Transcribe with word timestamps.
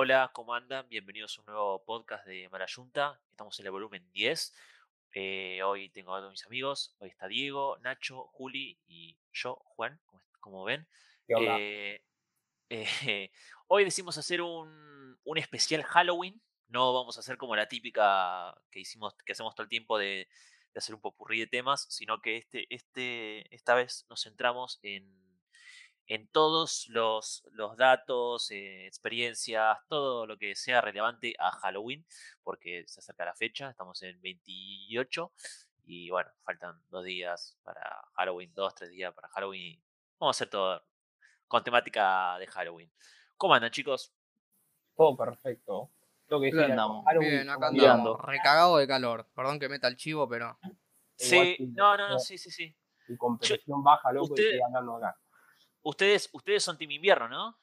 Hola, 0.00 0.30
¿cómo 0.32 0.54
andan? 0.54 0.88
Bienvenidos 0.88 1.36
a 1.36 1.40
un 1.40 1.46
nuevo 1.46 1.84
podcast 1.84 2.24
de 2.24 2.48
Marayunta. 2.50 3.20
Estamos 3.32 3.58
en 3.58 3.66
el 3.66 3.72
volumen 3.72 4.08
10. 4.12 4.54
Eh, 5.12 5.60
hoy 5.64 5.90
tengo 5.90 6.14
a 6.14 6.20
todos 6.20 6.30
mis 6.30 6.46
amigos. 6.46 6.94
Hoy 7.00 7.08
está 7.08 7.26
Diego, 7.26 7.76
Nacho, 7.80 8.28
Juli 8.28 8.78
y 8.86 9.18
yo, 9.32 9.56
Juan, 9.56 9.98
como, 10.06 10.22
como 10.38 10.62
ven. 10.62 10.86
Eh, 11.26 12.00
eh, 12.70 13.32
hoy 13.66 13.82
decimos 13.82 14.16
hacer 14.16 14.40
un, 14.40 15.18
un 15.24 15.36
especial 15.36 15.82
Halloween. 15.82 16.40
No 16.68 16.94
vamos 16.94 17.16
a 17.16 17.20
hacer 17.20 17.36
como 17.36 17.56
la 17.56 17.66
típica 17.66 18.54
que 18.70 18.78
hicimos, 18.78 19.16
que 19.26 19.32
hacemos 19.32 19.56
todo 19.56 19.64
el 19.64 19.68
tiempo 19.68 19.98
de, 19.98 20.28
de 20.74 20.78
hacer 20.78 20.94
un 20.94 21.00
popurrí 21.00 21.40
de 21.40 21.48
temas, 21.48 21.86
sino 21.90 22.20
que 22.20 22.36
este, 22.36 22.72
este, 22.72 23.52
esta 23.52 23.74
vez 23.74 24.06
nos 24.08 24.22
centramos 24.22 24.78
en, 24.84 25.27
en 26.08 26.26
todos 26.28 26.88
los, 26.88 27.46
los 27.52 27.76
datos, 27.76 28.50
eh, 28.50 28.86
experiencias, 28.86 29.78
todo 29.88 30.26
lo 30.26 30.38
que 30.38 30.54
sea 30.54 30.80
relevante 30.80 31.34
a 31.38 31.50
Halloween, 31.52 32.04
porque 32.42 32.84
se 32.86 33.00
acerca 33.00 33.26
la 33.26 33.34
fecha, 33.34 33.68
estamos 33.70 34.02
en 34.02 34.20
28 34.22 35.32
y 35.84 36.08
bueno, 36.10 36.30
faltan 36.42 36.80
dos 36.88 37.04
días 37.04 37.58
para 37.62 38.02
Halloween, 38.14 38.52
dos, 38.54 38.74
tres 38.74 38.90
días 38.90 39.14
para 39.14 39.28
Halloween. 39.28 39.82
Vamos 40.18 40.34
a 40.34 40.38
hacer 40.38 40.50
todo 40.50 40.82
con 41.46 41.62
temática 41.62 42.38
de 42.38 42.46
Halloween. 42.46 42.90
¿Cómo 43.36 43.54
andan 43.54 43.70
chicos? 43.70 44.12
Todo 44.96 45.16
perfecto. 45.16 45.90
Lo 46.28 46.40
que 46.40 46.46
decía, 46.46 46.64
andamos. 46.64 47.04
Halloween, 47.06 47.30
Bien, 47.30 47.50
acá 47.50 47.68
andamos, 47.68 48.20
recagado 48.20 48.76
de 48.78 48.86
calor. 48.86 49.28
Perdón 49.34 49.58
que 49.58 49.68
meta 49.68 49.88
el 49.88 49.96
chivo, 49.96 50.28
pero 50.28 50.58
Sí, 51.16 51.56
no, 51.74 51.96
no, 51.96 52.08
no, 52.10 52.18
sí, 52.18 52.38
sí, 52.38 52.50
sí. 52.50 52.74
Y 53.08 53.16
con 53.16 53.38
presión 53.38 53.82
baja, 53.82 54.12
loco, 54.12 54.34
usted- 54.34 54.42
y 54.42 54.46
estoy 54.46 54.60
hablando 54.62 54.96
acá. 54.96 55.18
Ustedes, 55.88 56.28
ustedes 56.32 56.62
son 56.62 56.76
Team 56.76 56.90
Invierno, 56.92 57.28
¿no? 57.28 57.58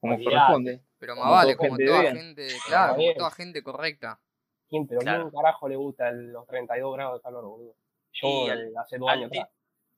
como 0.00 0.14
Olvidate. 0.14 0.36
corresponde. 0.36 0.84
pero 0.98 1.14
más 1.16 1.22
Como 1.24 1.32
vale, 1.34 1.54
toda 1.54 1.56
como 1.56 1.76
gente 1.76 1.86
toda 1.86 2.00
bien. 2.02 2.16
gente, 2.16 2.48
claro, 2.66 2.94
como 2.94 3.14
toda 3.14 3.30
gente 3.30 3.62
correcta. 3.62 4.20
¿Quién, 4.68 4.86
pero 4.86 5.00
Claro. 5.00 5.30
quién 5.30 5.42
carajo 5.42 5.68
le 5.68 5.76
gusta 5.76 6.08
el- 6.10 6.30
los 6.32 6.46
32 6.46 6.94
grados 6.94 7.18
de 7.18 7.22
calor, 7.22 7.44
boludo? 7.44 7.76
Yo 8.12 8.50
al- 8.50 8.72
hace 8.76 8.98
dos 8.98 9.08
Al, 9.10 9.18
años 9.18 9.30
atrás. 9.32 9.48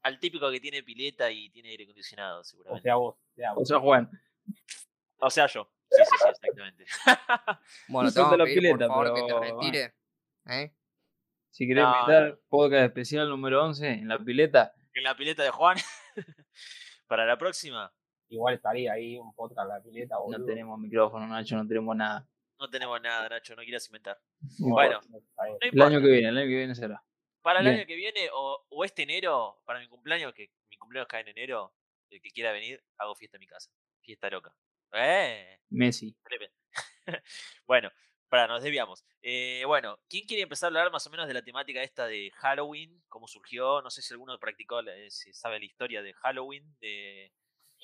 al 0.02 0.18
típico 0.20 0.50
que 0.50 0.60
tiene 0.60 0.82
pileta 0.82 1.30
y 1.30 1.50
tiene 1.50 1.70
aire 1.70 1.84
acondicionado, 1.84 2.40
O 2.40 2.44
seguramente. 2.44 2.82
sea, 2.84 2.94
vos. 2.96 3.16
O 3.16 3.34
sea, 3.34 3.52
O 3.52 3.54
vos. 3.56 3.68
sea, 3.68 3.78
Juan. 3.80 4.10
O 5.18 5.30
sea, 5.30 5.46
yo. 5.46 5.70
Sí, 5.90 6.02
sí, 6.04 6.16
sí, 6.22 6.28
exactamente. 6.30 6.84
Bueno, 7.88 8.08
No 8.08 8.14
te 8.14 8.20
vamos 8.20 8.34
a 8.40 8.44
pedir 8.44 8.58
pileta, 8.58 8.88
por 8.88 9.06
favor 9.06 9.14
que 9.14 9.32
te 9.34 9.40
retire. 9.40 9.94
¿eh? 10.46 10.72
Si 11.50 11.66
querés 11.66 11.84
No, 11.84 11.94
invitar 12.00 12.28
no. 12.30 12.38
podcast 12.48 12.84
especial 12.86 13.28
número 13.28 13.64
11 13.64 13.88
en 13.88 14.08
la 14.08 14.18
pileta, 14.18 14.72
en 14.94 15.02
la 15.04 15.16
pileta 15.16 15.42
de 15.42 15.50
Juan. 15.50 15.76
Para 17.06 17.24
la 17.26 17.36
próxima, 17.38 17.92
Igual 18.28 18.54
estaría 18.54 18.92
ahí 18.92 19.16
un 19.16 19.32
podcast 19.34 19.68
la 19.68 19.80
pileta, 19.80 20.18
boludo. 20.18 20.38
no 20.40 20.44
tenemos 20.44 20.78
micrófono, 20.80 21.26
Nacho, 21.28 21.56
no 21.56 21.66
tenemos 21.66 21.94
nada. 21.96 22.28
no 22.58 22.68
tenemos 22.68 23.00
nada, 23.00 23.28
Nacho, 23.28 23.54
no 23.54 23.62
quieras 23.62 23.86
inventar. 23.86 24.18
Bueno. 24.58 25.00
No 25.08 25.18
El 25.60 25.82
año 25.82 26.00
que 26.00 26.08
viene, 26.08 26.28
el 26.28 26.38
año 26.38 26.46
que 26.48 26.56
viene 26.56 26.74
será. 26.74 27.02
Para 27.42 27.60
el 27.60 27.66
Bien. 27.66 27.76
año 27.78 27.86
que 27.86 27.94
viene 27.94 28.28
o, 28.32 28.66
o 28.68 28.84
este 28.84 29.02
enero, 29.04 29.62
para 29.64 29.78
mi 29.78 29.86
cumpleaños, 29.86 30.32
que 30.34 30.50
mi 30.68 30.76
cumpleaños 30.76 31.06
cae 31.08 31.20
en 31.22 31.28
enero, 31.28 31.72
el 32.10 32.20
que 32.20 32.30
quiera 32.30 32.50
venir, 32.50 32.82
hago 32.98 33.14
fiesta 33.14 33.36
en 33.36 33.40
mi 33.40 33.46
casa. 33.46 33.70
Fiesta 34.00 34.28
loca. 34.30 34.52
¡Eh! 34.92 35.60
Messi. 35.70 36.16
Bueno, 37.66 37.90
para, 38.28 38.46
nos 38.46 38.62
desviamos. 38.62 39.04
Eh, 39.22 39.62
bueno, 39.66 39.98
¿quién 40.08 40.26
quiere 40.26 40.42
empezar 40.42 40.66
a 40.66 40.68
hablar 40.68 40.92
más 40.92 41.06
o 41.06 41.10
menos 41.10 41.26
de 41.28 41.34
la 41.34 41.42
temática 41.42 41.82
esta 41.82 42.06
de 42.06 42.30
Halloween? 42.36 43.02
¿Cómo 43.08 43.28
surgió? 43.28 43.82
No 43.82 43.90
sé 43.90 44.02
si 44.02 44.14
alguno 44.14 44.38
practicó, 44.38 44.80
eh, 44.80 45.10
si 45.10 45.32
sabe 45.32 45.58
la 45.58 45.64
historia 45.64 46.02
de 46.02 46.12
Halloween, 46.14 46.76
de 46.80 47.32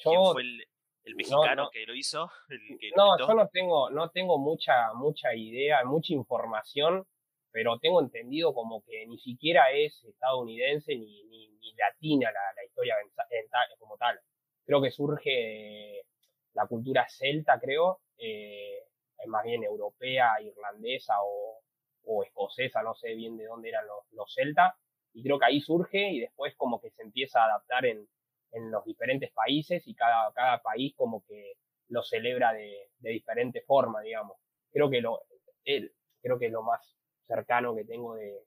quién 0.03 0.15
Yo, 0.15 0.33
fue 0.33 0.43
el, 0.43 0.67
el 1.05 1.15
mexicano 1.17 1.65
no. 1.65 1.71
que 1.71 1.87
lo 1.87 1.95
hizo. 1.95 2.31
el 2.49 2.79
que 2.79 2.91
lo 2.91 2.97
no, 2.97 3.07
inventó. 3.13 3.29
yo 3.29 3.35
no 3.35 3.49
tengo, 3.49 3.91
no 3.91 4.11
tengo 4.11 4.39
mucha, 4.39 4.93
mucha 4.95 5.35
idea, 5.35 5.85
mucha 5.85 6.13
información, 6.13 7.07
pero 7.51 7.79
tengo 7.79 8.01
entendido 8.01 8.55
como 8.55 8.83
que 8.85 9.07
ni 9.07 9.19
siquiera 9.19 9.71
es 9.73 10.03
estadounidense 10.05 10.95
ni, 10.97 11.25
ni, 11.25 11.49
ni 11.49 11.75
latina 11.75 12.31
la, 12.33 12.41
la 12.57 12.65
historia 12.65 12.95
en 13.01 13.09
en 13.09 13.79
como 13.79 13.97
tal. 13.97 14.19
Creo 14.65 14.81
que 14.81 14.91
surge 14.91 15.31
de 15.31 16.07
la 16.55 16.67
cultura 16.67 17.07
celta, 17.09 17.59
creo, 17.61 18.01
eh, 18.19 18.85
más 19.29 19.45
bien 19.45 19.65
europea, 19.65 20.41
irlandesa 20.41 21.15
o, 21.25 21.61
o 22.05 22.25
escocesa, 22.25 22.83
no 22.83 22.95
sé 22.95 23.15
bien 23.15 23.37
de 23.37 23.47
dónde 23.47 23.69
eran 23.71 23.87
los, 23.87 24.05
los 24.13 24.33
celtas, 24.35 24.75
y 25.15 25.23
creo 25.23 25.39
que 25.39 25.47
ahí 25.47 25.61
surge 25.61 26.11
y 26.11 26.21
después 26.21 26.55
como 26.57 26.81
que 26.81 26.91
se 26.91 27.03
empieza 27.03 27.43
a 27.43 27.47
adaptar 27.47 27.87
en, 27.87 28.09
en 28.53 28.71
los 28.71 28.85
diferentes 28.85 29.31
países 29.33 29.87
y 29.87 29.95
cada, 29.95 30.33
cada 30.33 30.63
país 30.63 30.95
como 30.97 31.25
que 31.27 31.55
lo 31.89 32.03
celebra 32.03 32.53
de, 32.53 32.91
de 32.99 33.11
diferente 33.11 33.63
forma, 33.63 34.01
digamos. 34.01 34.37
Creo 34.73 34.89
que 34.91 35.01
lo, 35.01 35.21
el- 35.65 35.93
creo 36.23 36.39
que 36.39 36.47
es 36.47 36.53
lo 36.53 36.63
más 36.63 36.97
cercano 37.27 37.75
que 37.75 37.85
tengo 37.85 38.15
de 38.15 38.39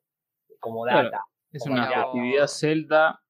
como 0.59 0.85
Claro. 0.85 1.09
data. 1.09 1.23
Es 1.51 1.61
Como 1.61 1.73
una 1.73 1.87
festividad 1.87 2.47
celta 2.47 3.21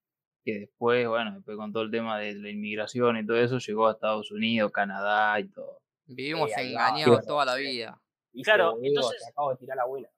que 0.43 0.59
después, 0.59 1.07
bueno, 1.07 1.33
después 1.35 1.57
con 1.57 1.71
todo 1.73 1.83
el 1.83 1.91
tema 1.91 2.19
de 2.19 2.35
la 2.35 2.49
inmigración 2.49 3.17
y 3.17 3.25
todo 3.25 3.37
eso, 3.37 3.57
llegó 3.59 3.87
a 3.87 3.91
Estados 3.93 4.31
Unidos, 4.31 4.71
Canadá 4.71 5.39
y 5.39 5.49
todo. 5.49 5.79
Vivimos 6.05 6.49
Sí, 6.49 6.59
ahí 6.59 6.73
va, 6.73 6.89
engañados 6.89 7.25
toda 7.25 7.45
la 7.45 7.55
vida. 7.55 8.01
¿Viste, 8.31 8.45
Claro, 8.45 8.77
entonces- 8.81 9.21
Te 9.23 9.29
acabo 9.31 9.51
de 9.51 9.57
tirar 9.57 9.77
la 9.77 9.85
buena. 9.85 10.09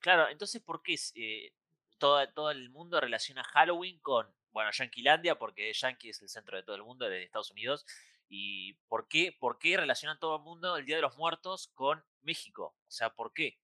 Claro, 0.00 0.28
entonces, 0.28 0.62
¿por 0.62 0.82
qué 0.82 0.96
eh, 1.16 1.52
todo, 1.98 2.26
todo 2.32 2.50
el 2.50 2.70
mundo 2.70 3.00
relaciona 3.00 3.42
Halloween 3.44 3.98
con, 4.00 4.32
bueno, 4.50 4.70
Yanquilandia, 4.72 5.38
porque 5.38 5.72
Yankee 5.72 6.10
es 6.10 6.22
el 6.22 6.28
centro 6.28 6.56
de 6.56 6.62
todo 6.62 6.76
el 6.76 6.82
mundo, 6.84 7.08
de 7.08 7.22
Estados 7.24 7.50
Unidos, 7.50 7.84
y 8.28 8.74
por 8.88 9.08
qué, 9.08 9.36
por 9.38 9.58
qué 9.58 9.76
relacionan 9.76 10.18
todo 10.18 10.36
el 10.36 10.42
mundo 10.42 10.76
el 10.76 10.84
Día 10.86 10.96
de 10.96 11.02
los 11.02 11.16
Muertos 11.16 11.68
con 11.74 12.04
México? 12.22 12.76
O 12.86 12.90
sea, 12.90 13.10
¿por 13.10 13.32
qué? 13.32 13.58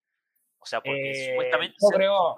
O 0.59 0.67
sea, 0.67 0.81
porque 0.83 1.11
Eh, 1.11 1.31
supuestamente, 1.31 1.77
creo- 1.95 2.37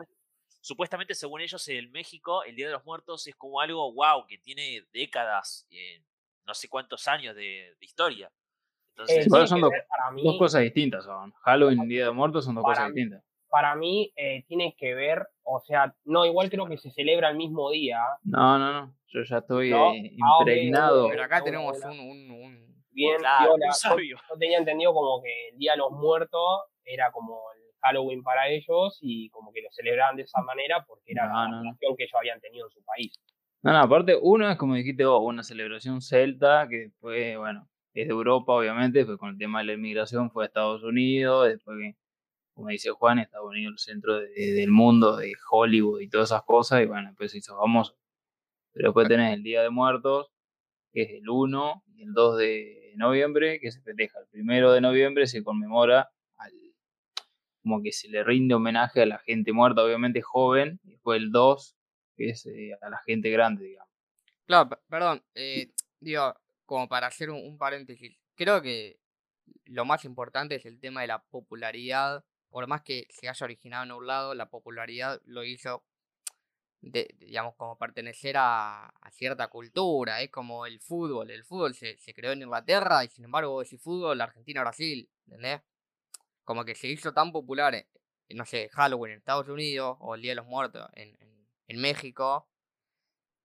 supuestamente, 0.60 1.14
según 1.14 1.40
ellos, 1.40 1.66
en 1.68 1.90
México, 1.92 2.42
el 2.44 2.56
Día 2.56 2.66
de 2.66 2.72
los 2.72 2.84
Muertos 2.84 3.26
es 3.26 3.34
como 3.36 3.60
algo, 3.60 3.92
wow, 3.92 4.26
que 4.26 4.38
tiene 4.38 4.86
décadas, 4.92 5.66
eh, 5.70 6.02
no 6.44 6.54
sé 6.54 6.68
cuántos 6.68 7.06
años 7.08 7.34
de, 7.36 7.74
de 7.78 7.84
historia. 7.86 8.30
Eh, 8.98 9.02
Entonces, 9.22 9.24
Sí, 9.24 9.48
son 9.48 9.60
dos- 9.60 9.70
ver 9.70 9.84
para 9.88 10.10
mí, 10.10 10.22
Dos 10.24 10.38
cosas 10.38 10.62
distintas 10.62 11.04
son. 11.04 11.32
Halloween 11.42 11.82
y 11.84 11.86
Día 11.88 12.04
de 12.06 12.10
Muertos 12.12 12.44
son 12.44 12.54
dos 12.54 12.64
cosas 12.64 12.88
mí- 12.90 12.94
distintas. 12.94 13.22
para 13.50 13.74
mí 13.74 14.12
eh, 14.16 14.44
tiene 14.48 14.74
que 14.78 14.94
ver, 14.94 15.26
o 15.42 15.60
sea, 15.60 15.94
no, 16.04 16.24
igual 16.24 16.50
creo 16.50 16.66
que 16.66 16.78
se 16.78 16.90
celebra 16.90 17.28
el 17.30 17.36
mismo 17.36 17.70
día. 17.70 17.98
No, 18.24 18.58
no, 18.58 18.72
no. 18.72 18.94
Yo 19.08 19.22
ya 19.22 19.38
estoy 19.38 19.70
No. 19.70 19.92
eh, 19.92 20.12
Ah, 20.22 20.38
impregnado. 20.40 21.08
Pero 21.08 21.22
acá 21.24 21.42
tenemos 21.42 21.78
un, 21.84 21.90
un, 22.00 22.30
un- 22.30 22.66
Bien, 22.90 23.18
claro, 23.18 23.54
un 23.54 23.60
Yo- 23.60 23.72
sabio. 23.72 24.16
yo 24.30 24.38
tenía 24.38 24.56
entendido 24.58 24.94
como 24.94 25.22
que 25.22 25.48
el 25.50 25.58
Día 25.58 25.72
de 25.72 25.78
los 25.78 25.90
Muertos 25.92 26.62
era 26.84 27.10
como 27.12 27.40
el 27.54 27.62
Halloween 27.82 28.22
para 28.22 28.48
ellos 28.48 28.98
y 29.02 29.28
como 29.30 29.52
que 29.52 29.60
lo 29.60 29.68
celebraban 29.70 30.16
de 30.16 30.22
esa 30.22 30.40
manera 30.42 30.82
porque 30.88 31.12
era 31.12 31.26
No, 31.28 31.34
la 31.34 31.48
no. 31.48 31.58
relación 31.62 31.94
que 31.96 32.04
ellos 32.04 32.14
habían 32.18 32.40
tenido 32.40 32.66
en 32.66 32.70
su 32.72 32.82
país. 32.84 33.12
No, 33.62 33.72
no, 33.72 33.78
aparte, 33.80 34.16
uno 34.20 34.48
es 34.50 34.56
como 34.56 34.74
dijiste 34.74 35.04
vos, 35.04 35.20
una 35.22 35.42
celebración 35.42 36.00
celta, 36.00 36.66
que 36.68 36.76
después, 36.88 37.36
bueno, 37.38 37.68
es 38.02 38.08
de 38.08 38.12
Europa, 38.14 38.52
obviamente, 38.52 38.98
después 38.98 39.18
con 39.18 39.30
el 39.30 39.38
tema 39.38 39.60
de 39.60 39.66
la 39.66 39.72
inmigración 39.74 40.30
fue 40.30 40.44
a 40.44 40.46
Estados 40.48 40.82
Unidos, 40.82 41.48
después 41.48 41.78
que, 41.80 41.96
como 42.54 42.68
dice 42.68 42.90
Juan, 42.90 43.18
Estados 43.18 43.48
Unidos 43.50 43.72
el 43.74 43.78
centro 43.78 44.20
de- 44.20 44.28
del 44.54 44.70
mundo, 44.70 45.16
de 45.16 45.32
Hollywood 45.50 46.00
y 46.00 46.08
todas 46.08 46.30
esas 46.30 46.42
cosas, 46.44 46.82
y 46.82 46.86
bueno, 46.86 47.08
después 47.08 47.32
se 47.32 47.38
hizo 47.38 47.56
famoso. 47.56 47.96
Pero 48.72 48.88
después 48.90 49.08
tenés 49.08 49.34
el 49.34 49.42
Día 49.42 49.62
de 49.62 49.70
Muertos, 49.70 50.30
que 50.92 51.02
es 51.02 51.10
el 51.10 51.28
1 51.28 51.82
y 51.94 52.02
el 52.04 52.12
2 52.14 52.38
de 52.38 52.92
noviembre, 52.96 53.60
que 53.60 53.70
se 53.72 53.80
festeja. 53.82 54.18
El 54.20 54.26
primero 54.28 54.72
de 54.72 54.80
noviembre 54.80 55.26
se 55.26 55.42
conmemora 55.44 56.10
al, 56.36 56.52
como 57.62 57.82
que 57.82 57.92
se 57.92 58.08
le 58.08 58.22
rinde 58.24 58.54
homenaje 58.54 59.02
a 59.02 59.06
la 59.06 59.18
gente 59.18 59.52
muerta, 59.52 59.82
obviamente 59.82 60.22
joven, 60.22 60.80
y 60.84 60.90
después 60.92 61.20
el 61.20 61.30
2, 61.32 61.76
que 62.16 62.30
es 62.30 62.46
eh, 62.46 62.72
a 62.80 62.88
la 62.90 62.98
gente 62.98 63.30
grande, 63.30 63.64
digamos. 63.64 63.92
Claro, 64.46 64.68
pe- 64.70 64.76
perdón, 64.88 65.22
eh, 65.34 65.70
digo, 66.00 66.34
como 66.66 66.88
para 66.88 67.06
hacer 67.06 67.30
un, 67.30 67.56
paréntesis, 67.58 68.16
creo 68.34 68.60
que 68.60 69.00
lo 69.64 69.84
más 69.84 70.04
importante 70.04 70.56
es 70.56 70.66
el 70.66 70.80
tema 70.80 71.00
de 71.02 71.06
la 71.06 71.22
popularidad. 71.24 72.24
Por 72.50 72.66
más 72.66 72.82
que 72.82 73.06
se 73.10 73.28
haya 73.28 73.44
originado 73.44 73.84
en 73.84 73.92
un 73.92 74.06
lado, 74.06 74.34
la 74.34 74.50
popularidad 74.50 75.20
lo 75.24 75.44
hizo, 75.44 75.84
digamos, 76.80 77.54
como 77.56 77.78
pertenecer 77.78 78.36
a, 78.38 78.92
cierta 79.12 79.48
cultura. 79.48 80.20
Es 80.22 80.30
como 80.30 80.66
el 80.66 80.80
fútbol. 80.80 81.30
El 81.30 81.44
fútbol 81.44 81.74
se, 81.74 81.96
se 81.98 82.14
creó 82.14 82.32
en 82.32 82.42
Inglaterra 82.42 83.04
y 83.04 83.08
sin 83.08 83.24
embargo, 83.24 83.60
decís 83.62 83.80
fútbol, 83.80 84.20
Argentina-Brasil, 84.20 85.08
¿entendés? 85.26 85.62
Como 86.44 86.64
que 86.64 86.74
se 86.74 86.88
hizo 86.88 87.12
tan 87.12 87.32
popular, 87.32 87.74
eh, 87.74 87.88
no 88.30 88.44
sé, 88.44 88.68
Halloween 88.70 89.12
en 89.12 89.18
Estados 89.18 89.48
Unidos 89.48 89.96
o 90.00 90.14
el 90.14 90.22
Día 90.22 90.32
de 90.32 90.36
los 90.36 90.46
Muertos 90.46 90.88
en- 90.94 91.16
en 91.68 91.80
México, 91.80 92.48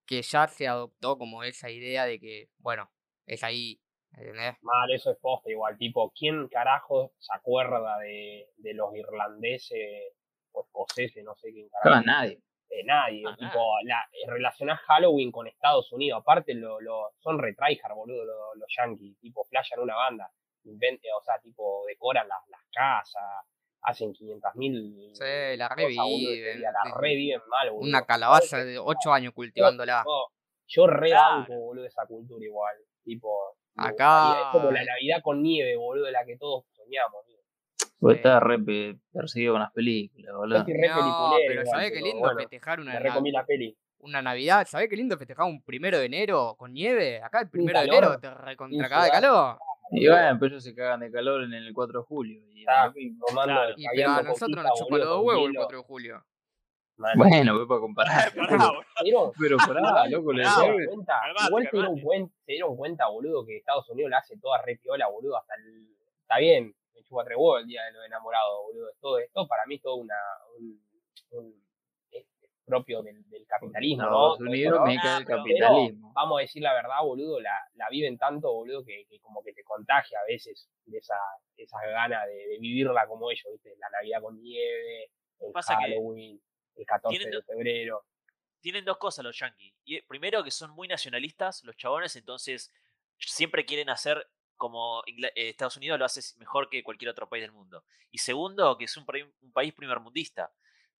que 0.05 0.21
ya 0.21 0.47
se 0.47 0.67
adoptó 0.67 1.17
como 1.17 1.43
esa 1.43 1.69
idea 1.69 2.05
de 2.05 2.19
que, 2.19 2.49
bueno, 2.57 2.91
es 3.33 3.43
ahí, 3.43 3.79
¿entendés? 4.13 4.55
Mal, 4.61 4.91
eso 4.91 5.11
es 5.11 5.17
posta 5.19 5.49
igual, 5.49 5.77
tipo, 5.77 6.11
¿quién 6.17 6.47
carajo 6.49 7.13
se 7.17 7.33
acuerda 7.33 7.97
de, 7.99 8.49
de 8.57 8.73
los 8.73 8.93
irlandeses 8.95 10.13
o 10.51 10.63
escoceses, 10.65 11.23
no 11.23 11.35
sé 11.35 11.51
quién 11.51 11.65
No, 11.67 11.71
carajo? 11.81 12.03
nadie. 12.05 12.41
de 12.69 12.83
nadie, 12.85 13.23
Ah, 13.27 13.35
tipo, 13.37 13.59
la, 13.83 13.99
eh, 14.13 14.29
relacionás 14.29 14.79
Halloween 14.81 15.29
con 15.31 15.45
Estados 15.47 15.91
Unidos, 15.91 16.21
aparte 16.21 16.53
lo, 16.53 16.79
lo, 16.79 17.09
son 17.19 17.37
retryhard, 17.39 17.93
boludo, 17.95 18.23
los, 18.23 18.35
los 18.55 18.67
yankees, 18.77 19.17
tipo, 19.19 19.43
flashan 19.45 19.79
una 19.79 19.95
banda. 19.95 20.29
invent- 20.63 21.01
o 21.17 21.21
sea, 21.23 21.39
tipo, 21.41 21.83
decoran 21.87 22.27
las, 22.29 22.39
las 22.49 22.61
casas, 22.71 23.23
hacen 23.81 24.13
500.000 24.13 25.09
Sí, 25.15 25.57
la 25.57 25.67
reviven. 25.69 26.61
la 26.61 26.71
reviven 26.99 27.41
mal, 27.49 27.71
boludo. 27.71 27.89
Una 27.89 28.05
calabaza 28.05 28.63
de 28.63 28.77
8 28.77 29.11
años 29.11 29.33
cultivándola. 29.33 30.03
Yo, 30.05 30.27
yo 30.67 30.87
re 30.87 31.09
Claro. 31.09 31.37
banco, 31.39 31.53
boludo, 31.59 31.85
esa 31.85 32.05
cultura 32.05 32.45
igual. 32.45 32.75
Tipo, 33.03 33.29
Acá- 33.77 34.33
Es 34.39 34.47
como 34.51 34.69
la 34.69 34.83
Navidad 34.83 35.21
con 35.23 35.41
nieve, 35.41 35.75
boludo, 35.77 36.05
de 36.05 36.11
la 36.11 36.25
que 36.25 36.37
todos 36.37 36.65
soñamos. 36.75 37.25
tío. 37.25 37.37
Pues 37.99 38.15
Sí. 38.15 38.17
está 38.17 38.39
re 38.39 38.59
pe- 38.59 38.97
perseguido 39.13 39.53
con 39.53 39.61
las 39.61 39.71
películas, 39.71 40.35
boludo. 40.35 40.57
estoy 40.59 40.73
re 40.73 40.87
No, 40.89 40.95
pero 41.47 41.51
igual, 41.61 41.67
¿sabés 41.67 41.91
qué 41.91 42.01
lindo 42.01 42.19
bueno, 42.19 42.39
festejar 42.39 42.79
una, 42.79 42.93
Me 42.93 42.99
na- 42.99 43.05
recomí 43.05 43.31
la 43.31 43.45
peli. 43.45 43.77
una 43.99 44.21
Navidad? 44.21 44.67
¿Sabés 44.67 44.89
qué 44.89 44.95
lindo 44.97 45.17
festejar 45.17 45.45
un 45.45 45.63
primero 45.63 45.99
de 45.99 46.05
enero 46.05 46.55
con 46.57 46.73
nieve? 46.73 47.21
Acá 47.23 47.41
el 47.41 47.49
primero 47.49 47.79
de 47.79 47.85
enero 47.85 48.19
te 48.19 48.29
recontra 48.33 48.73
sin 48.77 48.81
caga 48.89 49.05
de 49.05 49.11
calor. 49.11 49.57
Y 49.91 50.07
bueno, 50.07 50.37
pero 50.39 50.51
ellos 50.53 50.63
se 50.63 50.73
cagan 50.75 50.99
de 51.01 51.11
calor 51.11 51.43
en 51.43 51.53
el 51.53 51.73
4 51.73 51.99
de 52.01 52.05
julio. 52.05 52.41
y 52.51 52.63
Claro. 52.65 52.91
Y 52.95 53.11
pero 53.13 53.75
caviando 53.89 54.19
a 54.19 54.23
nosotros 54.23 54.63
nos 54.63 54.79
chupa 54.79 54.97
los 54.97 55.07
huevos 55.07 55.33
el 55.45 55.51
hielo. 55.51 55.59
4 55.61 55.77
de 55.79 55.83
julio. 55.83 56.25
Bueno, 57.15 57.57
voy 57.57 57.67
para 57.67 57.79
comparar. 57.79 58.31
¿Vieron? 59.03 59.31
Pero 59.39 59.57
pará, 59.57 60.07
loco, 60.07 60.31
le 60.33 60.43
Igual 60.43 61.63
se 61.69 61.71
dieron, 61.77 61.99
cuenta, 62.01 62.35
se 62.45 62.51
dieron 62.53 62.75
cuenta, 62.77 63.07
boludo, 63.07 63.45
que 63.45 63.57
Estados 63.57 63.89
Unidos 63.89 64.11
la 64.11 64.17
hace 64.19 64.37
toda 64.37 64.61
re 64.61 64.77
piola, 64.77 65.07
boludo, 65.07 65.37
hasta 65.37 65.55
el... 65.55 65.87
Está 66.21 66.37
bien, 66.37 66.73
me 66.93 67.03
chupa 67.03 67.23
tres 67.25 67.37
huevos 67.37 67.61
el 67.61 67.67
día 67.67 67.83
de 67.85 67.91
los 67.93 68.05
enamorados, 68.05 68.61
boludo. 68.67 68.87
Todo 68.99 69.19
esto 69.19 69.47
para 69.47 69.65
mí 69.65 69.75
es 69.75 69.81
todo 69.81 69.95
una... 69.95 70.15
Un, 70.59 70.81
un- 71.31 71.61
es 72.11 72.25
propio 72.65 73.01
del, 73.01 73.27
del 73.29 73.45
capitalismo, 73.47 74.03
¿no? 74.03 74.09
Estados 74.09 74.37
Todo 74.37 74.47
Unidos, 74.49 74.79
¿no? 74.79 74.85
meca 74.85 75.15
del 75.15 75.25
Pero- 75.25 75.37
capitalismo. 75.39 76.11
Vamos 76.13 76.37
a 76.37 76.41
decir 76.41 76.61
la 76.61 76.73
verdad, 76.73 77.01
boludo, 77.03 77.39
la, 77.41 77.57
la 77.75 77.89
viven 77.89 78.17
tanto, 78.17 78.53
boludo, 78.53 78.83
que, 78.85 79.05
que 79.09 79.19
como 79.19 79.41
que 79.43 79.53
te 79.53 79.63
contagia 79.63 80.19
a 80.19 80.25
veces 80.31 80.69
de 80.85 80.97
esa, 80.97 81.15
esas 81.57 81.81
ganas 81.85 82.25
de, 82.27 82.33
de 82.35 82.57
vivirla 82.59 83.07
como 83.07 83.29
ellos, 83.31 83.45
¿viste? 83.51 83.73
La 83.79 83.89
Navidad 83.89 84.21
con 84.21 84.41
nieve, 84.41 85.09
el 85.39 85.51
Pasa 85.51 85.75
que 85.77 85.83
Halloween, 85.91 86.39
el 86.75 86.85
14 86.85 87.17
tienen 87.17 87.37
de 87.37 87.43
febrero. 87.43 88.05
tienen 88.59 88.85
dos 88.85 88.97
cosas 88.97 89.23
los 89.25 89.37
yankees. 89.37 89.73
Y, 89.85 89.95
eh, 89.97 90.05
primero 90.07 90.43
que 90.43 90.51
son 90.51 90.71
muy 90.71 90.87
nacionalistas 90.87 91.63
los 91.63 91.75
chabones, 91.77 92.15
entonces 92.15 92.71
siempre 93.17 93.65
quieren 93.65 93.89
hacer 93.89 94.27
como 94.57 95.03
eh, 95.07 95.31
Estados 95.35 95.77
Unidos 95.77 95.97
lo 95.97 96.05
hace 96.05 96.21
mejor 96.37 96.69
que 96.69 96.83
cualquier 96.83 97.09
otro 97.09 97.27
país 97.27 97.43
del 97.43 97.51
mundo. 97.51 97.83
Y 98.11 98.19
segundo, 98.19 98.77
que 98.77 98.85
es 98.85 98.95
un, 98.97 99.05
país- 99.05 99.25
un 99.41 99.51
país 99.51 99.73
primermundista. 99.73 100.51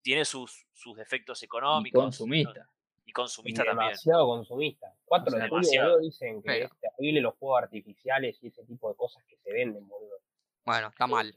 Tiene 0.01 0.25
sus, 0.25 0.65
sus 0.73 0.97
defectos 0.97 1.43
Y 1.43 1.45
económicos. 1.45 2.01
consumista. 2.03 2.67
Y 3.05 3.11
consumista 3.13 3.63
también. 3.63 3.89
demasiado 3.89 4.25
consumista. 4.25 4.87
4 5.05 5.27
O 5.27 5.31
sea, 5.31 5.43
de 5.43 5.49
julio, 5.49 5.97
dicen 5.99 6.41
que 6.41 6.47
Pero- 6.47 6.65
es 6.65 6.71
terrible 6.79 7.21
los 7.21 7.35
juegos 7.35 7.61
artificiales 7.63 8.37
y 8.41 8.47
ese 8.47 8.63
tipo 8.65 8.89
de 8.89 8.95
cosas 8.95 9.23
que 9.25 9.37
se 9.37 9.51
venden, 9.53 9.87
boludo. 9.87 10.17
Bueno, 10.65 10.87
está 10.87 11.05
mal. 11.05 11.31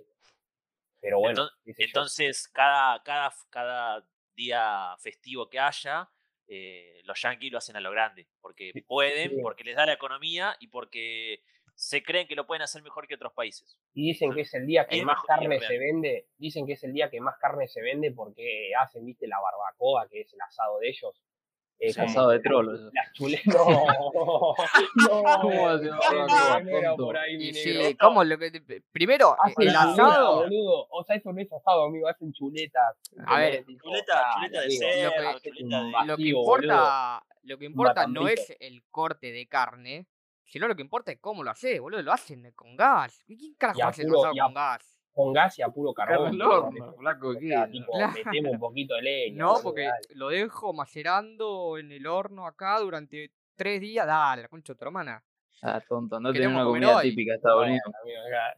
Pero 1.01 1.19
bueno. 1.19 1.51
Entonces, 1.67 2.49
cada, 2.49 3.03
cada, 3.03 3.35
cada 3.51 4.07
día 4.35 4.97
festivo 4.99 5.49
que 5.49 5.59
haya, 5.59 6.09
eh, 6.47 7.01
los 7.05 7.21
yankees 7.21 7.53
lo 7.53 7.59
hacen 7.59 7.77
a 7.77 7.81
lo 7.81 7.91
grande. 7.91 8.29
Porque 8.41 8.73
pueden, 8.87 9.41
porque 9.43 9.65
les 9.65 9.77
da 9.77 9.87
la 9.87 9.95
economía 9.95 10.57
y 10.61 10.69
porque 10.69 11.43
se 11.75 12.03
creen 12.03 12.29
que 12.29 12.37
lo 12.37 12.47
pueden 12.47 12.63
hacer 12.63 12.83
mejor 12.83 13.07
que 13.07 13.15
otros 13.15 13.33
países. 13.33 13.79
Y 13.95 14.09
dicen 14.09 14.33
que 14.33 14.43
es 14.43 14.55
el 14.55 14.67
día 14.67 14.87
que 14.87 14.99
Es 14.99 15.05
más 15.05 15.23
carne 15.27 15.59
se 15.61 15.79
vende, 15.79 16.29
dicen 16.39 16.67
que 16.67 16.75
es 16.75 16.85
el 16.85 16.93
día 16.93 17.11
que 17.11 17.21
más 17.21 17.37
carne 17.39 17.67
se 17.67 17.83
vende 17.83 18.13
porque 18.13 18.71
hacen, 18.81 19.05
viste, 19.05 19.27
la 19.27 19.41
barbacoa, 19.41 20.09
que 20.09 20.21
es 20.21 20.33
el 20.33 20.41
asado 20.41 20.79
de 20.79 20.89
ellos. 20.89 21.21
Es 21.79 21.95
Sí, 21.97 22.01
asado 22.01 22.31
de 22.31 22.41
trolo, 22.41 22.75
eso. 22.75 22.91
Las 22.95 23.13
chuletas. 23.13 23.55
No, 23.55 23.85
no, 24.95 25.39
¿Cómo 28.01 28.25
lo 28.25 28.39
que 28.39 28.51
te- 28.51 28.81
Primero, 28.93 29.37
Hacen 29.41 29.55
el 29.69 29.75
chuleta, 29.75 29.93
asado. 29.93 30.37
boludo. 30.43 30.87
O 30.91 31.05
sea, 31.05 31.17
eso 31.17 31.33
no 31.33 31.41
es 31.41 31.53
asado, 31.53 31.85
amigo, 31.85 32.09
hacen 32.09 32.33
chuletas. 32.33 32.97
A 33.27 33.39
ver, 33.39 33.55
¿entendés? 33.57 33.83
Chuleta, 33.83 34.23
dale, 34.51 34.51
chuleta 34.51 34.61
de 34.61 35.05
amigo, 35.05 35.13
cerdo, 35.13 35.39
chuleta 35.41 35.81
un 35.81 35.87
de- 35.93 35.93
Lo 35.93 36.17
que 36.17 36.23
vacío, 36.23 36.27
importa, 36.39 37.23
lo 37.43 37.59
que 37.59 37.65
importa 37.67 38.07
no 38.07 38.29
es 38.29 38.57
el 38.61 38.83
corte 38.91 39.33
de 39.33 39.47
carne, 39.47 40.07
sino 40.45 40.69
lo 40.69 40.77
que 40.77 40.83
importa 40.83 41.13
es 41.13 41.19
cómo 41.21 41.43
lo 41.43 41.51
haces, 41.51 41.81
boludo. 41.81 42.03
Lo 42.03 42.13
hacen 42.13 42.51
con 42.53 42.77
gas. 42.77 43.23
¿Quién 43.27 43.55
carajo 43.59 43.79
Y 43.79 43.83
a 43.83 43.89
hace 43.89 44.03
el 44.03 44.09
puro- 44.09 44.21
asado 44.21 44.35
y 44.35 44.39
a- 44.39 44.45
con 44.45 44.55
gas? 44.55 44.94
Con 45.15 45.33
gas 45.33 45.57
y 45.59 45.63
a 45.63 45.69
puro 45.69 45.95
carbón. 45.95 46.41
horno, 46.43 46.71
le- 46.73 46.93
flaco, 46.99 47.29
o 47.29 47.35
tipo, 47.37 47.93
metemos 48.25 48.53
un 48.53 48.59
poquito 48.59 48.97
de 48.97 49.03
leña. 49.03 49.45
No, 49.45 49.55
porque 49.63 49.83
dale. 49.83 49.99
lo 50.17 50.29
dejo 50.29 50.73
macerando 50.73 51.79
en 51.79 51.93
el 51.93 52.07
horno 52.07 52.47
acá 52.47 52.79
durante 52.81 53.31
tres 53.57 53.81
días. 53.81 54.07
Dale, 54.07 54.43
la 54.43 54.49
concha 54.49 54.73
de 54.73 54.79
tu 54.79 54.85
hermana. 54.85 55.23
Ah, 55.63 55.81
tonto, 55.89 56.19
no 56.21 56.31
tenés 56.33 56.41
Queremos 56.49 56.63
una 56.63 56.71
comida 56.71 56.97
hoy. 56.97 57.11
típica 57.11 57.31
de 57.33 57.37
Estados 57.37 57.61
No, 57.61 57.67
Unidos. 57.71 57.85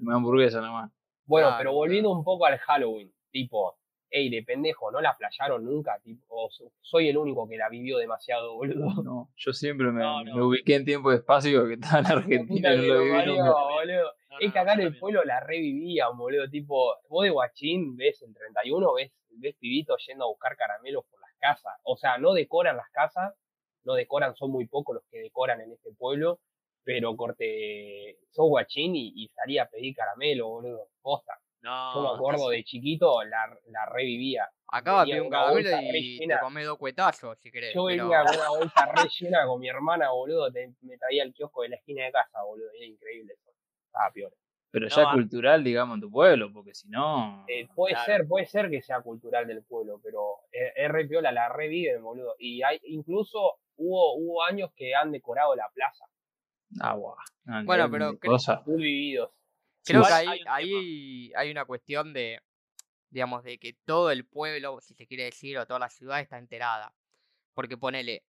Una 0.00 0.16
hamburguesa 0.16 0.60
nomás. 0.60 0.90
Bueno, 1.26 1.48
Claro, 1.48 1.58
pero 1.58 1.72
volviendo 1.74 2.10
un 2.10 2.24
poco 2.24 2.46
al 2.46 2.56
Halloween, 2.58 3.12
tipo, 3.30 3.76
ey, 4.10 4.30
de 4.30 4.42
pendejo, 4.42 4.90
¿no 4.90 5.00
la 5.00 5.14
playaron 5.16 5.64
nunca? 5.64 5.98
Tipo, 6.02 6.24
o 6.46 6.50
so- 6.50 6.72
soy 6.80 7.08
el 7.08 7.16
único 7.18 7.46
que 7.48 7.56
la 7.58 7.68
vivió 7.68 7.98
demasiado, 7.98 8.54
boludo. 8.54 8.86
No, 9.04 9.30
yo 9.36 9.52
siempre 9.52 9.90
me, 9.92 10.00
No, 10.00 10.24
no. 10.24 10.34
me 10.36 10.42
ubiqué 10.42 10.76
en 10.76 10.84
tiempo 10.84 11.12
y 11.12 11.16
espacio 11.16 11.66
que 11.66 11.74
estaba 11.74 11.98
en 11.98 12.06
Argentina 12.64 12.74
y 12.74 12.78
no 12.78 12.94
lo 12.94 13.00
viví 13.00 13.26
nunca. 13.26 13.50
boludo. 13.52 14.12
No, 14.40 14.46
Es 14.46 14.52
que 14.52 14.58
acá 14.58 14.74
en 14.74 14.80
el 14.80 14.98
pueblo 14.98 15.24
la 15.24 15.40
revivían, 15.40 16.16
boludo. 16.16 16.48
Tipo, 16.48 16.94
vos 17.08 17.24
de 17.24 17.30
guachín 17.30 17.96
ves 17.96 18.22
el 18.22 18.34
31, 18.34 18.94
ves, 18.94 19.12
ves 19.30 19.54
pibitos 19.58 20.04
yendo 20.06 20.24
a 20.24 20.28
buscar 20.28 20.56
caramelos 20.56 21.04
por 21.10 21.20
las 21.20 21.30
casas. 21.38 21.74
O 21.84 21.96
sea, 21.96 22.18
no 22.18 22.32
decoran 22.32 22.76
las 22.76 22.90
casas, 22.90 23.34
no 23.84 23.94
decoran, 23.94 24.34
son 24.36 24.50
muy 24.50 24.66
pocos 24.66 24.94
los 24.96 25.04
que 25.10 25.18
decoran 25.18 25.60
en 25.60 25.72
este 25.72 25.92
pueblo. 25.92 26.40
Pero 26.84 27.16
corte, 27.16 28.18
sos 28.30 28.46
guachín 28.48 28.94
y, 28.94 29.12
y 29.16 29.28
salía 29.28 29.64
a 29.64 29.68
pedir 29.68 29.94
caramelo, 29.96 30.48
boludo. 30.48 30.88
Posta. 31.02 31.32
No, 31.62 31.94
Yo 31.94 32.02
me 32.02 32.08
acuerdo 32.16 32.48
de 32.50 32.62
chiquito, 32.62 33.24
la, 33.24 33.58
la 33.66 33.86
revivía. 33.86 34.48
Acá 34.68 35.00
Venía 35.00 35.16
pide 35.16 35.20
un 35.22 35.30
caramelo 35.30 35.68
y 35.94 36.18
te 36.28 36.38
comes 36.40 36.64
dos 36.66 36.78
cuetazos, 36.78 37.38
si 37.40 37.50
querés. 37.50 37.74
Yo 37.74 37.86
pero- 37.86 38.04
venía 38.04 38.24
con 38.24 38.36
una 38.36 38.48
bolsa 38.50 38.86
re 38.86 39.08
llena 39.18 39.46
con 39.46 39.58
mi 39.60 39.68
hermana, 39.68 40.10
boludo. 40.12 40.52
te- 40.52 40.74
me 40.82 40.96
traía 40.96 41.24
el 41.24 41.32
kiosco 41.34 41.62
de 41.62 41.70
la 41.70 41.76
esquina 41.76 42.04
de 42.04 42.12
casa, 42.12 42.40
boludo. 42.44 42.68
Era 42.76 42.84
increíble 42.86 43.32
eso. 43.32 43.50
Estaba 43.96 44.10
peor. 44.12 44.34
Pero 44.70 44.88
No, 44.88 44.94
ya 44.96 45.02
ah. 45.10 45.12
cultural, 45.14 45.64
digamos, 45.64 45.94
en 45.94 46.00
tu 46.02 46.10
pueblo, 46.10 46.52
porque 46.52 46.74
si 46.74 46.88
no. 46.88 47.46
Eh, 47.48 47.66
puede 47.74 47.94
Claro. 47.94 48.04
ser, 48.12 48.28
puede 48.28 48.46
ser 48.46 48.68
que 48.68 48.82
sea 48.82 49.00
cultural 49.00 49.46
del 49.46 49.62
pueblo, 49.64 50.00
pero 50.04 50.40
es, 50.52 50.72
es 50.76 50.90
re 50.90 51.06
piola, 51.06 51.32
la 51.32 51.48
reviven, 51.48 52.02
boludo. 52.02 52.34
Y 52.38 52.62
hay, 52.62 52.78
incluso 52.84 53.58
hubo, 53.76 54.16
hubo 54.16 54.42
años 54.44 54.70
que 54.76 54.94
han 54.94 55.12
decorado 55.12 55.54
la 55.56 55.68
plaza, 55.72 56.04
Agua. 56.80 57.16
Bueno, 57.64 57.90
pero 57.90 58.12
cre- 58.18 58.26
Cosa. 58.28 58.58
full 58.64 58.82
vividos. 58.82 59.30
Creo 59.84 60.00
Igual 60.02 60.24
que 60.42 60.44
hay 60.48 61.32
hay 61.36 61.50
una 61.50 61.64
cuestión 61.64 62.12
de, 62.12 62.40
digamos, 63.08 63.44
de 63.44 63.56
que 63.58 63.74
todo 63.84 64.10
el 64.10 64.26
pueblo, 64.26 64.80
si 64.80 64.94
se 64.94 65.06
quiere 65.06 65.24
decir, 65.24 65.56
o 65.58 65.66
toda 65.66 65.78
la 65.78 65.88
ciudad 65.88 66.20
está 66.20 66.36
enterada. 66.38 66.92
Porque 67.54 67.78
ponele, 67.78 68.24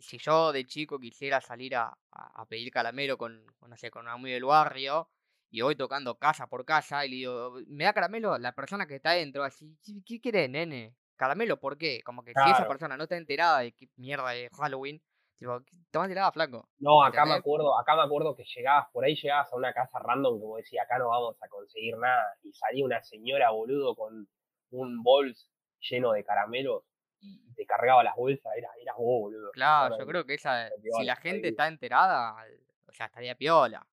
si 0.00 0.18
yo 0.18 0.52
de 0.52 0.66
chico 0.66 0.98
quisiera 0.98 1.40
salir 1.40 1.76
a, 1.76 1.96
a- 2.12 2.46
pedir 2.46 2.70
caramelo 2.72 3.16
con, 3.18 3.44
no 3.66 3.76
sé, 3.76 3.90
con 3.90 4.02
un 4.06 4.08
amigo 4.10 4.34
del 4.34 4.44
barrio, 4.44 5.10
y 5.50 5.62
voy 5.62 5.76
tocando 5.76 6.18
casa 6.18 6.46
por 6.48 6.64
casa, 6.64 7.06
y 7.06 7.10
le 7.10 7.16
digo, 7.16 7.54
¿me 7.68 7.84
da 7.84 7.92
caramelo? 7.94 8.36
La 8.38 8.52
persona 8.54 8.86
que 8.86 8.96
está 8.96 9.10
adentro, 9.10 9.44
así, 9.44 9.78
"¿Qué- 9.82 10.02
¿qué 10.04 10.20
querés, 10.20 10.50
nene? 10.50 10.96
¿Caramelo 11.16 11.58
por 11.60 11.78
qué? 11.78 12.02
Como 12.04 12.22
que 12.24 12.34
si 12.36 12.50
esa 12.50 12.66
persona 12.66 12.96
no 12.96 13.04
está 13.04 13.16
enterada 13.16 13.60
de 13.60 13.72
qué 13.72 13.88
mierda 13.96 14.30
de 14.30 14.50
Halloween, 14.56 15.02
tipo, 15.38 15.62
tomate 15.90 16.14
la 16.14 16.30
flaco. 16.32 16.68
No, 16.80 17.02
acá 17.02 17.26
me 17.26 17.34
acuerdo, 17.34 17.76
acá 17.76 17.96
me 17.96 18.02
acuerdo 18.02 18.36
que 18.36 18.44
llegabas, 18.44 18.86
por 18.92 19.04
ahí 19.04 19.16
llegabas 19.16 19.52
a 19.52 19.56
una 19.56 19.72
casa 19.72 19.98
random 19.98 20.38
que 20.38 20.44
vos 20.46 20.58
decías, 20.58 20.84
acá 20.84 20.98
no 20.98 21.08
vamos 21.08 21.36
a 21.42 21.48
conseguir 21.48 21.96
nada, 21.98 22.24
y 22.42 22.52
salía 22.52 22.84
una 22.84 23.02
señora, 23.02 23.50
boludo, 23.50 23.96
con 23.96 24.28
un 24.70 25.02
bols 25.02 25.50
lleno 25.80 26.12
de 26.12 26.22
caramelos 26.24 26.84
y 27.20 27.42
y 27.48 27.54
te 27.54 27.66
cargaba 27.66 28.02
las 28.04 28.14
bolsas, 28.16 28.52
era, 28.56 28.70
era 28.80 28.92
vos, 28.94 29.22
boludo. 29.22 29.50
Claro, 29.52 29.94
Era 29.94 30.04
yo 30.04 30.08
creo 30.08 30.24
que 30.24 30.34
esa, 30.34 30.68
si 30.98 31.04
la 31.04 31.16
gente 31.16 31.48
ahí. 31.48 31.50
está 31.50 31.66
enterada, 31.66 32.36
o 32.86 32.92
sea, 32.92 33.06
estaría 33.06 33.34
piola. 33.34 33.86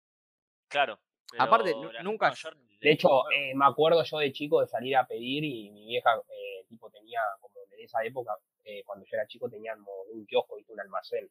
Claro. 0.68 1.00
Aparte, 1.38 1.74
nunca- 2.04 2.30
mayor 2.30 2.58
De 2.80 2.92
hecho, 2.92 3.30
eh, 3.32 3.54
me 3.56 3.66
acuerdo 3.66 4.04
yo 4.04 4.20
de 4.20 4.32
chico 4.32 4.62
de 4.62 4.68
salir 4.68 4.96
a 4.96 5.08
pedir 5.08 5.44
y 5.44 5.72
mi 5.72 5.86
vieja, 5.88 6.16
eh, 6.30 6.66
tipo, 6.70 6.90
tenía, 6.92 7.20
como 7.42 7.56
en 7.72 7.84
esa 7.84 8.04
época, 8.04 8.38
eh, 8.64 8.84
cuando 8.86 9.06
yo 9.06 9.18
era 9.18 9.26
chico, 9.28 9.50
teníamos 9.50 9.88
un 10.12 10.26
kiosco, 10.26 10.56
¿viste? 10.58 10.74
un 10.74 10.80
almacén. 10.82 11.28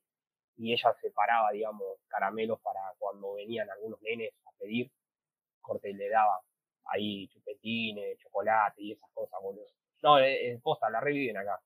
Y 0.57 0.73
ella 0.73 0.93
separaba, 1.01 1.51
digamos, 1.53 1.99
caramelos 2.09 2.61
para 2.61 2.81
cuando 2.99 3.35
venían 3.35 3.71
algunos 3.71 4.01
nenes 4.03 4.33
a 4.47 4.51
pedir, 4.59 4.91
corte 5.61 5.91
y 5.91 5.95
le 5.95 6.09
daba 6.09 6.41
ahí 6.87 7.29
chupetines, 7.29 8.19
chocolate 8.19 8.83
y 8.83 8.93
esas 8.93 9.11
cosas, 9.13 9.39
boludo. 9.41 9.67
No, 10.03 10.19
eh, 10.19 10.51
eh, 10.53 10.61
posta, 10.63 10.91
la 10.91 11.01
reviven 11.01 11.37
acá. 11.37 11.61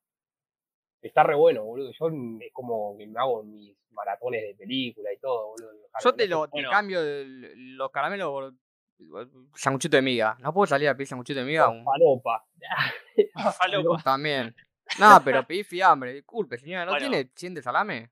Está 1.01 1.23
re 1.23 1.35
bueno, 1.35 1.63
boludo. 1.63 1.91
Yo 1.91 2.07
es 2.41 2.51
como 2.53 2.97
que 2.97 3.07
me 3.07 3.19
hago 3.19 3.43
mis 3.43 3.75
maratones 3.91 4.41
de 4.43 4.55
película 4.55 5.11
y 5.13 5.17
todo, 5.19 5.49
boludo. 5.49 5.71
Yo 6.03 6.13
te, 6.13 6.27
lo, 6.27 6.47
te 6.49 6.63
cambio 6.63 7.01
el- 7.01 7.75
los 7.77 7.89
caramelos 7.91 8.29
por 8.29 8.53
sanguchito 9.55 9.95
de 9.97 10.01
miga. 10.01 10.35
No 10.39 10.53
puedo 10.53 10.67
salir 10.67 10.89
a 10.89 10.93
pedir 10.93 11.07
sanguchito 11.07 11.39
de 11.39 11.45
miga. 11.45 11.69
un- 11.69 11.83
Falopa. 11.85 12.45
Falopa. 13.57 14.03
También. 14.03 14.53
No, 14.99 15.21
pero 15.23 15.45
pedí 15.45 15.63
fiambre. 15.63 16.13
Disculpe, 16.13 16.57
señora, 16.57 16.85
¿no 16.85 16.91
Bueno. 16.91 17.09
tiene 17.09 17.31
100 17.35 17.53
de 17.53 17.61
salame? 17.61 18.11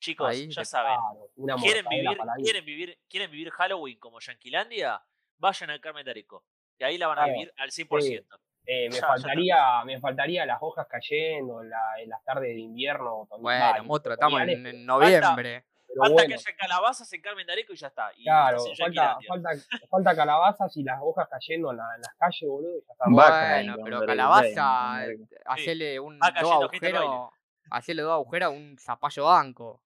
chicos, 0.00 0.28
Ahí 0.28 0.48
ya 0.50 0.62
te- 0.62 0.64
saben. 0.64 0.96
Claro, 1.36 1.60
¿Quieren 1.62 1.86
vivir, 1.88 2.18
quieren, 2.42 2.64
vivir, 2.64 2.98
¿Quieren 3.08 3.30
vivir 3.30 3.50
Halloween 3.50 3.98
como 4.00 4.18
Yanquilandia? 4.18 5.00
Vayan 5.38 5.70
a 5.70 5.80
Carmen 5.80 6.04
de 6.04 6.10
Areco. 6.10 6.44
Y 6.78 6.82
ahí 6.84 6.98
la 6.98 7.06
van 7.06 7.20
a 7.20 7.26
vivir 7.26 7.52
al 7.56 7.70
100%. 7.70 8.26
Eh, 8.64 8.88
me 8.88 8.94
Ya, 8.94 9.00
ya 9.00 9.06
faltaría, 9.08 9.84
me 9.84 10.00
faltaría 10.00 10.46
las 10.46 10.58
hojas 10.60 10.86
cayendo 10.88 11.62
en, 11.62 11.70
la- 11.70 12.00
en 12.00 12.08
las 12.08 12.22
tardes 12.24 12.54
de 12.54 12.60
invierno. 12.60 13.26
Bueno, 13.38 13.84
Motro, 13.84 14.12
estamos 14.14 14.40
en, 14.42 14.86
noviembre. 14.86 15.64
Falta 15.94 16.14
bueno, 16.14 16.28
que 16.28 16.34
haya 16.34 16.56
calabazas 16.56 17.12
en 17.12 17.20
Carmen 17.20 17.46
de 17.46 17.52
Areco 17.52 17.72
y 17.74 17.76
ya 17.76 17.88
está. 17.88 18.10
Y 18.16 18.22
claro, 18.22 18.64
falta, 18.78 19.18
falta, 19.28 19.50
falta 19.90 20.16
calabazas 20.16 20.74
y 20.78 20.82
las 20.84 20.98
hojas 21.02 21.28
cayendo 21.28 21.70
en, 21.70 21.76
la- 21.76 21.94
en 21.96 22.00
las 22.00 22.14
calles, 22.14 22.48
boludo, 22.48 22.78
y 22.78 22.80
ya 22.86 22.92
está. 22.92 23.04
Bueno, 23.08 23.74
con 23.74 23.84
pero 23.84 24.06
calabaza, 24.06 25.04
Rey, 25.06 25.16
con 25.18 25.28
hacele 25.44 26.00
un 26.00 26.18
dos 26.18 26.52
agujeros, 26.52 27.30
hacele 27.70 28.02
dos 28.02 28.12
agujeros 28.12 28.46
a 28.46 28.50
un 28.50 28.78
zapallo 28.78 29.24
banco. 29.26 29.82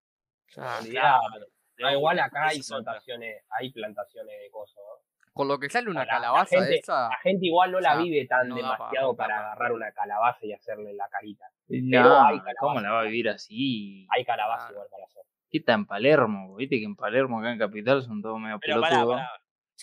O 0.47 0.51
sea, 0.51 0.77
Olvidate. 0.79 0.91
Claro, 0.91 1.45
de 1.77 1.85
Ah, 1.87 1.91
igual 1.93 2.19
acá 2.19 2.47
hay 2.49 2.61
plantaciones, 2.61 3.43
hay 3.49 3.71
plantaciones 3.71 4.39
de 4.41 4.49
cosas. 4.51 4.75
¿no? 4.77 5.05
Con 5.35 5.49
lo 5.49 5.59
que 5.59 5.69
sale 5.69 5.89
una 5.89 5.99
La- 5.99 6.05
la 6.05 6.11
calabaza 6.13 6.55
de 6.55 6.61
gente- 6.61 6.79
esa, 6.79 7.09
La 7.09 7.17
gente 7.21 7.45
igual 7.45 7.71
no 7.73 7.79
la 7.81 7.89
o 7.89 7.93
sea, 7.95 8.01
vive 8.03 8.25
tan 8.25 8.47
no 8.47 8.55
demasiado 8.55 9.15
para 9.17 9.37
agarrar 9.39 9.73
una 9.73 9.91
calabaza 9.91 10.45
y 10.45 10.53
hacerle 10.53 10.93
la 10.93 11.07
carita. 11.09 11.45
No, 11.67 12.03
Pero 12.03 12.21
hay 12.21 12.41
¿cómo 12.57 12.79
la 12.79 12.91
va 12.91 13.01
a 13.01 13.03
vivir 13.03 13.27
así? 13.29 14.07
Hay 14.15 14.23
calabaza 14.23 14.71
igual 14.71 14.87
para 14.89 15.03
hacer. 15.03 15.23
¿Qué 15.51 15.57
está 15.57 15.73
en 15.73 15.85
Palermo? 15.85 16.55
Viste 16.55 16.79
que 16.79 16.85
en 16.85 16.95
Palermo, 16.95 17.39
acá 17.39 17.51
en 17.51 17.59
Capital, 17.59 18.01
son 18.01 18.21
todos 18.21 18.39
medio 18.39 18.59
pelotudos. 18.59 19.21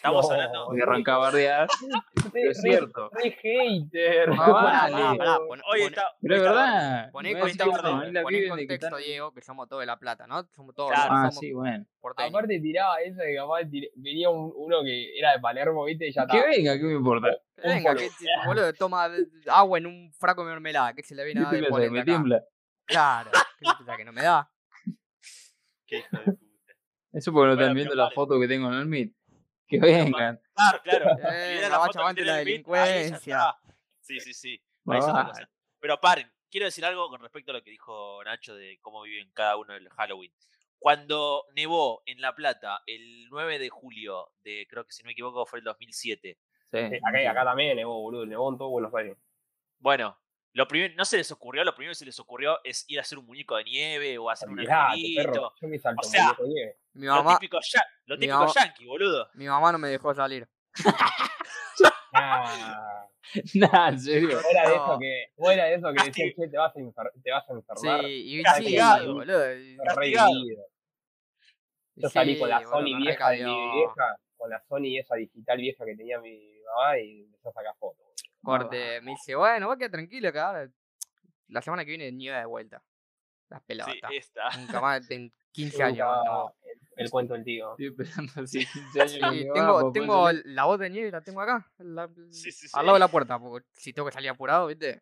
Pará. 0.00 0.18
Estamos 0.20 0.26
No. 0.26 0.32
hablando. 0.32 0.66
Porque 0.66 0.82
arranca 0.82 1.14
a 1.14 1.18
bardear. 1.18 1.68
Pero 2.32 2.50
es 2.50 2.60
cierto. 2.62 3.10
Re 3.12 3.30
hater. 3.32 4.30
Ah, 4.32 4.36
Pará, 4.36 4.52
vale. 4.52 4.92
pará, 4.92 5.16
pará, 5.16 5.38
pon- 5.46 5.60
Hoy 5.70 5.80
pon- 5.80 5.88
está. 5.88 6.02
Pero 6.20 6.34
es 6.36 6.42
verdad. 6.42 7.10
Poné 7.12 7.34
no, 7.34 7.40
poné 8.22 8.48
contexto, 8.48 8.96
Diego, 8.96 9.32
que 9.34 9.42
somos 9.42 9.68
todos 9.68 9.80
de 9.82 9.86
La 9.86 9.98
Plata, 9.98 10.26
¿no? 10.26 10.44
Somos 10.54 10.74
todos, 10.74 10.90
Claro. 10.92 11.10
Ah, 11.12 11.16
somos 11.30 11.38
sí, 11.38 11.52
bueno. 11.52 11.84
porteños. 12.00 12.30
Aparte 12.30 12.60
tiraba 12.60 13.00
eso 13.00 13.20
de 13.20 13.26
que 13.26 13.36
capaz 13.36 13.60
tir- 13.64 13.90
venía 13.96 14.30
un- 14.30 14.52
uno 14.56 14.82
que 14.82 15.18
era 15.18 15.32
de 15.32 15.40
Palermo, 15.40 15.84
viste, 15.84 16.08
y 16.08 16.12
ya 16.12 16.26
Que 16.26 16.40
venga, 16.46 16.76
¿qué 16.76 16.84
me 16.84 16.94
importa? 16.94 17.28
Que 17.56 17.68
Venga, 17.68 17.92
polo. 17.92 18.00
que 18.00 18.08
boludo 18.46 18.72
toma 18.74 19.08
agua 19.48 19.78
en 19.78 19.86
un 19.86 20.12
fraco 20.14 20.44
de 20.44 20.50
mermelada, 20.52 20.94
que 20.94 21.02
se 21.02 21.14
le 21.14 21.22
¿Qué 21.22 21.26
viene 21.26 21.40
a 21.40 21.44
dar 21.50 21.52
de 21.60 21.88
acá. 21.98 22.04
tiembla? 22.04 22.42
Claro, 22.86 23.30
¿qué 23.32 23.64
te 23.70 23.76
pensás 23.76 23.96
que 23.96 24.04
no 24.04 24.12
me 24.12 24.22
da? 24.22 24.50
Qué 25.86 25.98
hijo 25.98 26.16
de 26.16 26.22
puta. 26.24 26.38
Eso 27.12 27.32
porque 27.32 27.46
no 27.48 27.52
están 27.60 27.74
viendo 27.74 27.94
la 27.94 28.10
foto 28.10 28.40
que 28.40 28.48
tengo 28.48 28.68
en 28.68 28.78
el 28.78 28.86
Meet. 28.86 29.12
Que 29.72 29.86
vengan. 29.86 30.40
Claro, 30.54 30.80
claro. 30.82 31.16
Eh, 31.32 31.60
la 31.70 31.80
foto 31.80 31.98
la 32.02 32.12
ya 32.14 32.36
delincuencia. 32.36 33.16
está. 33.16 33.58
Sí, 34.00 34.20
sí, 34.20 34.34
sí. 34.34 34.62
Pero 35.80 36.00
paren, 36.00 36.30
quiero 36.50 36.66
decir 36.66 36.84
algo 36.84 37.08
con 37.08 37.20
respecto 37.20 37.50
a 37.50 37.54
lo 37.54 37.62
que 37.62 37.70
dijo 37.70 38.22
Nacho 38.24 38.54
de 38.54 38.78
cómo 38.80 39.02
viven 39.02 39.30
cada 39.32 39.56
uno 39.56 39.74
el 39.74 39.88
Halloween. 39.90 40.32
Cuando 40.78 41.44
nevó 41.54 42.02
en 42.06 42.20
La 42.20 42.34
Plata 42.34 42.82
el 42.86 43.28
9 43.30 43.58
de 43.58 43.68
julio 43.68 44.32
de, 44.42 44.66
creo 44.68 44.84
que 44.84 44.92
si 44.92 45.02
no 45.02 45.06
me 45.06 45.12
equivoco, 45.12 45.46
fue 45.46 45.60
el 45.60 45.64
2007. 45.64 46.38
Sí, 46.70 46.78
Sí, 46.88 46.96
acá, 47.04 47.30
acá 47.30 47.44
también 47.44 47.76
nevó, 47.76 48.00
boludo, 48.00 48.26
nevó 48.26 48.50
en 48.50 48.58
todo 48.58 48.68
Buenos 48.70 48.94
Aires. 48.94 49.16
Bueno, 49.78 50.18
lo 50.54 50.68
primero, 50.68 50.94
no 50.96 51.04
se 51.04 51.16
les 51.16 51.30
ocurrió, 51.32 51.64
lo 51.64 51.74
primero 51.74 51.92
que 51.92 51.96
se 51.96 52.04
les 52.04 52.18
ocurrió 52.20 52.58
es 52.64 52.84
ir 52.88 52.98
a 52.98 53.02
hacer 53.02 53.18
un 53.18 53.26
muñeco 53.26 53.56
de 53.56 53.64
nieve 53.64 54.18
o 54.18 54.28
hacer 54.30 54.48
un 54.48 54.56
yo 54.58 55.68
me 55.68 55.78
salto 55.78 56.00
O 56.00 56.04
sea, 56.10 56.24
muñeco 56.24 56.42
de 56.44 56.48
nieve. 56.50 56.78
Mi 56.94 57.06
Lo 57.06 57.14
mamá, 57.14 57.38
típico, 57.38 57.58
ya- 57.62 57.86
lo 58.06 58.16
típico 58.18 58.38
mamá- 58.38 58.52
yankee, 58.54 58.84
boludo. 58.86 59.28
mi 59.34 59.46
mamá 59.46 59.72
no 59.72 59.78
me 59.78 59.88
dejó 59.88 60.14
salir. 60.14 60.48
Ah, 62.14 63.06
Nah, 63.54 63.88
en 63.88 63.98
serio. 64.00 64.38
fuera 64.40 64.68
de 64.68 64.76
No. 64.76 64.84
eso 64.84 64.98
que, 64.98 65.26
fuera 65.36 65.64
de 65.64 65.74
eso 65.76 65.92
que 65.94 66.12
che, 66.12 66.34
te 66.48 66.58
vas 66.58 66.70
a, 66.76 67.10
te 67.22 67.30
vas 67.30 67.44
a 67.44 67.46
Sí, 67.46 67.54
enfermar. 67.54 68.04
y 68.04 68.36
sí, 68.36 68.42
Castigado. 68.42 69.14
boludo. 69.14 69.56
y- 69.56 69.76
castigado. 69.78 70.30
Yo 71.94 72.08
salí 72.10 72.38
con 72.38 72.48
la 72.50 72.62
Sony 72.62 72.96
vieja 72.98 73.30
de 73.30 73.44
mi 73.44 73.70
vieja, 73.72 74.16
con 74.42 74.50
la 74.50 74.60
Sony 74.68 74.98
esa 74.98 75.14
digital 75.14 75.58
vieja 75.58 75.84
que 75.84 75.94
tenía 75.94 76.18
mi 76.20 76.58
mamá 76.64 76.98
y 76.98 77.22
empezó 77.22 77.50
a 77.50 77.52
sacar 77.52 77.76
fotos. 77.78 78.04
Corte, 78.42 79.00
me 79.02 79.12
dice, 79.12 79.36
bueno, 79.36 79.68
vos 79.68 79.76
quedá 79.76 79.88
tranquilo 79.90 80.32
que 80.32 80.38
ahora 80.40 80.68
la 81.46 81.62
semana 81.62 81.84
que 81.84 81.90
viene 81.90 82.10
nieve 82.10 82.38
de 82.38 82.44
vuelta. 82.46 82.82
Las 83.48 83.62
pelotas. 83.62 83.94
Sí, 84.10 84.16
esta. 84.16 84.48
Nunca 84.58 84.80
más 84.80 85.08
en 85.12 85.32
15 85.52 85.76
Nunca 85.76 85.86
años. 85.86 86.24
No. 86.24 86.54
el, 86.64 87.04
el 87.04 87.10
cuento 87.10 87.34
del 87.34 87.44
tío. 87.44 87.70
Estoy 87.78 87.86
esperando 87.86 88.32
así 88.42 88.66
15 88.66 89.00
años. 89.00 89.12
Sí, 89.12 89.20
va, 89.48 89.54
tengo, 89.54 89.92
tengo 89.92 90.32
la 90.32 90.64
voz 90.64 90.78
de 90.80 90.90
nieve, 90.90 91.10
la 91.12 91.20
tengo 91.20 91.40
acá, 91.40 91.70
la- 91.78 92.10
Sí, 92.30 92.50
sí, 92.50 92.66
al 92.72 92.80
sí. 92.80 92.86
lado 92.86 92.94
de 92.94 92.98
la 93.00 93.08
puerta, 93.08 93.38
porque 93.38 93.68
si 93.74 93.92
tengo 93.92 94.06
que 94.08 94.12
salir 94.12 94.30
apurado, 94.30 94.66
¿viste? 94.66 95.00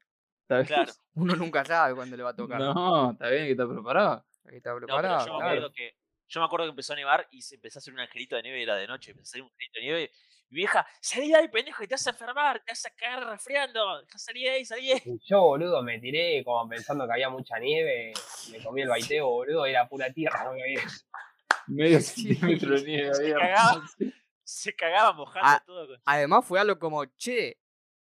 Claro. 0.66 0.92
Uno 1.14 1.35
nunca 1.37 1.64
sabe 1.64 1.94
cuándo 1.94 2.14
le 2.16 2.23
va 2.25 2.30
a 2.30 2.37
tocar. 2.37 2.59
No, 2.61 3.12
está 3.12 3.28
bien 3.30 3.44
que 3.47 3.52
está 3.52 3.66
preparado. 3.66 4.26
Está 4.44 4.70
No, 4.70 4.76
pero 4.76 4.87
preparado, 4.87 5.26
yo 5.26 5.32
me 5.32 5.38
claro. 5.38 5.47
acuerdo 5.52 5.73
que 5.73 5.94
yo 6.31 6.41
me 6.41 6.47
acuerdo 6.47 6.65
que 6.67 6.71
empezó 6.71 6.95
a 6.95 6.97
nevar 6.97 7.29
y 7.31 7.43
se 7.43 7.57
empezó 7.57 7.79
a 7.79 7.81
hacer 7.81 7.93
un 7.93 8.01
angelito 8.01 8.37
de 8.37 8.43
nieve, 8.43 8.63
era 8.63 8.77
de 8.77 8.87
noche, 8.87 9.11
empezó 9.11 9.29
a 9.29 9.31
hacer 9.33 9.43
un 9.43 9.49
angelito 9.51 9.79
de 9.79 9.85
nieve. 9.85 10.11
Mi 10.49 10.57
vieja, 10.57 10.85
salí 11.01 11.29
de 11.29 11.37
ahí, 11.37 11.49
pendejo, 11.49 11.81
que 11.81 11.87
te 11.87 11.95
vas 11.95 12.07
a 12.07 12.11
enfermar, 12.11 12.59
te 12.65 12.73
vas 12.73 12.85
a 12.87 12.91
caer 12.91 13.25
resfriando. 13.25 14.03
Salí 14.17 14.43
de 14.45 14.51
ahí, 14.51 14.65
salí 14.65 14.87
de 14.89 14.93
ahí. 14.95 15.03
Y 15.05 15.19
yo, 15.29 15.43
boludo, 15.43 15.81
me 15.83 15.99
tiré 16.01 16.43
como 16.45 16.69
pensando 16.69 17.07
que 17.07 17.13
había 17.13 17.31
mucha 17.31 17.57
nieve, 17.59 18.13
me 18.51 18.61
comí 18.63 18.83
el 18.83 18.89
baiteo, 18.89 19.29
boludo, 19.29 19.65
era 19.67 19.89
pura 19.89 20.13
tierra. 20.13 20.45
no 20.45 20.51
había- 20.51 20.81
Medio 21.69 22.01
centímetro 22.01 22.75
de 22.75 22.83
nieve 22.83 23.15
Se 23.15 23.23
había. 23.23 23.35
cagaba. 23.39 23.83
Se 24.43 24.75
cagaba 24.75 25.13
mojando 25.13 25.49
Ah, 25.49 25.63
todo. 25.65 25.87
Con... 25.87 25.97
Además 26.05 26.45
fue 26.45 26.59
algo 26.59 26.77
como, 26.81 27.05
che, 27.17 27.60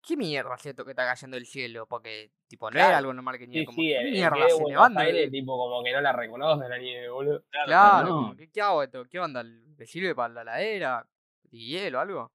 ¿qué 0.08 0.18
mierda 0.18 0.56
es 0.56 0.66
esto 0.66 0.86
que 0.86 0.92
está 0.92 1.06
cayendo 1.06 1.36
del 1.36 1.46
cielo? 1.46 1.86
Porque, 1.88 2.32
tipo, 2.48 2.70
no 2.70 2.74
Claro. 2.74 2.90
era 2.90 2.98
algo 3.00 3.14
normal 3.14 3.38
que 3.38 3.48
nieve. 3.48 3.62
Sí, 3.62 3.66
como, 3.66 3.82
sí, 3.82 3.90
¿qué 3.90 4.00
el, 4.00 4.06
el 4.08 4.12
mierda? 4.14 4.38
de 4.38 4.50
Se 4.50 4.66
levanta 4.66 5.06
el- 5.08 5.32
tipo 5.32 5.58
como 5.58 5.84
que 5.84 5.92
no 5.94 6.02
la 6.02 6.14
reconoce 6.14 6.70
la 6.70 6.78
nieve, 6.78 7.10
boludo. 7.10 7.44
Claro, 7.50 7.68
Claro, 7.68 8.08
no. 8.10 8.16
como, 8.16 8.36
¿qué, 8.36 8.52
qué 8.52 8.62
hago 8.62 8.84
esto? 8.84 9.06
¿Qué 9.06 9.20
onda? 9.20 9.44
¿Le 9.44 9.86
sirve 9.86 10.16
para 10.16 10.34
la 10.34 10.42
heladera? 10.42 11.08
¿Y 11.52 11.68
hielo 11.72 11.98
o 12.00 12.02
algo? 12.02 12.32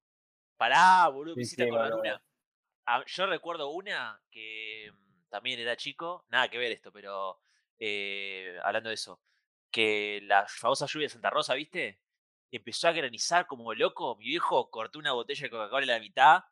Pará, 0.57 1.07
boludo, 1.09 1.35
me 1.35 1.41
Sí, 1.41 1.47
hiciste 1.47 1.63
sí, 1.63 1.69
acordar 1.69 1.93
una. 1.93 2.23
Ah, 2.85 3.03
yo 3.07 3.25
recuerdo 3.27 3.69
una 3.71 4.21
que 4.31 4.91
mm, 4.93 5.29
también 5.29 5.59
era 5.59 5.75
chico, 5.77 6.25
nada 6.29 6.49
que 6.49 6.57
ver 6.57 6.71
esto, 6.71 6.91
pero 6.91 7.39
eh, 7.79 8.57
hablando 8.63 8.89
de 8.89 8.95
eso, 8.95 9.21
que 9.71 10.21
la 10.23 10.45
famosa 10.47 10.85
lluvia 10.87 11.05
de 11.05 11.09
Santa 11.09 11.29
Rosa, 11.29 11.53
¿viste? 11.55 11.99
Empezó 12.51 12.87
a 12.87 12.91
granizar 12.91 13.47
como 13.47 13.73
loco, 13.73 14.15
mi 14.17 14.25
viejo 14.25 14.69
cortó 14.69 14.99
una 14.99 15.13
botella 15.13 15.43
de 15.43 15.49
Coca-Cola 15.49 15.83
a 15.85 15.97
la 15.97 15.99
mitad, 15.99 16.43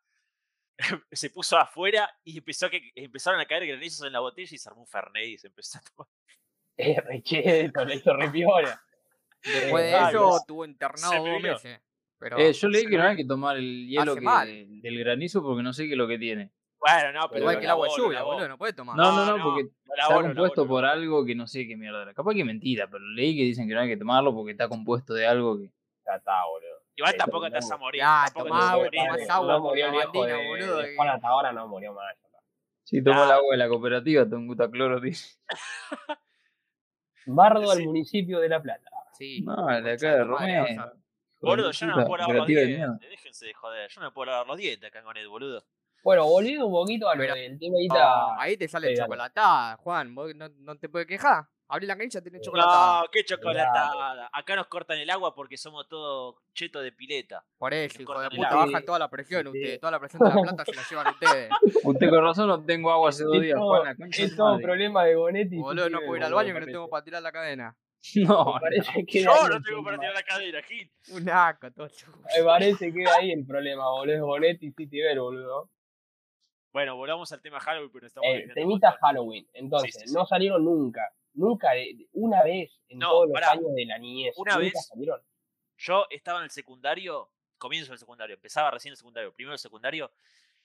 se 1.12 1.30
puso 1.30 1.56
afuera 1.58 2.10
y 2.24 2.38
empezó 2.38 2.66
a 2.66 2.70
que, 2.70 2.90
empezaron 2.94 3.40
a 3.40 3.46
caer 3.46 3.66
granizos 3.66 4.06
en 4.06 4.12
la 4.12 4.20
botella 4.20 4.48
y 4.54 4.58
se 4.58 4.68
armó 4.68 4.82
un 4.82 4.86
Fernet 4.88 5.26
y 5.28 5.38
se 5.38 5.48
empezó 5.48 5.78
a 5.78 5.82
tomar. 5.82 6.08
Eh, 6.78 6.98
re 7.02 7.22
cheto, 7.22 7.84
le 7.84 7.96
hizo 7.96 8.16
re 8.16 8.30
piola. 8.30 8.82
Después 9.44 9.84
de 9.84 9.90
eso, 10.08 10.36
estuvo 10.38 10.64
internado 10.64 11.24
dos 11.26 11.40
meses. 11.42 11.80
Pero, 12.18 12.38
Eh, 12.38 12.52
yo 12.54 12.68
leí 12.68 12.86
que 12.86 12.96
no 12.96 13.04
hay 13.04 13.16
que 13.16 13.26
tomar 13.26 13.56
el 13.58 13.86
hielo 13.88 14.12
Hace 14.12 14.20
que- 14.20 14.24
mal. 14.24 14.80
del 14.80 14.98
granizo 15.00 15.42
porque 15.42 15.62
no 15.62 15.74
sé 15.74 15.84
qué 15.84 15.92
es 15.92 15.98
lo 15.98 16.08
que 16.08 16.18
tiene. 16.18 16.50
Bueno, 16.80 17.12
no, 17.12 17.28
pero 17.28 17.40
igual 17.40 17.58
que 17.58 17.64
el 17.66 17.70
agua 17.70 17.88
de 17.88 17.94
lluvia, 17.96 18.22
boludo, 18.22 18.48
no 18.48 18.56
puede 18.58 18.72
tomar. 18.72 18.96
No, 18.96 19.12
no, 19.12 19.16
No, 19.18 19.26
no, 19.26 19.36
no, 19.38 19.44
porque 19.44 19.62
lo 19.84 19.94
está 19.94 20.14
compuesto 20.22 20.66
por 20.66 20.84
algo 20.86 21.24
que 21.26 21.34
no 21.34 21.46
sé 21.46 21.66
qué 21.68 21.76
mierda 21.76 22.02
era. 22.02 22.14
Capaz 22.14 22.32
que 22.32 22.40
es 22.40 22.46
mentira, 22.46 22.88
pero 22.90 23.04
leí 23.04 23.36
que 23.36 23.42
dicen 23.42 23.68
que 23.68 23.74
no 23.74 23.80
hay 23.80 23.88
que 23.88 23.96
tomarlo 23.98 24.34
porque 24.34 24.52
está 24.52 24.66
compuesto 24.68 25.12
de 25.12 25.26
algo 25.26 25.58
que. 25.60 25.66
Ya 26.06 26.16
está, 26.16 26.42
boludo. 26.46 26.71
Igual 26.96 27.16
tampoco 27.16 27.46
te 27.48 27.54
vas 27.54 27.70
a 27.70 27.76
morir. 27.76 28.02
Te 28.34 28.38
tomá 28.38 28.58
vas 28.58 29.30
a 29.30 29.34
agua, 29.34 29.52
no 29.54 29.60
murió 29.60 29.86
el 29.86 29.92
la 29.92 29.98
viejo 29.98 30.26
de, 30.26 30.32
bandina, 30.32 30.48
boludo, 30.48 30.80
hasta 31.12 31.28
ahora 31.28 31.52
no 31.52 31.68
murió 31.68 31.92
más. 31.94 32.14
Si 32.84 33.02
toma 33.02 33.24
el 33.24 33.30
agua 33.30 33.52
de 33.52 33.56
la 33.56 33.68
cooperativa, 33.68 34.28
te 34.28 34.34
un 34.34 34.54
cloro, 34.54 35.00
dice. 35.00 35.38
Bardo 37.26 37.70
al 37.70 37.82
municipio 37.84 38.40
de 38.40 38.48
La 38.48 38.60
Plata. 38.60 38.90
Sí. 39.12 39.42
No, 39.42 39.70
el 39.70 39.84
de 39.84 39.92
acá 39.92 40.16
de 40.16 40.24
Romero. 40.24 40.66
Boludo, 41.40 41.70
yo 41.70 41.86
no 41.86 41.96
me 41.96 42.04
puedo 42.04 42.18
lavar 42.18 42.36
los 42.36 42.46
dientes. 42.46 43.00
Déjense 43.10 43.46
de 43.46 43.54
joder. 43.54 43.88
Yo 43.90 44.00
no 44.00 44.08
me 44.08 44.12
puedo 44.12 44.30
lavar 44.30 44.46
los 44.46 44.56
dientes 44.56 44.88
acá 44.88 45.02
con 45.02 45.16
el 45.16 45.28
boludo. 45.28 45.64
Bueno, 46.04 46.26
volviendo 46.26 46.66
un 46.66 46.72
poquito 46.72 47.08
a 47.08 47.14
lo 47.14 47.20
Pero- 47.20 47.34
del 47.34 47.58
tema. 47.58 47.76
No, 47.88 48.40
ahí 48.40 48.56
te 48.56 48.68
sale 48.68 48.88
Sí, 48.88 48.94
dale. 48.94 49.04
chocolatada, 49.06 49.76
Juan. 49.76 50.14
Vos 50.14 50.34
no 50.34 50.76
te 50.76 50.88
puedes 50.88 51.06
quejar. 51.06 51.44
Abrí 51.72 51.86
la 51.86 51.96
canilla, 51.96 52.20
tenés 52.20 52.42
chocolatada. 52.42 53.00
No, 53.00 53.06
qué 53.10 53.24
chocolatada. 53.24 54.28
Acá 54.30 54.56
nos 54.56 54.66
cortan 54.66 54.98
el 54.98 55.08
agua 55.08 55.34
porque 55.34 55.56
somos 55.56 55.88
todos 55.88 56.36
chetos 56.52 56.82
de 56.82 56.92
pileta. 56.92 57.42
Por 57.56 57.72
eso, 57.72 57.96
Me 57.98 58.02
hijo 58.02 58.12
de 58.12 58.16
cortan 58.16 58.32
el 58.32 58.36
puta, 58.36 58.48
agua. 58.50 58.66
bajan 58.66 58.84
toda 58.84 58.98
la 58.98 59.08
presión 59.08 59.42
Sí. 59.44 59.48
ustedes. 59.48 59.80
Toda 59.80 59.90
la 59.92 59.98
presión 60.00 60.22
de 60.22 60.28
la 60.34 60.42
plata 60.42 60.64
se 60.66 60.74
la 60.74 60.82
llevan 60.90 61.06
ustedes. 61.14 61.50
Usted 61.84 62.10
con 62.10 62.22
razón 62.24 62.48
no 62.48 62.62
tengo 62.62 62.90
agua 62.92 63.08
hace 63.08 63.24
dos 63.24 63.40
días, 63.40 63.58
Juan, 63.58 63.96
Es 64.12 64.36
todo 64.36 64.50
madre. 64.52 64.64
problema 64.64 65.04
de 65.04 65.16
Bonetti. 65.16 65.56
Boludo, 65.56 65.88
no 65.88 66.00
puedo 66.00 66.16
ir 66.16 66.24
al 66.24 66.34
baño 66.34 66.52
que 66.54 66.60
no 66.60 66.66
tengo 66.66 66.88
para 66.90 67.04
tirar 67.04 67.22
la 67.22 67.32
cadena. 67.32 67.74
No, 68.16 68.56
parece 68.60 69.06
que 69.06 69.22
Yo 69.22 69.48
no 69.48 69.62
tengo 69.62 69.82
para 69.82 69.96
tirar 69.96 70.12
la 70.14 70.22
cadera, 70.24 70.62
Gil. 70.64 70.92
Un 71.12 71.30
asco, 71.30 71.70
todo 71.70 71.88
chulo. 71.88 72.18
Me 72.36 72.44
parece 72.44 72.92
que 72.92 73.04
ahí 73.08 73.30
el 73.32 73.46
problema, 73.46 73.88
boludo. 73.88 74.14
Es 74.14 74.20
Bonetti 74.20 74.72
City 74.72 75.00
Ver, 75.00 75.20
boludo. 75.20 75.70
Bueno, 76.72 76.96
volvamos 76.96 77.30
al 77.32 77.40
tema 77.40 77.60
Halloween, 77.60 77.90
pero 77.92 78.06
estamos 78.06 78.28
Eh, 78.28 78.44
un 78.48 78.54
temita. 78.54 78.92
Halloween. 79.00 79.46
Entonces, 79.54 79.94
Sí, 79.94 80.00
sí, 80.00 80.08
sí. 80.08 80.14
no 80.14 80.26
salieron 80.26 80.64
nunca. 80.64 81.08
Nunca, 81.34 81.72
de- 81.72 82.08
una 82.12 82.42
vez 82.42 82.70
en 82.88 82.98
No, 82.98 83.10
todos 83.10 83.26
los 83.28 83.34
pará. 83.34 83.52
años 83.52 83.74
de 83.74 83.84
la 83.86 83.98
niñez. 83.98 84.34
Una 84.36 84.54
nunca 84.54 84.64
vez- 84.64 84.86
salieron. 84.86 85.20
Yo 85.78 86.06
estaba 86.10 86.38
en 86.38 86.44
el 86.44 86.50
secundario, 86.50 87.30
comienzo 87.58 87.90
del 87.92 87.98
secundario, 87.98 88.34
empezaba 88.34 88.70
recién 88.70 88.92
el 88.92 88.96
secundario, 88.96 89.32
primero 89.34 89.52
el 89.54 89.58
secundario, 89.58 90.12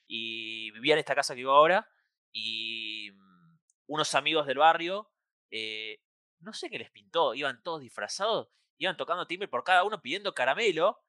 y 0.08 0.72
vivía 0.72 0.94
en 0.94 1.00
esta 1.00 1.16
casa 1.16 1.34
que 1.34 1.40
vivo 1.42 1.52
ahora, 1.52 1.90
y 2.32 3.12
mm, 3.14 3.58
unos 3.88 4.14
amigos 4.16 4.46
del 4.46 4.58
barrio 4.58 5.10
eh, 5.50 6.02
no 6.40 6.54
sé 6.54 6.70
qué 6.70 6.78
les 6.78 6.92
pintó, 6.92 7.34
iban 7.34 7.64
todos 7.64 7.80
disfrazados, 7.82 8.50
iban 8.78 8.98
tocando 8.98 9.26
timbre 9.26 9.48
por 9.48 9.64
cada 9.64 9.84
uno 9.86 10.02
pidiendo 10.02 10.34
caramelo, 10.36 11.02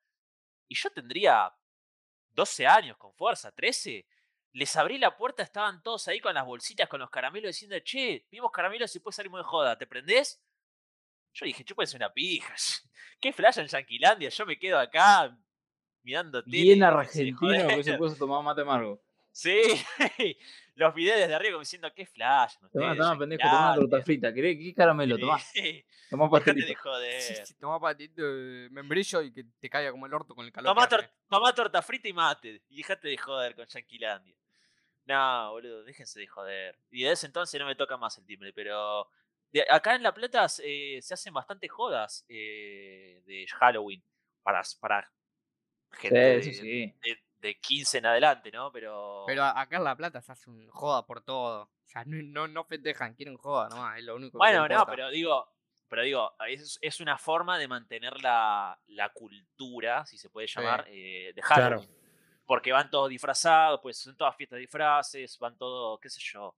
y 0.68 0.74
yo 0.76 0.90
tendría 0.90 1.52
12 2.30 2.66
años 2.66 2.96
con 2.96 3.12
fuerza, 3.14 3.50
13. 3.52 4.06
Les 4.52 4.74
abrí 4.76 4.98
la 4.98 5.16
puerta, 5.16 5.42
estaban 5.42 5.82
todos 5.82 6.08
ahí 6.08 6.20
con 6.20 6.34
las 6.34 6.44
bolsitas, 6.46 6.88
con 6.88 7.00
los 7.00 7.10
caramelos, 7.10 7.48
diciendo, 7.50 7.76
che, 7.80 8.26
vimos 8.30 8.50
caramelos 8.50 8.90
y 8.94 8.98
después 8.98 9.14
salimos 9.16 9.40
de 9.40 9.44
joda, 9.44 9.76
¿te 9.78 9.86
prendés? 9.86 10.42
Yo 11.34 11.46
dije, 11.46 11.64
chúpense 11.64 11.96
una 11.96 12.12
pija. 12.12 12.54
¿Qué 13.20 13.32
flash 13.32 13.58
en 13.58 13.66
Yanquilandia? 13.68 14.28
Yo 14.30 14.46
me 14.46 14.58
quedo 14.58 14.78
acá 14.78 15.36
mirando 16.02 16.44
tele. 16.46 16.62
Bien 16.62 16.82
argentino 16.82 17.74
que 17.74 17.82
se 17.84 17.92
joder". 17.92 17.98
puso 17.98 18.14
a 18.14 18.18
tomar 18.18 18.42
mate 18.42 18.62
amargo. 18.62 19.00
Sí, 19.38 19.62
los 20.74 20.92
videos 20.94 21.18
desde 21.20 21.32
arriba 21.34 21.52
como 21.52 21.60
diciendo, 21.60 21.92
qué 21.94 22.06
flash. 22.06 22.54
Tomá, 22.54 22.66
ustedes, 22.90 22.96
tomá, 22.98 23.18
pendejo, 23.18 23.42
tomá 23.42 23.58
una 23.58 23.74
torta 23.76 23.96
Yanquilandia". 23.98 24.04
frita. 24.04 24.34
¿Querés 24.34 24.56
qué 24.58 24.74
caramelo? 24.74 25.16
Tomá, 25.16 25.38
Sí, 25.38 25.84
tomá 26.10 26.28
pastelito. 26.30 26.66
de 26.66 26.74
joder. 26.74 27.22
Sí, 27.22 27.34
sí, 27.46 27.54
Toma 27.54 27.78
patito 27.78 28.22
de 28.22 28.68
membrillo 28.70 29.22
y 29.22 29.32
que 29.32 29.44
te 29.60 29.70
caiga 29.70 29.92
como 29.92 30.06
el 30.06 30.14
orto 30.14 30.34
con 30.34 30.44
el 30.44 30.50
calor. 30.50 30.74
Tomá, 30.74 30.88
tor- 30.88 31.08
tomá 31.28 31.54
torta 31.54 31.80
frita 31.82 32.08
y 32.08 32.12
mate. 32.12 32.62
Y 32.68 32.78
dejate 32.78 33.06
de 33.06 33.16
joder 33.16 33.54
con 33.54 33.64
Yanquilandia. 33.66 34.34
No, 35.06 35.52
boludo, 35.52 35.84
déjense 35.84 36.18
de 36.18 36.26
joder. 36.26 36.76
Y 36.90 37.02
desde 37.02 37.12
ese 37.14 37.26
entonces 37.26 37.60
no 37.60 37.66
me 37.66 37.76
toca 37.76 37.96
más 37.96 38.18
el 38.18 38.26
timbre, 38.26 38.52
pero. 38.52 39.08
de- 39.52 39.64
acá 39.70 39.94
en 39.94 40.02
La 40.02 40.12
Plata 40.12 40.46
eh, 40.64 40.98
se 41.00 41.14
hacen 41.14 41.32
bastante 41.32 41.68
jodas 41.68 42.24
eh, 42.28 43.22
de 43.24 43.46
Halloween. 43.56 44.02
Para, 44.42 44.62
para 44.80 45.02
Sí, 45.92 45.98
gente 46.00 46.38
eso 46.38 46.48
de, 46.48 46.54
sí. 46.56 46.94
de- 47.02 47.18
de 47.40 47.58
15 47.58 47.98
en 47.98 48.06
adelante, 48.06 48.50
¿no? 48.50 48.70
Pero. 48.72 49.24
Pero 49.26 49.44
acá 49.44 49.76
en 49.76 49.84
La 49.84 49.96
Plata 49.96 50.20
se 50.20 50.32
hace 50.32 50.50
un 50.50 50.68
joda 50.68 51.06
por 51.06 51.22
todo. 51.22 51.62
O 51.62 51.88
sea, 51.90 52.04
no, 52.04 52.22
no, 52.22 52.48
no 52.48 52.64
festejan, 52.64 53.14
quieren 53.14 53.36
joda 53.36 53.68
nomás, 53.68 53.98
es 53.98 54.04
lo 54.04 54.16
único 54.16 54.32
que 54.32 54.38
Bueno, 54.38 54.68
no, 54.68 54.86
pero 54.86 55.10
digo. 55.10 55.48
Pero 55.90 56.02
digo, 56.02 56.34
es, 56.46 56.78
es 56.82 57.00
una 57.00 57.16
forma 57.16 57.56
de 57.56 57.66
mantener 57.66 58.20
la, 58.22 58.78
la 58.88 59.08
cultura, 59.08 60.04
si 60.04 60.18
se 60.18 60.28
puede 60.28 60.46
llamar, 60.46 60.84
eh, 60.86 61.32
de 61.34 61.40
Claro. 61.40 61.78
Halloween. 61.78 61.90
Porque 62.44 62.72
van 62.72 62.90
todos 62.90 63.08
disfrazados, 63.08 63.80
pues 63.80 63.96
son 63.98 64.14
todas 64.14 64.36
fiestas 64.36 64.58
de 64.58 64.60
disfraces, 64.60 65.38
van 65.38 65.56
todos, 65.56 65.98
qué 65.98 66.10
sé 66.10 66.20
yo, 66.20 66.54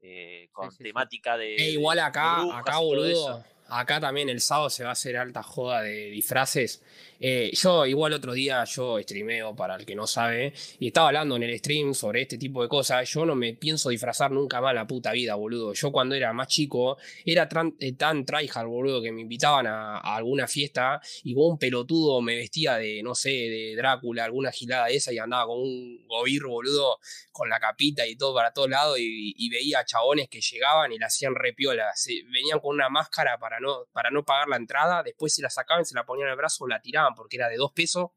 eh, 0.00 0.48
con 0.50 0.72
sí, 0.72 0.78
sí. 0.78 0.82
temática 0.82 1.36
de. 1.36 1.54
E 1.54 1.70
igual 1.70 1.96
de 1.96 2.02
acá, 2.02 2.40
brujas 2.40 2.60
acá 2.60 2.78
boludo, 2.78 3.06
eso. 3.08 3.44
Acá 3.68 4.00
también 4.00 4.28
el 4.28 4.40
sábado 4.40 4.70
se 4.70 4.84
va 4.84 4.90
a 4.90 4.92
hacer 4.92 5.16
alta 5.16 5.42
joda 5.42 5.82
de 5.82 6.10
disfraces. 6.10 6.82
Eh, 7.24 7.52
yo 7.54 7.86
igual 7.86 8.12
otro 8.14 8.32
día 8.32 8.64
yo 8.64 9.00
streameo 9.00 9.54
para 9.54 9.76
el 9.76 9.86
que 9.86 9.94
no 9.94 10.08
sabe 10.08 10.52
y 10.80 10.88
estaba 10.88 11.06
hablando 11.06 11.36
en 11.36 11.44
el 11.44 11.56
stream 11.56 11.94
sobre 11.94 12.22
este 12.22 12.36
tipo 12.36 12.62
de 12.62 12.68
cosas. 12.68 13.08
Yo 13.08 13.24
no 13.24 13.36
me 13.36 13.54
pienso 13.54 13.90
disfrazar 13.90 14.32
nunca 14.32 14.60
más 14.60 14.74
la 14.74 14.88
puta 14.88 15.12
vida, 15.12 15.36
boludo. 15.36 15.72
Yo 15.72 15.92
cuando 15.92 16.16
era 16.16 16.32
más 16.32 16.48
chico 16.48 16.98
era 17.24 17.48
tran- 17.48 17.76
eh, 17.78 17.92
tan 17.92 18.24
tryhard, 18.26 18.66
boludo, 18.66 19.00
que 19.00 19.12
me 19.12 19.20
invitaban 19.20 19.68
a, 19.68 19.98
alguna 19.98 20.48
fiesta 20.48 21.00
y 21.22 21.34
como 21.34 21.46
un 21.46 21.58
pelotudo 21.58 22.20
me 22.20 22.34
vestía 22.36 22.76
de, 22.76 23.02
no 23.04 23.14
sé, 23.14 23.30
de 23.30 23.74
Drácula, 23.76 24.24
alguna 24.24 24.50
gilada 24.50 24.86
de 24.86 24.96
esa 24.96 25.12
y 25.12 25.18
andaba 25.18 25.46
con 25.46 25.60
un 25.60 26.04
gobir, 26.08 26.42
boludo, 26.44 26.98
con 27.30 27.48
la 27.48 27.60
capita 27.60 28.04
y 28.04 28.16
todo 28.16 28.34
para 28.34 28.52
todos 28.52 28.68
lados 28.68 28.98
y, 28.98 29.32
y 29.38 29.48
veía 29.48 29.84
chabones 29.84 30.28
que 30.28 30.40
llegaban 30.40 30.92
y 30.92 30.98
la 30.98 31.06
hacían 31.06 31.36
repiola. 31.36 31.92
Se, 31.94 32.14
venían 32.24 32.58
con 32.58 32.74
una 32.74 32.88
máscara 32.88 33.38
para 33.38 33.51
no, 33.60 33.86
para 33.92 34.10
no 34.10 34.24
pagar 34.24 34.48
la 34.48 34.56
entrada, 34.56 35.02
después 35.02 35.34
se 35.34 35.42
la 35.42 35.50
sacaban, 35.50 35.84
se 35.84 35.94
la 35.94 36.04
ponían 36.04 36.28
al 36.28 36.36
brazo, 36.36 36.66
la 36.66 36.80
tiraban 36.80 37.14
porque 37.14 37.36
era 37.36 37.48
de 37.48 37.56
dos 37.56 37.72
pesos. 37.72 38.10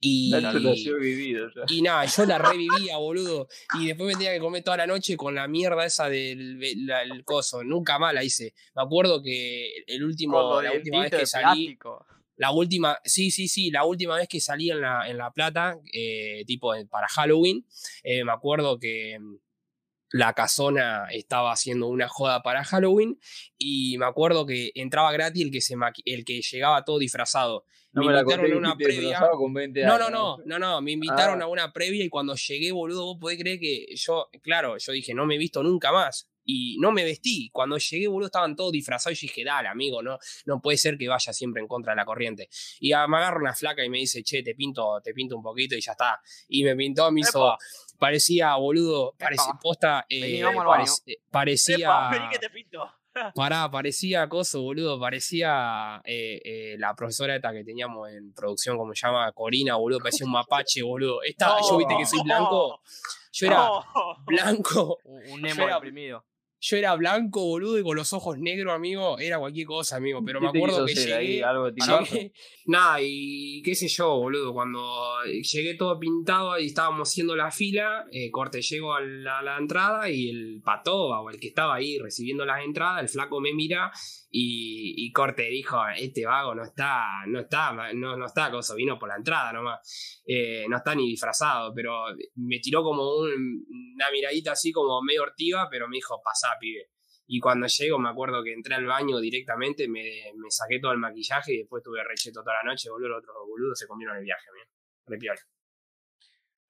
Y, 0.00 0.30
vivido 1.00 1.48
ya. 1.52 1.62
y 1.68 1.82
nada, 1.82 2.04
yo 2.04 2.24
la 2.24 2.38
revivía, 2.38 2.96
boludo. 2.98 3.48
Y 3.80 3.88
después 3.88 4.06
me 4.06 4.12
tenía 4.12 4.32
que 4.32 4.38
comer 4.38 4.62
toda 4.62 4.76
la 4.76 4.86
noche 4.86 5.16
con 5.16 5.34
la 5.34 5.48
mierda 5.48 5.84
esa 5.84 6.08
del 6.08 6.60
la- 6.86 7.02
el 7.02 7.24
coso. 7.24 7.64
Nunca 7.64 7.98
más 7.98 8.14
la 8.14 8.22
hice. 8.22 8.54
Me 8.76 8.82
acuerdo 8.82 9.20
que 9.20 9.82
el 9.88 10.04
último, 10.04 10.62
la 10.62 10.72
última 10.72 11.00
vez 11.00 11.10
que 11.10 11.26
salí. 11.26 11.64
plástico. 11.76 12.06
La 12.36 12.52
última, 12.52 12.96
sí, 13.02 13.32
sí, 13.32 13.48
sí, 13.48 13.72
la 13.72 13.84
última 13.84 14.14
vez 14.14 14.28
que 14.28 14.38
salí 14.40 14.70
en 14.70 14.80
La, 14.80 15.08
en 15.08 15.18
la 15.18 15.32
Plata, 15.32 15.76
eh, 15.92 16.44
tipo 16.46 16.72
para 16.88 17.08
Halloween, 17.08 17.66
eh, 18.04 18.22
me 18.22 18.30
acuerdo 18.30 18.78
que 18.78 19.18
la 20.10 20.32
casona 20.32 21.06
estaba 21.10 21.52
haciendo 21.52 21.86
una 21.88 22.08
joda 22.08 22.42
para 22.42 22.64
Halloween 22.64 23.18
y 23.58 23.98
me 23.98 24.06
acuerdo 24.06 24.46
que 24.46 24.70
entraba 24.74 25.12
gratis 25.12 25.42
el 25.44 25.50
que, 25.50 25.60
se 25.60 25.74
el 26.06 26.24
que 26.24 26.40
llegaba 26.40 26.84
todo 26.84 26.98
disfrazado. 26.98 27.64
No 27.92 28.02
me 28.04 28.12
invitaron 28.18 28.52
a 28.52 28.56
una 28.56 28.76
previa. 28.76 29.00
disfrazaba 29.00 29.36
con 29.36 29.52
20 29.54 29.84
No, 29.84 29.94
años. 29.94 30.10
no, 30.10 30.36
no, 30.38 30.44
no, 30.46 30.58
no, 30.58 30.80
me 30.82 30.92
invitaron 30.92 31.40
Ah. 31.42 31.44
a 31.46 31.48
una 31.48 31.72
previa 31.72 32.04
y 32.04 32.08
cuando 32.08 32.34
llegué, 32.36 32.70
boludo, 32.72 33.04
vos 33.06 33.18
podés 33.20 33.38
creer 33.38 33.58
que 33.58 33.86
yo, 33.96 34.28
claro, 34.42 34.76
yo 34.78 34.92
dije, 34.92 35.14
no 35.14 35.26
me 35.26 35.34
he 35.34 35.38
visto 35.38 35.62
nunca 35.62 35.90
más. 35.92 36.28
Y 36.50 36.78
no 36.80 36.92
me 36.92 37.04
vestí. 37.04 37.50
Cuando 37.52 37.76
llegué, 37.76 38.08
boludo, 38.08 38.28
estaban 38.28 38.56
todos 38.56 38.72
disfrazados 38.72 39.22
y 39.22 39.26
yo 39.26 39.30
dije, 39.30 39.44
dale, 39.44 39.68
amigo, 39.68 40.02
no, 40.02 40.18
no 40.46 40.60
puede 40.62 40.78
ser 40.78 40.96
que 40.96 41.06
vaya 41.06 41.30
siempre 41.34 41.60
en 41.60 41.68
contra 41.68 41.92
de 41.92 41.96
la 41.96 42.06
corriente. 42.06 42.48
Y 42.80 42.88
me 42.88 42.94
agarra 43.18 43.36
una 43.38 43.54
flaca 43.54 43.84
y 43.84 43.90
me 43.90 43.98
dice, 43.98 44.22
che, 44.22 44.42
te 44.42 44.54
pinto, 44.54 44.98
te 45.04 45.12
pinto 45.12 45.36
un 45.36 45.42
poquito 45.42 45.74
y 45.74 45.82
ya 45.82 45.92
está. 45.92 46.18
Y 46.48 46.64
me 46.64 46.74
pintó, 46.74 47.12
me 47.12 47.20
hizo, 47.20 47.48
Epa. 47.48 47.58
parecía, 47.98 48.54
boludo, 48.56 49.14
parecía, 49.18 49.52
posta, 49.60 50.06
eh, 50.08 50.42
Vení, 50.42 50.58
parec- 50.58 51.18
parecía... 51.30 51.76
Epa, 51.76 52.10
vení 52.12 52.28
que 52.30 52.38
te 52.38 52.48
pinto. 52.48 52.92
Pará, 53.34 53.68
parecía 53.70 54.22
acoso, 54.22 54.62
boludo. 54.62 54.98
Parecía 54.98 56.00
eh, 56.04 56.40
eh, 56.44 56.76
la 56.78 56.94
profesora 56.94 57.34
esta 57.36 57.52
que 57.52 57.64
teníamos 57.64 58.08
en 58.10 58.32
producción, 58.32 58.78
como 58.78 58.94
se 58.94 59.06
llama, 59.06 59.30
Corina, 59.32 59.76
boludo. 59.76 59.98
Parecía 59.98 60.24
un 60.24 60.32
mapache, 60.32 60.82
boludo. 60.82 61.22
Esta, 61.22 61.56
yo 61.68 61.76
viste 61.76 61.94
que 61.98 62.06
soy 62.06 62.22
blanco. 62.22 62.80
Yo 63.32 63.46
era 63.48 63.56
No. 63.56 63.84
blanco. 64.24 64.98
Un, 65.04 65.32
un 65.32 65.42
Yo 65.48 65.62
era- 65.64 65.74
deprimido. 65.74 66.24
Yo 66.60 66.76
era 66.76 66.94
blanco, 66.96 67.44
boludo, 67.44 67.78
y 67.78 67.82
con 67.82 67.96
los 67.96 68.12
ojos 68.12 68.38
negros, 68.38 68.74
amigo. 68.74 69.18
Era 69.18 69.38
cualquier 69.38 69.66
cosa, 69.66 69.96
amigo. 69.96 70.20
Pero 70.24 70.40
me 70.40 70.48
¿Qué 70.48 70.52
te 70.52 70.58
acuerdo 70.58 70.86
que 70.86 71.12
ahí? 71.12 71.26
llegué. 71.26 71.44
¿Algo 71.44 71.68
llegué-? 71.70 72.32
Nada, 72.66 72.98
y 73.00 73.62
qué 73.62 73.74
sé 73.74 73.86
yo, 73.88 74.16
boludo. 74.16 74.52
Cuando 74.52 74.82
llegué 75.24 75.74
todo 75.74 75.98
pintado 75.98 76.58
y 76.58 76.66
estábamos 76.66 77.08
haciendo 77.08 77.36
la 77.36 77.50
fila, 77.50 78.06
eh, 78.10 78.30
corte, 78.30 78.60
llego 78.60 78.94
a 78.94 79.00
la, 79.00 79.38
a 79.38 79.42
la 79.42 79.56
entrada 79.56 80.10
y 80.10 80.28
el 80.30 80.60
patoba 80.64 81.20
o 81.20 81.30
el 81.30 81.38
que 81.38 81.48
estaba 81.48 81.76
ahí 81.76 81.98
recibiendo 81.98 82.44
las 82.44 82.64
entradas, 82.64 83.02
el 83.02 83.08
flaco 83.08 83.40
me 83.40 83.54
mira 83.54 83.92
y, 84.30 84.94
y 85.06 85.12
corte 85.12 85.42
dijo: 85.48 85.78
Este 85.96 86.24
vago 86.26 86.54
no 86.54 86.64
está, 86.64 87.24
no 87.26 87.40
está, 87.40 87.72
no, 87.94 88.16
no 88.16 88.26
está, 88.26 88.50
cosa, 88.50 88.74
vino 88.74 88.98
por 88.98 89.08
la 89.08 89.16
entrada 89.16 89.52
nomás. 89.52 90.22
Eh, 90.26 90.66
no 90.68 90.76
está 90.76 90.94
ni 90.94 91.08
disfrazado, 91.08 91.72
pero 91.74 92.06
me 92.36 92.58
tiró 92.60 92.82
como 92.82 93.16
un- 93.16 93.64
una 93.94 94.10
miradita 94.10 94.52
así 94.52 94.70
como 94.72 95.00
medio 95.02 95.22
ortiva, 95.22 95.68
pero 95.70 95.88
me 95.88 95.96
dijo: 95.96 96.20
Pasá, 96.22 96.48
pibe. 96.60 96.90
Y 97.30 97.40
cuando 97.40 97.66
llego, 97.66 97.98
me 97.98 98.08
acuerdo 98.08 98.42
que 98.42 98.52
entré 98.54 98.74
al 98.74 98.86
baño 98.86 99.18
directamente, 99.18 99.86
me, 99.86 100.32
me 100.34 100.50
saqué 100.50 100.80
todo 100.80 100.92
el 100.92 100.98
maquillaje 100.98 101.52
y 101.52 101.58
después 101.58 101.82
tuve 101.82 102.02
recheto 102.02 102.40
toda 102.42 102.54
la 102.62 102.70
noche, 102.70 102.88
boludo. 102.88 103.08
Los 103.10 103.18
otros 103.18 103.36
boludos 103.46 103.78
se 103.78 103.86
comieron 103.86 104.16
el 104.16 104.24
viaje, 104.24 104.46
piola. 105.20 105.40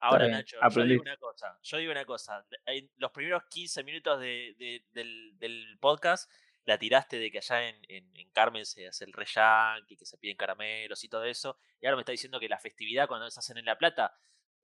Ahora, 0.00 0.26
bien, 0.26 0.38
Nacho, 0.38 0.56
yo 0.70 0.82
digo 0.90 1.02
una 1.02 1.16
cosa. 1.16 1.58
Yo 1.62 1.76
digo 1.78 1.92
una 1.92 2.04
cosa. 2.04 2.46
En 2.66 2.90
los 2.98 3.10
primeros 3.10 3.42
15 3.50 3.82
minutos 3.82 4.20
de- 4.20 4.54
de- 4.58 4.84
del, 4.92 5.36
del 5.38 5.76
podcast 5.80 6.30
la 6.68 6.78
tiraste 6.78 7.18
de 7.18 7.30
que 7.30 7.38
allá 7.38 7.68
en, 7.68 7.76
en- 7.88 8.16
en 8.16 8.30
Carmen 8.30 8.64
se 8.64 8.86
hace 8.86 9.04
el 9.04 9.12
re 9.12 9.24
yankee, 9.26 9.96
que 9.96 10.04
se 10.06 10.18
piden 10.18 10.36
caramelos 10.36 11.02
y 11.02 11.08
todo 11.08 11.24
eso. 11.24 11.56
Y 11.80 11.86
ahora 11.86 11.96
me 11.96 12.02
está 12.02 12.12
diciendo 12.12 12.38
que 12.38 12.48
la 12.48 12.58
festividad 12.58 13.08
cuando 13.08 13.30
se 13.30 13.40
hacen 13.40 13.58
en 13.58 13.64
La 13.64 13.76
Plata, 13.78 14.12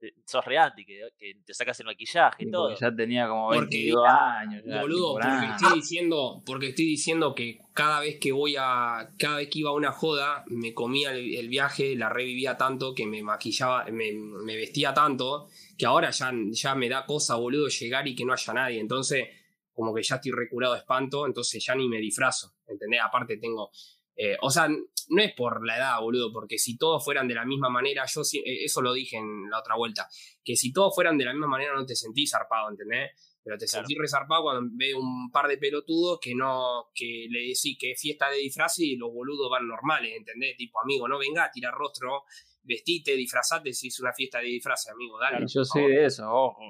eh, 0.00 0.12
sos 0.26 0.44
re 0.44 0.58
anti, 0.58 0.84
que, 0.84 1.00
que 1.16 1.34
te 1.46 1.54
sacas 1.54 1.80
el 1.80 1.86
maquillaje 1.86 2.42
y 2.42 2.46
Sí, 2.46 2.52
todo. 2.52 2.68
porque 2.68 2.80
ya 2.84 2.94
tenía 2.94 3.26
como 3.28 3.48
Porque, 3.48 3.76
22 3.76 4.06
años. 4.06 4.62
ya, 4.66 4.80
Boludo, 4.82 5.12
porque 5.14 5.46
estoy 5.52 5.74
diciendo, 5.76 6.42
porque 6.44 6.68
estoy 6.70 6.84
diciendo 6.84 7.34
que 7.34 7.58
cada 7.72 8.00
vez 8.00 8.18
que 8.20 8.32
voy 8.32 8.56
a, 8.58 9.08
cada 9.18 9.36
vez 9.36 9.48
que 9.48 9.60
iba 9.60 9.70
a 9.70 9.74
una 9.74 9.92
joda, 9.92 10.44
me 10.48 10.74
comía 10.74 11.12
el, 11.12 11.34
el 11.36 11.48
viaje, 11.48 11.96
la 11.96 12.08
revivía 12.10 12.56
tanto, 12.58 12.94
que 12.94 13.06
me 13.06 13.22
maquillaba, 13.22 13.84
me, 13.86 14.12
me 14.12 14.56
vestía 14.56 14.92
tanto, 14.92 15.48
que 15.78 15.86
ahora 15.86 16.10
ya, 16.10 16.30
ya 16.50 16.74
me 16.74 16.88
da 16.90 17.06
cosa, 17.06 17.36
boludo, 17.36 17.68
llegar 17.68 18.06
y 18.06 18.14
que 18.14 18.24
no 18.26 18.32
haya 18.34 18.52
nadie. 18.52 18.80
Entonces, 18.80 19.28
como 19.74 19.92
que 19.94 20.02
ya 20.02 20.14
estoy 20.16 20.32
recurado 20.32 20.72
de 20.74 20.78
espanto, 20.80 21.26
entonces 21.26 21.62
ya 21.64 21.74
ni 21.74 21.88
me 21.88 21.98
disfrazo, 21.98 22.54
¿entendés? 22.66 23.00
Aparte 23.04 23.36
tengo, 23.36 23.70
eh, 24.16 24.36
o 24.40 24.48
sea, 24.50 24.68
no 24.68 25.22
es 25.22 25.34
por 25.34 25.66
la 25.66 25.76
edad, 25.76 26.00
boludo, 26.00 26.32
porque 26.32 26.56
si 26.58 26.78
todos 26.78 27.04
fueran 27.04 27.28
de 27.28 27.34
la 27.34 27.44
misma 27.44 27.68
manera, 27.68 28.04
yo 28.06 28.24
sí- 28.24 28.38
eh, 28.38 28.64
eso 28.64 28.80
lo 28.80 28.92
dije 28.94 29.16
en 29.18 29.50
la 29.50 29.58
otra 29.58 29.76
vuelta, 29.76 30.08
que 30.42 30.56
si 30.56 30.72
todos 30.72 30.94
fueran 30.94 31.18
de 31.18 31.24
la 31.26 31.32
misma 31.32 31.48
manera 31.48 31.74
no 31.74 31.84
te 31.84 31.94
sentís 31.96 32.30
zarpado, 32.30 32.70
¿entendés? 32.70 33.10
Pero 33.42 33.58
te 33.58 33.66
Claro. 33.66 33.82
sentís 33.86 33.98
resarpado 34.00 34.42
cuando 34.44 34.70
ves 34.74 34.94
un 34.94 35.30
par 35.30 35.48
de 35.48 35.58
pelotudos 35.58 36.18
que 36.22 36.34
no, 36.34 36.86
que 36.94 37.26
le 37.28 37.40
decís 37.40 37.76
que 37.78 37.90
es 37.90 38.00
fiesta 38.00 38.30
de 38.30 38.38
disfraz 38.38 38.78
y 38.78 38.96
los 38.96 39.12
boludos 39.12 39.50
van 39.50 39.68
normales, 39.68 40.14
¿entendés? 40.16 40.56
Tipo, 40.56 40.80
amigo, 40.80 41.06
no 41.08 41.18
venga 41.18 41.44
a 41.44 41.50
tirar 41.50 41.74
rostro, 41.74 42.22
vestite, 42.62 43.14
disfrazate 43.16 43.74
si 43.74 43.88
es 43.88 44.00
una 44.00 44.14
fiesta 44.14 44.38
de 44.38 44.46
disfraces, 44.46 44.90
amigo, 44.92 45.18
dale. 45.20 45.44
Yo 45.46 45.62
soy 45.62 45.82
favor. 45.82 45.90
de 45.90 46.04
eso, 46.06 46.24
ojo. 46.32 46.62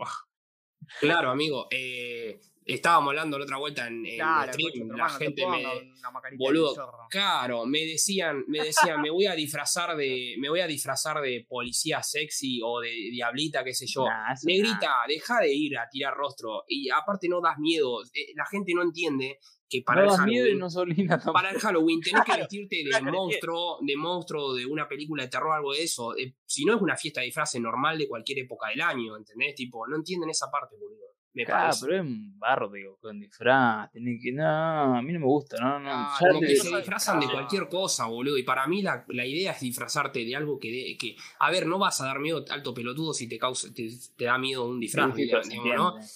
Claro, 1.00 1.30
amigo, 1.30 1.68
eh, 1.70 2.40
estábamos 2.64 3.10
hablando 3.10 3.38
la 3.38 3.44
otra 3.44 3.56
vuelta 3.58 3.86
en, 3.86 4.04
en 4.06 4.16
Claro, 4.16 4.52
stream, 4.52 4.70
concha 4.70 4.82
tu 4.82 4.88
la 4.88 5.04
hermano, 5.04 5.18
gente 5.18 5.46
me, 5.46 6.36
boludo. 6.36 6.74
Claro, 7.10 7.66
me 7.66 7.80
decían, 7.84 8.44
me 8.48 8.58
decían, 8.64 9.00
me 9.02 9.10
voy 9.10 9.26
a 9.26 9.34
disfrazar 9.34 9.96
de, 9.96 10.34
me 10.38 10.48
voy 10.48 10.60
a 10.60 10.66
disfrazar 10.66 11.20
de 11.20 11.44
policía 11.48 12.02
sexy 12.02 12.60
o 12.64 12.80
de 12.80 12.90
diablita, 13.12 13.62
qué 13.64 13.74
sé 13.74 13.86
yo. 13.86 14.04
Nah, 14.06 14.34
Negrita, 14.44 14.80
nada. 14.80 15.04
deja 15.08 15.40
de 15.40 15.52
ir 15.54 15.76
a 15.78 15.88
tirar 15.90 16.14
rostro. 16.14 16.64
Y 16.68 16.88
aparte 16.90 17.28
no 17.28 17.40
das 17.40 17.58
miedo. 17.58 18.02
Eh, 18.12 18.32
La 18.34 18.46
gente 18.46 18.72
no 18.74 18.82
entiende 18.82 19.38
que 19.68 19.82
para 19.82 20.02
no 20.04 20.10
el 20.12 20.16
das 20.16 20.26
miedo 20.26 20.46
y 20.46 20.58
Halloween. 20.58 21.06
no 21.06 21.08
tampoco. 21.08 21.32
Para 21.32 21.50
el 21.50 21.58
Halloween 21.60 22.00
tenés 22.00 22.22
que 22.24 22.36
vestirte 22.36 22.76
de 22.76 22.90
claro, 22.90 23.12
monstruo, 23.12 23.78
de 23.82 23.96
monstruo, 23.96 24.54
de 24.54 24.66
una 24.66 24.88
película 24.88 25.22
de 25.24 25.28
terror, 25.30 25.52
algo 25.54 25.72
de 25.72 25.82
eso. 25.82 26.16
Eh, 26.16 26.34
si 26.46 26.64
no 26.64 26.76
es 26.76 26.82
una 26.82 26.96
fiesta 26.96 27.20
de 27.20 27.26
disfraces 27.26 27.60
normal 27.60 27.98
de 27.98 28.08
cualquier 28.08 28.38
época 28.40 28.68
del 28.68 28.80
año, 28.80 29.16
¿entendés? 29.16 29.54
Tipo, 29.54 29.86
no 29.86 29.96
entienden 29.96 30.30
esa 30.30 30.50
parte, 30.50 30.76
boludo. 30.78 31.13
Me 31.34 31.44
Claro, 31.44 31.62
parece. 31.64 31.86
pero 31.86 31.96
es 31.96 32.00
un 32.02 32.38
barro, 32.38 32.68
digo, 32.70 32.96
con 33.00 33.18
disfraz. 33.18 33.90
Tenés 33.90 34.20
que. 34.22 34.30
No, 34.32 34.96
a 34.96 35.02
mí 35.02 35.12
no 35.12 35.18
me 35.20 35.26
gusta, 35.26 35.56
no, 35.60 35.80
no. 35.80 35.84
No, 35.92 36.08
ya 36.20 36.28
Como 36.28 36.40
que 36.40 36.54
se 36.56 36.76
disfrazan 36.76 37.18
de 37.20 37.28
cualquier 37.28 37.68
cosa, 37.68 38.06
boludo. 38.06 38.38
Y 38.38 38.44
para 38.44 38.66
mí 38.68 38.82
la, 38.82 39.04
la 39.08 39.26
idea 39.26 39.50
es 39.52 39.60
disfrazarte 39.60 40.24
de 40.24 40.36
algo 40.36 40.58
que, 40.60 40.70
de- 40.70 40.96
que. 40.96 41.16
A 41.40 41.50
ver, 41.50 41.66
no 41.66 41.78
vas 41.78 42.00
a 42.00 42.06
dar 42.06 42.20
miedo 42.20 42.44
alto 42.50 42.72
pelotudo 42.72 43.12
si 43.12 43.28
te 43.28 43.36
causa, 43.38 43.68
te, 43.74 43.88
te 44.16 44.24
da 44.26 44.38
miedo 44.38 44.64
un 44.64 44.78
disfraz, 44.78 45.14
Sí, 45.16 45.22
digamos, 45.24 45.46
se 45.48 45.56
¿no? 45.56 45.62
entiende. 45.96 46.06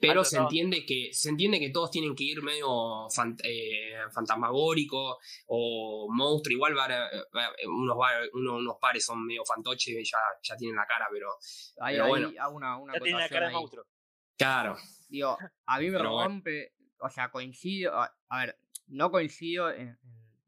Pero 0.00 0.12
Alto 0.22 0.24
se 0.24 0.36
entiende 0.38 0.84
que 0.84 1.10
se 1.12 1.28
entiende 1.28 1.60
que 1.60 1.70
todos 1.70 1.88
tienen 1.92 2.16
que 2.16 2.24
ir 2.24 2.42
medio 2.42 3.08
fan- 3.08 3.36
eh, 3.44 3.92
fantasmagórico 4.12 5.18
o 5.46 6.08
monstruo. 6.10 6.56
Igual 6.56 6.76
va 6.76 6.86
a- 6.86 6.88
va 7.36 7.44
a- 7.46 7.52
unos, 7.68 7.96
unos 8.32 8.76
pares 8.80 9.04
son 9.04 9.24
medio 9.24 9.44
fantoches 9.44 9.94
ya, 10.10 10.18
ya 10.42 10.56
tienen 10.56 10.74
la 10.76 10.86
cara, 10.86 11.06
pero 11.12 11.28
Ahí, 11.80 11.94
Pero 11.94 12.04
ahí 12.04 12.10
bueno. 12.10 12.28
una, 12.52 12.76
una 12.78 12.94
Ya 12.94 13.00
tiene 13.00 13.18
la 13.20 13.28
cara 13.28 13.46
de 13.48 13.54
ahí. 13.54 13.60
monstruo. 13.60 13.84
Claro. 14.36 14.76
Digo, 15.08 15.36
a 15.66 15.78
mí 15.78 15.86
me 15.90 15.98
Pero 15.98 16.12
bueno. 16.12 16.28
rompe, 16.28 16.72
o 16.98 17.10
sea, 17.10 17.30
coincido, 17.30 17.94
a, 18.00 18.14
a 18.28 18.38
ver, 18.40 18.58
no 18.86 19.10
coincido 19.10 19.70
en, 19.70 19.98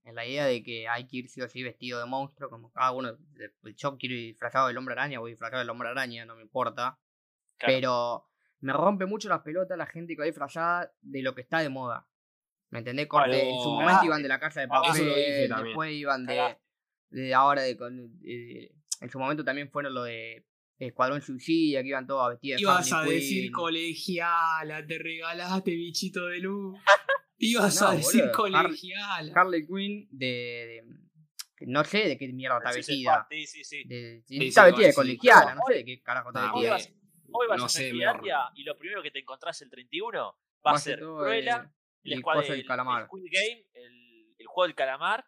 la 0.04 0.26
idea 0.26 0.46
de 0.46 0.62
que 0.62 0.88
hay 0.88 1.06
que 1.06 1.18
ir 1.18 1.28
sí 1.28 1.40
o 1.42 1.48
sí 1.48 1.62
vestido 1.62 1.98
de 1.98 2.06
monstruo, 2.06 2.48
como 2.50 2.70
cada 2.72 2.92
uno, 2.92 3.12
de- 3.12 3.52
yo 3.76 3.96
quiero 3.98 4.14
ir 4.14 4.28
disfrazado 4.28 4.68
del 4.68 4.78
hombre 4.78 4.92
araña, 4.94 5.18
voy 5.18 5.32
disfrazado 5.32 5.60
del 5.60 5.70
hombre 5.70 5.88
araña, 5.88 6.24
no 6.24 6.36
me 6.36 6.42
importa, 6.42 6.98
Claro. 7.58 7.74
pero 7.74 8.28
me 8.60 8.72
rompe 8.72 9.06
mucho 9.06 9.28
las 9.28 9.40
pelotas 9.42 9.76
la 9.76 9.86
gente 9.86 10.14
que 10.14 10.20
va 10.20 10.26
disfrazada 10.26 10.92
de 11.02 11.22
lo 11.22 11.34
que 11.34 11.42
está 11.42 11.58
de 11.58 11.68
moda. 11.68 12.06
¿Me 12.70 12.78
entendés? 12.80 13.06
Corte, 13.06 13.50
en 13.50 13.60
su 13.60 13.68
ah, 13.70 13.80
momento 13.80 14.04
iban 14.04 14.22
de 14.22 14.28
la 14.28 14.40
casa 14.40 14.60
de 14.60 14.66
ah, 14.70 14.82
papel, 14.82 15.48
después 15.62 15.92
iban 15.92 16.26
de, 16.26 16.56
de 17.10 17.34
ahora 17.34 17.62
de, 17.62 17.74
de- 17.74 18.74
en 19.00 19.10
su 19.10 19.18
momento 19.18 19.44
también 19.44 19.70
fueron 19.70 19.94
lo 19.94 20.02
de 20.04 20.46
Escuadrón 20.84 21.20
Suicida, 21.22 21.82
que 21.82 21.88
iban 21.88 22.06
todos 22.06 22.30
vestidos 22.30 22.58
de 22.58 22.62
Ibas 22.62 22.92
a 22.92 22.98
Harley 23.00 23.14
decir 23.16 23.42
Quinn. 23.44 23.52
colegiala, 23.52 24.86
te 24.86 24.98
regalaste, 24.98 25.70
bichito 25.72 26.26
de 26.26 26.38
luz. 26.38 26.78
Ibas 27.38 27.80
No, 27.80 27.88
a 27.88 27.94
decir 27.96 28.20
boludo, 28.22 28.56
Har- 28.56 28.62
colegiala. 28.66 29.32
Harley 29.34 29.66
Quinn 29.66 30.08
de, 30.10 30.26
de- 30.26 31.66
no 31.66 31.84
sé 31.84 32.08
de 32.08 32.18
qué 32.18 32.28
mierda 32.28 32.58
está 32.58 32.72
vestida. 32.72 33.26
Sí, 33.30 33.46
sí, 33.46 33.64
sí. 33.64 33.84
De, 33.84 34.22
Sí, 34.26 34.46
está 34.48 34.64
vestida 34.66 34.86
de 34.88 34.94
colegiala, 34.94 35.54
No, 35.54 35.60
no 35.60 35.62
sé 35.68 35.74
de 35.74 35.84
qué 35.84 36.02
carajo 36.02 36.28
está 36.30 36.52
Hoy 36.52 36.62
vestida. 36.66 36.70
vas, 36.72 36.92
hoy 37.32 37.46
vas 37.48 37.58
no 37.58 37.64
a 37.64 37.68
sé, 37.68 37.88
y 38.54 38.62
lo 38.64 38.76
primero 38.78 39.02
que 39.02 39.10
te 39.10 39.18
encontrás 39.20 39.60
el 39.62 39.70
31 39.70 40.36
va 40.66 40.72
a 40.72 40.78
ser 40.78 40.98
Cruella, 41.00 41.70
el, 42.04 42.12
el- 42.12 42.64
calamar. 42.66 43.02
el 43.02 43.06
Squid 43.08 43.24
Game, 43.30 43.66
el, 43.74 44.34
el 44.38 44.46
juego 44.46 44.66
del 44.66 44.74
calamar 44.74 45.24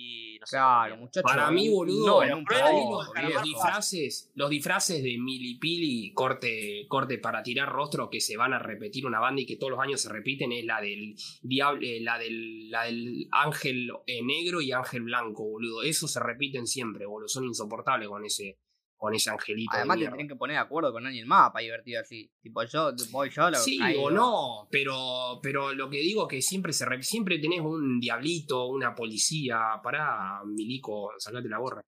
y 0.00 0.38
no 0.38 0.46
sé. 0.46 0.56
Claro, 0.56 0.94
qué 0.94 1.00
muchachos. 1.00 1.30
Para 1.30 1.50
mí, 1.50 1.68
boludo, 1.68 2.24
no, 2.24 2.42
los, 2.42 3.34
los 3.34 3.42
disfraces, 3.42 4.30
los 4.34 4.50
disfraces 4.50 5.02
de 5.02 5.18
milipili 5.18 6.12
corte, 6.14 6.86
corte 6.88 7.18
para 7.18 7.42
tirar 7.42 7.68
rostro 7.68 8.08
que 8.10 8.20
se 8.20 8.36
van 8.36 8.54
a 8.54 8.58
repetir 8.58 9.06
una 9.06 9.20
banda 9.20 9.42
y 9.42 9.46
que 9.46 9.56
todos 9.56 9.72
los 9.72 9.80
años 9.80 10.00
se 10.00 10.08
repiten 10.08 10.52
es 10.52 10.64
la 10.64 10.80
del 10.80 11.14
diablo, 11.42 11.80
eh, 11.82 12.00
la 12.00 12.18
del, 12.18 12.70
la 12.70 12.84
del 12.84 13.28
ángel 13.30 13.90
eh, 14.06 14.22
negro 14.22 14.60
y 14.60 14.72
ángel 14.72 15.02
blanco, 15.02 15.44
boludo. 15.44 15.82
Eso 15.82 16.08
se 16.08 16.20
repiten 16.20 16.66
siempre, 16.66 17.06
boludo. 17.06 17.28
Son 17.28 17.44
insoportables 17.44 18.08
con 18.08 18.24
ese, 18.24 18.58
con 19.00 19.14
ese 19.14 19.30
angelito. 19.30 19.72
de 19.72 19.78
Además 19.78 19.96
te 19.98 20.06
tienen 20.08 20.28
que 20.28 20.36
poner 20.36 20.56
de 20.56 20.60
acuerdo 20.60 20.92
con 20.92 21.06
alguien 21.06 21.26
más 21.26 21.50
para 21.52 21.62
divertido 21.62 22.02
así. 22.02 22.30
Tipo, 22.42 22.62
yo 22.64 22.90
voy 23.10 23.30
yo, 23.30 23.48
lo 23.50 23.56
Sí 23.56 23.78
caigo. 23.78 24.02
o 24.04 24.10
no, 24.10 24.68
pero, 24.70 25.40
pero 25.42 25.72
lo 25.72 25.88
que 25.88 25.96
digo 26.00 26.28
que 26.28 26.42
siempre 26.42 26.74
se 26.74 26.84
re- 26.84 27.02
siempre 27.02 27.38
tenés 27.38 27.60
un 27.60 27.98
diablito, 27.98 28.66
una 28.66 28.94
policía, 28.94 29.80
pará, 29.82 30.42
milico, 30.44 31.12
sacate 31.18 31.48
la 31.48 31.56
gorra. 31.58 31.80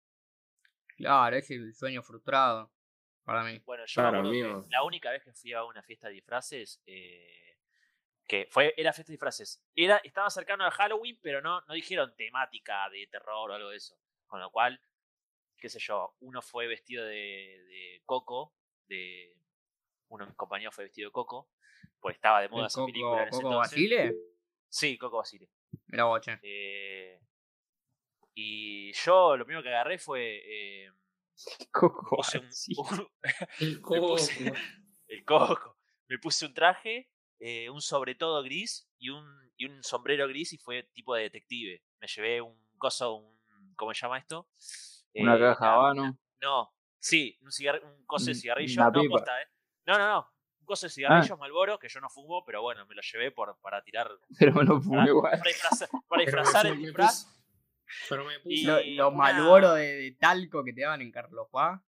Claro, 0.95 1.36
es 1.36 1.52
el 1.52 1.74
sueño 1.74 2.02
frustrado 2.02 2.71
para 3.26 3.43
mí. 3.43 3.60
Bueno, 3.65 3.84
yo 3.86 4.02
Claro, 4.02 4.24
me 4.24 4.32
que 4.32 4.69
la 4.69 4.84
única 4.84 5.12
vez 5.12 5.21
que 5.24 5.34
fui 5.34 5.52
a 5.52 5.65
una 5.65 5.84
fiesta 5.84 6.08
de 6.08 6.13
disfraces, 6.13 6.82
eh, 6.86 7.58
que 8.26 8.47
fue, 8.50 8.74
era 8.78 8.93
fiesta 8.93 9.10
de 9.12 9.15
disfraces, 9.15 9.62
era, 9.76 9.97
estaba 9.97 10.30
cercano 10.30 10.63
al 10.63 10.71
Halloween, 10.71 11.19
pero 11.21 11.41
no, 11.41 11.60
no 11.67 11.74
dijeron 11.74 12.13
temática 12.15 12.89
de 12.89 13.06
terror 13.08 13.52
o 13.52 13.54
algo 13.54 13.69
de 13.69 13.76
eso. 13.76 13.97
Con 14.28 14.39
lo 14.39 14.50
cual, 14.50 14.80
qué 15.62 15.69
sé 15.69 15.80
yo, 15.80 16.13
uno 16.19 16.41
fue 16.41 16.67
vestido 16.67 17.06
de, 17.06 17.13
de 17.15 18.02
Coco, 18.06 18.54
de 18.88 19.38
uno 20.10 20.26
de 20.26 20.30
mis 20.32 20.38
compañeros 20.38 20.76
fue 20.76 20.84
vestido 20.86 21.08
de 21.10 21.13
Coco, 21.13 21.50
porque 22.02 22.15
estaba 22.17 22.41
de 22.41 22.50
moda 22.50 22.63
¿El 22.63 22.67
esa 22.67 22.76
Coco, 22.82 22.86
película 22.91 23.21
en 23.21 23.28
ese 23.30 23.38
Coco 23.38 23.47
entonces. 23.47 23.71
Basile? 23.71 24.15
Sí, 24.67 24.97
Coco 24.97 25.17
Basile. 25.19 25.50
Mira 25.88 26.04
vos, 26.06 26.19
che. 26.21 26.39
Eh, 26.41 27.19
y 28.34 28.91
yo 28.93 29.38
lo 29.38 29.45
primero 29.45 29.63
que 29.63 29.69
agarré 29.69 29.97
fue. 29.97 30.41
eh, 30.45 30.91
Coco, 31.71 32.15
puse 32.17 32.39
un- 32.39 32.50
El 33.60 33.82
coco. 33.82 34.15
puse- 34.15 34.34
el 35.08 35.26
coco. 35.26 35.78
Me 36.08 36.17
puse 36.19 36.45
un 36.45 36.54
traje, 36.54 37.10
eh, 37.39 37.69
un 37.69 37.82
sobre 37.82 38.15
todo 38.15 38.41
gris 38.43 38.89
y 38.97 39.10
un, 39.10 39.26
y 39.58 39.65
un 39.65 39.84
sombrero 39.84 40.28
gris 40.28 40.54
y 40.54 40.58
fue 40.58 40.84
tipo 40.93 41.15
de 41.15 41.24
detective. 41.24 41.82
Me 42.00 42.08
llevé 42.08 42.41
un 42.41 42.58
coso, 42.78 43.15
un, 43.15 43.74
¿cómo 43.76 43.93
se 43.93 44.02
llama 44.02 44.17
esto? 44.19 44.50
Una 45.15 45.36
Eh, 45.36 45.39
caja 45.39 45.65
la- 45.65 45.74
habano. 45.74 46.17
No, 46.41 46.74
sí, 47.00 47.38
un, 47.41 47.52
cigar- 47.52 47.82
un 47.84 48.06
coso 48.06 48.26
de 48.26 48.32
Un- 48.32 48.38
cigarrillo. 48.38 48.82
una 48.82 48.91
No, 48.91 49.10
posta, 49.10 49.41
¿eh? 49.41 49.45
No, 49.86 49.97
no, 49.97 50.08
no. 50.08 50.32
Un 50.60 50.65
coso 50.65 50.86
de 50.86 50.91
Ah. 50.91 50.93
cigarrillos 50.93 51.39
Malboro 51.39 51.80
que 51.80 51.89
yo 51.89 52.00
no 52.00 52.10
fumo, 52.10 52.43
pero 52.45 52.62
bueno, 52.62 52.86
me 52.86 52.95
lo 52.95 53.02
llevé 53.02 53.32
por, 53.32 53.58
para 53.62 53.82
tirar. 53.84 54.10
Pero 54.39 54.54
me 54.54 54.63
lo 54.63 54.80
fumé 54.82 54.97
Para, 54.97 55.10
igual. 55.10 55.32
para 55.39 55.52
disfrazar, 55.52 55.89
para 56.63 56.69
el 56.69 56.78
disfraz. 56.78 57.26
puse- 57.26 58.08
Pero 58.10 58.26
me 58.26 58.39
puse. 58.39 58.56
Y- 58.56 58.63
Lo- 58.63 58.80
Los 59.06 59.13
una- 59.13 59.17
malboros 59.17 59.76
de, 59.76 59.93
de 59.95 60.12
talco 60.13 60.63
que 60.63 60.71
te 60.74 60.82
daban 60.82 61.02
en 61.02 61.12
Carlos 61.12 61.47
Paz. 61.52 61.82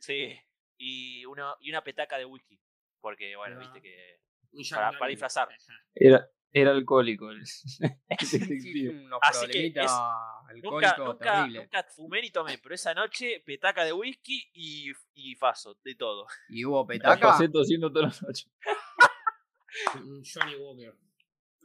Sí. 0.00 0.38
Y, 0.76 1.24
uno, 1.26 1.56
y 1.60 1.70
una 1.70 1.82
petaca 1.82 2.18
de 2.18 2.24
whisky. 2.24 2.60
Porque, 3.00 3.34
bueno, 3.36 3.56
Ah. 3.56 3.60
viste 3.60 3.80
que. 3.80 4.20
un 4.52 4.62
para- 4.70 4.98
para 4.98 5.08
disfrazar. 5.10 5.48
Era, 5.94 6.28
era 6.52 6.70
alcohólico 6.70 7.30
el, 7.30 7.40
detective. 8.08 8.90
unos 9.04 9.20
Así 9.22 9.46
que 9.46 9.70
problemitas 9.72 9.84
es- 9.84 9.92
Nunca, 9.92 10.48
alcohólicos 10.48 10.98
nunca, 11.06 11.32
terribles. 11.34 11.62
nunca 11.62 11.82
fumé 11.94 12.22
ni 12.22 12.30
tomé, 12.30 12.58
pero 12.58 12.74
esa 12.74 12.94
noche 12.94 13.42
petaca 13.44 13.84
de 13.84 13.92
whisky 13.92 14.48
y, 14.54 14.90
y 15.14 15.34
faso, 15.36 15.76
de 15.84 15.94
todo. 15.94 16.26
Y 16.48 16.64
hubo 16.64 16.86
petaca. 16.86 17.28
pasé 17.28 17.48
tosiendo 17.50 17.92
toda 17.92 18.06
la 18.08 18.14
noche. 18.26 18.48
Un 19.96 20.22
Johnny 20.24 20.56
Walker. 20.56 20.94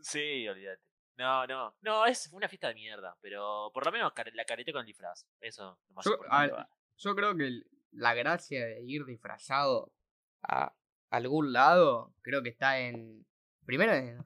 Sí, 0.02 0.48
olvídate. 0.48 0.82
No, 1.16 1.46
no, 1.48 1.76
no, 1.82 2.06
es 2.06 2.30
una 2.34 2.50
fiesta 2.50 2.68
de 2.70 2.74
mierda, 2.76 3.16
pero 3.22 3.72
por 3.74 3.86
lo 3.86 3.92
menos 3.92 4.12
la 4.34 4.46
careté 4.46 4.74
con 4.74 4.82
el 4.82 4.88
disfraz. 4.88 5.26
Eso 5.40 5.80
es 5.82 5.88
lo 5.90 5.94
más 5.96 6.06
Yo, 6.06 6.12
a 6.12 6.16
importante. 6.46 6.56
ver, 6.56 6.66
yo 6.98 7.16
creo 7.16 7.36
que 7.38 7.48
el- 7.48 7.68
la 7.92 8.14
gracia 8.16 8.66
de 8.66 8.84
ir 8.84 9.06
disfrazado 9.06 9.94
a 10.42 10.74
algún 11.12 11.54
lado, 11.54 12.14
creo 12.22 12.42
que 12.44 12.50
está 12.50 12.80
en. 12.80 13.26
Primero 13.66 13.94
en, 13.94 14.08
en, 14.10 14.24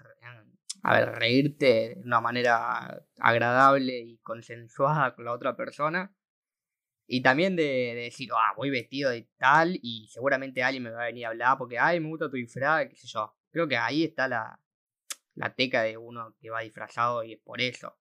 a 0.84 0.94
ver, 1.00 1.10
reírte 1.16 1.66
de 1.96 2.02
una 2.04 2.22
manera 2.22 3.04
agradable 3.20 3.98
y 4.00 4.18
consensuada 4.20 5.16
con 5.16 5.26
la 5.26 5.34
otra 5.34 5.56
persona. 5.56 6.14
Y 7.10 7.22
también 7.22 7.56
de, 7.56 7.64
de 7.64 8.02
decir, 8.04 8.30
ah, 8.34 8.54
voy 8.58 8.70
vestido 8.70 9.10
de 9.12 9.30
tal 9.38 9.80
y 9.82 10.08
seguramente 10.10 10.62
alguien 10.62 10.84
me 10.84 10.90
va 10.92 11.04
a 11.04 11.06
venir 11.08 11.26
a 11.26 11.30
hablar 11.30 11.58
porque, 11.58 11.80
ay, 11.80 12.00
me 12.02 12.10
gusta 12.10 12.30
tu 12.30 12.36
disfraz, 12.36 12.88
qué 12.90 12.96
sé 12.96 13.08
yo. 13.08 13.34
Creo 13.50 13.68
que 13.68 13.78
ahí 13.78 14.04
está 14.04 14.28
la, 14.28 14.60
la 15.36 15.54
teca 15.56 15.84
de 15.84 15.96
uno 15.98 16.36
que 16.40 16.50
va 16.50 16.62
disfrazado 16.62 17.24
y 17.24 17.34
es 17.34 17.40
por 17.40 17.62
eso. 17.62 17.98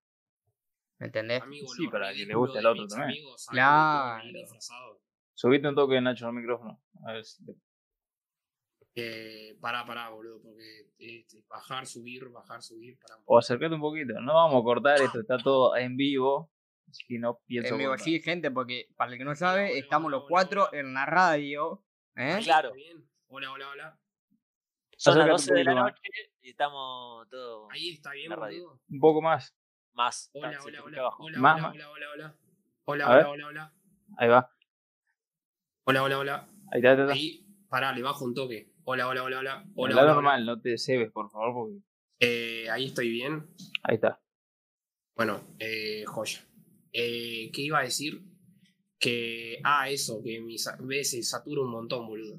¿Me 0.98 1.06
entendés? 1.06 1.42
Amigo, 1.42 1.68
Sí, 1.68 1.86
para 1.88 2.12
que 2.12 2.24
le 2.26 2.34
guste 2.34 2.58
al 2.58 2.66
otro 2.66 2.86
también. 2.88 3.10
amigos. 3.10 3.46
Claro. 3.48 4.24
Subiste 5.34 5.68
un 5.68 5.74
toque 5.74 6.00
Nacho 6.00 6.26
al 6.26 6.32
micrófono. 6.32 6.82
A 7.06 7.12
ver 7.12 7.24
si 7.24 7.44
te- 7.44 7.54
Eh, 8.98 9.54
pará, 9.60 9.84
pará, 9.86 10.08
boludo, 10.08 10.40
porque 10.42 10.88
este, 10.98 11.44
bajar, 11.48 11.86
subir, 11.86 12.30
bajar, 12.30 12.62
subir, 12.62 12.98
pará. 12.98 13.20
O 13.26 13.36
acercate 13.38 13.74
un 13.74 13.80
poquito. 13.82 14.14
No 14.22 14.32
vamos 14.34 14.60
a 14.60 14.64
cortar 14.64 15.00
esto, 15.02 15.20
está 15.20 15.36
todo 15.36 15.76
en 15.76 15.96
vivo. 15.98 16.50
Así 16.88 17.04
que 17.06 17.18
no 17.18 17.40
pienso. 17.44 17.74
En 17.74 17.78
vivo, 17.78 17.90
cortar. 17.90 18.04
sí, 18.04 18.20
gente, 18.22 18.50
porque 18.50 18.88
para 18.96 19.12
el 19.12 19.18
que 19.18 19.24
no 19.24 19.34
sabe, 19.34 19.66
hola, 19.70 19.78
estamos 19.78 20.06
hola, 20.06 20.16
los 20.16 20.22
hola, 20.24 20.28
cuatro 20.30 20.68
hola. 20.70 20.80
en 20.80 20.94
la 20.94 21.04
radio. 21.04 21.84
¿eh? 22.16 22.32
Ahí, 22.32 22.44
Claro. 22.44 22.68
¿está 22.68 22.76
bien? 22.76 23.06
Hola, 23.28 23.52
hola, 23.52 23.68
hola. 23.70 24.00
Son 24.96 25.18
las 25.18 25.28
Acércate 25.28 25.30
un 25.30 25.36
12 25.36 25.54
de 25.54 25.64
la 25.64 25.74
noche 25.74 26.00
y 26.40 26.48
estamos 26.48 27.28
todos 27.28 27.68
Ahí 27.70 27.90
está 27.90 28.12
bien, 28.12 28.30
La 28.30 28.36
radio. 28.36 28.62
boludo. 28.64 28.80
Un 28.88 29.00
poco 29.00 29.20
más. 29.20 29.54
más. 29.92 30.30
Hola, 30.32 30.56
Ah, 30.58 30.64
hola, 30.64 30.82
hola. 30.84 31.08
Hola, 31.18 31.38
Más, 31.38 31.54
hola, 31.56 31.62
más. 31.62 31.72
hola, 31.74 31.90
hola, 31.90 32.06
hola. 32.14 32.36
Hola, 32.86 33.06
hola, 33.10 33.28
hola, 33.28 33.46
hola. 33.48 33.74
Ahí 34.16 34.28
va. 34.28 34.50
Hola, 35.84 36.02
hola, 36.02 36.18
hola. 36.18 36.48
Ahí 36.72 36.78
está, 36.80 36.90
ahí 36.92 37.00
está. 37.00 37.12
Ahí, 37.12 37.46
pará, 37.68 37.92
le 37.92 38.00
bajo 38.02 38.24
un 38.24 38.32
toque. 38.34 38.72
Hola, 38.88 39.08
hola, 39.08 39.24
hola, 39.24 39.38
hola. 39.40 39.64
Hola, 39.74 40.04
normal, 40.06 40.46
no 40.46 40.60
te 40.60 40.78
cebes, 40.78 41.10
por 41.10 41.28
favor, 41.28 41.52
porque. 41.54 41.80
Eh, 42.20 42.70
ahí 42.70 42.86
estoy 42.86 43.10
bien. 43.10 43.44
Ahí 43.82 43.96
está. 43.96 44.20
Bueno, 45.16 45.40
eh, 45.58 46.04
joya. 46.06 46.38
Eh, 46.92 47.50
¿Qué 47.52 47.62
iba 47.62 47.80
a 47.80 47.82
decir? 47.82 48.22
Que. 49.00 49.58
Ah, 49.64 49.90
eso, 49.90 50.22
que 50.22 50.40
mi 50.40 50.56
sa- 50.56 50.76
ve 50.80 51.02
se 51.02 51.20
satura 51.24 51.62
un 51.62 51.70
montón, 51.70 52.06
boludo. 52.06 52.38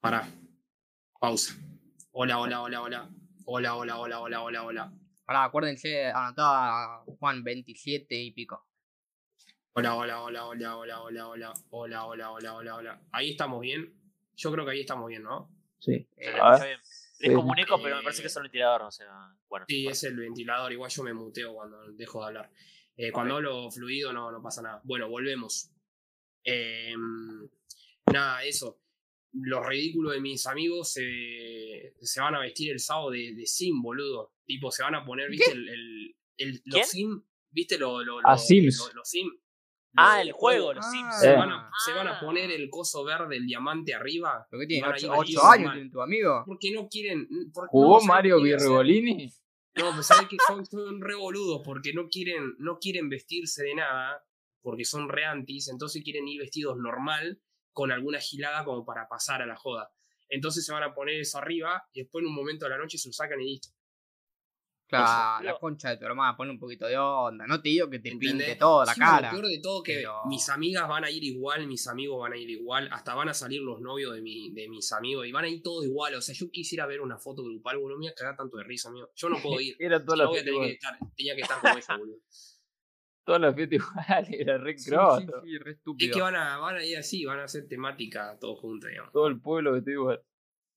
Pará. 0.00 0.28
Pausa. 1.20 1.54
Hola, 2.10 2.40
hola, 2.40 2.62
hola, 2.62 2.82
hola. 2.82 3.10
Hola, 3.46 3.76
hola, 3.76 3.98
hola, 3.98 4.20
hola, 4.20 4.42
hola, 4.42 4.64
hola. 4.64 4.92
Ahora, 5.26 5.44
acuérdense, 5.44 6.06
anotaba 6.10 7.04
Juan 7.06 7.44
27 7.44 8.20
y 8.20 8.32
pico. 8.32 8.66
Hola, 9.74 9.94
hola, 9.94 10.22
hola, 10.22 10.46
hola, 10.46 10.76
hola, 10.76 11.00
hola, 11.00 11.26
hola, 11.28 11.52
hola, 11.70 12.04
hola, 12.06 12.30
hola, 12.32 12.54
hola, 12.54 12.74
hola. 12.74 13.00
Ahí 13.12 13.30
estamos 13.30 13.60
bien. 13.60 13.94
Yo 14.36 14.52
creo 14.52 14.64
que 14.64 14.70
ahí 14.72 14.80
estamos 14.80 15.08
bien, 15.08 15.22
¿no? 15.22 15.50
Sí. 15.78 15.92
Eh, 16.16 16.24
Se 16.26 16.32
le 16.32 16.40
a 16.40 16.44
ver. 16.44 16.52
escucha 16.54 16.66
bien. 16.66 16.80
Es 16.80 17.28
Sí. 17.30 17.34
como 17.34 17.50
un 17.52 17.58
eco, 17.58 17.80
pero 17.82 17.96
me 17.96 18.02
parece 18.02 18.20
que 18.22 18.26
es 18.28 18.36
el 18.36 18.42
ventilador, 18.42 18.82
no 18.82 18.90
sé. 18.90 19.04
Bueno, 19.48 19.64
Sí, 19.68 19.82
bueno. 19.84 19.92
es 19.92 20.04
el 20.04 20.16
ventilador. 20.16 20.72
Igual 20.72 20.90
yo 20.90 21.02
me 21.04 21.14
muteo 21.14 21.54
cuando 21.54 21.92
dejo 21.92 22.20
de 22.20 22.26
hablar. 22.26 22.50
Eh, 22.96 23.10
cuando 23.12 23.36
hablo 23.36 23.70
fluido 23.70 24.12
no, 24.12 24.30
no 24.30 24.42
pasa 24.42 24.62
nada. 24.62 24.80
Bueno, 24.84 25.08
volvemos. 25.08 25.70
Eh, 26.44 26.94
nada, 28.12 28.44
eso. 28.44 28.80
Los 29.32 29.66
ridículos 29.66 30.12
de 30.12 30.20
mis 30.20 30.46
amigos 30.46 30.92
se, 30.92 31.94
se 32.00 32.20
van 32.20 32.34
a 32.34 32.40
vestir 32.40 32.70
el 32.72 32.78
sábado 32.80 33.10
de, 33.10 33.34
de 33.34 33.46
sim, 33.46 33.82
boludo. 33.82 34.32
Tipo, 34.44 34.70
se 34.70 34.82
van 34.82 34.94
a 34.94 35.04
poner, 35.04 35.28
¿viste? 35.30 35.50
El, 35.52 35.68
el, 35.68 36.16
el- 36.36 36.62
¿Quién? 36.62 36.80
los 36.80 36.88
sim, 36.88 37.22
¿viste? 37.50 37.78
Lo, 37.78 38.02
lo- 38.04 38.18
Ah, 38.24 38.32
lo- 38.32 38.38
Sims. 38.38 38.78
lo- 38.88 38.94
los 38.94 39.08
sim. 39.08 39.28
Ah, 39.96 40.20
el 40.22 40.32
juego, 40.32 40.72
los 40.74 40.84
Ah, 40.84 40.90
Sims. 40.90 41.20
Se, 41.20 41.32
Eh. 41.32 41.36
van 41.36 41.50
a, 41.52 41.70
se 41.84 41.92
van 41.92 42.08
a 42.08 42.16
Ah. 42.16 42.20
poner 42.20 42.50
el 42.50 42.68
coso 42.70 43.04
verde, 43.04 43.36
el 43.36 43.46
diamante 43.46 43.94
arriba. 43.94 44.46
¿Pero 44.50 44.60
qué 44.60 44.66
tiene? 44.66 44.86
van 44.86 44.94
a 44.94 44.98
ir 44.98 45.06
8, 45.10 45.18
vestidos 45.20 45.44
años 45.44 45.72
tiene 45.72 45.90
tu 45.90 46.00
amigo? 46.02 46.42
Porque 46.46 46.70
no 46.72 46.88
quieren. 46.88 47.28
porque 47.52 47.68
¿Jugó 47.70 47.94
no 47.94 48.00
saben 48.00 48.08
Mario 48.08 48.36
qué 48.36 48.42
quieren 48.42 48.56
hacer. 48.56 48.68
Virgolini? 48.68 49.32
No, 49.76 49.92
pues 49.94 50.06
sabes 50.06 50.28
que 50.28 50.36
son, 50.46 50.64
son 50.66 51.00
re 51.00 51.14
boludos 51.16 51.62
porque 51.64 51.92
no 51.92 52.08
quieren, 52.08 52.54
no 52.58 52.78
quieren 52.78 53.08
vestirse 53.08 53.64
de 53.64 53.74
nada, 53.74 54.24
porque 54.62 54.84
son 54.84 55.08
re 55.08 55.24
antis, 55.24 55.68
entonces 55.68 56.02
quieren 56.04 56.26
ir 56.28 56.40
vestidos 56.40 56.76
normal, 56.78 57.40
con 57.72 57.90
alguna 57.90 58.20
gilada 58.20 58.64
como 58.64 58.84
para 58.84 59.08
pasar 59.08 59.42
a 59.42 59.46
la 59.46 59.56
joda. 59.56 59.90
Entonces 60.28 60.64
se 60.64 60.72
van 60.72 60.84
a 60.84 60.94
poner 60.94 61.20
eso 61.20 61.38
arriba 61.38 61.84
y 61.92 62.00
después 62.02 62.22
en 62.22 62.28
un 62.28 62.34
momento 62.36 62.66
de 62.66 62.70
la 62.70 62.78
noche 62.78 62.98
se 62.98 63.08
lo 63.08 63.12
sacan 63.12 63.40
y 63.40 63.46
listo. 63.50 63.70
Claro, 64.98 65.44
la 65.44 65.58
concha 65.58 65.90
de 65.90 65.96
tu 65.96 66.04
hermana, 66.04 66.36
pone 66.36 66.50
un 66.50 66.58
poquito 66.58 66.86
de 66.86 66.96
onda. 66.98 67.46
No 67.46 67.60
te 67.60 67.68
digo 67.70 67.88
que 67.90 67.98
te 67.98 68.10
¿Entendés? 68.10 68.46
pinte 68.46 68.56
toda 68.56 68.86
la 68.86 68.94
Sí, 68.94 69.00
cara. 69.00 69.32
Lo 69.32 69.38
peor 69.40 69.50
de 69.50 69.60
todo 69.60 69.82
que 69.82 69.94
pero- 69.96 70.20
mis 70.26 70.48
amigas 70.48 70.88
van 70.88 71.04
a 71.04 71.10
ir 71.10 71.22
igual, 71.24 71.66
mis 71.66 71.86
amigos 71.86 72.20
van 72.20 72.32
a 72.32 72.36
ir 72.36 72.50
igual, 72.50 72.88
hasta 72.92 73.14
van 73.14 73.28
a 73.28 73.34
salir 73.34 73.60
los 73.62 73.80
novios 73.80 74.14
de, 74.14 74.22
mi, 74.22 74.50
de 74.52 74.68
mis 74.68 74.90
amigos 74.92 75.26
y 75.26 75.32
van 75.32 75.44
a 75.44 75.48
ir 75.48 75.62
todos 75.62 75.84
igual. 75.84 76.14
O 76.14 76.20
sea, 76.20 76.34
yo 76.34 76.50
quisiera 76.50 76.86
ver 76.86 77.00
una 77.00 77.18
foto 77.18 77.42
grupal, 77.44 77.78
boludo, 77.78 77.98
me 77.98 78.04
voy 78.06 78.12
a 78.12 78.14
cagar 78.14 78.36
tanto 78.36 78.56
de 78.56 78.64
risa, 78.64 78.88
amigo. 78.88 79.10
Yo 79.14 79.28
no 79.28 79.36
puedo 79.42 79.60
ir. 79.60 79.76
Era 79.80 80.04
toda 80.04 80.18
la 80.18 80.28
fiesta 80.30 80.50
tener 80.50 80.66
que 80.68 80.72
estar, 80.74 80.98
tenía 81.16 81.34
que 81.36 81.42
estar 81.42 81.60
como 81.60 81.72
ellos, 81.74 81.86
boludo. 81.98 82.18
Toda 83.26 83.38
la 83.38 83.54
fiesta 83.54 83.74
igual, 83.76 83.94
era 84.30 84.58
re 84.58 84.76
Sí, 84.76 84.84
sí, 84.84 84.90
croto. 84.90 85.42
sí, 85.42 85.58
re 85.58 85.78
Es 85.98 86.10
que 86.12 86.20
van 86.20 86.36
a, 86.36 86.58
van 86.58 86.76
a 86.76 86.84
ir 86.84 86.98
así, 86.98 87.24
van 87.24 87.38
a 87.40 87.44
hacer 87.44 87.66
temática 87.66 88.36
todos 88.38 88.60
juntos, 88.60 88.90
digamos. 88.90 89.12
Todo 89.12 89.28
el 89.28 89.40
pueblo 89.40 89.72
vestido 89.72 90.00
igual. 90.02 90.22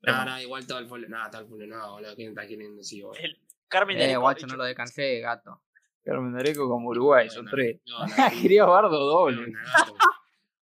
Nada, 0.01 0.25
nada, 0.25 0.43
igual 0.43 0.65
todo 0.65 0.80
el 0.80 0.88
pueblo. 0.88 1.10
Nada, 1.10 1.30
todo 1.32 1.41
el 1.41 1.47
pueblo, 1.47 1.67
no, 1.67 1.91
boludo. 1.93 2.15
¿Quién 2.15 2.30
está 2.30 2.47
queriendo 2.47 2.77
decir, 2.77 3.03
boludo? 3.03 3.19
El 3.21 3.38
Carmen 3.67 3.97
Eh, 3.99 4.15
guacho, 4.17 4.47
no 4.47 4.56
lo 4.56 4.63
descansé, 4.63 5.19
gato. 5.19 5.62
Carmen 6.03 6.36
Areco 6.38 6.67
como 6.69 6.89
Uruguay, 6.89 7.30
son 7.30 7.45
tres. 7.47 7.82
no, 7.86 7.99
no, 7.99 8.08
Quería 8.41 8.65
bardo 8.65 8.89
no, 8.91 8.97
doble. 9.06 9.53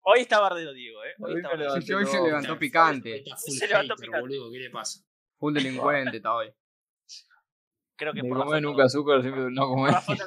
Hoy 0.08 0.20
está 0.22 0.40
Bardero 0.40 0.72
Diego, 0.74 1.04
¿eh? 1.04 1.14
Hoy 1.20 1.32
Hoy 1.34 1.38
está 1.38 1.50
Bardero. 1.50 1.82
Sí, 1.82 1.94
hoy 1.94 2.06
se 2.06 2.22
levantó 2.22 2.58
picante. 2.60 3.18
está 3.18 3.36
full 3.38 3.54
Se 3.56 3.68
levantó 3.68 3.94
hater, 3.96 4.06
picante. 4.08 4.22
boludo, 4.22 4.52
¿qué 4.52 4.58
le 4.60 4.70
pasa? 4.70 5.00
Full 5.40 5.54
delincuente 5.54 6.18
está 6.18 6.34
hoy. 6.36 6.52
Creo 7.98 8.14
que 8.14 8.22
por 8.24 8.38
foto- 8.60 8.62
nunca 8.62 8.84
azúcar, 8.86 9.22
siempre 9.22 9.44
no 9.52 9.68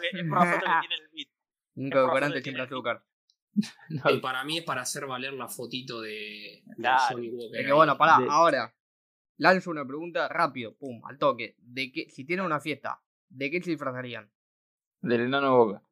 que, 0.01 0.09
es 0.21 0.29
por 0.29 0.39
la 0.39 0.55
foto 0.55 0.67
que 0.67 0.87
tiene 0.89 0.95
el 0.95 1.09
beat. 1.13 1.29
Nunca 1.75 1.97
favor, 1.97 2.11
siempre 2.21 2.43
tiene- 2.43 2.63
azúcar. 2.63 3.05
No, 3.89 4.11
Eh, 4.11 4.19
para 4.21 4.45
mí 4.45 4.59
es 4.59 4.65
para 4.65 4.83
hacer 4.83 5.07
valer 5.07 5.33
la 5.33 5.49
fotito 5.49 6.01
de. 6.01 6.63
Johnny 7.11 7.29
Walker. 7.31 7.61
Es 7.61 7.67
que 7.67 7.73
bueno, 7.73 7.99
pará, 7.99 8.19
De- 8.21 8.27
ahora. 8.31 8.73
Lanzo 9.39 9.71
una 9.71 9.87
pregunta 9.87 10.29
rápido, 10.29 10.77
pum, 10.77 11.01
al 11.05 11.19
toque. 11.19 11.55
De 11.59 11.91
qué, 11.93 12.11
si 12.11 12.25
tienen 12.25 12.45
una 12.45 12.61
fiesta, 12.61 13.01
¿de 13.29 13.51
qué 13.51 13.63
se 13.63 13.71
disfrazarían? 13.71 14.31
Del 15.01 15.23
enano 15.23 15.57
Boca. 15.57 15.83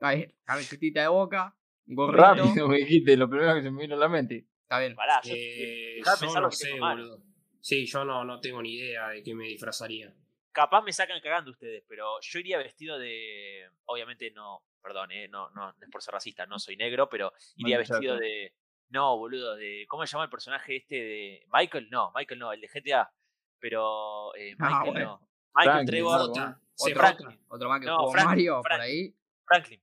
Ahí, 0.00 0.26
camiseta 0.44 1.00
de 1.02 1.08
boca, 1.08 1.56
gorrito. 1.86 2.18
Rápido 2.22 2.68
me 2.68 2.76
dijiste, 2.78 3.16
lo 3.16 3.28
primero 3.30 3.54
que 3.54 3.62
se 3.62 3.70
me 3.70 3.80
vino 3.82 3.94
a 3.94 3.98
la 3.98 4.08
mente. 4.08 4.46
Está 4.62 4.78
bien. 4.80 4.94
Pará, 4.94 5.20
yo 5.22 5.32
Eh, 5.34 6.00
yo 6.04 6.34
lo 6.34 6.40
no 6.42 6.48
que 6.50 6.56
sé, 6.56 6.68
tengo 6.72 6.86
boludo. 6.86 7.22
Sí, 7.60 7.86
yo 7.86 8.04
no, 8.04 8.24
no 8.24 8.38
tengo 8.40 8.60
ni 8.62 8.74
idea 8.74 9.08
de 9.08 9.22
qué 9.22 9.34
me 9.34 9.46
disfrazaría. 9.46 10.14
capaz 10.52 10.82
me 10.82 10.92
sacan 10.92 11.20
cagando 11.20 11.50
ustedes, 11.50 11.82
pero 11.88 12.20
yo 12.20 12.38
iría 12.38 12.58
vestido 12.58 12.98
de. 12.98 13.68
Obviamente 13.86 14.30
no, 14.32 14.62
perdón, 14.82 15.10
eh, 15.12 15.28
no, 15.28 15.50
no, 15.50 15.72
no 15.72 15.78
es 15.80 15.90
por 15.90 16.02
ser 16.02 16.12
racista, 16.14 16.46
no 16.46 16.58
soy 16.58 16.76
negro, 16.76 17.08
pero 17.08 17.32
iría 17.56 17.78
vestido 17.78 18.16
de. 18.16 18.52
No, 18.88 19.16
boludo, 19.18 19.56
de. 19.56 19.84
¿Cómo 19.88 20.06
se 20.06 20.12
llama 20.12 20.24
el 20.24 20.30
personaje 20.30 20.76
este 20.76 20.94
de. 20.96 21.46
Michael? 21.52 21.88
No, 21.90 22.12
Michael 22.14 22.38
no, 22.40 22.52
el 22.52 22.60
de 22.60 22.68
GTA. 22.68 23.10
Pero. 23.58 24.34
Eh, 24.36 24.54
Ah, 24.58 24.68
Michael 24.84 24.92
bueno. 24.92 25.06
no. 25.20 25.28
Michael 25.54 25.72
Franklin, 25.72 25.86
Trevor. 25.86 26.18
Jota, 26.20 26.60
Otro, 26.78 27.02
CJ. 27.02 27.38
otro 27.48 27.68
más 27.68 27.80
que 27.80 27.86
No, 27.86 27.98
jugó 27.98 28.12
Frank- 28.12 28.26
Mario 28.26 28.62
Frank. 28.62 28.78
por 28.78 28.80
ahí. 28.86 29.14
Franklin. 29.46 29.82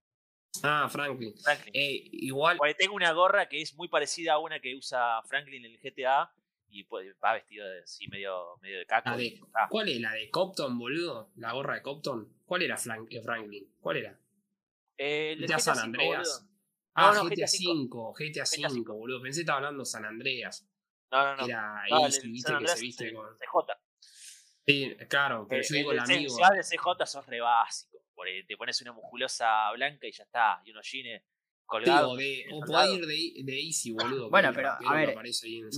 Ah, 0.63 0.87
Franklin. 0.89 1.33
Franklin. 1.37 1.71
Eh, 1.75 2.09
igual, 2.11 2.57
Porque 2.57 2.75
tengo 2.75 2.95
una 2.95 3.11
gorra 3.11 3.49
que 3.49 3.61
es 3.61 3.73
muy 3.75 3.87
parecida 3.87 4.33
a 4.33 4.37
una 4.39 4.59
que 4.59 4.75
usa 4.75 5.21
Franklin 5.23 5.65
en 5.65 5.71
el 5.71 5.79
GTA. 5.79 6.31
Y 6.75 6.85
pues, 6.85 7.15
va 7.23 7.33
vestido 7.33 7.67
de, 7.67 7.83
así 7.83 8.07
medio, 8.07 8.57
medio 8.61 8.79
de 8.79 8.85
caco. 8.87 9.09
La 9.11 9.17
de- 9.17 9.39
ah, 9.53 9.67
¿Cuál 9.69 9.89
es? 9.89 9.99
¿La 10.01 10.13
de 10.13 10.29
Copton, 10.31 10.77
boludo? 10.79 11.29
¿La 11.35 11.51
gorra 11.53 11.75
de 11.75 11.81
Copton? 11.83 12.33
¿Cuál 12.45 12.63
era 12.63 12.77
Frank- 12.77 13.11
eh, 13.11 13.21
Franklin? 13.21 13.71
¿Cuál 13.79 13.97
era? 13.97 14.19
eh, 14.97 15.33
el 15.37 15.59
San 15.59 15.77
Andreas. 15.79 16.47
Ah, 16.95 17.11
No, 17.13 17.23
no, 17.23 17.29
GTA 17.29 17.45
GTA 17.47 17.73
V, 17.73 18.13
GTA 18.17 18.43
GTA 18.45 18.67
V, 18.69 18.83
boludo. 18.93 19.21
Pensé 19.21 19.39
que 19.39 19.41
estaba 19.41 19.57
hablando 19.57 19.83
San 19.85 20.05
Andreas. 20.05 20.67
No, 21.11 21.23
no, 21.23 21.35
no. 21.37 21.45
Era 21.45 21.83
No, 21.89 22.05
Easy, 22.05 22.29
viste, 22.29 22.51
San 22.51 22.59
que 22.61 22.67
se 22.67 22.81
viste 22.81 23.13
con... 23.13 23.25
CJ. 23.37 23.73
Sí, 24.65 24.95
claro, 25.09 25.45
pero 25.47 25.61
Eh, 25.61 25.65
yo 25.67 25.75
digo 25.75 25.91
el 25.91 25.97
el 25.97 26.03
amigo. 26.03 26.35
Si 26.35 26.41
vas 26.41 26.51
de 26.51 26.63
CJ 26.77 27.05
sos 27.05 27.25
re 27.27 27.41
básico. 27.41 27.97
porque 28.15 28.43
te 28.47 28.55
pones 28.57 28.81
una 28.81 28.93
musculosa 28.93 29.71
blanca 29.73 30.07
y 30.07 30.11
ya 30.11 30.23
está. 30.23 30.61
Y 30.65 30.71
unos 30.71 30.89
jeans 30.89 31.21
colgados. 31.65 32.17
De, 32.17 32.45
o 32.51 32.61
al 32.63 32.67
podés 32.67 32.89
ir 32.91 33.05
de, 33.05 33.43
de 33.43 33.59
Easy, 33.59 33.91
boludo. 33.91 34.29
Bueno, 34.29 34.51
pero, 34.53 34.69
a 34.71 34.93
ver, 34.95 35.15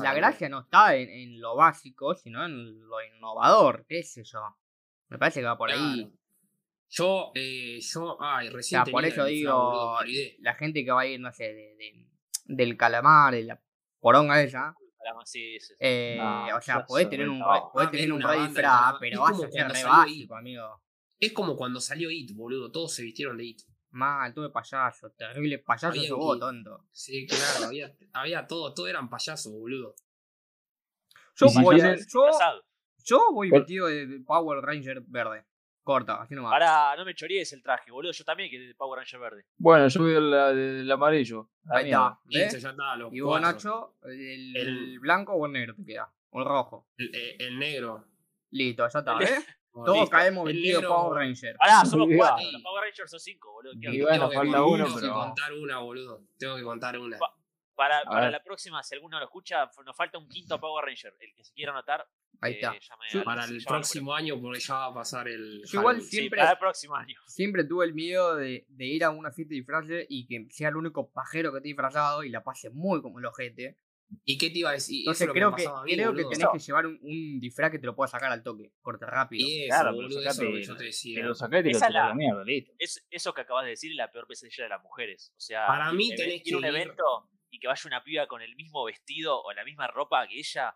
La 0.01 0.13
gracia 0.13 0.49
no 0.49 0.59
está 0.61 0.95
en, 0.95 1.09
en 1.09 1.39
lo 1.41 1.55
básico, 1.55 2.13
sino 2.15 2.45
en 2.45 2.81
lo 2.81 3.01
innovador, 3.03 3.85
qué 3.87 4.03
sé 4.03 4.23
yo. 4.23 4.39
Me 5.07 5.17
parece 5.17 5.39
que 5.39 5.45
va 5.45 5.57
por 5.57 5.71
ahí. 5.71 6.11
Yo, 6.97 7.31
eh, 7.35 7.79
yo, 7.81 8.17
ay, 8.21 8.47
O 8.47 8.51
recién 8.51 8.85
sea, 8.85 8.91
por 8.91 9.03
eso 9.03 9.25
digo, 9.25 9.97
la 10.39 10.55
gente 10.55 10.85
que 10.85 10.91
va 10.91 11.01
a 11.01 11.05
ir, 11.07 11.19
no 11.19 11.31
sé, 11.33 11.43
de, 11.43 11.75
de- 11.75 12.07
del 12.45 12.77
calamar, 12.77 13.33
de 13.33 13.43
la 13.43 13.61
poronga 13.99 14.41
esa. 14.41 14.73
Sí, 15.25 15.59
sí, 15.59 15.59
sí. 15.59 15.73
Eh, 15.79 16.15
No, 16.17 16.57
o 16.57 16.61
sea, 16.61 16.85
podés 16.85 17.09
tener 17.09 17.27
un, 17.27 17.39
re- 17.39 17.61
podés 17.73 17.87
Ah, 17.89 17.91
tener 17.91 18.11
un 18.13 18.17
una 18.23 18.27
re 18.31 18.37
banda 18.37 18.43
de 18.43 18.49
disfraz, 18.49 18.71
carnaval. 18.71 18.97
pero 19.01 19.13
Es 19.15 19.19
vas 19.19 19.31
como 19.31 19.43
a 19.43 19.47
ser 19.51 19.51
cuando 19.59 19.73
re 19.73 19.79
salió 19.81 19.93
It. 19.93 19.99
básico, 20.21 20.35
amigo. 20.35 20.81
Es 21.19 21.33
como 21.33 21.55
cuando 21.57 21.79
salió 21.81 22.11
It, 22.11 22.31
boludo. 22.33 22.71
Todos 22.71 22.93
se 22.93 23.03
vistieron 23.03 23.37
de 23.37 23.43
It. 23.45 23.61
Mal, 23.91 24.33
tuve 24.33 24.49
payaso, 24.49 25.11
terrible 25.11 25.59
payaso 25.59 26.01
sos 26.01 26.17
vos, 26.17 26.39
tonto. 26.39 26.85
Sí, 26.91 27.27
claro, 27.27 27.65
había, 27.67 27.93
había 28.13 28.47
todo, 28.47 28.73
todo 28.73 28.87
eran 28.87 29.09
payasos, 29.09 29.51
boludo. 29.53 29.95
Yo 31.35 31.49
si 31.49 31.61
voy, 31.61 31.79
yo, 31.79 32.25
Casado. 32.25 32.63
yo 33.03 33.21
voy 33.33 33.51
vestido 33.51 33.87
de 33.87 34.21
Power 34.25 34.61
Ranger 34.63 35.01
verde. 35.01 35.45
Corta, 35.85 36.19
así 36.23 36.33
nomás. 36.33 36.51
Ahora, 36.51 36.95
no 36.97 37.05
me 37.05 37.13
chorees 37.13 37.53
el 37.53 37.61
traje, 37.61 37.91
boludo. 37.91 38.11
Yo 38.11 38.23
también 38.25 38.49
que 38.49 38.57
de 38.57 38.73
Power 38.73 38.97
Ranger 38.99 39.19
verde. 39.19 39.45
Bueno, 39.57 39.87
yo 39.87 40.01
voy 40.01 40.15
al 40.15 40.55
del 40.55 40.91
amarillo. 40.91 41.51
Ahí 41.69 41.91
está, 41.91 42.19
ya 42.57 42.69
está, 42.69 42.95
los 42.95 43.13
Y 43.13 43.19
vos, 43.21 43.39
cuatro. 43.39 43.47
Nacho, 43.51 43.95
el, 44.03 44.55
El- 44.57 44.67
el 44.67 44.99
blanco 44.99 45.33
o 45.33 45.45
el 45.45 45.51
negro 45.51 45.75
te 45.75 45.85
queda. 45.85 46.11
O 46.31 46.39
el 46.39 46.45
rojo. 46.45 46.87
El, 46.97 47.13
eh, 47.15 47.35
el 47.39 47.59
negro. 47.59 48.03
Listo, 48.49 48.87
ya 48.91 48.99
está, 48.99 49.11
El- 49.13 49.19
¿ves? 49.19 49.45
Todos 49.75 49.95
Listo. 49.99 50.09
caemos 50.09 50.49
El 50.49 50.55
vestidos 50.55 50.85
Power 50.85 51.19
Ranger. 51.19 51.55
Pará, 51.57 51.85
somos 51.85 52.07
cuatro. 52.17 52.45
Los 52.51 52.61
Power 52.63 52.83
Rangers 52.85 53.11
son 53.11 53.19
cinco, 53.19 53.51
boludo. 53.53 53.73
¿Qué 53.79 53.89
Y 53.95 54.01
bueno, 54.01 54.17
Tengo 54.27 54.29
que- 54.29 54.37
falta 54.37 54.63
uno, 54.63 54.85
tengo 54.85 54.95
que 54.97 55.01
pero- 55.01 55.13
contar 55.13 55.53
una, 55.53 55.77
boludo. 55.79 56.21
Tengo 56.39 56.55
que 56.55 56.63
contar 56.63 56.97
una. 56.97 57.19
Para, 57.75 58.03
para 58.05 58.31
la 58.31 58.41
próxima, 58.41 58.81
si 58.81 58.95
alguno 58.95 59.19
lo 59.19 59.25
escucha, 59.25 59.69
nos 59.85 59.95
falta 59.95 60.17
un 60.17 60.27
quinto 60.29 60.59
Power 60.59 60.83
Ranger. 60.85 61.13
El 61.19 61.35
que 61.35 61.43
se 61.43 61.53
quiera 61.53 61.73
anotar, 61.73 62.07
Ahí 62.41 62.53
eh, 62.53 62.55
está. 62.61 62.75
Yo- 63.11 63.23
Para 63.23 63.45
el 63.45 63.63
próximo 63.63 64.13
año, 64.13 64.39
porque 64.41 64.59
ya 64.59 64.73
va 64.75 64.85
a 64.87 64.93
pasar 64.93 65.27
el. 65.27 65.61
Yo 65.65 65.79
igual 65.79 65.95
Halloween. 65.95 66.01
Sí, 66.09 66.17
siempre- 66.17 66.39
para 66.39 66.51
el 66.51 66.57
próximo 66.57 66.95
año. 66.95 67.15
Siempre 67.27 67.63
tuve 67.63 67.85
el 67.85 67.93
miedo 67.93 68.35
de, 68.35 68.65
de 68.69 68.85
ir 68.85 69.03
a 69.03 69.09
una 69.09 69.31
fiesta 69.31 69.51
de 69.51 69.55
disfraces 69.57 70.05
y 70.09 70.25
que 70.27 70.47
sea 70.51 70.69
el 70.69 70.75
único 70.77 71.11
pajero 71.11 71.51
que 71.51 71.57
esté 71.57 71.67
disfrazado 71.69 72.23
y 72.23 72.29
la 72.29 72.43
pase 72.43 72.69
muy 72.69 73.01
como 73.01 73.19
el 73.19 73.25
ojete. 73.25 73.77
¿Y 74.23 74.37
qué 74.37 74.51
te 74.51 74.59
iba 74.59 74.69
a 74.69 74.73
decir? 74.73 75.01
Eso 75.01 75.09
Entonces 75.09 75.21
es 75.21 75.27
lo 75.27 75.33
creo 75.33 75.49
me 75.51 75.57
que, 75.57 75.63
pasaba 75.63 75.81
a 75.81 75.83
mí, 75.85 75.93
creo 75.95 76.13
que 76.13 76.23
tenés 76.25 76.47
que 76.53 76.59
llevar 76.59 76.85
un, 76.85 76.99
un 77.01 77.39
disfraz 77.39 77.71
que 77.71 77.79
te 77.79 77.87
lo 77.87 77.95
pueda 77.95 78.07
sacar 78.07 78.31
al 78.31 78.43
toque, 78.43 78.71
corte 78.81 79.03
rápido. 79.05 79.47
Y 79.47 79.63
eso, 79.63 79.69
Claro, 79.69 79.89
pero 79.89 79.95
boludo, 79.95 80.19
eso 80.19 80.29
es 80.29 80.37
lo 80.37 80.43
que 80.43 80.45
sacate- 80.61 80.67
yo 80.67 80.75
te 80.77 80.83
decía. 80.83 81.21
Te 81.21 81.27
lo 81.27 81.35
saqué 81.35 81.57
y 81.59 81.63
te 81.63 81.69
lo 81.71 81.77
Esa 81.77 81.87
tirás 81.87 82.01
a 82.01 82.03
la- 82.03 82.09
la 82.09 82.15
mierda, 82.15 82.43
listo. 82.43 82.71
Es, 82.77 83.05
eso 83.09 83.33
que 83.33 83.41
acabas 83.41 83.63
de 83.65 83.71
decir 83.71 83.91
es 83.91 83.97
la 83.97 84.11
peor 84.11 84.27
pesadilla 84.27 84.63
de 84.65 84.69
las 84.69 84.83
mujeres. 84.83 85.33
O 85.35 85.39
sea, 85.39 85.65
Para 85.65 85.91
mí 85.91 86.09
ir- 86.11 86.15
tenés 86.17 86.45
ir 86.45 86.53
a 86.53 86.57
un 86.57 86.63
que 86.63 86.69
evento 86.69 87.29
y 87.49 87.59
que 87.59 87.67
vaya 87.67 87.81
una 87.87 88.03
piba 88.03 88.27
con 88.27 88.41
el 88.43 88.55
mismo 88.55 88.83
vestido 88.85 89.41
o 89.41 89.51
la 89.53 89.65
misma 89.65 89.87
ropa 89.87 90.27
que 90.27 90.37
ella 90.37 90.75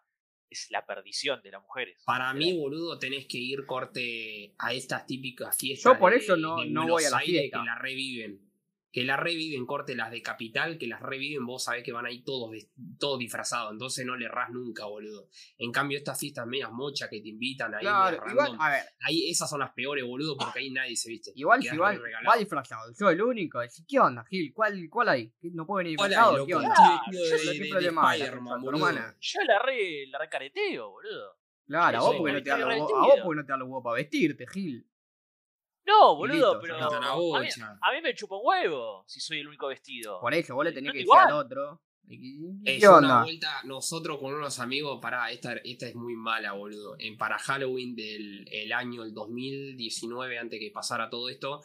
es 0.49 0.67
la 0.71 0.85
perdición 0.85 1.41
de 1.43 1.51
las 1.51 1.61
mujeres. 1.61 2.01
Para 2.05 2.33
mí, 2.33 2.57
boludo, 2.57 2.97
tenés 2.97 3.25
que 3.27 3.37
ir 3.37 3.65
corte 3.65 4.53
a 4.57 4.73
estas 4.73 5.05
típicas 5.05 5.55
fiestas. 5.55 5.93
Yo 5.93 5.99
por 5.99 6.11
de- 6.11 6.17
eso 6.17 6.35
no- 6.37 6.61
de 6.61 6.69
no 6.69 6.87
voy 6.87 7.03
a 7.03 7.09
la 7.11 7.19
fiesta. 7.19 7.59
Que 7.59 7.65
la 7.65 7.75
reviven. 7.75 8.48
Que 8.91 9.03
la 9.03 9.17
reviven, 9.17 9.65
corte 9.67 9.95
las 9.95 10.09
de 10.09 10.21
capital, 10.23 10.77
que 10.79 10.87
las 10.87 10.99
reviven, 11.01 11.45
vos 11.45 11.63
sabés 11.63 11.83
que 11.83 11.91
van 11.91 12.05
ahí 12.07 12.23
todos, 12.23 12.51
todos 12.99 13.19
disfrazados, 13.19 13.71
entonces 13.71 14.03
no 14.05 14.15
le 14.17 14.25
errás 14.25 14.49
nunca, 14.49 14.85
boludo. 14.85 15.27
En 15.59 15.71
cambio, 15.71 15.97
estas 15.97 16.19
fiestas 16.19 16.47
medias 16.47 16.71
mochas 16.71 17.07
que 17.09 17.21
te 17.21 17.29
invitan 17.29 17.73
ahí, 17.75 17.81
Claro, 17.81 18.17
medias 18.17 18.31
igual, 18.31 18.47
random, 18.47 18.61
a 18.61 18.71
ver, 18.71 18.83
ahí 19.01 19.29
esas 19.29 19.47
son 19.49 19.59
las 19.59 19.71
peores, 19.73 20.03
boludo, 20.03 20.35
porque 20.37 20.59
ahí 20.59 20.71
nadie 20.71 20.95
se 20.95 21.09
viste. 21.09 21.31
igual, 21.35 21.61
Quedás 21.61 21.75
igual, 21.75 21.97
re 21.97 22.03
regalado. 22.03 22.29
va 22.31 22.37
disfrazado. 22.39 22.93
Yo 22.99 23.09
el 23.11 23.21
único. 23.21 23.59
¿Qué 23.87 23.99
onda, 23.99 24.25
Gil? 24.25 24.51
¿Cuál, 24.53 24.87
cuál 24.89 25.09
hay? 25.09 25.27
¿Qué- 25.39 25.51
¿No 25.53 25.67
puede 25.67 25.83
venir 25.85 25.97
disfrazado? 26.09 26.45
¿Qué 26.47 26.55
onda? 26.55 26.75
de 27.51 27.79
problema 27.81 28.07
hay. 28.09 28.19
Yo 29.19 29.39
la 29.43 29.59
re, 29.59 30.07
la 30.07 30.17
recareteo, 30.19 30.89
boludo. 30.89 31.37
Claro, 31.67 31.97
a 31.97 32.01
vos 32.01 32.15
porque 32.17 32.31
no 33.35 33.45
te 33.45 33.51
da 33.51 33.57
los 33.57 33.67
huevos 33.67 33.83
para 33.83 33.95
vestirte, 33.97 34.47
Gil. 34.47 34.85
No, 35.89 36.15
boludo, 36.15 36.53
listo, 36.53 36.59
pero. 36.61 36.75
A 36.77 37.15
mí, 37.15 37.21
bocha. 37.21 37.77
a 37.81 37.91
mí 37.93 38.01
me 38.01 38.13
chupa 38.15 38.35
un 38.35 38.41
huevo 38.43 39.03
si 39.07 39.19
soy 39.19 39.39
el 39.39 39.47
único 39.47 39.67
vestido. 39.67 40.19
Por 40.21 40.33
eso, 40.33 40.55
vos 40.55 40.65
le 40.65 40.71
tenés 40.71 40.87
No, 40.89 40.93
que 40.93 40.99
decir 40.99 41.13
al 41.17 41.33
otro. 41.33 41.81
¿y- 42.07 42.15
y- 42.15 42.45
Eh, 42.65 42.75
¿Qué 42.75 42.79
yo 42.79 42.89
una 42.97 43.07
onda? 43.19 43.23
vuelta, 43.23 43.61
nosotros 43.65 44.17
con 44.19 44.33
unos 44.33 44.59
amigos, 44.59 44.99
pará, 45.01 45.31
esta, 45.31 45.53
esta 45.63 45.87
es 45.87 45.95
muy 45.95 46.15
mala, 46.15 46.53
boludo. 46.53 46.95
En, 46.99 47.17
para 47.17 47.37
Halloween 47.37 47.95
del 47.95 48.47
el 48.51 48.73
año 48.73 49.03
el 49.03 49.13
2019, 49.13 50.37
antes 50.39 50.59
que 50.59 50.71
pasara 50.71 51.09
todo 51.09 51.29
esto, 51.29 51.61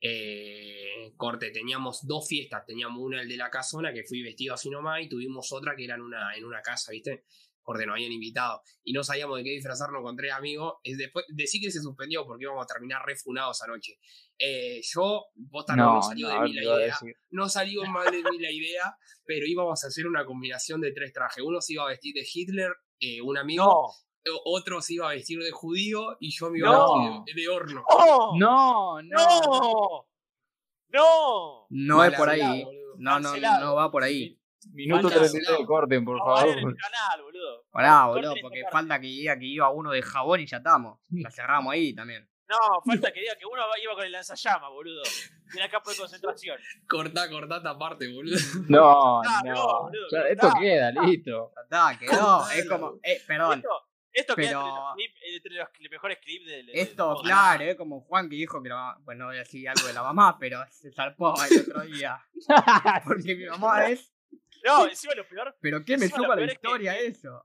eh, 0.00 1.12
corte, 1.16 1.50
teníamos 1.50 2.06
dos 2.06 2.26
fiestas. 2.26 2.64
Teníamos 2.66 3.00
una 3.00 3.22
el 3.22 3.28
de 3.28 3.36
la 3.36 3.50
casona, 3.50 3.92
que 3.92 4.02
fui 4.04 4.22
vestido 4.22 4.54
así 4.54 4.68
nomás, 4.70 5.02
y 5.02 5.08
tuvimos 5.08 5.52
otra 5.52 5.74
que 5.76 5.84
era 5.84 5.94
en 5.94 6.02
una, 6.02 6.34
en 6.34 6.44
una 6.44 6.60
casa, 6.62 6.90
¿viste? 6.92 7.24
Corte, 7.62 7.86
nos 7.86 7.94
habían 7.94 8.12
invitado. 8.12 8.60
Y 8.84 8.92
no 8.92 9.02
sabíamos 9.04 9.38
de 9.38 9.44
qué 9.44 9.50
disfrazarnos 9.50 10.02
con 10.02 10.16
tres 10.16 10.32
amigos. 10.32 10.74
Es 10.82 10.98
después, 10.98 11.24
decí 11.28 11.60
que 11.60 11.70
se 11.70 11.80
suspendió 11.80 12.24
porque 12.26 12.44
íbamos 12.44 12.64
a 12.64 12.66
terminar 12.66 13.02
refunados 13.06 13.62
anoche. 13.62 13.98
Eh, 14.38 14.80
yo, 14.82 15.24
vos 15.34 15.64
no, 15.68 15.76
No, 15.76 15.94
no 15.94 16.02
salió 16.02 16.28
no, 16.28 16.34
de 16.34 16.40
mí 16.48 16.52
la 16.54 16.62
idea 16.62 16.96
no 17.30 17.48
salió 17.48 17.82
mal 17.86 18.10
de 18.10 18.18
mí 18.18 18.38
la 18.38 18.50
idea, 18.50 18.96
pero 19.24 19.46
íbamos 19.46 19.82
a 19.84 19.86
hacer 19.86 20.06
una 20.06 20.24
combinación 20.24 20.80
de 20.80 20.92
tres 20.92 21.12
trajes. 21.12 21.42
Uno 21.44 21.60
se 21.60 21.74
iba 21.74 21.84
a 21.84 21.88
vestir 21.88 22.14
de 22.14 22.26
Hitler, 22.30 22.72
eh, 23.00 23.20
un 23.22 23.38
amigo, 23.38 23.64
No. 23.64 24.32
otro 24.44 24.80
se 24.82 24.94
iba 24.94 25.08
a 25.10 25.14
vestir 25.14 25.38
de 25.40 25.50
judío 25.50 26.16
y 26.20 26.30
yo 26.36 26.50
me 26.50 26.58
iba 26.58 26.70
No. 26.70 26.94
a 26.94 27.10
vestir 27.18 27.34
de, 27.34 27.42
de 27.42 27.48
horno. 27.48 27.84
¡No! 27.88 28.32
No, 28.38 29.02
no. 29.02 29.16
¡No! 29.52 30.06
¡No! 30.88 31.66
No 31.70 32.04
es 32.04 32.14
por 32.14 32.28
ahí. 32.28 32.64
boludo. 32.64 32.94
No, 32.98 33.18
no, 33.20 33.36
no 33.60 33.74
va 33.74 33.90
por 33.90 34.02
ahí. 34.04 34.38
Minuto 34.72 35.08
Falta- 35.08 35.18
33, 35.28 35.66
corten, 35.66 36.04
por 36.04 36.18
No 36.18 36.24
favor. 36.24 36.48
el 36.48 36.76
canal, 36.76 37.22
boludo. 37.22 37.64
Pará, 37.70 38.06
boludo, 38.06 38.34
porque 38.40 38.62
falta 38.70 39.00
que 39.00 39.06
diga 39.06 39.38
que 39.38 39.46
iba 39.46 39.70
uno 39.70 39.90
de 39.90 40.02
jabón 40.02 40.40
y 40.40 40.46
ya 40.46 40.58
estamos. 40.58 40.98
La 41.10 41.30
cerramos 41.30 41.72
ahí 41.72 41.94
también. 41.94 42.28
No, 42.48 42.82
falta 42.84 43.10
que 43.12 43.20
diga 43.20 43.34
que 43.38 43.46
uno 43.46 43.62
iba 43.82 43.94
con 43.94 44.04
el 44.04 44.12
lanzallama, 44.12 44.68
boludo. 44.68 45.02
Tiene 45.50 45.70
campo 45.70 45.90
de 45.90 45.96
concentración. 45.96 46.58
Cortá, 46.88 47.30
cortá 47.30 47.56
esta 47.58 47.78
parte, 47.78 48.12
boludo. 48.12 48.36
No, 48.68 49.20
Ah, 49.22 49.40
no, 49.44 49.52
no. 49.54 49.80
boludo, 49.84 50.06
Ya, 50.10 50.18
no 50.18 50.24
esto 50.26 50.46
está. 50.48 50.60
queda, 50.60 50.90
listo. 51.06 51.52
Ya 51.56 51.62
está, 51.62 51.98
quedó. 51.98 52.50
Es 52.50 52.68
como. 52.68 52.98
Eh, 53.02 53.22
perdón. 53.26 53.58
Esto, 53.58 53.88
esto 54.12 54.36
queda 54.36 54.48
Pero- 54.48 54.94
entre 54.98 55.54
los, 55.54 55.66
entre 55.68 55.82
los 55.84 55.90
mejores 55.90 56.18
clips 56.18 56.46
del. 56.46 56.66
del- 56.66 56.76
Esto, 56.76 57.16
claro, 57.22 57.64
es 57.64 57.76
como 57.76 58.02
Juan 58.02 58.28
que 58.28 58.36
dijo 58.36 58.62
que 58.62 58.68
la 58.68 58.74
mamá. 58.74 59.00
Pues 59.02 59.16
no 59.16 59.26
voy 59.26 59.36
a 59.36 59.38
decir 59.38 59.66
algo 59.70 59.86
de 59.86 59.92
la 59.94 60.02
mamá, 60.02 60.36
pero 60.38 60.62
se 60.70 60.92
zarpó 60.92 61.34
el 61.50 61.60
otro 61.60 61.80
día. 61.82 62.20
Porque 63.06 63.34
mi 63.34 63.46
mamá 63.46 63.86
es. 63.88 64.11
No, 64.64 64.86
encima 64.88 65.14
lo 65.14 65.28
peor. 65.28 65.56
¿Pero 65.60 65.84
qué 65.84 65.96
me 65.98 66.08
supa 66.08 66.36
la 66.36 66.42
es 66.42 66.48
que- 66.48 66.54
historia 66.54 66.98
eso? 66.98 67.44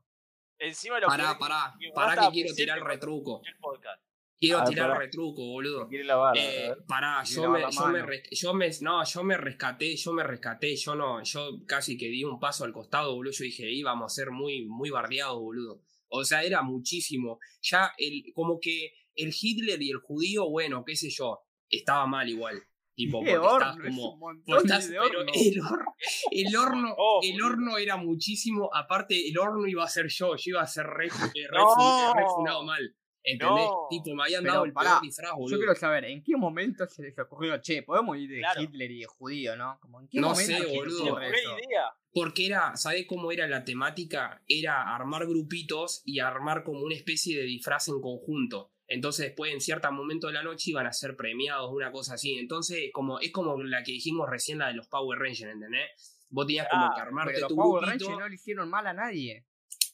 Encima 0.60 1.00
lo 1.00 1.08
Pará, 1.08 1.26
peor 1.26 1.40
pará, 1.40 1.76
mi 1.80 1.88
mamá 1.90 2.08
pará 2.08 2.28
que 2.28 2.32
quiero 2.34 2.54
tirar 2.56 2.84
retruco. 2.84 3.36
escuché 3.44 3.52
el 3.52 3.58
podcast. 3.60 4.04
Quiero 4.40 4.60
Ah, 4.60 4.64
tirar 4.66 4.88
pará. 4.90 5.00
retruco, 5.00 5.42
boludo. 5.46 5.88
Quiere 5.88 6.04
la 6.04 6.16
barra. 6.16 6.40
Eh, 6.40 6.76
pará, 6.88 7.24
yo 7.24 7.42
lavar 7.44 7.60
me, 7.60 7.66
la 7.66 7.70
yo, 7.72 7.88
me 7.88 8.02
res- 8.04 8.30
yo 8.32 8.54
me, 8.54 8.70
no, 8.82 9.04
yo 9.04 9.24
me 9.24 9.38
rescaté, 9.38 9.96
yo 9.96 10.14
me 10.14 10.24
rescaté, 10.24 10.76
yo 10.76 10.96
no, 10.96 11.24
yo 11.24 11.50
casi 11.68 11.98
que 11.98 12.08
di 12.08 12.24
un 12.24 12.40
paso 12.40 12.64
al 12.64 12.72
costado, 12.74 13.16
boludo, 13.16 13.32
yo 13.34 13.44
dije, 13.46 13.70
íbamos 13.72 14.12
a 14.12 14.16
ser 14.16 14.30
muy, 14.32 14.66
muy 14.66 14.90
bardeados, 14.92 15.40
boludo. 15.40 15.82
O 16.10 16.24
sea, 16.24 16.44
era 16.44 16.62
muchísimo. 16.62 17.40
Ya, 17.62 17.92
el, 17.98 18.32
como 18.34 18.60
que 18.60 18.94
el 19.16 19.34
Hitler 19.40 19.82
y 19.82 19.90
el 19.92 19.98
judío, 19.98 20.48
bueno, 20.50 20.84
qué 20.86 20.96
sé 20.96 21.10
yo, 21.10 21.40
estaba 21.70 22.06
mal 22.06 22.30
igual. 22.30 22.62
Tipo, 23.06 23.20
porque 23.20 23.32
estás 23.34 23.52
horno, 23.54 23.86
es 23.88 23.96
como, 23.96 24.20
Pues 24.46 24.64
estás- 24.64 24.90
de 24.90 24.98
pero 25.00 25.20
horno. 25.20 25.32
el 25.36 25.62
horno, 25.62 25.96
el 26.32 26.56
horno, 26.56 26.96
Oh, 26.98 27.20
el 27.24 27.44
horno 27.44 27.78
era 27.78 27.96
muchísimo. 27.98 28.70
Aparte, 28.74 29.28
el 29.30 29.38
horno 29.38 29.68
iba 29.68 29.84
a 29.84 29.88
ser 29.88 30.08
yo, 30.08 30.36
yo 30.36 30.50
iba 30.50 30.62
a 30.64 30.68
ser 30.68 30.86
re, 30.88 31.08
re, 31.08 31.10
No. 31.54 31.68
fun- 31.76 32.18
re 32.18 32.26
funado 32.36 32.64
mal. 32.64 32.96
¿Entendés? 33.30 33.66
No. 33.66 33.88
Tipo, 33.90 34.16
me 34.16 34.24
habían 34.24 34.42
Pero 34.42 34.54
dado 34.54 34.66
el 34.66 34.72
pará, 34.72 34.90
peor 34.92 35.02
disfraz, 35.02 35.34
boludo. 35.36 35.52
Yo 35.52 35.58
quiero 35.58 35.76
saber, 35.76 36.06
¿en 36.06 36.24
qué 36.24 36.38
momento 36.38 36.88
se 36.88 37.04
les 37.04 37.20
ocurrió, 37.20 37.62
che, 37.62 37.84
podemos 37.84 38.18
ir 38.18 38.30
de 38.30 38.40
Claro. 38.40 38.62
Hitler 38.62 38.90
y 38.92 39.00
de 39.02 39.06
judío, 39.06 39.56
¿no? 39.58 39.78
Como, 39.82 40.00
¿En 40.00 40.08
qué 40.08 40.22
No 40.22 40.30
momento 40.30 40.58
sé, 40.58 40.66
boludo. 40.66 41.20
Idea? 41.22 41.92
Porque 42.14 42.46
era, 42.46 42.76
¿sabés 42.78 43.06
cómo 43.06 43.30
era 43.34 43.46
la 43.46 43.66
temática? 43.66 44.42
Era 44.48 44.96
armar 44.96 45.28
grupitos 45.28 46.02
y 46.06 46.20
armar 46.20 46.64
como 46.64 46.80
una 46.80 46.96
especie 46.96 47.38
de 47.38 47.44
disfraz 47.44 47.90
en 47.90 48.00
conjunto. 48.00 48.72
Entonces 48.88 49.28
después 49.28 49.52
en 49.54 49.60
cierto 49.62 49.92
momento 49.92 50.28
de 50.28 50.34
la 50.34 50.44
noche 50.44 50.72
iban 50.72 50.88
a 50.88 50.94
ser 50.94 51.16
premiados, 51.16 51.72
una 51.74 51.92
cosa 51.92 52.14
así. 52.16 52.38
Entonces 52.38 52.90
como, 52.94 53.20
es 53.20 53.32
como 53.32 53.62
la 53.64 53.84
que 53.84 53.92
dijimos 53.92 54.30
recién, 54.30 54.60
la 54.60 54.68
de 54.68 54.74
los 54.76 54.88
Power 54.88 55.20
Rangers, 55.20 55.52
¿entendés? 55.54 56.26
Vos 56.30 56.46
tenías 56.48 56.68
como 56.70 56.86
Ah, 56.86 56.92
que 56.96 57.02
armarte 57.02 57.40
los 57.40 57.50
tu 57.50 57.56
Power. 57.56 57.84
Rangers 57.90 58.10
no 58.18 58.28
le 58.28 58.36
hicieron 58.36 58.70
mal 58.70 58.88
a 58.88 58.94
nadie. 58.94 59.46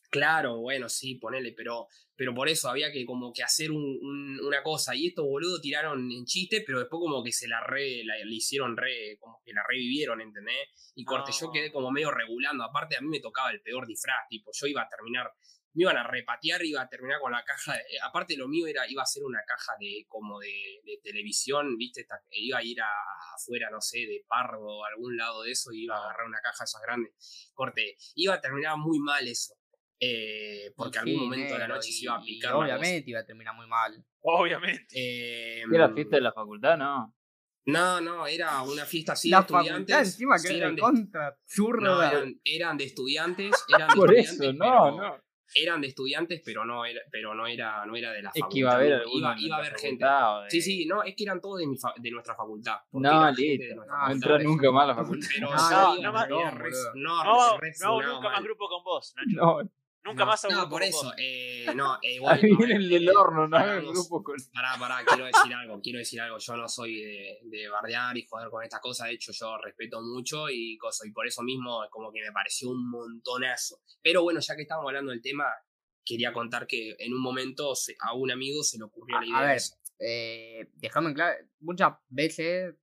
Claro, 0.09 0.57
bueno, 0.59 0.89
sí, 0.89 1.15
ponele, 1.15 1.53
pero, 1.53 1.87
pero 2.15 2.35
por 2.35 2.47
eso 2.47 2.69
había 2.69 2.91
que 2.91 3.03
como 3.03 3.33
que 3.33 3.41
hacer 3.41 3.71
un- 3.71 3.97
un- 3.99 4.39
una 4.45 4.61
cosa. 4.61 4.95
Y 4.95 5.07
estos 5.07 5.25
boludos 5.25 5.59
tiraron 5.59 6.11
en 6.11 6.25
chiste, 6.25 6.63
pero 6.65 6.77
después 6.79 6.99
como 6.99 7.23
que 7.23 7.31
se 7.31 7.47
la 7.47 7.61
re, 7.65 8.03
la, 8.03 8.13
le 8.23 8.35
hicieron 8.35 8.77
re, 8.77 9.17
como 9.19 9.41
que 9.43 9.53
la 9.53 9.63
revivieron, 9.67 10.21
¿entendés? 10.21 10.91
Y 10.93 11.03
corte, 11.03 11.31
yo 11.31 11.47
No. 11.47 11.51
quedé 11.51 11.71
como 11.71 11.89
medio 11.89 12.11
regulando. 12.11 12.63
Aparte 12.63 12.95
a 12.95 13.01
mí 13.01 13.07
me 13.07 13.21
tocaba 13.21 13.49
el 13.49 13.61
peor 13.61 13.87
disfraz, 13.87 14.27
tipo, 14.29 14.51
yo 14.53 14.67
iba 14.67 14.83
a 14.83 14.87
terminar, 14.87 15.31
me 15.75 15.83
iban 15.83 15.97
a 15.97 16.03
repatear, 16.07 16.63
iba 16.65 16.81
a 16.81 16.87
terminar 16.87 17.19
con 17.19 17.31
la 17.31 17.43
caja, 17.43 17.73
de- 17.73 17.83
aparte 18.03 18.37
lo 18.37 18.47
mío 18.47 18.67
era, 18.67 18.87
iba 18.89 19.01
a 19.03 19.05
ser 19.05 19.23
una 19.23 19.41
caja 19.47 19.73
de, 19.79 20.05
como 20.07 20.39
de, 20.39 20.81
de 20.85 20.99
televisión, 21.03 21.75
viste, 21.77 22.01
Esta- 22.01 22.21
iba 22.31 22.59
a 22.59 22.63
ir 22.63 22.79
a, 22.81 22.89
afuera, 23.35 23.69
no 23.71 23.81
sé, 23.81 23.99
de 23.99 24.23
Pardo 24.27 24.61
o 24.63 24.85
algún 24.85 25.17
lado 25.17 25.43
de 25.43 25.51
eso, 25.51 25.71
y 25.71 25.83
iba 25.85 25.95
a 25.97 26.03
agarrar 26.03 26.27
una 26.27 26.39
caja 26.41 26.63
de 26.63 26.65
esas 26.65 26.81
grandes. 26.81 27.51
Corte, 27.53 27.95
iba 28.15 28.35
a 28.35 28.41
terminar 28.41 28.77
muy 28.77 28.99
mal 28.99 29.27
eso. 29.27 29.55
Eh, 29.99 30.73
porque 30.75 30.97
Y 30.97 30.99
algún 30.99 31.13
sí, 31.13 31.19
momento 31.21 31.53
de 31.53 31.59
la 31.59 31.67
noche 31.67 31.89
y- 31.89 31.93
se 31.93 32.03
iba 32.05 32.15
a 32.15 32.19
cosa. 32.19 32.57
Obviamente 32.57 33.09
iba 33.09 33.19
a 33.21 33.25
terminar 33.25 33.55
muy 33.55 33.67
mal. 33.67 34.05
Obviamente. 34.21 34.85
Eh, 34.93 35.63
¿Qué 35.71 35.77
la 35.77 35.93
fiesta 35.93 36.17
de 36.17 36.21
la 36.21 36.33
facultad? 36.33 36.77
No. 36.77 37.15
No, 37.65 38.01
no, 38.01 38.27
era 38.27 38.61
una 38.63 38.85
fiesta 38.85 39.13
así 39.13 39.29
la 39.29 39.37
de 39.37 39.41
estudiantes. 39.43 39.71
facultad 39.95 39.99
encima 39.99 40.37
sí, 40.37 40.47
que 40.49 40.53
era 40.57 40.65
eran 40.65 40.75
de 40.75 40.81
contra 40.81 41.37
no, 41.79 42.03
eran, 42.03 42.41
eran 42.43 42.77
de 42.77 42.83
estudiantes, 42.83 43.51
eran 43.69 43.87
de 43.87 43.95
Por 43.95 44.13
estudiantes, 44.13 44.39
eso, 44.49 44.53
no, 44.53 44.95
pero- 44.97 44.97
no. 45.17 45.22
Eran 45.55 45.81
de 45.81 45.87
estudiantes, 45.87 46.41
pero 46.43 46.65
no 46.65 46.85
era, 46.85 47.01
pero 47.11 47.33
no 47.33 47.45
era, 47.47 47.85
no 47.85 47.95
era 47.95 48.11
de 48.11 48.21
la 48.23 48.29
Es 48.29 48.39
facultad. 48.39 48.53
que 48.53 48.59
iba 48.59 48.71
a 48.71 48.75
haber 48.75 49.03
iba, 49.13 49.35
iba, 49.39 49.55
a 49.55 49.59
haber 49.59 49.75
gente. 49.77 50.05
de- 50.05 50.49
Sí, 50.49 50.61
sí, 50.61 50.85
no, 50.85 51.03
es 51.03 51.15
que 51.15 51.23
eran 51.23 51.39
todos 51.41 51.59
de, 51.59 51.67
mi 51.67 51.77
fa- 51.77 51.93
de 51.97 52.11
nuestra 52.11 52.35
facultad. 52.35 52.77
No, 52.91 53.31
listo. 53.31 53.75
No, 53.75 54.39
nunca 54.39 54.71
más 54.71 54.83
a 54.83 54.87
la 54.87 54.95
facultad. 54.95 55.27
Pero 55.33 55.49
No, 56.95 58.01
nunca 58.01 58.29
más 58.29 58.43
grupo 58.43 58.67
con 58.67 58.83
vos, 58.83 59.13
Nacho. 59.15 59.37
No, 59.63 59.69
Nunca 60.05 60.25
más 60.25 60.43
hago 60.45 60.53
No, 60.53 60.69
por 60.69 60.83
eso, 60.83 61.13
eh, 61.17 61.65
no, 61.75 61.95
eh, 62.01 62.13
igual. 62.15 62.35
ahí 62.35 62.51
a 62.51 62.57
viene 62.57 62.65
ver, 62.73 62.81
el 62.81 62.89
del 62.89 63.07
eh, 63.07 63.11
horno, 63.15 63.47
no. 63.47 63.57
Pará, 63.57 64.77
pará, 64.79 65.05
quiero 65.07 65.25
decir 65.25 65.53
algo, 65.53 65.79
quiero 65.81 65.99
decir 65.99 66.19
algo. 66.21 66.37
Yo 66.39 66.57
no 66.57 66.67
soy 66.67 67.01
de, 67.01 67.39
de 67.43 67.67
bardear 67.69 68.17
y 68.17 68.25
joder 68.27 68.49
con 68.49 68.63
estas 68.63 68.81
cosas. 68.81 69.07
De 69.07 69.13
hecho, 69.13 69.31
yo 69.31 69.57
respeto 69.63 70.01
mucho 70.01 70.49
y 70.49 70.77
cosas. 70.77 71.07
Y 71.07 71.11
por 71.11 71.25
eso 71.27 71.41
mismo, 71.43 71.81
como 71.89 72.11
que 72.11 72.21
me 72.21 72.31
pareció 72.31 72.69
un 72.69 72.89
montonazo. 72.89 73.77
Pero 74.01 74.23
bueno, 74.23 74.39
ya 74.41 74.55
que 74.55 74.63
estamos 74.63 74.85
hablando 74.87 75.11
del 75.11 75.21
tema, 75.21 75.45
quería 76.05 76.33
contar 76.33 76.67
que 76.67 76.95
en 76.99 77.13
un 77.13 77.21
momento 77.21 77.73
se- 77.75 77.95
a 77.99 78.13
un 78.13 78.29
amigo 78.31 78.61
se 78.63 78.77
le 78.77 78.83
ocurrió 78.83 79.17
A- 79.17 79.21
la 79.21 79.25
a 79.25 79.27
idea. 79.29 79.39
de 79.41 79.47
ver, 79.53 79.61
eh, 79.99 80.69
déjame 80.75 81.09
en 81.09 81.13
claro, 81.13 81.37
muchas 81.61 81.93
veces, 82.09 82.75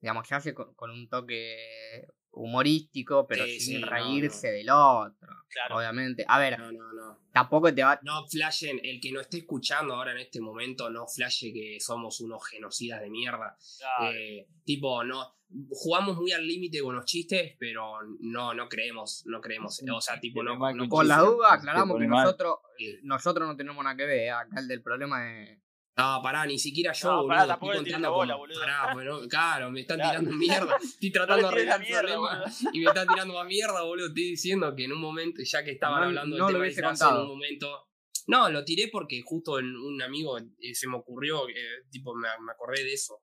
digamos, 0.00 0.28
se 0.28 0.34
hace 0.36 0.54
con, 0.54 0.74
con 0.74 0.90
un 0.90 1.08
toque 1.08 2.06
humorístico, 2.30 3.26
pero 3.26 3.44
Sí, 3.44 3.60
sin 3.60 3.76
sí, 3.76 3.80
no, 3.82 3.86
reírse 3.88 4.48
del 4.50 4.70
otro, 4.70 5.28
Claro. 5.50 5.76
obviamente. 5.76 6.24
A 6.28 6.38
ver, 6.38 6.58
No, 6.58 6.70
no, 6.72 6.92
no. 6.92 7.18
tampoco 7.32 7.72
te 7.74 7.82
va... 7.82 7.98
No 8.02 8.26
flashen, 8.28 8.80
el 8.82 9.00
que 9.00 9.12
no 9.12 9.20
esté 9.20 9.38
escuchando 9.38 9.94
ahora 9.94 10.12
en 10.12 10.18
este 10.18 10.40
momento, 10.40 10.90
no 10.90 11.06
flashe 11.06 11.52
que 11.52 11.78
somos 11.80 12.20
unos 12.20 12.46
genocidas 12.48 13.00
de 13.00 13.10
mierda. 13.10 13.56
Claro. 13.78 14.14
Eh, 14.14 14.46
tipo, 14.64 15.02
no. 15.04 15.34
Jugamos 15.70 16.16
muy 16.18 16.30
al 16.32 16.46
límite 16.46 16.82
con 16.82 16.94
los 16.94 17.06
chistes, 17.06 17.56
pero 17.58 17.94
no, 18.20 18.52
no 18.52 18.68
creemos, 18.68 19.22
no 19.26 19.40
creemos. 19.40 19.82
O 19.94 20.00
sea, 20.00 20.20
tipo, 20.20 20.42
no. 20.42 20.58
Con 20.88 21.08
la 21.08 21.20
duda 21.20 21.54
aclaramos 21.54 21.98
que 21.98 22.06
nosotros, 22.06 22.56
Sí. 22.76 22.98
nosotros 23.02 23.48
no 23.48 23.56
tenemos 23.56 23.82
nada 23.82 23.96
que 23.96 24.04
ver, 24.04 24.30
acá 24.30 24.60
el 24.60 24.68
del 24.68 24.82
problema 24.82 25.42
es... 25.42 25.58
No, 25.98 26.22
pará, 26.22 26.46
ni 26.46 26.58
siquiera 26.58 26.92
yo, 26.92 27.08
No, 27.10 27.16
boludo. 27.22 27.28
pará, 27.28 27.52
estoy 27.54 27.74
contando 27.76 28.12
bola, 28.12 28.32
como- 28.34 28.38
boludo. 28.46 28.60
Pará, 28.60 28.94
bueno, 28.94 29.20
claro, 29.28 29.70
me 29.72 29.80
están 29.80 29.96
Claro. 29.98 30.20
tirando 30.20 30.36
mierda. 30.38 30.76
Estoy 30.82 31.10
tratando 31.10 31.42
No 31.42 31.48
de 31.48 31.54
arreglar 31.54 31.80
el 31.80 31.86
mierda, 31.88 32.00
problema 32.14 32.44
y 32.72 32.78
me 32.78 32.84
están 32.86 33.08
tirando 33.08 33.34
más 33.34 33.46
mierda, 33.46 33.82
boludo. 33.82 34.06
Estoy 34.06 34.22
diciendo 34.22 34.74
que 34.76 34.84
en 34.84 34.92
un 34.92 35.00
momento, 35.00 35.42
ya 35.42 35.64
que 35.64 35.72
estaban 35.72 36.00
No- 36.00 36.06
hablando 36.06 36.36
no 36.38 36.46
del 36.46 36.54
tema 36.74 36.92
de 36.92 37.04
en 37.04 37.16
un 37.22 37.28
momento. 37.28 37.84
No, 38.28 38.48
lo 38.50 38.62
tiré 38.64 38.88
porque 38.92 39.22
justo 39.24 39.58
en 39.58 39.74
un 39.74 40.00
amigo 40.02 40.38
eh, 40.38 40.74
se 40.74 40.86
me 40.86 40.96
ocurrió, 40.96 41.48
eh, 41.48 41.54
tipo, 41.90 42.14
me, 42.14 42.28
me 42.44 42.52
acordé 42.52 42.84
de 42.84 42.92
eso. 42.92 43.22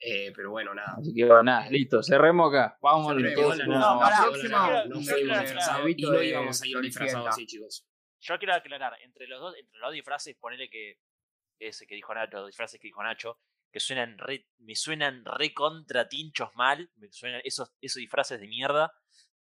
Eh, 0.00 0.32
pero 0.34 0.50
bueno, 0.50 0.74
nada. 0.74 0.94
Así 0.98 1.12
que 1.14 1.24
bueno, 1.24 1.42
nada, 1.42 1.68
listo, 1.70 2.02
cerremos 2.02 2.48
acá. 2.52 2.78
Vamos 2.80 3.14
todos 3.34 3.58
No, 3.58 3.64
con 3.64 3.74
no, 3.74 3.98
pará, 4.00 4.18
no, 4.86 5.00
fuimos 5.00 5.40
disfrazados 5.40 5.88
y 5.90 6.02
no 6.02 6.22
íbamos 6.22 6.62
a 6.62 6.66
ir 6.66 6.80
disfrazados 6.80 7.28
así, 7.28 7.46
chicos. 7.46 7.84
Yo 8.20 8.38
quiero 8.38 8.54
aclarar, 8.54 8.94
entre 9.04 9.26
los 9.28 9.40
dos, 9.40 9.54
entre 9.56 9.78
los 9.78 9.88
dos 9.88 9.94
disfraces, 9.94 10.36
ponele 10.40 10.68
que 10.70 10.98
ese 11.58 11.86
que 11.86 11.94
dijo 11.94 12.14
Nacho, 12.14 12.38
los 12.38 12.46
disfraces 12.48 12.80
que 12.80 12.88
dijo 12.88 13.02
Nacho, 13.02 13.38
que 13.70 13.80
suenan 13.80 14.16
re, 14.18 14.46
me 14.58 14.74
suenan 14.74 15.24
re 15.24 15.52
contra 15.52 16.08
tinchos 16.08 16.50
mal, 16.54 16.90
me 16.96 17.10
suenan 17.12 17.40
esos, 17.44 17.70
esos 17.80 18.00
disfraces 18.00 18.40
de 18.40 18.48
mierda 18.48 18.92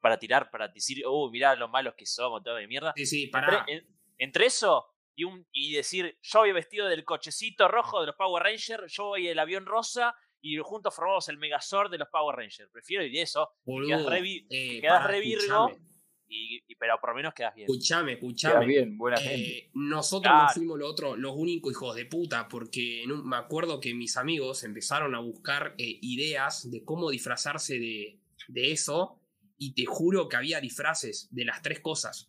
para 0.01 0.19
tirar, 0.19 0.51
para 0.51 0.69
decir, 0.69 1.03
oh, 1.07 1.31
mirá 1.31 1.55
lo 1.57 1.69
malos 1.69 1.95
que 1.97 2.07
somos, 2.07 2.43
todo 2.43 2.57
de 2.57 2.67
mierda. 2.67 2.93
Sí, 2.97 3.07
sí, 3.07 3.25
Entre, 3.25 3.33
pará. 3.33 3.65
en- 3.69 3.87
entre 4.19 4.47
eso 4.47 4.87
y, 5.15 5.25
un, 5.25 5.47
y 5.53 5.75
decir, 5.75 6.19
yo 6.23 6.41
voy 6.41 6.53
vestido 6.53 6.87
del 6.89 7.05
cochecito 7.05 7.69
rojo 7.69 8.01
de 8.01 8.07
los 8.07 8.17
Power 8.17 8.43
Rangers, 8.43 8.93
yo 8.93 9.05
voy 9.07 9.29
el 9.29 9.39
avión 9.39 9.67
rosa 9.67 10.15
y 10.41 10.57
juntos 10.59 10.95
formamos 10.95 11.29
el 11.29 11.39
Megazord 11.39 11.91
de 11.91 11.99
los 11.99 12.09
Power 12.09 12.37
Rangers. 12.37 12.71
Prefiero 12.73 13.05
ir 13.05 13.13
de 13.13 13.23
eso, 13.23 13.51
quedas 13.87 14.07
re 14.07 14.21
eh, 14.51 14.81
pará, 14.83 15.07
re 15.09 15.21
virgo, 15.21 15.69
escuchame, 15.69 15.92
y, 16.33 16.63
y- 16.67 16.75
pero 16.77 16.99
por 17.01 17.11
lo 17.11 17.17
menos 17.17 17.35
quedas 17.35 17.55
bien. 17.55 17.67
Escuchame, 17.71 18.15
escuchame. 18.15 18.67
bien, 18.67 18.97
buena 18.99 19.19
Eh, 19.19 19.25
gente. 19.25 19.71
nosotros 19.75 20.33
no 20.33 20.39
Claro. 20.41 20.55
fuimos 20.55 20.79
los 20.79 20.91
otros, 20.91 21.19
los 21.19 21.33
únicos 21.37 21.73
hijos 21.73 21.95
de 21.97 22.07
puta, 22.07 22.49
porque 22.49 23.03
en 23.03 23.13
un- 23.13 23.29
me 23.29 23.37
acuerdo 23.37 23.79
que 23.81 23.95
mis 23.95 24.17
amigos 24.17 24.65
empezaron 24.65 25.15
a 25.15 25.21
buscar 25.21 25.75
eh, 25.79 25.99
ideas 26.03 26.71
de 26.71 26.85
cómo 26.85 27.11
disfrazarse 27.11 27.79
de, 27.79 28.19
de 28.49 28.73
eso, 28.73 29.19
y 29.59 29.75
te 29.75 29.85
juro 29.87 30.29
que 30.29 30.37
había 30.37 30.61
disfraces 30.61 31.29
de 31.31 31.45
las 31.45 31.63
tres 31.63 31.81
cosas. 31.81 32.29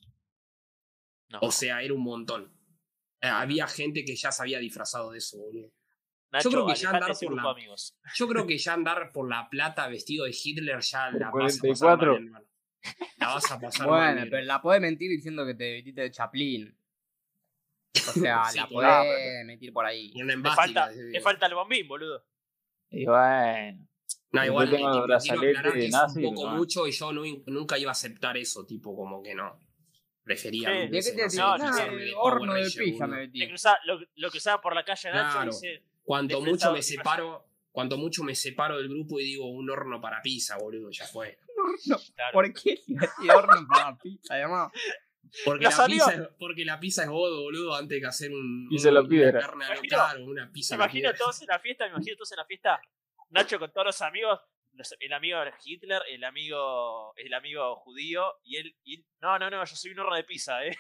No. 1.30 1.40
O 1.42 1.52
sea, 1.52 1.82
era 1.82 1.94
un 1.94 2.04
montón. 2.04 2.54
Eh, 3.22 3.28
había 3.28 3.68
gente 3.68 4.06
que 4.06 4.16
ya 4.16 4.32
se 4.32 4.44
había 4.44 4.60
disfrazado 4.60 5.12
de 5.12 5.18
eso, 5.18 5.38
boludo. 5.40 5.72
Nacho, 6.32 6.50
creo 6.50 6.66
que 6.68 6.76
ya 6.76 6.90
alejate 6.90 6.96
andar 6.98 7.08
de 7.08 7.14
ese 7.14 7.26
por 7.26 7.34
grupo 7.36 7.48
la- 7.50 7.54
de 7.56 7.60
amigos. 7.62 7.96
Yo 8.16 8.28
creo 8.28 8.48
que 8.48 8.58
ya 8.58 8.74
andar 8.74 9.12
por 9.14 9.30
la 9.30 9.50
plata 9.50 9.88
vestido 9.88 10.26
de 10.26 10.36
Hitler 10.44 10.80
ya 10.82 11.10
la 11.28 11.32
vas 11.32 11.58
a 11.60 11.62
pasar 11.68 11.98
44. 11.98 12.14
mal, 12.14 12.24
hermano. 12.24 12.46
La 13.18 13.28
vas 13.36 13.52
a 13.52 13.60
pasar 13.60 13.88
mal, 13.88 14.14
Bueno, 14.16 14.28
pero 14.30 14.44
la 14.44 14.62
podés 14.62 14.82
mentir 14.82 15.10
diciendo 15.10 15.46
que 15.46 15.54
te 15.56 15.72
vestiste 15.74 16.02
de 16.02 16.12
Chaplin. 16.12 16.78
O 17.96 17.96
sea, 18.12 18.44
Sí, 18.46 18.58
la 18.60 18.68
claro. 18.68 19.04
podés 19.10 19.46
mentir 19.46 19.72
por 19.74 19.86
ahí. 19.86 20.12
Embástica, 20.16 20.56
falta, 20.86 20.92
te 21.12 21.22
falta 21.22 21.46
el 21.46 21.54
bombín, 21.56 21.88
boludo. 21.88 22.26
Y 22.90 23.06
bueno, 23.06 23.88
No, 24.32 24.42
Yo 24.42 24.46
igual 24.52 24.70
tengo 24.70 24.90
eh, 24.90 24.92
tipo, 24.94 25.06
quiero 25.20 25.40
aclarar 25.42 25.74
que 25.74 25.86
es 25.86 25.92
nazi, 25.92 26.26
un 26.26 26.36
poco 26.36 26.50
no. 26.52 26.58
mucho 26.58 26.88
y 26.88 26.92
yo 26.92 27.12
no, 27.14 27.24
nunca 27.48 27.78
iba 27.78 27.92
a 27.92 27.94
aceptar 27.94 28.36
eso, 28.38 28.66
tipo, 28.66 28.96
como 28.96 29.22
que 29.24 29.34
no. 29.36 29.60
Prefería. 30.24 30.70
Sí. 30.70 30.76
¿De 30.76 30.88
¿De 30.88 31.02
qué 31.04 31.12
te 31.30 31.38
no 31.38 31.58
no, 31.58 31.70
Power 31.72 32.14
horno 32.18 32.54
de 32.54 32.62
boludo. 32.64 33.08
me 33.08 33.18
metí. 33.18 33.40
Lo, 33.86 34.00
lo 34.16 34.30
cruzaba 34.32 34.62
por 34.62 34.74
la 34.76 34.84
calle 34.86 35.10
Nacho 35.12 35.32
Claro. 35.34 35.52
dice, 35.52 35.84
Cuanto 36.04 36.42
mucho 36.42 36.72
me 36.74 36.82
separo, 36.82 37.46
cuanto 37.74 37.98
mucho 37.98 38.24
me 38.24 38.36
separo 38.36 38.78
del 38.78 38.88
grupo 38.88 39.20
y 39.20 39.26
digo 39.26 39.48
un 39.50 39.70
horno 39.70 40.00
para 40.00 40.22
pizza, 40.22 40.58
boludo, 40.58 40.90
ya 40.92 41.06
fue. 41.08 41.38
claro, 42.16 42.32
¿Por 42.32 42.54
qué 42.54 42.80
horno 43.36 43.68
para 43.68 43.98
pizza, 43.98 44.36
además? 44.36 44.72
Porque 45.44 45.66
la, 45.66 45.86
pizza, 45.88 46.14
es- 46.14 46.30
porque 46.38 46.64
la 46.66 46.80
pizza 46.80 47.04
es 47.04 47.10
godo, 47.10 47.42
boludo, 47.42 47.76
antes 47.76 48.00
que 48.00 48.06
hacer 48.06 48.32
un, 48.32 48.68
Pizza 48.70 48.90
un- 48.90 48.94
la 48.94 49.02
una 49.02 49.32
carne 49.40 49.66
a 49.66 49.82
caro, 49.90 50.24
una 50.26 50.52
pizza 50.52 50.78
me 50.78 50.84
imagino 50.84 51.14
todos 51.16 51.42
en 51.42 51.48
la 51.48 51.60
fiesta, 51.60 51.86
me 51.86 51.90
imagino 51.92 52.16
todos 52.16 52.32
en 52.32 52.38
la 52.38 52.46
fiesta, 52.46 52.82
Nacho 53.32 53.58
con 53.58 53.72
todos 53.74 53.88
los 53.88 54.02
amigos, 54.04 54.40
los- 54.74 54.96
el 55.00 55.12
amigo 55.14 55.40
de 55.40 55.52
Hitler, 55.66 56.04
el 56.10 56.24
amigo, 56.24 57.14
el 57.16 57.34
amigo 57.34 57.76
judío, 57.78 58.34
y 58.44 58.58
él, 58.58 58.78
y 58.84 58.96
él, 58.98 59.06
no, 59.22 59.40
no, 59.40 59.50
no, 59.50 59.66
yo 59.66 59.76
soy 59.76 59.92
un 59.92 60.00
horno 60.00 60.16
de 60.16 60.24
pizza, 60.24 60.64
eh. 60.66 60.78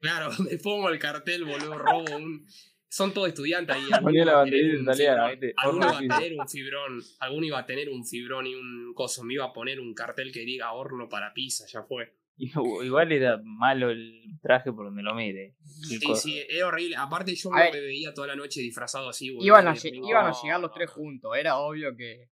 Claro, 0.00 0.28
me 0.50 0.58
pongo 0.58 0.88
el 0.88 0.98
cartel, 0.98 1.44
boludo, 1.44 1.78
robo 1.78 2.16
un. 2.16 2.44
Son 2.88 3.12
todos 3.12 3.28
estudiantes 3.28 3.74
ahí. 3.76 3.82
Ponía 4.02 4.22
alguno 4.22 4.24
la 4.24 4.30
iba 4.30 4.32
a 4.32 4.36
banderita 4.36 4.66
tener 4.66 4.76
un 4.76 4.82
italiana. 4.82 5.52
Alguno 5.56 5.86
iba 6.02 6.16
a 6.16 6.18
tener 6.20 6.38
un 6.40 6.48
fibrón, 6.48 7.02
alguno 7.20 7.46
iba 7.46 7.58
a 7.58 7.66
tener 7.66 7.88
un 7.88 8.06
fibrón 8.06 8.46
y 8.46 8.54
un 8.54 8.94
coso. 8.94 9.24
Me 9.24 9.34
iba 9.34 9.44
a 9.46 9.52
poner 9.52 9.80
un 9.80 9.94
cartel 9.94 10.32
que 10.32 10.40
diga 10.40 10.72
horno 10.72 11.08
para 11.08 11.32
pizza, 11.34 11.64
ya 11.66 11.82
fue. 11.82 12.14
Igual 12.36 13.12
era 13.12 13.40
malo 13.44 13.90
el 13.90 14.38
traje 14.42 14.72
por 14.72 14.86
donde 14.86 15.02
lo 15.02 15.14
mire. 15.14 15.54
Sí, 15.64 16.00
cosa. 16.00 16.20
sí, 16.22 16.40
es 16.48 16.62
horrible. 16.62 16.96
Aparte, 16.96 17.34
yo 17.34 17.52
A 17.52 17.56
me 17.56 17.70
ver. 17.70 17.82
veía 17.82 18.12
toda 18.12 18.26
la 18.28 18.36
noche 18.36 18.60
disfrazado 18.60 19.08
así, 19.08 19.30
boludo. 19.30 19.46
Iban 19.46 19.68
a, 19.68 19.74
iban 19.82 20.32
llegar 20.42 20.60
los 20.60 20.70
no. 20.70 20.74
tres 20.74 20.90
juntos, 20.90 21.36
era 21.36 21.58
obvio 21.58 21.96
que, 21.96 22.28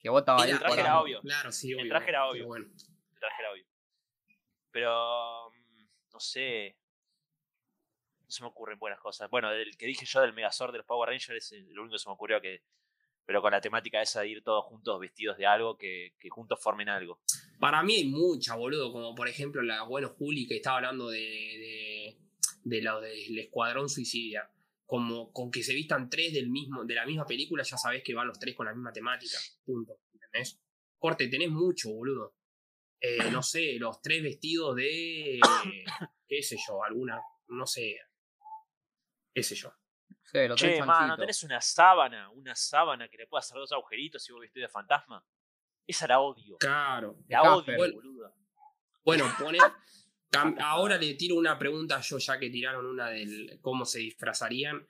que 0.00 0.08
vos 0.08 0.20
estabas 0.22 0.42
Era- 0.46 0.56
ahí. 0.56 0.56
el 0.56 0.58
traje 0.66 0.80
era 0.80 1.00
obvio. 1.00 1.20
Claro, 1.20 1.52
sí, 1.52 1.70
El 1.70 1.78
obvio. 1.80 1.88
traje 1.88 2.08
era 2.10 2.26
obvio. 2.26 2.46
bueno. 2.46 2.66
El 2.66 3.18
traje 3.20 3.42
era 3.42 3.52
obvio. 3.52 3.64
Pero, 4.72 5.50
mm, 5.50 5.86
no 6.12 6.20
sé, 6.20 6.76
se 8.34 8.42
me 8.42 8.48
ocurren 8.48 8.78
buenas 8.78 9.00
cosas. 9.00 9.30
Bueno, 9.30 9.50
el 9.52 9.76
que 9.76 9.86
dije 9.86 10.04
yo 10.04 10.20
del 10.20 10.32
Megazord 10.32 10.72
de 10.72 10.78
los 10.78 10.86
Power 10.86 11.08
Rangers 11.08 11.52
es 11.52 11.66
lo 11.68 11.82
único 11.82 11.94
que 11.94 11.98
se 11.98 12.08
me 12.08 12.14
ocurrió 12.14 12.40
que, 12.40 12.62
pero 13.24 13.40
con 13.40 13.52
la 13.52 13.60
temática 13.60 14.02
esa 14.02 14.20
de 14.20 14.28
ir 14.28 14.42
todos 14.42 14.64
juntos 14.64 15.00
vestidos 15.00 15.38
de 15.38 15.46
algo, 15.46 15.78
que, 15.78 16.14
juntos 16.28 16.60
formen 16.62 16.88
algo. 16.88 17.20
Para 17.58 17.82
mí 17.82 17.94
hay 17.94 18.04
mucha, 18.04 18.56
boludo. 18.56 18.92
Como 18.92 19.14
por 19.14 19.28
ejemplo 19.28 19.62
la 19.62 19.84
bueno 19.84 20.10
Juli 20.10 20.46
que 20.46 20.56
estaba 20.56 20.78
hablando 20.78 21.08
de, 21.08 21.18
de, 21.18 22.18
de 22.64 22.82
lo 22.82 23.00
del 23.00 23.38
Escuadrón 23.38 23.88
Suicidia. 23.88 24.50
Como 24.86 25.32
con 25.32 25.50
que 25.50 25.62
se 25.62 25.72
vistan 25.72 26.10
tres 26.10 26.34
del 26.34 26.50
mismo, 26.50 26.84
de 26.84 26.94
la 26.94 27.06
misma 27.06 27.24
película, 27.24 27.62
ya 27.62 27.78
sabés 27.78 28.02
que 28.02 28.14
van 28.14 28.26
los 28.26 28.38
tres 28.38 28.54
con 28.54 28.66
la 28.66 28.74
misma 28.74 28.92
temática. 28.92 29.38
Punto. 29.64 29.98
¿Entendés? 30.12 30.60
Corte, 30.98 31.28
tenés 31.28 31.50
mucho, 31.50 31.90
boludo. 31.90 32.34
Eh, 33.00 33.30
no 33.30 33.42
sé, 33.42 33.74
los 33.78 34.00
tres 34.02 34.22
vestidos 34.22 34.76
de. 34.76 35.40
qué 36.28 36.42
sé 36.42 36.56
yo, 36.66 36.82
alguna. 36.84 37.20
No 37.48 37.66
sé. 37.66 37.96
Ese 39.34 39.54
yo. 39.54 39.72
Sí, 40.22 40.48
lo 40.48 40.54
che, 40.54 40.82
ma, 40.82 41.06
¿no 41.06 41.16
tenés 41.16 41.42
una 41.42 41.60
sábana? 41.60 42.30
Una 42.30 42.54
sábana 42.54 43.08
que 43.08 43.18
le 43.18 43.26
pueda 43.26 43.40
hacer 43.40 43.58
dos 43.58 43.72
agujeritos 43.72 44.22
si 44.22 44.32
vos 44.32 44.40
vestís 44.40 44.62
de 44.62 44.68
fantasma. 44.68 45.24
Esa 45.86 46.06
la 46.06 46.20
odio. 46.20 46.56
Claro. 46.58 47.18
La 47.28 47.54
odio, 47.54 47.76
bueno. 47.76 48.00
Bueno, 49.04 49.24
pone. 49.38 49.58
Ahora 50.60 50.96
le 50.96 51.14
tiro 51.14 51.36
una 51.36 51.58
pregunta 51.58 52.00
yo, 52.00 52.18
ya 52.18 52.38
que 52.38 52.50
tiraron 52.50 52.86
una 52.86 53.10
del 53.10 53.58
cómo 53.60 53.84
se 53.84 54.00
disfrazarían. 54.00 54.88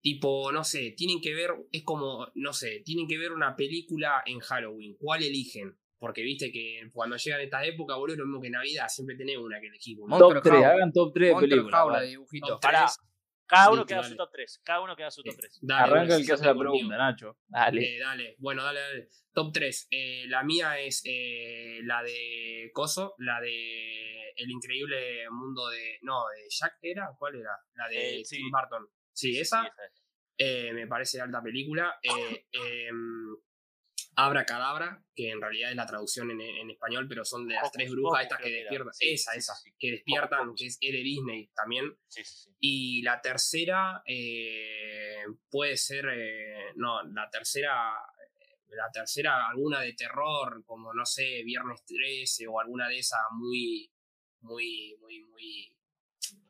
Tipo, 0.00 0.52
no 0.52 0.62
sé, 0.62 0.92
tienen 0.96 1.20
que 1.20 1.34
ver, 1.34 1.50
es 1.72 1.82
como, 1.82 2.28
no 2.34 2.52
sé, 2.52 2.80
tienen 2.84 3.08
que 3.08 3.18
ver 3.18 3.32
una 3.32 3.56
película 3.56 4.22
en 4.24 4.38
Halloween. 4.38 4.96
¿Cuál 4.96 5.24
eligen? 5.24 5.76
Porque 5.98 6.22
viste 6.22 6.52
que 6.52 6.88
cuando 6.92 7.16
llegan 7.16 7.40
estas 7.40 7.66
épocas, 7.66 7.96
boludo, 7.96 8.14
es 8.14 8.18
lo 8.20 8.26
mismo 8.26 8.40
que 8.40 8.50
Navidad, 8.50 8.86
siempre 8.88 9.16
tenés 9.16 9.38
una 9.38 9.60
que 9.60 9.66
elegís. 9.66 9.98
Boludo. 9.98 10.34
Top 10.34 10.42
3, 10.42 10.64
hagan 10.64 10.92
top 10.92 11.12
3 11.12 11.34
de 11.34 11.40
películas. 11.40 12.12
Top 12.46 12.60
cada 13.46 13.70
uno 13.70 13.86
queda 13.86 13.98
dale. 13.98 14.08
su 14.10 14.16
top 14.16 14.30
3. 14.32 14.60
Cada 14.64 14.80
uno 14.80 14.96
queda 14.96 15.10
su 15.10 15.22
top 15.22 15.34
3. 15.36 15.58
Dale, 15.62 15.82
Arranca 15.82 15.98
bueno, 16.00 16.14
el 16.16 16.26
que 16.26 16.32
hace 16.32 16.44
la 16.46 16.54
pregunta, 16.58 16.96
Nacho. 16.98 17.38
Dale. 17.46 17.82
Eh, 17.96 17.98
dale, 18.00 18.34
bueno, 18.38 18.62
dale, 18.64 18.80
dale. 18.80 19.08
Top 19.32 19.52
3. 19.52 19.88
la 20.28 20.42
mía 20.42 20.78
es 20.80 21.02
eh, 21.04 21.78
la 21.82 22.02
de 22.02 22.70
Coso, 22.72 23.14
la 23.18 23.40
de 23.40 24.30
El 24.36 24.50
increíble 24.50 25.28
mundo 25.30 25.68
de. 25.68 25.98
No, 26.02 26.24
de 26.34 26.44
Jack 26.50 26.78
era, 26.82 27.10
¿cuál 27.18 27.36
era? 27.36 27.50
La 27.74 27.88
de 27.88 28.20
Eh, 28.20 28.24
sí. 28.24 28.36
Tim 28.36 28.50
Burton. 28.50 28.88
Sí, 29.12 29.38
esa. 29.38 29.64
eh, 30.38 30.72
me 30.72 30.86
parece 30.86 31.20
alta 31.20 31.42
película. 31.42 31.94
Eh, 34.16 34.20
em, 34.20 34.26
Abra 34.26 34.44
Cadabra, 34.44 35.04
que 35.14 35.30
en 35.30 35.40
realidad 35.40 35.70
es 35.70 35.76
la 35.76 35.86
traducción 35.86 36.30
en, 36.30 36.40
en 36.40 36.70
español, 36.70 37.06
pero 37.08 37.24
son 37.24 37.46
de 37.46 37.54
las 37.54 37.70
tres 37.70 37.90
brujas 37.90 38.22
estas 38.22 38.40
que 38.40 38.50
despiertan. 38.50 38.94
Sí, 38.94 39.12
esa, 39.12 39.32
sí, 39.32 39.38
esa. 39.38 39.54
sí. 39.54 39.74
Que 39.78 39.90
despiertan, 39.92 40.54
que 40.54 40.66
es, 40.66 40.78
de 40.80 40.90
Disney 40.90 41.50
también. 41.54 41.96
Y 42.60 43.02
la 43.02 43.20
tercera 43.20 44.02
eh, 44.06 45.24
puede 45.50 45.76
ser, 45.76 46.06
eh, 46.12 46.72
no, 46.76 47.02
la 47.02 47.28
tercera, 47.30 47.92
la 48.68 48.90
tercera 48.92 49.48
alguna 49.48 49.80
de 49.80 49.92
terror, 49.92 50.64
como 50.64 50.92
no 50.92 51.04
sé, 51.04 51.42
Viernes 51.44 51.84
13 51.84 52.46
o 52.48 52.60
alguna 52.60 52.88
de 52.88 52.98
esas 52.98 53.20
muy, 53.32 53.90
muy, 54.40 54.96
muy, 55.00 55.20
muy, 55.24 55.76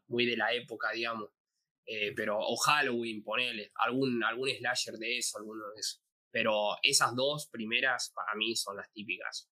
muy 0.09 0.27
de 0.27 0.37
la 0.37 0.53
época, 0.53 0.93
digamos. 0.93 1.31
Eh, 1.89 2.13
pero, 2.17 2.37
o 2.41 2.57
Halloween, 2.57 3.23
ponele, 3.23 3.71
algún, 3.77 4.23
algún 4.25 4.51
slasher 4.51 4.95
de 4.95 5.19
eso, 5.19 5.39
alguno 5.39 5.69
de 5.71 5.81
eso. 5.81 6.01
Pero 6.37 6.77
esas 6.83 7.17
dos 7.17 7.49
primeras 7.49 8.13
para 8.15 8.35
mí 8.35 8.55
son 8.55 8.77
las 8.77 8.93
típicas. 8.93 9.51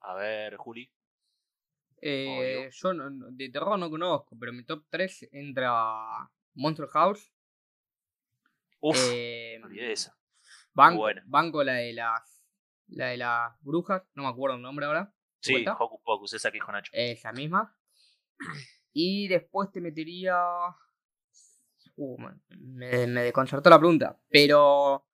A 0.00 0.14
ver, 0.14 0.56
Juli. 0.56 0.92
Eh, 2.02 2.68
yo 2.72 2.92
no- 2.92 3.30
de 3.30 3.48
terror 3.48 3.78
no 3.78 3.88
conozco, 3.88 4.36
pero 4.40 4.52
mi 4.52 4.64
top 4.64 4.84
3 4.90 5.28
entra 5.30 5.72
Monster 6.54 6.88
House. 6.88 7.32
Uf, 8.80 8.96
eh, 9.12 9.60
esa. 9.78 10.18
banco, 10.74 11.06
banco 11.26 11.62
la 11.62 11.74
de 11.74 11.92
las 11.92 12.44
la 12.88 13.06
de 13.06 13.18
las 13.18 13.52
brujas, 13.62 14.02
no 14.14 14.24
me 14.24 14.30
acuerdo 14.30 14.56
el 14.56 14.62
nombre 14.62 14.86
ahora. 14.86 15.14
Sí, 15.38 15.52
¿Cuenta? 15.52 15.76
Hocus 15.78 16.00
Pocus, 16.02 16.32
esa 16.32 16.50
que 16.50 16.56
dijo 16.56 16.72
Nacho. 16.72 16.90
Esa 16.92 17.30
misma. 17.32 17.78
Y 18.92 19.28
después 19.28 19.70
te 19.70 19.80
metería. 19.80 20.34
Uh, 22.02 22.16
man, 22.18 22.42
me, 22.58 23.06
me 23.06 23.22
desconcertó 23.24 23.68
la 23.70 23.78
pregunta. 23.78 24.18
Pero. 24.30 25.06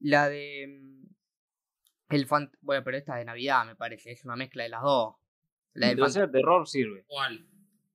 La 0.00 0.28
de. 0.28 0.66
mm, 0.68 1.06
El 2.10 2.26
fan... 2.26 2.50
Bueno, 2.60 2.84
pero 2.84 2.96
esta 2.96 3.14
es 3.14 3.18
de 3.20 3.24
Navidad, 3.24 3.64
me 3.66 3.74
parece. 3.74 4.12
Es 4.12 4.24
una 4.24 4.36
mezcla 4.36 4.62
de 4.62 4.68
las 4.68 4.82
dos. 4.82 5.16
La 5.72 5.88
del 5.88 5.96
Mientras 5.96 6.14
fan- 6.16 6.30
terror 6.30 6.68
sirve. 6.68 7.04
¿Cuál? 7.08 7.48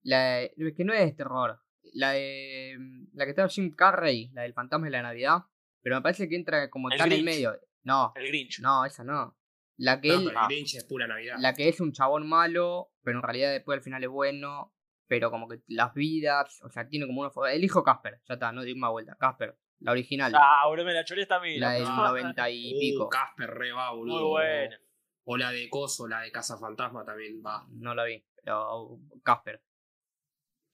La 0.03 0.35
de- 0.35 0.53
es 0.57 0.73
que 0.75 0.83
no 0.83 0.93
es 0.93 1.15
terror. 1.15 1.61
La 1.93 2.11
de. 2.11 2.75
mm, 2.77 3.07
La 3.13 3.23
que 3.25 3.29
está 3.31 3.47
Jim 3.47 3.71
Carrey, 3.73 4.29
la 4.33 4.41
del 4.41 4.53
fantasma 4.53 4.85
de 4.87 4.91
la 4.91 5.01
Navidad. 5.01 5.43
pero 5.81 5.95
me 5.95 6.01
parece 6.01 6.27
que 6.27 6.35
entra 6.35 6.69
como 6.69 6.91
El 6.91 6.97
tan 6.97 7.11
en 7.11 7.19
Grinch. 7.23 7.25
medio. 7.25 7.57
No, 7.83 8.11
El 8.15 8.27
Grinch. 8.27 8.59
no, 8.59 8.83
esa 8.85 9.03
no. 9.05 9.37
La 9.77 10.01
que 10.01 10.09
No, 10.09 10.15
él, 10.15 10.25
pero 10.27 10.41
el 10.41 10.47
Grinch 10.47 10.75
es 10.75 10.83
pura 10.83 11.07
Navidad. 11.07 11.37
la 11.39 11.53
que 11.53 11.69
es 11.69 11.79
un 11.79 11.93
chabón 11.93 12.27
malo, 12.27 12.91
pero 13.01 13.19
en 13.19 13.23
realidad 13.23 13.51
después 13.53 13.77
al 13.77 13.83
final 13.83 14.03
es 14.03 14.09
bueno, 14.09 14.73
pero 15.09 15.31
como 15.31 15.47
que 15.47 15.61
las 15.67 15.91
vidas, 15.95 16.61
o 16.63 16.69
sea, 16.69 16.87
tiene 16.87 17.07
como 17.07 17.21
una 17.21 17.51
El 17.51 17.63
hijo 17.63 17.83
Casper, 17.83 18.21
ya 18.29 18.35
está, 18.35 18.51
no 18.51 18.61
di 18.61 18.75
más 18.75 18.91
vuelta, 18.91 19.17
Casper, 19.19 19.57
la 19.79 19.91
original, 19.91 20.31
Ah, 20.35 20.61
boludo, 20.67 20.85
me 20.85 20.93
la 20.93 21.03
choré 21.03 21.23
esta 21.23 21.39
mina. 21.39 21.67
la 21.67 21.73
del 21.73 21.83
Ah, 21.87 22.07
90 22.11 22.49
y 22.51 22.75
Uh, 22.75 22.79
pico. 22.79 23.09
Casper 23.09 23.49
re 23.49 23.71
va, 23.71 23.91
boludo. 23.91 24.19
Muy 24.21 24.29
buena. 24.29 24.79
O 25.23 25.35
la 25.37 25.51
de 25.51 25.67
Coso, 25.69 26.07
la 26.07 26.21
de 26.21 26.31
Casa 26.31 26.57
Fantasma 26.59 27.03
también 27.03 27.41
va. 27.45 27.65
No 27.71 27.95
la 27.95 28.03
vi, 28.05 28.23
pero 28.35 28.99
Casper. 29.23 29.63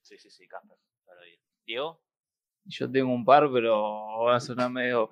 Sí, 0.02 0.18
sí, 0.18 0.30
sí, 0.30 0.48
Casper. 0.48 0.78
vi. 1.24 1.40
Diego. 1.66 2.02
Yo 2.66 2.92
tengo 2.92 3.14
un 3.14 3.24
par, 3.24 3.50
pero 3.54 4.24
va 4.26 4.36
a 4.36 4.40
sonar 4.40 4.70
medio, 4.72 5.12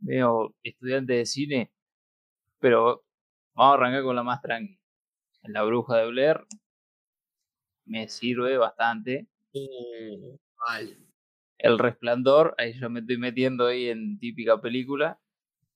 medio 0.00 0.54
estudiante 0.62 1.12
de 1.14 1.26
cine. 1.26 1.72
Pero 2.58 3.04
vamos 3.54 3.72
a 3.72 3.74
arrancar 3.74 4.02
con 4.02 4.16
la 4.16 4.22
más 4.24 4.42
tranqui. 4.42 4.78
La 5.44 5.62
bruja 5.62 5.96
de 5.98 6.08
Blair 6.08 6.44
me 7.88 8.08
sirve 8.08 8.56
bastante. 8.56 9.28
Mal. 10.68 10.96
El 11.58 11.78
resplandor, 11.78 12.54
ahí 12.58 12.78
yo 12.78 12.88
me 12.88 13.00
estoy 13.00 13.18
metiendo 13.18 13.66
ahí 13.66 13.88
en 13.88 14.18
típica 14.18 14.60
película. 14.60 15.20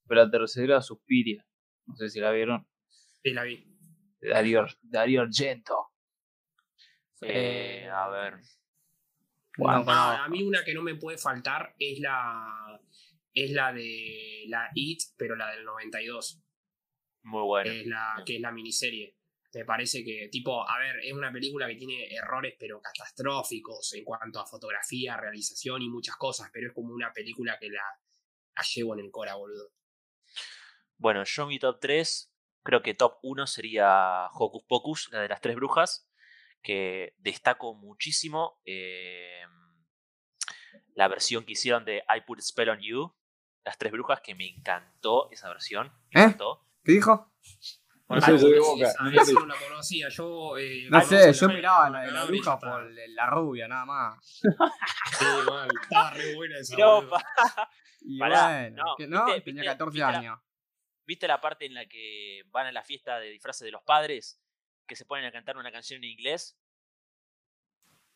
Pero 0.06 0.24
la 0.24 0.30
tercera, 0.30 0.80
Suspiria. 0.82 1.46
No 1.86 1.96
sé 1.96 2.08
si 2.08 2.20
la 2.20 2.30
vieron. 2.30 2.66
Sí, 3.22 3.32
la 3.32 3.44
vi. 3.44 3.64
De 4.20 4.28
Dario, 4.28 4.66
Dario 4.82 5.22
Argento. 5.22 5.88
Eh, 7.22 7.88
a 7.92 8.08
ver. 8.08 8.34
No 9.58 9.68
a 9.68 10.28
mí 10.28 10.42
una 10.42 10.64
que 10.64 10.74
no 10.74 10.82
me 10.82 10.96
puede 10.96 11.18
faltar 11.18 11.74
es 11.78 12.00
la 12.00 12.80
es 13.34 13.52
la 13.52 13.72
de 13.72 14.44
la 14.48 14.70
It, 14.74 15.00
pero 15.16 15.36
la 15.36 15.50
del 15.50 15.64
92, 15.64 16.42
Muy 17.22 17.42
bueno. 17.42 17.70
que 17.70 17.80
es 17.80 17.86
la 17.86 18.22
que 18.24 18.36
es 18.36 18.40
la 18.40 18.52
miniserie. 18.52 19.16
Me 19.54 19.64
parece 19.64 20.02
que 20.02 20.28
tipo, 20.30 20.66
a 20.68 20.78
ver, 20.78 21.00
es 21.04 21.12
una 21.12 21.30
película 21.30 21.66
que 21.66 21.76
tiene 21.76 22.06
errores 22.14 22.54
pero 22.58 22.80
catastróficos 22.80 23.92
en 23.92 24.04
cuanto 24.04 24.40
a 24.40 24.46
fotografía, 24.46 25.16
realización 25.16 25.82
y 25.82 25.90
muchas 25.90 26.16
cosas, 26.16 26.50
pero 26.52 26.68
es 26.68 26.74
como 26.74 26.94
una 26.94 27.12
película 27.12 27.58
que 27.58 27.68
la, 27.68 27.82
la 28.56 28.62
llevo 28.74 28.94
en 28.94 29.00
el 29.00 29.10
cora, 29.10 29.34
boludo. 29.34 29.72
Bueno, 30.96 31.24
yo 31.24 31.46
mi 31.46 31.58
top 31.58 31.80
3, 31.80 32.32
creo 32.62 32.82
que 32.82 32.94
top 32.94 33.18
1 33.22 33.46
sería 33.46 34.28
Hocus 34.32 34.64
Pocus, 34.68 35.08
la 35.12 35.20
de 35.20 35.28
las 35.28 35.40
tres 35.40 35.56
brujas, 35.56 36.08
que 36.62 37.14
destaco 37.18 37.74
muchísimo 37.74 38.60
eh, 38.64 39.42
la 40.94 41.08
versión 41.08 41.44
que 41.44 41.52
hicieron 41.52 41.84
de 41.84 42.04
I 42.08 42.22
Put 42.26 42.38
a 42.38 42.42
Spell 42.42 42.70
on 42.70 42.80
You, 42.80 43.14
las 43.64 43.78
tres 43.78 43.92
brujas, 43.92 44.20
que 44.20 44.34
me 44.34 44.46
encantó 44.46 45.30
esa 45.30 45.48
versión. 45.48 45.92
Me 46.12 46.20
¿Eh? 46.20 46.24
encantó. 46.24 46.66
¿Qué 46.84 46.92
dijo? 46.92 47.32
No 48.14 48.20
sé, 48.20 48.32
de 48.48 48.58
Boca. 48.60 48.94
no 49.00 49.46
la 49.46 49.54
conocía, 49.68 50.08
yo... 50.08 50.56
eh, 50.58 50.86
No 50.90 51.00
sé, 51.02 51.26
la- 51.26 51.32
yo 51.32 51.48
miraba 51.48 51.90
la 51.90 52.00
de 52.02 52.12
la 52.12 52.24
bruja 52.24 52.58
por 52.58 52.90
la 52.90 53.26
rubia, 53.30 53.68
nada 53.68 53.84
más. 53.84 54.40
Sí, 55.18 55.24
mal, 55.46 55.68
estaba 55.82 56.10
re 56.10 56.34
buena 56.34 56.58
esa. 56.58 56.76
Pa- 56.76 57.70
Y 58.00 58.18
Pará, 58.18 58.46
bueno, 58.60 58.84
no, 58.84 58.96
que 58.96 59.06
no, 59.06 59.24
viste- 59.26 59.40
tenía 59.42 59.62
viste- 59.62 59.72
14 59.78 59.92
viste 59.94 60.12
la- 60.12 60.18
años. 60.18 60.40
¿Viste 61.04 61.28
la 61.28 61.40
parte 61.40 61.66
en 61.66 61.74
la 61.74 61.86
que 61.86 62.42
van 62.50 62.66
a 62.66 62.72
la 62.72 62.82
fiesta 62.82 63.18
de 63.18 63.28
disfraces 63.30 63.64
de 63.64 63.70
los 63.72 63.82
padres? 63.82 64.40
Que 64.86 64.96
se 64.96 65.04
ponen 65.04 65.24
a 65.24 65.32
cantar 65.32 65.56
una 65.56 65.70
canción 65.72 65.98
en 66.02 66.10
inglés. 66.10 66.56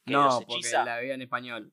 Que 0.05 0.13
No, 0.13 0.41
porque 0.47 0.71
la 0.73 0.97
veía 0.99 1.15
en 1.15 1.23
español. 1.23 1.73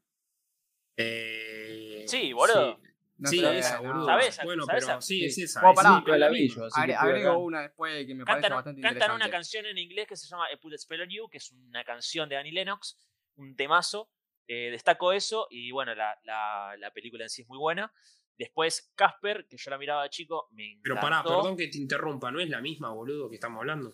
Eh, 0.97 2.03
Sí, 2.07 2.33
boludo. 2.33 2.79
No 3.23 3.29
Sí, 3.29 3.43
esa, 3.45 3.77
no. 3.81 3.87
boludo. 3.87 4.05
¿Sabés? 4.05 4.39
Bueno, 4.43 4.65
¿Sabés 4.65 4.83
pero 4.85 4.93
esa? 4.97 5.01
sí, 5.01 5.25
es 5.25 5.35
Sí. 5.35 5.43
esa. 5.43 5.61
Bueno, 5.61 5.71
es 5.71 5.75
pará, 5.77 5.89
esa. 5.89 5.97
Nunca 5.99 6.17
la 6.17 6.29
vi 6.29 6.49
yo, 6.49 6.65
así 6.65 6.73
que 6.75 6.81
Agre- 6.81 6.93
estoy 6.93 7.09
agrego 7.09 7.29
acá. 7.29 7.37
una 7.37 7.61
después 7.61 8.05
que 8.07 8.15
me 8.15 8.25
parece 8.25 8.41
Cantan, 8.41 8.55
bastante 8.57 8.81
cantan 8.81 9.11
una 9.11 9.29
canción 9.31 9.65
en 9.65 9.77
inglés 9.77 10.07
que 10.07 10.15
se 10.17 10.27
llama 10.27 10.45
I 10.51 10.57
Put 10.57 10.73
a 10.73 10.77
Spell 10.77 11.01
on 11.01 11.09
You, 11.09 11.29
que 11.29 11.37
es 11.37 11.51
una 11.51 11.83
canción 11.85 12.27
de 12.29 12.35
Annie 12.37 12.51
Lennox, 12.51 12.97
un 13.35 13.55
temazo. 13.55 14.09
Eh, 14.45 14.71
destaco 14.71 15.13
eso 15.13 15.47
y 15.49 15.71
bueno, 15.71 15.95
la, 15.95 16.19
la, 16.23 16.75
la 16.77 16.91
película 16.91 17.23
en 17.23 17.29
sí 17.29 17.43
es 17.43 17.47
muy 17.47 17.57
buena. 17.57 17.93
Después 18.37 18.91
Casper, 18.95 19.47
que 19.47 19.55
yo 19.57 19.71
la 19.71 19.77
miraba 19.77 20.03
de 20.03 20.09
chico, 20.09 20.49
me 20.51 20.65
encantó. 20.65 20.81
Pero 20.83 20.95
pará, 20.99 21.23
perdón 21.23 21.55
que 21.55 21.67
te 21.69 21.77
interrumpa, 21.77 22.29
no 22.29 22.41
es 22.41 22.49
la 22.49 22.59
misma, 22.59 22.91
boludo, 22.91 23.29
que 23.29 23.35
estamos 23.35 23.59
hablando. 23.59 23.93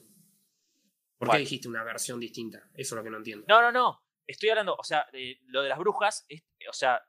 ¿Por 1.19 1.29
qué 1.31 1.37
dijiste 1.39 1.67
una 1.67 1.83
versión 1.83 2.19
distinta? 2.19 2.59
Eso 2.73 2.95
es 2.95 2.97
lo 2.97 3.03
que 3.03 3.09
no 3.09 3.17
entiendo. 3.17 3.45
No, 3.47 3.61
no, 3.61 3.71
no. 3.71 4.03
Estoy 4.25 4.49
hablando, 4.49 4.75
o 4.75 4.83
sea, 4.83 5.05
de 5.11 5.39
lo 5.47 5.61
de 5.61 5.69
las 5.69 5.77
brujas, 5.77 6.25
es- 6.29 6.43
o 6.69 6.73
sea, 6.73 7.01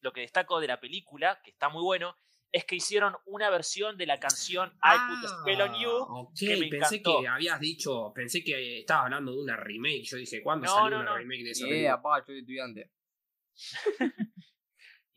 lo 0.00 0.12
que 0.12 0.22
destaco 0.22 0.60
de 0.60 0.68
la 0.68 0.80
película, 0.80 1.40
que 1.42 1.50
está 1.50 1.68
muy 1.68 1.82
bueno, 1.82 2.16
es 2.52 2.64
que 2.64 2.76
hicieron 2.76 3.14
una 3.26 3.50
versión 3.50 3.96
de 3.98 4.06
la 4.06 4.18
canción 4.18 4.70
I 4.82 4.96
Put 5.08 5.24
a 5.30 5.40
Spell 5.40 5.60
on 5.60 5.74
You. 5.80 5.90
Ah, 5.90 6.20
ok, 6.20 6.34
que 6.38 6.56
me 6.56 6.68
pensé 6.68 6.96
encantó. 6.96 7.20
que 7.20 7.28
habías 7.28 7.60
dicho, 7.60 8.12
pensé 8.14 8.42
que 8.42 8.78
estabas 8.80 9.04
hablando 9.04 9.32
de 9.32 9.42
una 9.42 9.56
remake. 9.56 10.04
Yo 10.04 10.16
dije, 10.16 10.42
¿cuándo 10.42 10.66
No, 10.66 10.74
salió 10.74 10.90
no, 10.96 11.02
una 11.02 11.10
no. 11.10 11.16
remake 11.18 11.42
de 11.44 11.50
esa 11.50 11.66
yo 11.66 12.24
soy 12.26 12.38
estudiante. 12.38 12.90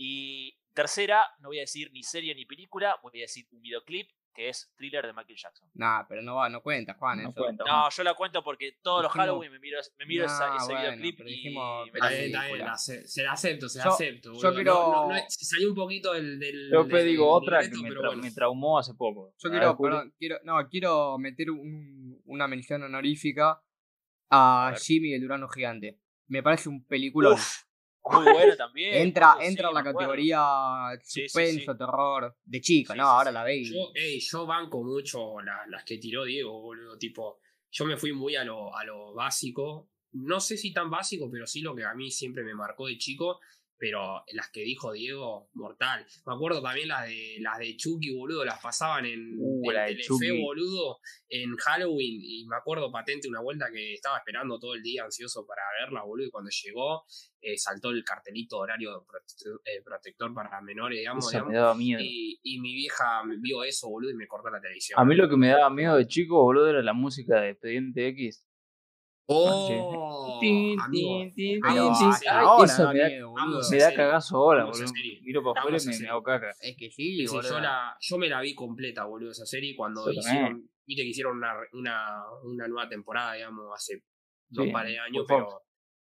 Y 0.01 0.57
tercera, 0.74 1.26
no 1.39 1.49
voy 1.49 1.57
a 1.57 1.62
decir 1.62 1.91
ni 1.91 2.03
serie 2.03 2.34
ni 2.34 2.45
película, 2.45 2.97
voy 3.03 3.20
a 3.20 3.24
decir 3.24 3.45
un 3.51 3.62
videoclip 3.62 4.10
que 4.40 4.48
es 4.48 4.72
Thriller 4.78 5.06
de 5.06 5.12
Michael 5.12 5.38
Jackson. 5.38 5.70
Nah, 5.74 6.04
pero 6.08 6.22
no 6.22 6.36
va, 6.36 6.48
no 6.48 6.62
cuenta, 6.62 6.94
Juan, 6.94 7.22
No 7.22 7.30
eso. 7.30 7.42
cuenta. 7.42 7.66
No, 7.68 7.90
yo 7.90 8.04
la 8.04 8.14
cuento 8.14 8.42
porque 8.42 8.78
todos 8.82 9.04
los 9.04 9.12
Dijimos- 9.12 9.26
Halloween 9.28 9.52
me 9.52 9.60
miro, 9.60 9.80
me 9.98 10.06
miro 10.06 10.26
esa- 10.26 10.48
Nah, 10.48 10.56
ese 10.56 10.66
bueno, 10.68 10.80
videoclip 10.80 11.18
pero 11.18 11.30
y 11.30 11.32
dijimos 11.34 11.90
me 11.92 12.00
la 12.00 12.08
bien, 12.10 12.32
bien, 12.32 12.78
se 12.78 13.24
la 13.24 13.32
acepto, 13.34 13.68
se 13.68 13.80
la 13.80 13.84
Yo- 13.84 13.92
acepto. 13.92 14.34
yo 14.34 14.54
quiero- 14.54 14.74
No, 14.74 14.92
no, 14.94 15.08
no 15.10 15.16
es- 15.18 15.26
se 15.36 15.44
salió 15.44 15.68
un 15.70 15.76
poquito 15.76 16.14
del. 16.14 16.40
del 16.40 16.70
Yo 16.72 16.88
te 16.88 16.96
del- 16.96 17.08
digo 17.08 17.26
del 17.26 17.34
otra 17.34 17.60
que 17.70 17.76
me, 17.76 17.90
pero 17.90 18.02
tra- 18.02 18.06
bueno. 18.08 18.22
me 18.24 18.32
traumó 18.32 18.80
hace 18.80 18.94
poco. 18.94 19.34
Yo 19.38 19.50
quiero, 19.50 19.68
ver, 19.68 19.78
perdón, 19.92 20.14
quiero, 20.18 20.38
no, 20.46 20.70
quiero 20.70 21.18
meter 21.18 21.52
un- 21.52 22.22
una 22.26 22.48
mención 22.48 22.82
honorífica 22.84 23.62
a, 24.30 24.68
A. 24.70 24.76
Jimmy 24.76 25.14
el 25.16 25.22
Durano 25.22 25.50
Gigante. 25.50 26.00
Me 26.28 26.42
parece 26.42 26.70
un 26.70 26.86
peliculón. 26.86 27.34
Uf, 27.34 27.64
muy 28.06 28.32
bueno 28.34 28.56
también. 28.56 28.95
entra 28.95 29.38
entra 29.41 29.68
sí, 29.70 29.70
en 29.70 29.74
la 29.76 29.84
categoría 29.84 30.39
Sí, 31.04 31.22
sí, 31.22 31.30
suspenso, 31.30 31.72
sí. 31.74 31.78
terror. 31.78 32.36
De 32.43 32.62
chica, 32.62 32.93
Sí, 32.93 32.97
no, 33.00 33.06
sí, 33.06 33.10
ahora 33.12 33.30
sí. 33.30 33.34
la 33.34 33.43
veis. 33.43 33.70
Yo, 33.72 33.91
ey, 33.93 34.20
yo 34.20 34.45
banco 34.45 34.84
mucho 34.84 35.39
la- 35.41 35.66
las 35.68 35.84
que 35.84 35.97
tiró 35.97 36.24
Diego, 36.24 36.60
boludo. 36.62 36.97
Tipo, 36.97 37.39
yo 37.72 37.86
me 37.86 37.97
fui 37.97 38.14
muy 38.14 38.36
a 38.36 38.43
lo, 38.43 38.76
a 38.76 38.84
lo 38.84 39.14
básico. 39.14 39.89
No 40.14 40.39
sé 40.39 40.58
si 40.58 40.74
tan 40.74 40.89
básico, 40.89 41.30
pero 41.32 41.45
sí 41.45 41.62
lo 41.62 41.76
que 41.76 41.84
a 41.86 41.93
mí 41.93 42.10
siempre 42.10 42.43
me 42.43 42.56
marcó 42.56 42.88
de 42.88 42.97
chico. 42.97 43.39
Pero 43.80 44.24
las 44.34 44.52
que 44.52 44.62
dijo 44.62 44.92
Diego, 44.92 45.50
mortal. 45.54 46.06
Me 46.26 46.34
acuerdo 46.34 46.62
también 46.62 46.90
las 46.90 47.08
de 47.08 47.38
las 47.40 47.58
de 47.60 47.78
Chucky, 47.78 48.14
boludo, 48.14 48.44
las 48.44 48.62
pasaban 48.62 49.06
en, 49.06 49.38
Uh, 49.40 49.70
en 49.70 49.76
la 49.76 49.86
Telefe, 49.86 50.32
boludo, 50.42 51.00
en 51.30 51.56
Halloween. 51.56 52.20
Y 52.22 52.46
me 52.48 52.58
acuerdo 52.58 52.92
patente 52.92 53.30
una 53.30 53.42
vuelta 53.42 53.68
que 53.72 53.94
estaba 53.94 54.18
esperando 54.18 54.60
todo 54.60 54.76
el 54.76 54.84
día 54.84 55.06
ansioso 55.06 55.46
para 55.48 55.62
verla, 55.80 56.04
boludo. 56.04 56.28
Y 56.28 56.32
cuando 56.32 56.50
llegó, 56.50 57.06
eh, 57.42 57.58
saltó 57.58 57.92
el 57.92 58.04
cartelito 58.04 58.58
horario 58.58 59.06
eh, 59.66 59.82
protector 59.84 60.34
para 60.34 60.62
menores, 60.62 61.00
digamos. 61.00 61.32
Digamos. 61.32 61.52
me 61.52 61.58
daba 61.58 61.74
miedo. 61.74 62.02
Y, 62.04 62.40
y 62.44 62.60
mi 62.60 62.74
vieja 62.74 63.24
vio 63.40 63.64
eso, 63.64 63.90
boludo, 63.90 64.12
y 64.12 64.16
me 64.16 64.28
cortó 64.28 64.50
la 64.50 64.60
televisión. 64.60 65.00
A 65.00 65.06
mí 65.06 65.16
lo 65.16 65.30
que 65.30 65.38
me 65.38 65.48
daba 65.48 65.70
miedo 65.70 65.96
de 65.96 66.06
chico, 66.06 66.42
boludo, 66.44 66.70
era 66.70 66.84
la 66.84 66.94
música 66.94 67.40
de 67.40 67.52
Expediente 67.52 68.08
X. 68.10 68.46
¡Oh! 69.32 70.40
Tin, 70.42 70.80
amigo, 70.80 71.20
tin, 71.20 71.34
tin, 71.36 71.62
Pero 71.62 71.84
tin, 71.84 71.96
sí, 71.96 72.04
tin. 72.04 72.14
sí, 72.14 72.26
Ay, 72.28 72.46
ahora 72.46 72.66
esa 72.66 72.84
da 72.84 72.94
me 72.94 73.00
da, 73.00 73.08
miedo, 73.10 73.34
me 73.70 73.78
da 73.78 73.94
cagazo 73.94 74.38
ahora, 74.38 74.64
Vamos 74.64 74.80
boludo. 74.80 74.94
Miro 75.22 75.44
para 75.44 75.60
afuera 75.60 75.78
y 75.78 76.02
me, 76.02 76.08
hago 76.08 76.24
caca. 76.24 76.50
Es 76.60 76.76
que 76.76 76.90
sí, 76.90 77.26
boludo. 77.28 77.50
yo, 77.52 77.60
la, 77.60 77.98
yo 78.00 78.18
me 78.18 78.28
la 78.28 78.42
vi 78.42 78.56
completa, 78.56 79.04
boludo, 79.06 79.30
esa 79.30 79.46
serie. 79.46 79.76
Cuando 79.76 80.04
Yo 80.12 80.20
hicieron, 80.20 80.68
viste 80.84 81.04
que 81.04 81.10
hicieron 81.10 81.38
una, 81.38 81.54
una, 81.74 82.24
una 82.42 82.68
nueva 82.68 82.90
temporada, 82.90 83.34
digamos, 83.34 83.72
hace 83.72 84.04
dos 84.48 84.66
Sí, 84.66 84.72
pares 84.72 84.94
de 84.94 85.00
años, 85.00 85.26
por 85.28 85.38
pero 85.38 85.62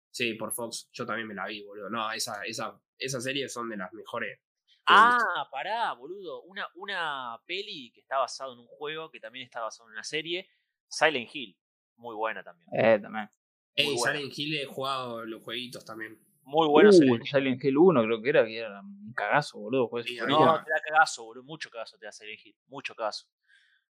sí, 0.09 0.35
por 0.35 0.53
Fox, 0.53 0.89
yo 0.93 1.05
también 1.05 1.27
me 1.27 1.35
la 1.35 1.47
vi, 1.47 1.64
boludo. 1.64 1.91
No, 1.91 2.12
esa, 2.12 2.45
esa, 2.45 2.81
esas 2.97 3.24
series 3.24 3.53
son 3.53 3.68
de 3.68 3.77
las 3.77 3.93
mejores. 3.93 4.39
Ah, 4.87 5.49
pará, 5.51 5.93
boludo. 5.95 6.43
Una, 6.43 6.68
una 6.77 7.41
peli 7.45 7.91
que 7.93 8.03
está 8.03 8.18
basada 8.18 8.53
en 8.53 8.61
un 8.61 8.68
juego, 8.68 9.11
que 9.11 9.18
también 9.18 9.47
está 9.47 9.62
basado 9.62 9.89
en 9.89 9.95
una 9.95 10.05
serie. 10.05 10.49
Silent 10.89 11.29
Hill. 11.35 11.59
Muy 11.97 12.14
buena 12.14 12.42
también. 12.42 12.68
Eh, 12.72 12.99
también. 12.99 13.28
Ey, 13.74 13.86
muy 13.88 13.97
buena. 13.97 14.16
Silent 14.18 14.38
Hill 14.38 14.57
he 14.59 14.64
jugado 14.66 15.24
los 15.24 15.42
jueguitos 15.42 15.84
también. 15.84 16.18
Muy 16.42 16.68
bueno 16.68 16.90
uh, 16.90 16.92
Silent 16.92 17.20
Hill. 17.22 17.26
Silent 17.26 17.64
Hill 17.64 17.76
1 17.76 18.03
creo 18.05 18.22
que 18.22 18.28
era, 18.28 18.44
que 18.47 18.59
era 18.59 18.80
un 18.80 19.12
cagazo, 19.14 19.59
boludo. 19.59 19.90
Sí, 20.05 20.16
No, 20.16 20.62
te 20.64 20.70
da 20.70 20.80
cagazo, 20.88 21.24
boludo. 21.24 21.44
Mucho 21.44 21.70
cagazo 21.70 21.99
te 21.99 22.07
da 22.07 22.12
Silent 22.12 22.40
Hill. 22.44 22.57
Mucho 22.68 22.94
cagazo. 22.94 23.26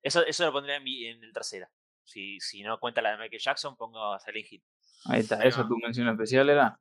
Eso, 0.02 0.24
eso 0.24 0.44
lo 0.44 0.52
pondría 0.52 0.76
en, 0.76 0.84
mi, 0.84 1.04
en 1.06 1.22
el 1.24 1.32
tercera. 1.32 1.70
Si, 2.04 2.38
si 2.40 2.62
no 2.62 2.78
cuenta 2.78 3.00
la 3.02 3.12
de 3.12 3.18
Michael 3.18 3.40
Jackson, 3.42 3.76
pongo 3.76 4.12
a 4.12 4.20
Silent 4.20 4.46
Hill. 4.52 4.62
Ahí 5.06 5.20
está, 5.20 5.42
¿esa 5.42 5.62
va. 5.62 5.68
tu 5.68 5.76
mención 5.78 6.08
especial 6.08 6.48
era? 6.48 6.78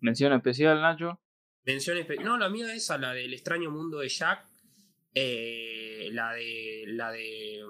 ¿Mención 0.00 0.32
especial, 0.32 0.80
Nacho? 0.80 1.20
Mención 1.64 1.96
espe- 1.98 2.20
No, 2.22 2.36
la 2.38 2.48
mía 2.48 2.72
esa, 2.74 2.98
la 2.98 3.12
del 3.12 3.32
extraño 3.34 3.70
mundo 3.70 3.98
de 3.98 4.08
Jack. 4.08 4.44
eh, 5.14 6.08
la 6.12 6.32
de. 6.34 6.84
La 6.86 7.10
de. 7.10 7.64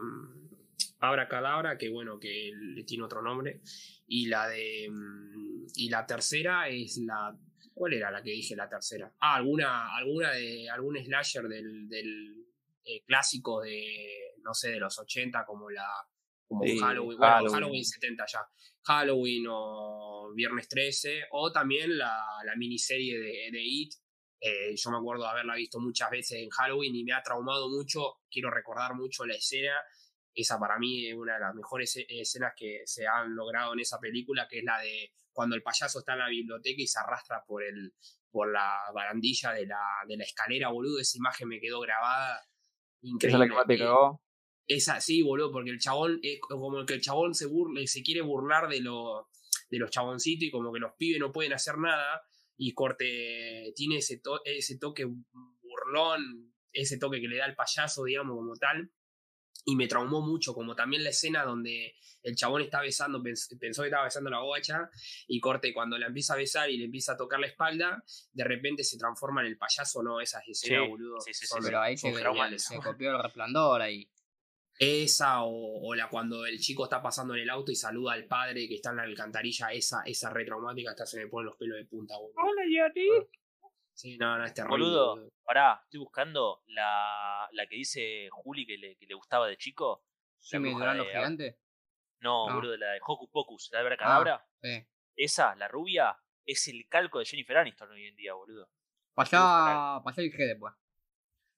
Mm, 1.01 1.05
Abra 1.05 1.29
Cadabra, 1.29 1.77
que 1.79 1.89
bueno, 1.89 2.19
que 2.19 2.51
le 2.55 2.85
tiene 2.85 3.05
otro 3.05 3.23
nombre. 3.23 3.61
Y 4.07 4.27
la 4.27 4.49
de. 4.49 4.89
mm, 4.91 5.67
Y 5.77 5.89
la 5.91 6.07
tercera 6.07 6.69
es 6.69 6.99
la. 6.99 7.37
¿Cuál 7.75 7.95
era 7.95 8.11
la 8.11 8.23
que 8.23 8.31
dije 8.31 8.57
la 8.57 8.69
tercera? 8.69 9.15
Ah, 9.21 9.37
alguna, 9.37 9.97
alguna 9.97 10.33
de, 10.33 10.69
algún 10.69 10.97
slasher 10.97 11.45
del, 11.47 11.89
del 11.89 12.45
eh, 12.85 13.05
clásico 13.07 13.61
de, 13.61 14.35
no 14.43 14.53
sé, 14.53 14.71
de 14.73 14.81
los 14.81 14.99
80, 14.99 15.45
como 15.47 15.71
la 15.71 15.87
como 16.49 16.65
Sí, 16.65 16.79
Halloween, 16.79 17.19
bueno, 17.19 17.33
Halloween. 17.35 17.55
Halloween 17.55 17.85
70 17.85 18.25
ya. 18.33 18.41
Halloween 18.83 19.45
o 19.49 20.33
Viernes 20.35 20.67
13, 20.69 21.25
o 21.33 21.53
también 21.53 21.97
la, 21.99 22.21
la 22.45 22.57
miniserie 22.57 23.19
de, 23.19 23.51
de 23.53 23.63
It. 23.63 23.93
Eh, 24.41 24.75
yo 24.75 24.91
me 24.91 24.97
acuerdo 24.97 25.25
de 25.25 25.31
haberla 25.31 25.55
visto 25.55 25.79
muchas 25.79 26.11
veces 26.11 26.39
en 26.43 26.49
Halloween 26.49 26.95
y 26.97 27.05
me 27.05 27.13
ha 27.13 27.23
traumado 27.23 27.69
mucho. 27.69 28.21
Quiero 28.31 28.51
recordar 28.51 28.95
mucho 28.95 29.27
la 29.27 29.35
escena. 29.35 29.75
Esa 30.41 30.59
para 30.59 30.79
mí 30.79 31.07
es 31.09 31.15
una 31.17 31.35
de 31.35 31.41
las 31.41 31.55
mejores 31.55 31.97
e- 31.97 32.07
escenas 32.09 32.53
que 32.57 32.83
se 32.85 33.07
han 33.09 33.35
logrado 33.35 33.73
en 33.73 33.81
esa 33.81 33.99
película, 33.99 34.47
que 34.49 34.59
es 34.61 34.65
la 34.65 34.79
de 34.79 35.11
cuando 35.33 35.57
el 35.57 35.63
payaso 35.63 35.99
está 35.99 36.13
en 36.13 36.21
la 36.21 36.29
biblioteca 36.29 36.81
y 36.81 36.87
se 36.87 36.99
arrastra 37.01 37.43
por 37.47 37.63
el 37.65 37.93
por 38.31 38.53
la 38.53 38.79
barandilla 38.95 39.53
de 39.53 39.67
la, 39.67 39.81
de 40.07 40.17
la 40.17 40.23
escalera, 40.25 40.69
boludo. 40.69 41.01
Esa 41.01 41.17
imagen 41.19 41.49
me 41.49 41.59
quedó 41.61 41.81
grabada. 41.81 42.37
Esa 42.39 43.09
Increíble. 43.09 43.35
es 43.37 43.39
la 43.41 43.49
que 43.49 43.55
más 43.55 43.67
te 43.67 43.75
Eh, 43.75 43.79
cagó. 43.79 44.23
esa, 44.67 45.01
sí, 45.01 45.23
boludo, 45.23 45.51
porque 45.51 45.71
el 45.71 45.79
chabón 45.81 46.21
es 46.23 46.39
como 46.41 46.85
que 46.87 46.95
el 46.95 47.01
chabón 47.01 47.35
se 47.35 47.47
burla, 47.47 47.81
se 47.87 48.03
quiere 48.03 48.21
burlar 48.21 48.69
de, 48.69 48.81
lo, 48.81 49.29
de 49.71 49.79
los 49.79 49.91
chaboncitos 49.91 50.45
y 50.47 50.51
como 50.51 50.73
que 50.73 50.79
los 50.79 50.93
pibes 50.99 51.19
no 51.21 51.33
pueden 51.33 51.53
hacer 51.55 51.79
nada. 51.79 52.23
Y 52.57 52.75
Corte 52.75 53.73
tiene 53.75 53.97
ese, 53.97 54.19
to- 54.19 54.43
ese 54.45 54.79
toque 54.79 55.07
burlón, 55.63 56.53
ese 56.73 56.99
toque 56.99 57.21
que 57.21 57.29
le 57.29 57.39
da 57.39 57.47
el 57.47 57.55
payaso, 57.57 58.05
digamos, 58.05 58.37
como 58.37 58.55
tal. 58.57 58.91
Y 59.65 59.77
me 59.77 59.87
traumó 59.87 60.23
mucho, 60.23 60.55
como 60.55 60.75
también 60.75 61.05
la 61.05 61.11
escena 61.11 61.45
donde 61.45 61.95
el 62.23 62.35
chabón 62.37 62.63
está 62.63 62.81
besando, 62.81 63.21
pens- 63.21 63.59
pensó 63.59 63.83
que 63.83 63.89
estaba 63.89 64.05
besando 64.05 64.29
a 64.29 64.33
la 64.33 64.41
bocha, 64.41 64.89
y 65.27 65.41
Corte 65.41 65.75
cuando 65.75 65.99
la 65.99 66.07
empieza 66.07 66.33
a 66.33 66.37
besar 66.39 66.71
y 66.71 66.79
le 66.79 66.87
empieza 66.87 67.13
a 67.13 67.17
tocar 67.19 67.39
la 67.39 67.49
espalda, 67.49 68.03
de 68.33 68.45
repente 68.45 68.83
se 68.83 68.97
transforma 68.97 69.43
en 69.43 69.49
el 69.49 69.59
payaso, 69.59 70.03
¿no? 70.03 70.21
Esas 70.23 70.43
escenas, 70.49 70.85
Sí, 70.85 70.89
boludo. 70.89 71.21
sí, 71.21 71.35
sí, 71.35 71.41
sí, 71.41 71.47
son- 71.49 71.63
Pero 71.65 71.81
ahí 71.83 71.99
son 71.99 72.15
se, 72.15 72.23
geniales. 72.23 72.65
se 72.65 72.79
copió 72.81 73.11
el 73.15 73.23
resplandor 73.23 73.83
ahí. 73.83 74.09
Esa 74.79 75.43
o, 75.43 75.89
o 75.89 75.95
la 75.95 76.09
cuando 76.09 76.47
el 76.47 76.59
chico 76.61 76.85
está 76.85 77.03
pasando 77.03 77.35
en 77.35 77.41
el 77.41 77.51
auto 77.51 77.73
y 77.73 77.75
saluda 77.77 78.13
al 78.13 78.27
padre 78.27 78.69
que 78.69 78.77
está 78.77 78.91
en 78.91 78.97
la 78.97 79.03
alcantarilla, 79.03 79.73
esa, 79.73 80.03
esa 80.07 80.31
re 80.31 80.45
traumática, 80.45 80.91
hasta 80.91 81.05
se 81.05 81.19
me 81.19 81.27
ponen 81.27 81.47
los 81.47 81.57
pelos 81.57 81.77
de 81.79 81.85
punta, 81.85 82.17
boludo. 82.17 82.35
Hola, 82.41 82.63
Johnny. 82.65 83.27
Sí, 83.99 84.17
no, 84.17 84.39
no, 84.39 84.45
es 84.45 84.55
terrible. 84.55 84.77
Boludo, 84.79 85.29
pará, 85.45 85.81
estoy 85.83 85.99
buscando 85.99 86.63
la, 86.69 87.49
la 87.51 87.67
que 87.67 87.75
dice 87.75 88.29
Juli 88.31 88.65
que 88.65 88.79
le, 88.79 88.97
que 88.97 89.07
le 89.07 89.15
gustaba 89.15 89.49
de 89.49 89.57
chico. 89.57 90.05
Jimmy 90.41 90.73
Durán 90.73 90.97
de- 90.97 91.03
los 91.03 91.09
gigantes. 91.09 91.57
No, 92.21 92.49
No. 92.49 92.55
boludo, 92.55 92.77
la 92.77 92.93
de 92.93 93.01
Hocus 93.05 93.29
Pocus, 93.31 93.69
la 93.73 93.79
de 93.81 93.83
Abracadabra. 93.87 94.47
Sí. 94.63 94.87
Esa, 95.17 95.57
la 95.57 95.67
rubia, 95.67 96.17
es 96.47 96.69
el 96.69 96.87
calco 96.89 97.19
de 97.19 97.25
Jennifer 97.25 97.57
Aniston 97.57 97.91
hoy 97.91 98.07
en 98.07 98.15
día, 98.15 98.35
boludo. 98.35 98.71
Pasá, 99.15 100.01
pasá 100.05 100.21
el 100.21 100.31
G 100.33 100.37
después. 100.47 100.73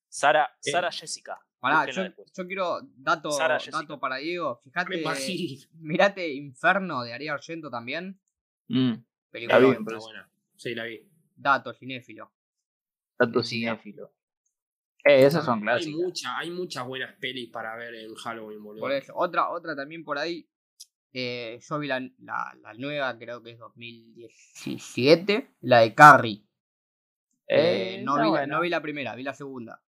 Sara, 0.09 0.51
Eh, 0.64 0.70
Sara 0.70 0.91
Jessica. 0.91 1.38
Pará, 1.59 1.84
yo, 1.91 2.47
quiero 2.47 2.80
dato, 2.97 3.30
Sara 3.32 3.59
dato 3.70 4.01
para 4.01 4.16
Diego. 4.16 4.62
Imagino. 4.91 5.66
mirate 5.74 6.26
Inferno 6.32 7.03
de 7.03 7.12
Ariel 7.12 7.34
Argento 7.34 7.70
también. 7.70 8.18
Mm, 8.68 8.95
Película. 9.30 9.59
vi, 9.59 9.76
pero- 9.84 9.99
buena. 10.01 10.30
Sí, 10.57 10.74
la 10.74 10.84
vi. 10.84 11.07
Dato 11.43 11.72
cinéfilo. 11.72 12.32
Sí, 13.43 13.43
cinéfilo. 13.61 14.12
Eh, 15.05 15.24
esas 15.26 15.45
son 15.45 15.59
Hay, 15.61 15.62
clásicas. 15.64 16.01
mucha, 16.01 16.38
hay 16.38 16.51
muchas 16.51 16.86
buenas 16.86 17.16
pelis 17.18 17.51
para 17.51 17.74
ver 17.76 17.95
en 17.95 18.14
Halloween, 18.14 18.62
boludo. 18.62 18.80
Por 18.82 18.93
eso. 18.93 19.12
Otra, 19.16 19.49
otra 19.51 19.74
también 19.74 20.05
por 20.05 20.18
ahí. 20.18 20.47
eh, 21.12 21.59
yo 21.68 21.78
vi 21.78 21.86
la, 21.88 22.01
la, 22.18 22.55
la 22.62 22.74
nueva, 22.74 23.16
creo 23.18 23.43
que 23.43 23.53
es 23.53 23.59
2017. 23.59 25.57
La 25.62 25.80
de 25.80 25.95
Carrie. 25.95 26.45
Eh, 27.49 27.97
Eh, 27.99 28.03
no, 28.05 28.14
vi 28.16 28.30
la, 28.30 28.47
no 28.47 28.61
vi 28.61 28.68
la 28.68 28.80
primera, 28.80 29.14
vi 29.16 29.22
la 29.22 29.34
segunda. 29.34 29.82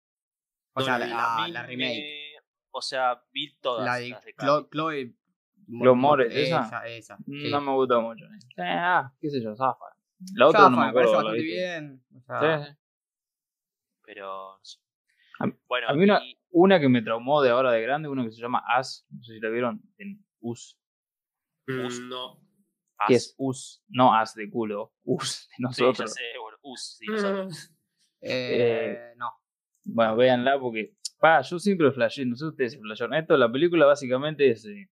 O 0.75 0.81
No 0.81 0.87
sea, 0.87 0.99
la 0.99 1.63
remake. 1.67 2.41
O 2.71 2.81
sea, 2.81 3.23
vi 3.33 3.55
todas 3.61 3.85
La 3.85 3.97
de, 3.97 4.09
las. 4.11 4.25
Chloe. 4.37 4.69
Chloe 4.71 5.15
Moretz, 5.69 6.35
esa. 6.35 6.63
esa. 6.63 6.87
esa, 6.89 7.17
sí. 7.19 7.51
No 7.51 7.61
me 7.61 7.73
gustó 7.73 8.01
mucho. 8.01 8.25
Eh, 8.25 8.63
ah, 8.67 9.13
qué 9.21 9.31
sé 9.31 9.43
yo, 9.43 9.55
zafa. 9.55 9.85
La 10.35 10.49
otra 10.49 10.69
no 10.71 10.79
me 10.81 10.87
me 10.87 10.93
parece 10.93 11.13
acuerdo. 11.13 11.13
¿la 11.13 11.23
bastante 11.31 11.43
bien. 11.43 12.05
o 12.17 12.21
sea, 12.23 12.65
Sí, 12.65 12.71
sí. 12.71 12.77
Pero. 14.05 14.27
no 14.59 14.65
sé. 14.65 14.79
A 15.39 15.47
mí- 15.47 15.53
bueno, 15.69 15.89
a 15.89 15.95
mí 15.95 16.05
una- 16.05 16.25
y- 16.25 16.39
Una 16.55 16.79
que 16.79 16.89
me 16.91 17.01
traumó 17.01 17.41
de 17.41 17.49
ahora 17.49 17.73
de 17.73 17.81
grande, 17.81 18.11
una 18.11 18.25
que 18.25 18.31
se 18.31 18.43
llama 18.43 18.63
As, 18.69 19.07
no 19.11 19.23
sé 19.25 19.33
si 19.35 19.41
la 19.41 19.49
vieron, 19.49 19.81
en 19.97 20.23
Us. 20.41 20.79
Mm, 21.67 21.87
Us. 21.87 22.01
no. 22.01 22.41
Que 23.09 23.15
As. 23.17 23.23
es 23.23 23.35
Us, 23.39 23.83
no 23.89 24.15
As 24.15 24.35
de 24.35 24.51
culo, 24.51 24.93
Us 25.05 25.49
de 25.49 25.55
Sí, 25.57 25.83
ya 25.83 25.87
nosotros. 25.87 26.13
sé, 26.13 26.21
bueno, 26.41 26.59
us, 26.63 26.97
sí, 26.99 27.07
nosotros. 27.07 27.73
eh, 28.21 29.15
no. 29.17 29.31
Bueno, 29.85 30.17
véanla 30.17 30.61
porque, 30.61 30.95
pa, 31.19 31.41
yo 31.41 31.59
siempre 31.59 31.91
flashé, 31.91 32.27
no 32.27 32.37
sé 32.37 32.45
ustedes 32.47 32.73
si 32.73 32.79
flashearon 32.79 33.15
esto, 33.17 33.37
la 33.39 33.51
película 33.51 33.87
básicamente 33.87 34.51
es 34.51 34.67
eh, 34.67 34.91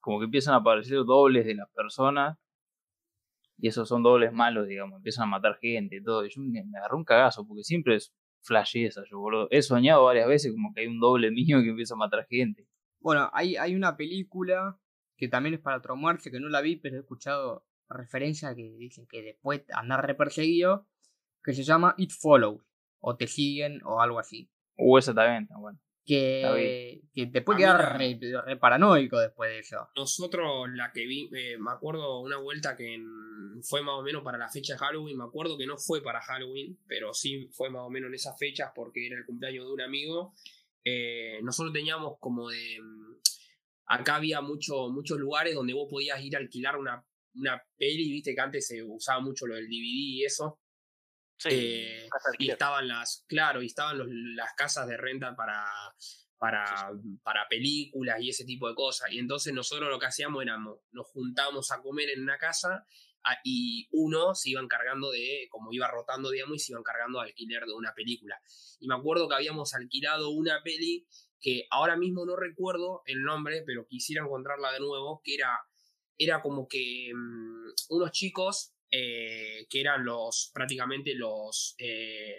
como 0.00 0.18
que 0.18 0.24
empiezan 0.24 0.54
a 0.54 0.58
aparecer 0.58 0.96
dobles 1.04 1.44
de 1.44 1.54
las 1.56 1.68
personas 1.72 2.38
y 3.60 3.68
esos 3.68 3.88
son 3.88 4.02
dobles 4.02 4.32
malos, 4.32 4.66
digamos, 4.66 4.96
empiezan 4.96 5.24
a 5.24 5.32
matar 5.32 5.58
gente 5.60 5.96
y 5.96 6.02
todo, 6.02 6.24
y 6.24 6.30
yo 6.30 6.40
me, 6.40 6.64
me 6.64 6.78
agarré 6.78 6.96
un 6.96 7.04
cagazo 7.04 7.46
porque 7.46 7.62
siempre 7.62 7.96
es 7.96 8.14
flashé 8.42 8.86
esa, 8.86 9.02
yo 9.10 9.18
boludo, 9.18 9.48
he 9.50 9.62
soñado 9.62 10.04
varias 10.04 10.26
veces 10.26 10.52
como 10.52 10.72
que 10.72 10.82
hay 10.82 10.86
un 10.86 11.00
doble 11.00 11.30
mío 11.30 11.60
que 11.62 11.70
empieza 11.70 11.94
a 11.94 11.98
matar 11.98 12.26
gente. 12.28 12.66
Bueno, 13.00 13.30
hay, 13.32 13.56
hay 13.56 13.74
una 13.74 13.96
película 13.96 14.78
que 15.16 15.28
también 15.28 15.54
es 15.54 15.60
para 15.60 15.80
traumarse, 15.80 16.30
que 16.30 16.40
no 16.40 16.48
la 16.48 16.60
vi, 16.60 16.76
pero 16.76 16.96
he 16.96 17.00
escuchado 17.00 17.66
referencias 17.88 18.54
que 18.54 18.74
dicen 18.78 19.06
que 19.06 19.22
después 19.22 19.64
andar 19.72 20.06
re 20.06 20.14
perseguido, 20.14 20.86
que 21.42 21.52
se 21.52 21.62
llama 21.62 21.94
It 21.98 22.10
Follows, 22.10 22.62
o 23.00 23.16
Te 23.16 23.26
Siguen, 23.26 23.80
o 23.84 24.00
algo 24.00 24.18
así. 24.18 24.50
Uh, 24.76 24.98
esa 24.98 25.14
también, 25.14 25.44
está 25.44 25.58
bueno. 25.58 25.78
Que, 26.06 27.02
que 27.12 27.26
te 27.26 27.42
puede 27.42 27.58
quedar 27.60 27.98
re, 27.98 28.42
re 28.46 28.56
paranoico 28.56 29.18
después 29.20 29.50
de 29.50 29.58
eso. 29.60 29.88
Nosotros, 29.96 30.68
la 30.74 30.90
que 30.92 31.06
vi, 31.06 31.30
eh, 31.36 31.56
me 31.58 31.70
acuerdo 31.70 32.20
una 32.20 32.38
vuelta 32.38 32.76
que 32.76 32.94
en- 32.94 33.62
fue 33.62 33.82
más 33.82 33.94
o 33.94 34.02
menos 34.02 34.22
para 34.22 34.38
la 34.38 34.48
fecha 34.48 34.72
de 34.74 34.78
Halloween. 34.78 35.18
Me 35.18 35.24
acuerdo 35.24 35.58
que 35.58 35.66
no 35.66 35.76
fue 35.76 36.02
para 36.02 36.20
Halloween, 36.22 36.78
pero 36.86 37.12
sí 37.12 37.48
fue 37.52 37.68
más 37.70 37.82
o 37.82 37.90
menos 37.90 38.08
en 38.08 38.14
esas 38.14 38.38
fechas 38.38 38.70
porque 38.74 39.06
era 39.06 39.16
el 39.18 39.26
cumpleaños 39.26 39.66
de 39.66 39.72
un 39.72 39.80
amigo. 39.82 40.34
Eh, 40.84 41.40
nosotros 41.42 41.72
teníamos 41.72 42.14
como 42.18 42.48
de. 42.48 42.78
mm, 42.82 43.10
Acá 43.92 44.16
había 44.16 44.40
mucho, 44.40 44.88
muchos 44.88 45.18
lugares 45.18 45.54
donde 45.54 45.74
vos 45.74 45.88
podías 45.90 46.22
ir 46.24 46.36
a 46.36 46.38
alquilar 46.38 46.76
una, 46.76 47.04
una 47.34 47.60
peli, 47.76 48.08
viste 48.10 48.34
que 48.34 48.40
antes 48.40 48.66
se 48.68 48.82
usaba 48.84 49.20
mucho 49.20 49.46
lo 49.48 49.56
del 49.56 49.66
DVD 49.66 49.82
y 49.82 50.24
eso. 50.24 50.60
Sí, 51.40 51.48
Eh, 51.50 52.08
y 52.38 52.50
estaban 52.50 52.86
las, 52.86 53.24
claro, 53.26 53.62
y 53.62 53.66
estaban 53.66 53.96
los- 53.96 54.08
las 54.10 54.52
casas 54.54 54.86
de 54.86 54.98
renta 54.98 55.34
para, 55.34 55.64
para, 56.36 56.92
para 57.22 57.48
películas 57.48 58.20
y 58.20 58.28
ese 58.28 58.44
tipo 58.44 58.68
de 58.68 58.74
cosas. 58.74 59.10
Y 59.10 59.18
entonces 59.18 59.54
nosotros 59.54 59.88
lo 59.88 59.98
que 59.98 60.06
hacíamos 60.06 60.42
éramos, 60.42 60.80
nos 60.92 61.06
juntábamos 61.08 61.70
a 61.72 61.80
comer 61.80 62.10
en 62.10 62.22
una 62.22 62.36
casa 62.36 62.84
a- 63.24 63.38
y 63.42 63.88
uno 63.92 64.34
se 64.34 64.50
iba 64.50 64.60
encargando 64.60 65.10
de, 65.10 65.46
como 65.50 65.72
iba 65.72 65.88
rotando, 65.88 66.30
digamos, 66.30 66.56
y 66.56 66.58
se 66.58 66.72
iba 66.72 66.80
encargando 66.80 67.20
de 67.20 67.28
alquiler 67.28 67.64
de 67.64 67.72
una 67.72 67.94
película. 67.94 68.38
Y 68.78 68.86
me 68.86 68.94
acuerdo 68.94 69.26
que 69.26 69.34
habíamos 69.36 69.72
alquilado 69.74 70.28
una 70.30 70.62
peli 70.62 71.06
que 71.40 71.66
ahora 71.70 71.96
mismo 71.96 72.26
no 72.26 72.36
recuerdo 72.36 73.00
el 73.06 73.22
nombre, 73.22 73.62
pero 73.66 73.86
quisiera 73.86 74.22
encontrarla 74.22 74.72
de 74.72 74.80
nuevo, 74.80 75.22
que 75.24 75.36
era, 75.36 75.58
era 76.18 76.42
como 76.42 76.68
que 76.68 77.12
mm, 77.14 77.94
unos 77.94 78.10
chicos 78.12 78.74
eh, 78.90 79.66
que 79.68 79.80
eran 79.80 80.04
los 80.04 80.50
prácticamente 80.54 81.14
los, 81.14 81.74
eh, 81.78 82.36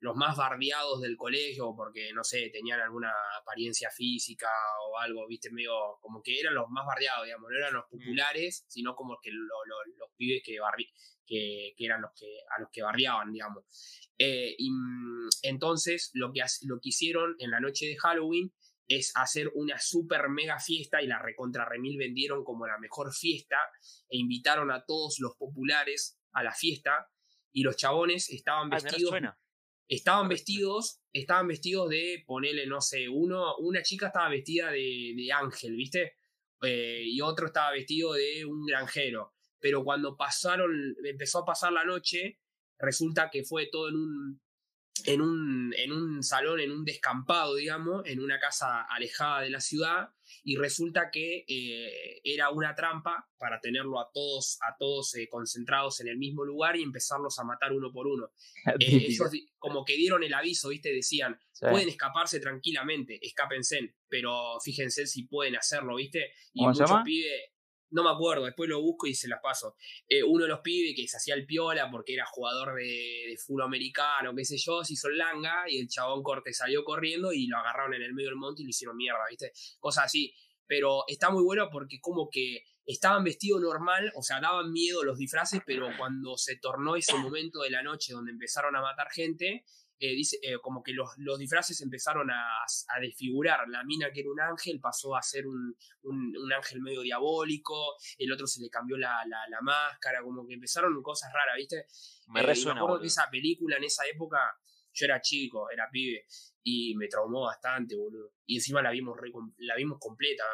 los 0.00 0.14
más 0.14 0.36
bardeados 0.36 1.00
del 1.00 1.16
colegio 1.16 1.74
porque, 1.76 2.12
no 2.12 2.22
sé, 2.22 2.50
tenían 2.50 2.80
alguna 2.80 3.12
apariencia 3.40 3.90
física 3.90 4.48
o 4.88 4.98
algo, 4.98 5.26
viste, 5.26 5.50
medio 5.50 5.72
como 6.00 6.22
que 6.22 6.38
eran 6.38 6.54
los 6.54 6.68
más 6.70 6.86
bardeados, 6.86 7.24
digamos, 7.24 7.50
no 7.50 7.56
eran 7.56 7.74
los 7.74 7.84
populares, 7.90 8.64
sino 8.68 8.94
como 8.94 9.18
que 9.20 9.30
lo- 9.32 9.64
lo- 9.66 9.96
los 9.98 10.10
pibes 10.16 10.42
que, 10.44 10.60
barri- 10.60 10.92
que, 11.26 11.74
que 11.76 11.84
eran 11.84 12.00
los 12.00 12.12
que, 12.18 12.26
a 12.56 12.60
los 12.60 12.70
que 12.72 12.82
barriaban, 12.82 13.32
digamos. 13.32 13.64
Eh, 14.18 14.54
y 14.56 14.70
mm, 14.70 15.28
entonces 15.42 16.10
lo 16.14 16.32
que, 16.32 16.42
lo 16.66 16.76
que 16.80 16.88
hicieron 16.90 17.34
en 17.38 17.50
la 17.50 17.60
noche 17.60 17.86
de 17.86 17.96
Halloween 17.96 18.52
es 18.88 19.12
hacer 19.14 19.50
una 19.54 19.78
super 19.78 20.28
mega 20.30 20.58
fiesta 20.58 21.02
y 21.02 21.06
la 21.06 21.18
recontra 21.18 21.64
remil 21.64 21.98
vendieron 21.98 22.42
como 22.42 22.66
la 22.66 22.78
mejor 22.78 23.12
fiesta 23.14 23.58
e 24.08 24.16
invitaron 24.16 24.70
a 24.70 24.84
todos 24.84 25.18
los 25.20 25.36
populares 25.36 26.18
a 26.32 26.42
la 26.42 26.52
fiesta 26.54 27.08
y 27.52 27.62
los 27.62 27.76
chabones 27.76 28.30
estaban 28.30 28.72
Ah, 28.72 28.78
vestidos 28.82 29.14
estaban 29.88 30.28
vestidos 30.28 31.00
estaban 31.12 31.48
vestidos 31.48 31.88
de 31.90 32.22
ponerle 32.26 32.66
no 32.66 32.80
sé 32.80 33.08
uno 33.08 33.56
una 33.58 33.82
chica 33.82 34.08
estaba 34.08 34.28
vestida 34.28 34.70
de, 34.70 35.14
de 35.16 35.32
ángel 35.32 35.76
viste 35.76 36.14
Eh, 36.60 37.04
y 37.06 37.20
otro 37.20 37.46
estaba 37.46 37.70
vestido 37.70 38.14
de 38.14 38.44
un 38.44 38.66
granjero. 38.66 39.32
Pero 39.60 39.84
cuando 39.84 40.16
pasaron 40.16 40.72
empezó 41.04 41.38
a 41.38 41.44
pasar 41.44 41.72
la 41.72 41.84
noche 41.84 42.40
resulta 42.80 43.30
que 43.30 43.44
fue 43.44 43.68
todo 43.70 43.88
en 43.90 43.94
un 43.94 44.40
en 45.06 45.20
un, 45.20 45.74
en 45.76 45.92
un 45.92 46.22
salón, 46.22 46.60
en 46.60 46.72
un 46.72 46.84
descampado, 46.84 47.54
digamos, 47.54 48.02
en 48.06 48.20
una 48.20 48.38
casa 48.38 48.82
alejada 48.82 49.42
de 49.42 49.50
la 49.50 49.60
ciudad, 49.60 50.10
y 50.44 50.56
resulta 50.56 51.10
que 51.10 51.44
eh, 51.48 52.20
era 52.24 52.50
una 52.50 52.74
trampa 52.74 53.28
para 53.38 53.60
tenerlo 53.60 54.00
a 54.00 54.10
todos, 54.12 54.58
a 54.62 54.76
todos 54.78 55.14
eh, 55.14 55.28
concentrados 55.28 56.00
en 56.00 56.08
el 56.08 56.18
mismo 56.18 56.44
lugar 56.44 56.76
y 56.76 56.82
empezarlos 56.82 57.38
a 57.38 57.44
matar 57.44 57.72
uno 57.72 57.92
por 57.92 58.06
uno. 58.06 58.30
Eh, 58.80 59.06
ellos 59.08 59.30
como 59.58 59.84
que 59.84 59.96
dieron 59.96 60.22
el 60.22 60.34
aviso, 60.34 60.68
¿viste? 60.68 60.92
Decían, 60.92 61.38
pueden 61.58 61.88
escaparse 61.88 62.38
tranquilamente, 62.38 63.18
escápense, 63.20 63.96
pero 64.08 64.58
fíjense 64.62 65.06
si 65.06 65.24
pueden 65.24 65.56
hacerlo, 65.56 65.96
¿viste? 65.96 66.32
Y 66.52 66.64
muchos 66.64 66.90
pibes 67.04 67.52
no 67.90 68.02
me 68.02 68.10
acuerdo, 68.10 68.44
después 68.44 68.68
lo 68.68 68.80
busco 68.80 69.06
y 69.06 69.14
se 69.14 69.28
las 69.28 69.40
paso. 69.42 69.76
Eh, 70.08 70.22
uno 70.22 70.44
de 70.44 70.48
los 70.48 70.60
pibes 70.60 70.94
que 70.96 71.06
se 71.08 71.16
hacía 71.16 71.34
el 71.34 71.46
piola 71.46 71.90
porque 71.90 72.14
era 72.14 72.26
jugador 72.26 72.74
de, 72.74 73.26
de 73.28 73.36
fútbol 73.38 73.62
americano, 73.62 74.34
qué 74.34 74.44
sé 74.44 74.56
yo, 74.58 74.84
se 74.84 74.94
hizo 74.94 75.08
el 75.08 75.18
langa 75.18 75.64
y 75.68 75.78
el 75.78 75.88
chabón 75.88 76.22
corte 76.22 76.52
salió 76.52 76.84
corriendo 76.84 77.32
y 77.32 77.46
lo 77.46 77.58
agarraron 77.58 77.94
en 77.94 78.02
el 78.02 78.14
medio 78.14 78.30
del 78.30 78.38
monte 78.38 78.62
y 78.62 78.64
lo 78.64 78.70
hicieron 78.70 78.96
mierda, 78.96 79.20
¿viste? 79.28 79.52
Cosas 79.78 80.04
así. 80.04 80.34
Pero 80.66 81.04
está 81.06 81.30
muy 81.30 81.42
bueno 81.42 81.70
porque 81.72 81.98
como 82.00 82.28
que 82.30 82.62
estaban 82.84 83.24
vestidos 83.24 83.60
normal, 83.60 84.12
o 84.14 84.22
sea, 84.22 84.40
daban 84.40 84.72
miedo 84.72 85.04
los 85.04 85.18
disfraces, 85.18 85.60
pero 85.64 85.88
cuando 85.98 86.36
se 86.36 86.56
tornó 86.56 86.96
ese 86.96 87.16
momento 87.16 87.60
de 87.60 87.70
la 87.70 87.82
noche 87.82 88.12
donde 88.12 88.32
empezaron 88.32 88.76
a 88.76 88.82
matar 88.82 89.08
gente, 89.10 89.64
eh, 90.00 90.14
dice, 90.14 90.38
eh, 90.42 90.58
como 90.62 90.82
que 90.82 90.92
los, 90.92 91.10
los, 91.18 91.38
disfraces 91.38 91.80
empezaron 91.80 92.30
a, 92.30 92.62
a, 92.62 93.00
desfigurar. 93.00 93.68
La 93.68 93.82
mina 93.84 94.10
que 94.12 94.20
era 94.20 94.30
un 94.30 94.40
ángel 94.40 94.80
pasó 94.80 95.16
a 95.16 95.22
ser 95.22 95.46
un, 95.46 95.76
un, 96.02 96.52
ángel 96.52 96.80
medio 96.80 97.02
diabólico, 97.02 97.96
el 98.16 98.32
otro 98.32 98.46
se 98.46 98.60
le 98.60 98.70
cambió 98.70 98.96
la, 98.96 99.24
la, 99.26 99.48
la 99.48 99.60
máscara, 99.60 100.22
como 100.22 100.46
que 100.46 100.54
empezaron 100.54 101.02
cosas 101.02 101.32
raras, 101.32 101.56
¿viste? 101.56 101.86
Me 102.28 102.40
eh, 102.40 102.54
Me 102.66 102.80
acuerdo 102.80 103.00
que 103.00 103.08
esa 103.08 103.28
película 103.30 103.76
en 103.76 103.84
esa 103.84 104.04
época, 104.06 104.38
yo 104.92 105.06
era 105.06 105.20
chico, 105.20 105.68
era 105.70 105.88
pibe, 105.90 106.26
y 106.62 106.94
me 106.96 107.08
traumó 107.08 107.46
bastante, 107.46 107.96
boludo. 107.96 108.34
Y 108.46 108.56
encima 108.56 108.82
la 108.82 108.90
vimos, 108.90 109.18
la 109.58 109.74
vimos 109.74 109.98
completa. 110.00 110.44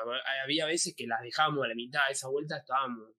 Había 0.43 0.67
veces 0.67 0.95
que 0.97 1.07
las 1.07 1.21
dejábamos 1.23 1.65
a 1.65 1.69
la 1.69 1.75
mitad, 1.75 2.07
de 2.07 2.13
esa 2.13 2.29
vuelta 2.29 2.57
estábamos 2.57 3.11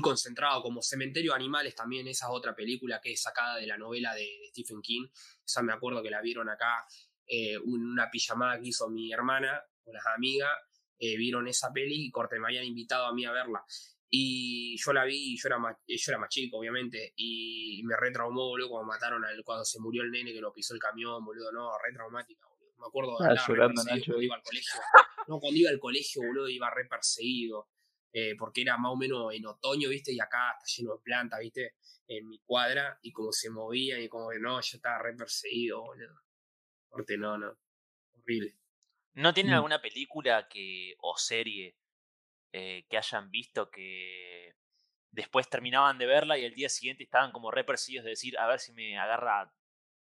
concentrado, 0.00 0.62
como 0.62 0.82
Cementerio 0.82 1.32
de 1.32 1.36
Animales 1.36 1.74
también, 1.74 2.06
esa 2.06 2.30
otra 2.30 2.54
película 2.54 3.00
que 3.00 3.12
es 3.12 3.22
sacada 3.22 3.56
de 3.56 3.66
la 3.66 3.76
novela 3.76 4.14
de, 4.14 4.28
Stephen 4.50 4.80
King. 4.82 5.08
Esa 5.44 5.62
me 5.62 5.72
acuerdo 5.72 6.02
que 6.02 6.10
la 6.10 6.20
vieron 6.20 6.48
acá, 6.48 6.86
eh, 7.26 7.58
una 7.58 8.10
pijamada 8.10 8.60
que 8.60 8.68
hizo 8.68 8.88
mi 8.88 9.12
hermana 9.12 9.60
con 9.82 9.94
las 9.94 10.06
amigas, 10.14 10.50
eh, 10.98 11.16
vieron 11.16 11.48
esa 11.48 11.72
peli 11.72 12.06
y 12.06 12.10
corte, 12.10 12.38
me 12.38 12.46
habían 12.46 12.64
invitado 12.64 13.06
a 13.06 13.14
mí 13.14 13.24
a 13.24 13.32
verla. 13.32 13.64
Y 14.12 14.76
yo 14.76 14.92
la 14.92 15.04
vi, 15.04 15.36
yo 15.36 15.48
era 15.48 15.58
más, 15.58 15.76
yo 15.86 16.12
era 16.12 16.18
más 16.18 16.28
chico, 16.28 16.58
obviamente, 16.58 17.14
y 17.16 17.80
me 17.84 17.96
retraumó, 17.96 18.48
boludo, 18.48 18.68
cuando 18.68 18.88
mataron 18.88 19.24
al, 19.24 19.42
cuando 19.44 19.64
se 19.64 19.78
murió 19.80 20.02
el 20.02 20.10
nene 20.10 20.32
que 20.32 20.40
lo 20.40 20.52
pisó 20.52 20.74
el 20.74 20.80
camión, 20.80 21.24
boludo, 21.24 21.52
no, 21.52 21.70
retraumática, 21.78 22.46
boludo. 22.48 22.74
Me 22.78 22.86
acuerdo 22.86 23.18
de 23.18 23.28
ah, 23.28 23.44
llorando, 23.46 23.84
Nacho, 23.84 24.04
cuando 24.06 24.22
iba 24.22 24.34
al 24.36 24.42
colegio. 24.42 24.80
No, 25.28 25.38
cuando 25.38 25.60
iba 25.60 25.70
al 25.70 25.78
colegio, 25.78 26.22
boludo, 26.22 26.48
iba 26.48 26.70
re 26.70 26.86
perseguido. 26.86 27.68
Eh, 28.12 28.34
porque 28.36 28.62
era 28.62 28.76
más 28.76 28.92
o 28.92 28.96
menos 28.96 29.32
en 29.32 29.46
otoño, 29.46 29.88
¿viste? 29.88 30.12
Y 30.12 30.20
acá 30.20 30.56
está 30.58 30.66
lleno 30.76 30.96
de 30.96 31.02
plantas, 31.02 31.40
¿viste? 31.40 31.76
En 32.08 32.26
mi 32.28 32.40
cuadra, 32.40 32.98
y 33.02 33.12
como 33.12 33.30
se 33.30 33.50
movía, 33.50 34.00
y 34.00 34.08
como 34.08 34.30
que 34.30 34.40
no, 34.40 34.60
yo 34.60 34.76
estaba 34.76 34.98
re 34.98 35.14
perseguido, 35.14 35.80
boludo. 35.80 36.20
Porque 36.88 37.16
no, 37.16 37.38
no. 37.38 37.56
Horrible. 38.14 38.56
¿No 39.14 39.32
tienen 39.32 39.52
mm. 39.52 39.56
alguna 39.56 39.80
película 39.80 40.48
que 40.48 40.94
o 40.98 41.16
serie 41.16 41.76
eh, 42.52 42.84
que 42.88 42.96
hayan 42.96 43.30
visto 43.30 43.70
que 43.70 44.56
después 45.12 45.48
terminaban 45.48 45.98
de 45.98 46.06
verla 46.06 46.36
y 46.38 46.44
el 46.44 46.54
día 46.54 46.68
siguiente 46.68 47.04
estaban 47.04 47.32
como 47.32 47.50
re 47.50 47.64
perseguidos 47.64 48.04
de 48.04 48.10
decir, 48.10 48.38
a 48.38 48.46
ver 48.48 48.58
si 48.58 48.72
me 48.72 48.98
agarra, 48.98 49.52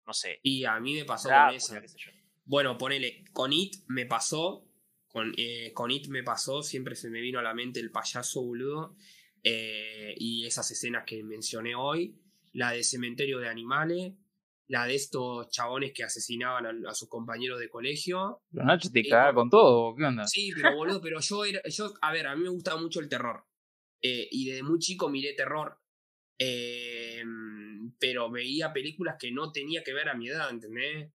no 0.05 0.13
sé. 0.13 0.39
Y 0.41 0.65
a 0.65 0.79
mí 0.79 0.95
me 0.95 1.05
pasó 1.05 1.29
con 1.29 1.53
esa. 1.53 1.81
Bueno, 2.45 2.77
ponele, 2.77 3.23
con 3.31 3.53
It 3.53 3.75
me 3.87 4.05
pasó 4.05 4.67
con, 5.11 5.33
eh, 5.37 5.71
con 5.73 5.91
It 5.91 6.07
me 6.07 6.23
pasó, 6.23 6.63
siempre 6.63 6.95
se 6.95 7.09
me 7.09 7.21
vino 7.21 7.39
a 7.39 7.43
la 7.43 7.53
mente 7.53 7.79
el 7.79 7.91
payaso, 7.91 8.41
boludo. 8.41 8.95
Eh, 9.43 10.13
y 10.17 10.45
esas 10.45 10.69
escenas 10.71 11.03
que 11.05 11.23
mencioné 11.23 11.75
hoy. 11.75 12.17
La 12.53 12.71
de 12.71 12.83
Cementerio 12.83 13.39
de 13.39 13.49
Animales. 13.49 14.13
La 14.67 14.85
de 14.85 14.95
estos 14.95 15.49
chabones 15.49 15.91
que 15.93 16.03
asesinaban 16.03 16.85
a, 16.87 16.93
sus 16.93 17.09
compañeros 17.09 17.59
de 17.59 17.69
colegio. 17.69 18.41
Pero 18.51 18.65
Nacho 18.65 18.89
te 18.89 19.03
caga 19.03 19.33
con 19.33 19.49
todo, 19.49 19.93
¿qué 19.95 20.05
onda? 20.05 20.25
Sí, 20.25 20.51
pero 20.55 20.75
boludo, 20.75 21.01
pero 21.01 21.19
yo 21.19 21.43
era. 21.43 21.61
Yo, 21.67 21.93
a 22.01 22.13
ver, 22.13 22.27
a 22.27 22.35
mí 22.35 22.43
me 22.43 22.49
gusta 22.49 22.77
mucho 22.77 23.01
el 23.01 23.09
terror. 23.09 23.43
Eh, 24.01 24.29
y 24.31 24.49
desde 24.49 24.63
muy 24.63 24.79
chico 24.79 25.09
miré 25.09 25.33
terror. 25.33 25.77
pero 27.99 28.31
veía 28.31 28.71
películas 28.71 29.17
que 29.19 29.31
no 29.31 29.51
tenía 29.51 29.83
que 29.83 29.93
ver 29.93 30.07
a 30.07 30.15
mi 30.15 30.29
edad, 30.29 30.49
¿entendés? 30.49 31.11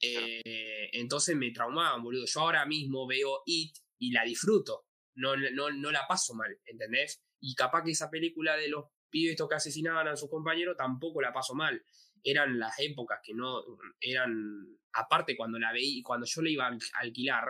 Eh, 0.00 0.90
entonces 0.92 1.36
me 1.36 1.50
traumaban, 1.52 2.02
boludo. 2.02 2.24
Yo 2.26 2.40
ahora 2.40 2.66
mismo 2.66 3.06
veo 3.06 3.42
It 3.46 3.76
y 3.98 4.12
la 4.12 4.24
disfruto. 4.24 4.86
No, 5.14 5.36
no, 5.36 5.70
no 5.70 5.90
la 5.90 6.06
paso 6.08 6.34
mal, 6.34 6.58
¿entendés? 6.64 7.22
Y 7.40 7.54
capaz 7.54 7.84
que 7.84 7.92
esa 7.92 8.10
película 8.10 8.56
de 8.56 8.68
los 8.68 8.86
pibes 9.10 9.36
que 9.36 9.54
asesinaban 9.54 10.08
a 10.08 10.16
sus 10.16 10.30
compañeros 10.30 10.76
tampoco 10.76 11.20
la 11.20 11.32
paso 11.32 11.54
mal. 11.54 11.82
Eran 12.22 12.58
las 12.58 12.78
épocas 12.78 13.20
que 13.22 13.34
no 13.34 13.62
eran. 14.00 14.78
Aparte, 14.92 15.36
cuando 15.36 15.58
la 15.58 15.72
veí, 15.72 16.02
cuando 16.02 16.26
yo 16.26 16.42
le 16.42 16.50
iba 16.50 16.66
a 16.66 16.78
alquilar, 17.00 17.44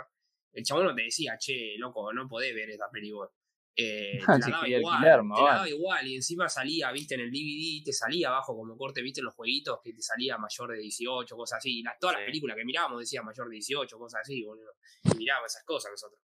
el 0.53 0.64
chabón 0.64 0.87
no 0.87 0.95
te 0.95 1.03
decía, 1.03 1.37
che, 1.39 1.77
loco, 1.79 2.12
no 2.12 2.29
podés 2.29 2.55
ver 2.55 2.71
esa 2.71 2.89
película. 2.91 3.29
Eh, 3.77 4.18
te, 4.27 4.51
la 4.51 4.57
daba 4.57 4.68
igual, 4.68 5.01
te 5.01 5.07
la 5.09 5.53
daba 5.53 5.68
igual, 5.68 6.07
y 6.07 6.16
encima 6.16 6.49
salía, 6.49 6.91
viste, 6.93 7.14
en 7.14 7.21
el 7.21 7.31
DVD, 7.31 7.85
te 7.85 7.93
salía 7.93 8.29
abajo 8.29 8.57
como 8.57 8.77
corte, 8.77 9.03
viste, 9.03 9.21
en 9.21 9.27
los 9.27 9.35
jueguitos, 9.35 9.79
que 9.83 9.93
te 9.93 10.03
salía 10.03 10.37
mayor 10.39 10.73
de 10.73 10.79
18, 10.79 11.37
cosas 11.37 11.59
así. 11.59 11.83
todas 11.99 12.16
las 12.16 12.25
películas 12.25 12.57
que 12.57 12.64
mirábamos 12.64 13.01
decían 13.01 13.25
mayor 13.25 13.49
de 13.49 13.55
18, 13.55 13.99
cosas 13.99 14.21
así, 14.23 14.43
boludo. 14.45 14.73
Y 15.05 15.16
mirábamos 15.16 15.53
esas 15.53 15.64
cosas 15.64 15.91
nosotros. 15.93 16.21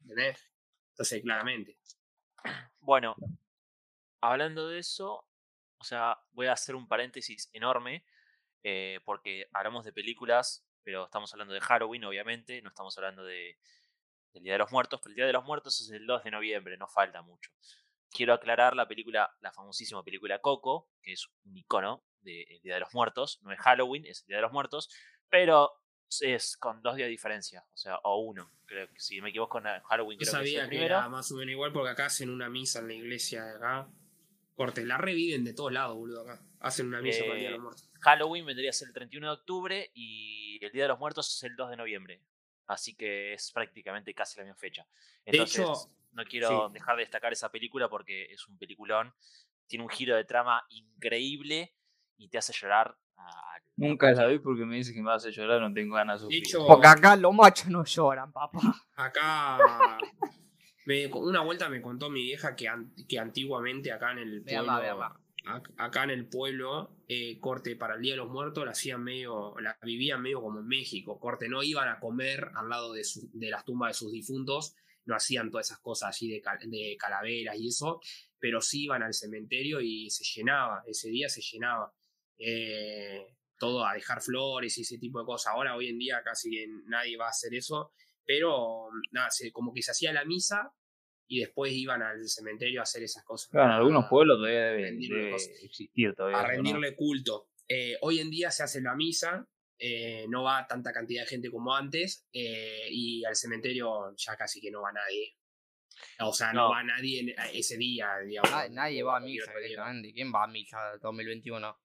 ¿Entendés? 0.00 0.50
Entonces, 0.90 1.22
claramente. 1.22 1.78
Bueno, 2.80 3.16
hablando 4.20 4.68
de 4.68 4.78
eso, 4.78 5.26
o 5.78 5.84
sea, 5.84 6.18
voy 6.32 6.46
a 6.46 6.52
hacer 6.52 6.74
un 6.74 6.88
paréntesis 6.88 7.50
enorme, 7.52 8.04
eh, 8.62 9.00
porque 9.04 9.46
hablamos 9.52 9.84
de 9.84 9.92
películas, 9.92 10.66
pero 10.82 11.04
estamos 11.04 11.32
hablando 11.32 11.54
de 11.54 11.60
Halloween, 11.60 12.04
obviamente, 12.04 12.62
no 12.62 12.68
estamos 12.68 12.96
hablando 12.96 13.24
de 13.24 13.58
el 14.36 14.42
Día 14.42 14.52
de 14.52 14.58
los 14.58 14.72
Muertos, 14.72 15.00
pero 15.02 15.10
el 15.10 15.16
Día 15.16 15.26
de 15.26 15.32
los 15.32 15.44
Muertos 15.44 15.80
es 15.80 15.90
el 15.90 16.06
2 16.06 16.24
de 16.24 16.30
noviembre, 16.30 16.76
no 16.76 16.88
falta 16.88 17.22
mucho. 17.22 17.50
Quiero 18.10 18.34
aclarar 18.34 18.76
la 18.76 18.86
película, 18.86 19.34
la 19.40 19.52
famosísima 19.52 20.02
película 20.02 20.38
Coco, 20.40 20.88
que 21.02 21.12
es 21.12 21.26
un 21.44 21.56
icono 21.56 22.04
del 22.20 22.60
Día 22.62 22.74
de 22.74 22.80
los 22.80 22.94
Muertos, 22.94 23.40
no 23.42 23.52
es 23.52 23.60
Halloween, 23.60 24.04
es 24.06 24.22
el 24.22 24.26
Día 24.28 24.36
de 24.36 24.42
los 24.42 24.52
Muertos, 24.52 24.88
pero 25.28 25.70
es 26.20 26.56
con 26.56 26.82
dos 26.82 26.96
días 26.96 27.06
de 27.06 27.10
diferencia, 27.10 27.64
o 27.72 27.76
sea, 27.76 27.96
o 28.04 28.20
uno. 28.20 28.52
Creo 28.66 28.88
que 28.88 28.98
si 28.98 29.20
me 29.20 29.30
equivoco 29.30 29.60
con 29.60 29.64
Halloween, 29.64 30.18
Yo 30.18 30.26
sabía 30.26 30.68
que, 30.68 30.84
era 30.84 31.08
más 31.08 31.30
o 31.32 31.36
menos 31.36 31.52
igual 31.52 31.72
porque 31.72 31.90
acá 31.90 32.06
hacen 32.06 32.30
una 32.30 32.48
misa 32.48 32.80
en 32.80 32.88
la 32.88 32.94
iglesia 32.94 33.44
de 33.44 33.56
acá. 33.56 33.88
Corte, 34.54 34.86
la 34.86 34.96
reviven 34.96 35.44
de 35.44 35.52
todos 35.52 35.70
lados, 35.70 35.96
boludo, 35.96 36.22
acá. 36.22 36.42
Hacen 36.60 36.86
una 36.86 37.02
misa 37.02 37.20
para 37.20 37.34
el 37.34 37.40
Día 37.40 37.48
de 37.48 37.56
los 37.56 37.60
eh, 37.60 37.62
Muertos. 37.62 37.90
Halloween 38.00 38.46
vendría 38.46 38.70
a 38.70 38.72
ser 38.72 38.88
el 38.88 38.94
31 38.94 39.26
de 39.26 39.32
octubre 39.32 39.90
y 39.94 40.64
el 40.64 40.72
Día 40.72 40.84
de 40.84 40.88
los 40.88 40.98
Muertos 40.98 41.36
es 41.36 41.42
el 41.42 41.56
2 41.56 41.70
de 41.70 41.76
noviembre. 41.76 42.22
Así 42.66 42.94
que 42.94 43.34
es 43.34 43.52
prácticamente 43.52 44.12
casi 44.14 44.38
la 44.38 44.44
misma 44.44 44.58
fecha. 44.58 44.86
Entonces, 45.24 45.88
no 46.12 46.24
quiero 46.24 46.68
dejar 46.70 46.96
de 46.96 47.02
destacar 47.02 47.32
esa 47.32 47.50
película 47.50 47.88
porque 47.88 48.24
es 48.24 48.46
un 48.48 48.58
peliculón. 48.58 49.14
Tiene 49.66 49.84
un 49.84 49.90
giro 49.90 50.16
de 50.16 50.24
trama 50.24 50.64
increíble 50.70 51.74
y 52.16 52.28
te 52.28 52.38
hace 52.38 52.52
llorar. 52.52 52.96
Nunca 53.76 54.10
la 54.12 54.26
vi 54.26 54.38
porque 54.38 54.64
me 54.64 54.76
dice 54.76 54.94
que 54.94 55.02
me 55.02 55.12
hace 55.12 55.30
llorar, 55.30 55.60
no 55.60 55.72
tengo 55.72 55.96
ganas 55.96 56.20
de 56.20 56.26
sufrir. 56.26 56.66
porque 56.66 56.86
acá 56.86 57.14
los 57.16 57.34
machos 57.34 57.68
no 57.68 57.84
lloran, 57.84 58.32
papá. 58.32 58.58
Acá. 58.96 59.58
una 61.12 61.40
vuelta 61.42 61.68
me 61.68 61.82
contó 61.82 62.08
mi 62.08 62.22
vieja 62.22 62.56
que, 62.56 62.70
que 63.08 63.18
antiguamente 63.18 63.92
acá 63.92 64.12
en 64.12 64.18
el 64.18 64.42
pueblo 64.42 65.25
acá 65.76 66.04
en 66.04 66.10
el 66.10 66.28
pueblo, 66.28 66.96
eh, 67.08 67.38
corte 67.40 67.76
para 67.76 67.94
el 67.94 68.02
Día 68.02 68.12
de 68.12 68.18
los 68.18 68.28
Muertos, 68.28 68.64
la 68.64 68.72
hacían 68.72 69.02
medio, 69.02 69.54
la 69.60 69.78
vivían 69.82 70.22
medio 70.22 70.40
como 70.40 70.60
en 70.60 70.66
México, 70.66 71.18
corte, 71.18 71.48
no 71.48 71.62
iban 71.62 71.88
a 71.88 72.00
comer 72.00 72.50
al 72.54 72.68
lado 72.68 72.92
de, 72.92 73.02
de 73.32 73.50
las 73.50 73.64
tumbas 73.64 73.90
de 73.90 73.94
sus 73.94 74.12
difuntos, 74.12 74.74
no 75.04 75.14
hacían 75.14 75.50
todas 75.50 75.68
esas 75.68 75.78
cosas 75.78 76.10
así 76.10 76.28
de, 76.28 76.42
de, 76.66 76.96
calaveras 76.98 77.56
y 77.58 77.68
eso, 77.68 78.00
pero 78.38 78.60
sí 78.60 78.84
iban 78.84 79.02
al 79.02 79.14
cementerio 79.14 79.80
y 79.80 80.10
se 80.10 80.24
llenaba, 80.24 80.82
ese 80.86 81.08
día 81.08 81.28
se 81.28 81.40
llenaba. 81.40 81.92
Eh, 82.38 83.24
todo 83.58 83.86
a 83.86 83.94
dejar 83.94 84.20
flores 84.20 84.76
y 84.76 84.82
ese 84.82 84.98
tipo 84.98 85.18
de 85.18 85.24
cosas. 85.24 85.52
Ahora, 85.54 85.76
hoy 85.76 85.88
en 85.88 85.98
día, 85.98 86.22
casi 86.22 86.66
nadie 86.86 87.16
va 87.16 87.26
a 87.26 87.30
hacer 87.30 87.54
eso, 87.54 87.92
pero 88.24 88.88
nada, 89.12 89.28
como 89.52 89.72
que 89.72 89.82
se 89.82 89.92
hacía 89.92 90.12
la 90.12 90.24
misa 90.24 90.72
y 91.28 91.40
después 91.40 91.72
iban 91.72 92.02
al 92.02 92.28
cementerio 92.28 92.80
a 92.80 92.84
hacer 92.84 93.02
esas 93.02 93.24
cosas. 93.24 93.50
Claro, 93.50 93.66
en 93.66 93.72
algunos 93.72 94.06
pueblos 94.08 94.38
todavía 94.38 94.66
debe, 94.66 95.34
existir 95.62 96.14
todavía. 96.14 96.40
A 96.40 96.46
rendirle 96.46 96.94
culto. 96.94 97.48
Eh, 97.68 97.96
hoy 98.02 98.20
en 98.20 98.30
día 98.30 98.50
se 98.50 98.62
hace 98.62 98.80
la 98.80 98.94
misa, 98.94 99.46
eh, 99.78 100.26
no 100.28 100.44
va 100.44 100.66
tanta 100.66 100.92
cantidad 100.92 101.22
de 101.22 101.28
gente 101.28 101.50
como 101.50 101.74
antes, 101.74 102.26
eh, 102.32 102.86
y 102.90 103.24
al 103.24 103.34
cementerio 103.34 104.14
ya 104.16 104.36
casi 104.36 104.60
que 104.60 104.70
no 104.70 104.82
va 104.82 104.92
nadie. 104.92 105.36
O 106.20 106.32
sea, 106.32 106.52
no, 106.52 106.70
va 106.70 106.82
nadie 106.82 107.34
ese 107.52 107.76
día, 107.76 108.08
Nadie, 108.70 109.02
va 109.02 109.16
a 109.16 109.20
misa. 109.20 109.52
¿Quién 110.14 110.32
va 110.32 110.44
a 110.44 110.46
misa 110.46 110.78
2021? 111.00 111.76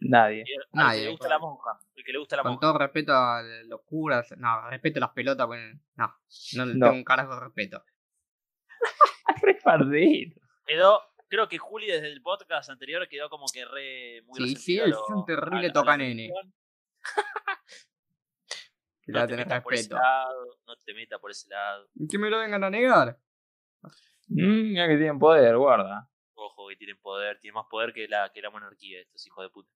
Nadie. 0.00 0.44
Y 0.46 0.54
al 0.54 0.62
que 0.62 0.68
Nadie, 0.72 1.04
le 1.04 1.10
gusta 1.10 1.28
la 1.28 1.38
monja. 1.38 1.78
El 1.94 2.04
que 2.04 2.12
le 2.12 2.18
gusta 2.18 2.36
la 2.36 2.42
Con 2.42 2.52
monja. 2.52 2.60
todo 2.66 2.78
respeto 2.78 3.12
a 3.12 3.42
los 3.66 3.80
curas, 3.82 4.34
no, 4.36 4.68
respeto 4.70 4.98
a 4.98 5.00
las 5.00 5.10
pelotas, 5.10 5.46
pues, 5.46 5.60
no, 5.96 6.14
no 6.56 6.66
tengo 6.72 6.90
un 6.92 7.04
carajo 7.04 7.34
de 7.34 7.40
respeto. 7.40 7.84
Re 9.42 9.58
pardito. 9.62 10.40
Quedó, 10.66 11.00
creo 11.28 11.48
que 11.48 11.58
Juli 11.58 11.86
desde 11.86 12.12
el 12.12 12.22
podcast 12.22 12.70
anterior 12.70 13.06
quedó 13.08 13.28
como 13.28 13.46
que 13.52 13.64
re 13.64 14.22
muy 14.26 14.38
Sí, 14.48 14.56
sí, 14.56 14.78
es 14.80 14.96
un 15.08 15.24
terrible 15.24 15.70
tocanene. 15.70 16.30
Que 19.02 19.12
le 19.12 19.12
No 19.12 19.18
va 19.18 19.24
a 19.24 19.26
te 19.26 19.32
tener 19.32 19.46
metas 19.46 19.62
por 19.62 19.74
ese 19.74 19.82
respeto. 19.82 20.02
lado, 20.02 20.58
no 20.66 20.76
te 20.84 20.94
metas 20.94 21.20
por 21.20 21.30
ese 21.30 21.48
lado. 21.48 21.88
Y 21.94 22.08
que 22.08 22.18
me 22.18 22.28
lo 22.30 22.38
vengan 22.38 22.64
a 22.64 22.70
negar. 22.70 23.18
Mm, 24.28 24.74
ya 24.74 24.88
que 24.88 24.96
tienen 24.96 25.18
poder, 25.18 25.56
guarda. 25.56 26.08
Tienen 26.76 26.96
poder, 26.98 27.38
tienen 27.40 27.54
más 27.54 27.66
poder 27.70 27.92
que 27.92 28.06
la, 28.08 28.30
que 28.32 28.40
la 28.42 28.50
monarquía, 28.50 29.00
estos 29.00 29.26
hijos 29.26 29.44
de 29.44 29.50
puta. 29.50 29.70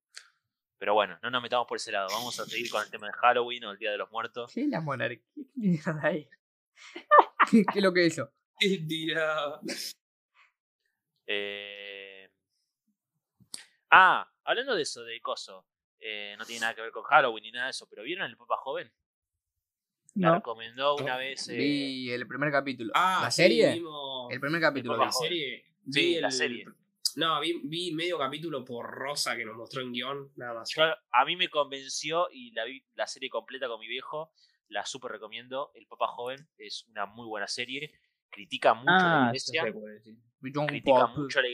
Pero 0.78 0.94
bueno, 0.94 1.18
no 1.22 1.30
nos 1.30 1.42
metamos 1.42 1.66
por 1.66 1.76
ese 1.76 1.92
lado. 1.92 2.08
Vamos 2.10 2.38
a 2.40 2.46
seguir 2.46 2.70
con 2.70 2.82
el 2.82 2.90
tema 2.90 3.06
de 3.06 3.12
Halloween 3.14 3.64
o 3.64 3.70
el 3.72 3.78
Día 3.78 3.90
de 3.90 3.98
los 3.98 4.10
Muertos. 4.10 4.52
¿Qué 4.54 4.62
es 4.62 4.68
la 4.68 4.80
monarquía? 4.80 5.20
¿Qué 5.34 5.44
mierda 5.56 6.00
hay? 6.02 6.28
¿Qué, 7.50 7.64
¿Qué 7.70 7.78
es 7.78 7.82
lo 7.82 7.92
que 7.92 8.06
es 8.06 8.12
eso? 8.14 8.32
Mentira. 8.60 9.60
Eh... 11.26 12.28
Ah, 13.90 14.30
hablando 14.44 14.74
de 14.74 14.82
eso, 14.82 15.02
de 15.04 15.20
Coso. 15.20 15.66
eh, 15.98 16.34
no 16.38 16.44
tiene 16.46 16.60
nada 16.60 16.74
que 16.74 16.80
ver 16.82 16.92
con 16.92 17.02
Halloween 17.04 17.42
ni 17.42 17.52
nada 17.52 17.66
de 17.66 17.70
eso, 17.72 17.86
pero 17.88 18.02
¿vieron 18.02 18.26
el 18.30 18.36
Papa 18.36 18.56
Joven? 18.58 18.90
La 20.14 20.28
No. 20.30 20.34
recomendó 20.36 20.96
una 20.96 21.16
vez. 21.16 21.48
eh, 21.48 21.56
Vi 21.56 22.10
el 22.10 22.26
primer 22.26 22.50
capítulo. 22.50 22.90
Ah, 22.94 23.20
¿La 23.24 23.30
sí, 23.30 23.42
serie? 23.42 23.72
vimos- 23.74 24.32
El 24.32 24.40
primer 24.40 24.60
capítulo. 24.60 24.96
La 24.96 25.12
serie. 25.12 25.66
Sí, 25.90 26.14
vi 26.14 26.20
la 26.20 26.28
el- 26.28 26.32
serie. 26.32 26.64
No, 27.16 27.40
vi, 27.40 27.60
vi 27.64 27.92
medio 27.92 28.18
capítulo 28.18 28.64
por 28.64 28.86
Rosa 28.90 29.36
que 29.36 29.44
nos 29.44 29.56
mostró 29.56 29.82
en 29.82 29.92
guion, 29.92 30.32
nada 30.36 30.54
más. 30.54 30.70
yo- 30.74 30.82
a 31.12 31.24
mí 31.24 31.36
me 31.36 31.48
convenció 31.48 32.28
y 32.32 32.52
la 32.52 32.64
vi 32.64 32.84
la 32.94 33.06
serie 33.06 33.28
completa 33.30 33.68
con 33.68 33.80
mi 33.80 33.88
viejo. 33.88 34.32
La 34.68 34.86
super 34.86 35.10
recomiendo. 35.10 35.70
El 35.74 35.86
Papa 35.86 36.06
Joven 36.08 36.48
es 36.56 36.84
una 36.88 37.06
muy 37.06 37.26
buena 37.26 37.48
serie. 37.48 37.92
Critica 38.30 38.74
mucho 38.74 39.08
la 39.08 39.16
Ah, 39.24 39.26
iglesia. 39.28 39.64
sí. 40.04 40.16
John 40.54 40.66
critica 40.68 41.06
mucho 41.08 41.38
a 41.40 41.42
la, 41.42 41.48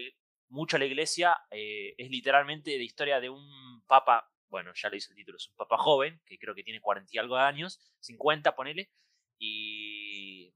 mucho 0.48 0.76
a 0.76 0.78
la 0.78 0.84
iglesia. 0.84 1.36
eh, 1.50 1.94
es 1.96 2.10
literalmente 2.10 2.76
la 2.76 2.84
historia 2.84 3.18
de 3.20 3.30
un 3.30 3.82
papa, 3.86 4.30
bueno, 4.48 4.72
ya 4.74 4.90
le 4.90 4.98
hice 4.98 5.10
el 5.12 5.16
título, 5.16 5.36
es 5.38 5.48
un 5.48 5.56
papa 5.56 5.76
joven, 5.78 6.20
que 6.26 6.38
creo 6.38 6.54
que 6.54 6.62
tiene 6.62 6.80
40 6.80 7.10
y 7.14 7.18
algo 7.18 7.36
de 7.36 7.42
años, 7.42 7.80
50, 8.00 8.54
ponele, 8.54 8.90
y 9.38 10.54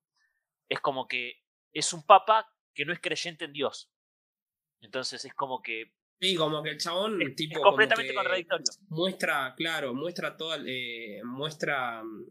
es 0.69 0.81
como 0.81 1.09
que 1.09 1.43
es 1.73 1.93
un 1.93 2.05
papa 2.05 2.47
que 2.75 2.85
no 2.85 2.93
es 2.93 3.01
creyente 3.01 3.45
en 3.47 3.53
Dios. 3.53 3.91
Entonces 4.81 5.25
es 5.25 5.35
como 5.35 5.61
que 5.63 5.93
Sí, 6.21 6.35
como 6.37 6.63
que 6.63 6.71
el 6.71 6.77
chabón, 6.79 7.21
es, 7.23 7.35
tipo. 7.35 7.53
es 7.53 7.59
como 7.59 7.71
completamente 7.71 8.11
que 8.11 8.15
contradictorio. 8.15 8.65
Muestra, 8.91 9.55
claro, 9.57 9.95
muestra 9.95 10.37
toda. 10.37 10.59
eh, 10.67 11.21
muestra. 11.25 12.03
mm, 12.03 12.27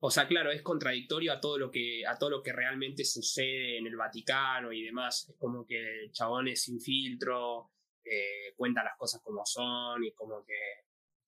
O 0.00 0.10
sea, 0.10 0.28
claro, 0.28 0.50
es 0.50 0.60
contradictorio 0.62 1.32
a 1.32 1.40
todo 1.40 1.56
lo 1.58 1.70
que 1.70 2.06
a 2.06 2.18
todo 2.18 2.30
lo 2.30 2.42
que 2.42 2.52
realmente 2.52 3.04
sucede 3.04 3.78
en 3.78 3.86
el 3.86 3.96
Vaticano 3.96 4.72
y 4.72 4.82
demás. 4.82 5.26
Es 5.30 5.36
como 5.38 5.66
que 5.66 6.04
el 6.04 6.12
chabón 6.12 6.48
es 6.48 6.62
sin 6.64 6.80
filtro, 6.80 7.70
eh, 8.04 8.52
cuenta 8.56 8.84
las 8.84 8.96
cosas 8.98 9.20
como 9.22 9.44
son 9.46 10.04
y 10.04 10.12
como 10.12 10.44
que. 10.44 10.54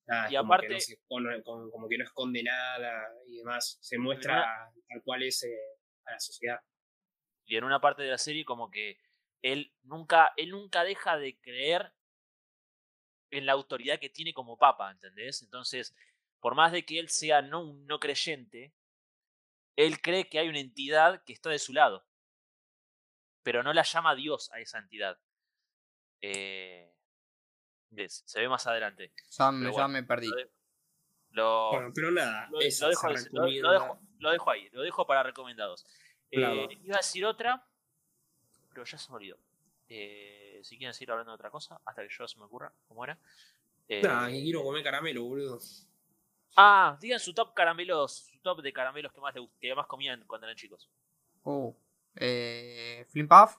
nada, 0.05 0.31
Y 0.31 0.35
es 0.35 0.39
como 0.39 0.53
aparte- 0.53 0.67
que 0.67 0.73
no 0.75 0.79
se 0.79 0.99
como, 1.43 1.71
como 1.71 1.89
que 1.89 1.97
no 1.97 2.03
esconde 2.03 2.43
nada 2.43 3.07
y 3.27 3.37
demás. 3.37 3.77
Se 3.81 3.97
muestra 3.97 4.45
tal 4.87 5.01
cual 5.03 5.23
es 5.23 5.43
eh, 5.43 5.57
a 6.05 6.11
la 6.11 6.19
sociedad. 6.19 6.59
Y 7.45 7.55
en 7.57 7.63
una 7.63 7.81
parte 7.81 8.03
de 8.03 8.09
la 8.11 8.17
serie 8.19 8.45
como 8.45 8.69
que 8.69 8.97
él 9.41 9.73
nunca, 9.83 10.33
él 10.37 10.51
nunca 10.51 10.83
deja 10.83 11.17
de 11.17 11.39
creer 11.39 11.93
en 13.31 13.45
la 13.45 13.53
autoridad 13.53 13.99
que 13.99 14.09
tiene 14.09 14.33
como 14.33 14.57
papa, 14.57 14.91
¿entendés? 14.91 15.41
Entonces, 15.41 15.95
por 16.39 16.55
más 16.55 16.71
de 16.71 16.85
que 16.85 16.99
él 16.99 17.09
sea 17.09 17.41
no 17.41 17.61
un 17.63 17.85
no 17.87 17.99
creyente, 17.99 18.73
él 19.75 20.01
cree 20.01 20.27
que 20.29 20.39
hay 20.39 20.49
una 20.49 20.59
entidad 20.59 21.23
que 21.23 21.33
está 21.33 21.49
de 21.49 21.59
su 21.59 21.73
lado. 21.73 22.05
Pero 23.43 23.63
no 23.63 23.73
la 23.73 23.83
llama 23.83 24.15
Dios 24.15 24.51
a 24.51 24.59
esa 24.59 24.79
entidad. 24.79 25.17
Eh, 26.21 26.93
ves, 27.89 28.23
se 28.25 28.39
ve 28.41 28.49
más 28.49 28.67
adelante. 28.67 29.13
Ya, 29.37 29.51
me, 29.51 29.73
ya 29.73 30.07
perdí. 30.07 30.27
lo 30.29 30.35
de- 30.35 30.51
Lo, 31.33 31.69
Bueno, 31.71 31.91
pero 31.95 32.11
nada, 32.11 32.49
lo, 32.51 32.59
dejo, 32.59 33.07
ahí, 33.07 33.15
lo- 33.31 33.71
dejo, 33.71 34.01
lo 34.19 34.31
dejo 34.31 34.51
ahí, 34.51 34.69
lo 34.71 34.81
dejo 34.81 35.07
para 35.07 35.23
recomendados. 35.23 35.85
Eh, 36.29 36.67
iba 36.83 36.95
a 36.95 36.99
decir 36.99 37.25
otra, 37.25 37.65
pero 38.73 38.85
ya 38.85 38.97
se 38.97 39.09
me 39.11 39.17
olvidó. 39.17 39.37
Eh, 39.89 40.59
si 40.63 40.77
quieren 40.77 40.93
seguir 40.93 41.11
hablando 41.11 41.31
de 41.31 41.35
otra 41.35 41.49
cosa, 41.49 41.79
hasta 41.85 42.01
que 42.01 42.09
yo 42.17 42.27
se 42.27 42.37
me 42.39 42.45
ocurra, 42.45 42.71
¿cómo 42.87 43.03
era? 43.03 43.17
Eh, 43.87 44.01
Nah, 44.03 44.27
que 44.27 44.41
quiero 44.41 44.63
comer 44.63 44.83
caramelo, 44.83 45.23
boludo. 45.23 45.59
ah, 46.55 46.97
digan 47.01 47.19
su 47.19 47.33
top 47.33 47.53
caramelos, 47.53 48.27
su 48.31 48.39
top 48.39 48.61
de 48.61 48.71
caramelos 48.71 49.11
que 49.11 49.19
más, 49.21 49.33
que 49.59 49.75
más 49.75 49.87
comían 49.87 50.23
cuando 50.27 50.47
eran 50.47 50.55
chicos. 50.57 50.89
Oh. 51.43 51.75
Eh, 52.15 53.05
Flim 53.09 53.27
Puff. 53.27 53.55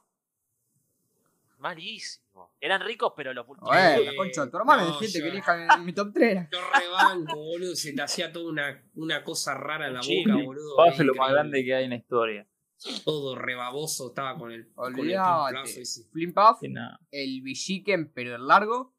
Malísimo. 1.58 2.50
Eran 2.60 2.80
ricos, 2.82 3.12
pero 3.16 3.32
los 3.32 3.46
Bueno, 3.46 3.62
la 3.70 3.96
Eh, 3.98 4.16
concha 4.16 4.44
de 4.44 4.50
tu 4.50 4.56
hermano, 4.56 4.82
no, 4.84 4.92
dijiste 4.92 5.18
yo- 5.20 5.24
que 5.24 5.30
elijan 5.30 5.70
en 5.70 5.84
mi 5.84 5.92
top 5.92 6.12
3. 6.12 6.48
Yo 6.52 6.58
rebanco, 6.72 7.36
boludo. 7.36 7.76
Se 7.76 7.92
te 7.92 8.02
hacía 8.02 8.32
toda 8.32 8.50
una, 8.50 8.82
una 8.96 9.22
cosa 9.22 9.54
rara 9.54 9.86
en 9.86 9.94
la 9.94 10.00
boca, 10.00 10.44
boludo. 10.44 10.76
Pase 10.76 11.04
lo 11.04 11.12
Increíble. 11.12 11.20
más 11.20 11.32
grande 11.32 11.64
que 11.64 11.74
hay 11.74 11.84
en 11.84 11.90
la 11.90 11.96
historia. 11.96 12.46
Todo 13.04 13.36
rebaboso 13.36 14.08
estaba 14.08 14.36
con 14.38 14.50
el, 14.52 14.72
con 14.74 14.98
el 14.98 15.10
ese. 15.64 16.04
Flim 16.10 16.32
Puff, 16.32 16.62
el 17.10 17.40
Villiquen, 17.42 18.12
pero 18.12 18.36
el 18.36 18.46
largo. 18.46 18.94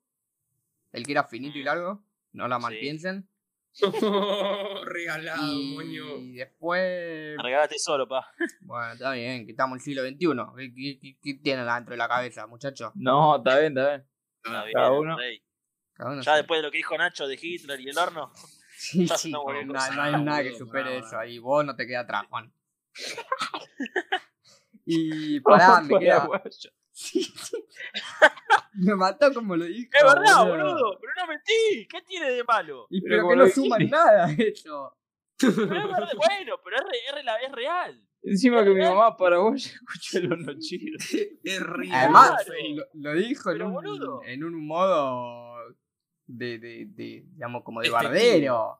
El 0.91 1.05
que 1.05 1.11
era 1.13 1.23
finito 1.23 1.57
y 1.57 1.61
Mm. 1.61 1.65
largo. 1.65 2.03
No 2.33 2.47
la 2.47 2.57
Sí. 2.57 2.61
malpiensen. 2.61 3.29
Regalado, 4.85 5.41
moño. 5.43 6.17
Y 6.17 6.33
después. 6.33 7.37
Regálate 7.41 7.77
solo, 7.79 8.07
pa. 8.07 8.27
Bueno, 8.61 8.93
está 8.93 9.11
bien, 9.13 9.45
que 9.45 9.51
estamos 9.51 9.75
en 9.75 9.79
el 9.79 9.83
siglo 9.83 10.01
XXI. 10.03 10.55
¿Qué, 10.55 10.73
qué, 10.73 10.99
qué- 10.99 11.17
qué 11.21 11.33
tienen 11.41 11.67
adentro 11.67 11.93
de 11.93 11.97
la 11.97 12.07
cabeza, 12.07 12.45
muchachos? 12.47 12.91
No, 12.95 13.37
está 13.37 13.59
bien, 13.59 13.77
está 13.77 13.89
bien. 13.89 14.07
Está 14.43 14.63
bien, 14.65 14.73
cada 14.73 14.91
uno. 14.91 15.17
rey. 15.17 15.43
Cada 15.93 16.09
uno 16.11 16.19
Ya 16.21 16.23
sabe. 16.25 16.37
después 16.39 16.59
de 16.59 16.63
lo 16.63 16.71
que 16.71 16.77
dijo 16.77 16.97
Nacho 16.97 17.27
de 17.27 17.39
Hitler 17.41 17.79
y 17.81 17.89
el 17.89 17.97
horno. 17.97 18.31
Sí, 18.75 19.05
ya 19.05 19.15
se 19.17 19.23
sí, 19.29 19.31
no, 19.31 19.43
no 19.65 19.79
hay 19.79 20.23
nada 20.23 20.43
que 20.43 20.55
supere 20.57 20.97
eso. 20.97 21.17
Ahí 21.17 21.39
vos 21.39 21.63
no 21.65 21.75
te 21.75 21.87
quedas 21.87 22.03
atrás, 22.03 22.25
Juan. 22.29 22.51
Y 24.85 25.39
pará, 25.41 25.81
me 25.81 25.99
queda. 25.99 26.27
Sí, 26.95 27.23
sí. 27.23 27.57
Me 28.75 28.93
mató 28.95 29.33
como 29.33 29.55
lo 29.55 29.65
dijo. 29.65 29.89
Es 29.91 30.03
verdad, 30.03 30.45
boludo, 30.47 30.99
pero 31.01 31.11
no 31.19 31.27
mentí. 31.27 31.87
¿Qué 31.89 32.01
tiene 32.05 32.29
de 32.29 32.43
malo? 32.43 32.85
Y 32.91 33.01
Pero 33.01 33.27
que 33.29 33.35
no 33.35 33.47
suman 33.47 33.79
dijiste. 33.79 33.97
nada 33.97 34.31
eso. 34.37 34.95
Pero 35.39 35.49
es 35.51 35.57
verdad, 35.67 36.11
bueno, 36.15 36.55
pero 36.63 36.75
es, 36.77 36.83
re- 36.83 36.99
es 37.09 37.15
re- 37.15 37.23
la- 37.23 37.37
es 37.37 37.51
real. 37.51 38.07
Encima 38.21 38.63
que 38.63 38.69
mi 38.69 38.81
mamá 38.81 39.09
es 39.09 39.15
paraguaya 39.17 39.71
escuchó 39.73 40.19
el 40.19 40.31
horno 40.33 40.53
chido. 40.59 40.97
Es 41.43 41.59
real. 41.61 41.93
Además, 41.95 42.43
Claro. 42.45 42.59
lo, 42.75 42.85
lo 42.93 43.13
dijo 43.19 43.51
en 43.51 43.61
un, 43.63 43.73
boludo. 43.73 44.21
en 44.25 44.43
un 44.43 44.67
modo 44.67 45.55
de, 46.27 46.59
de, 46.59 46.85
de, 46.89 47.23
digamos, 47.25 47.63
como 47.63 47.81
de 47.81 47.89
Despectivo. 47.89 48.11
bardero. 48.13 48.79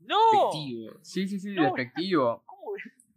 No. 0.00 0.16
Efectivo. 0.50 0.98
Sí, 1.02 1.28
sí, 1.28 1.38
sí, 1.40 1.50
No. 1.54 1.62
despectivo. 1.64 2.43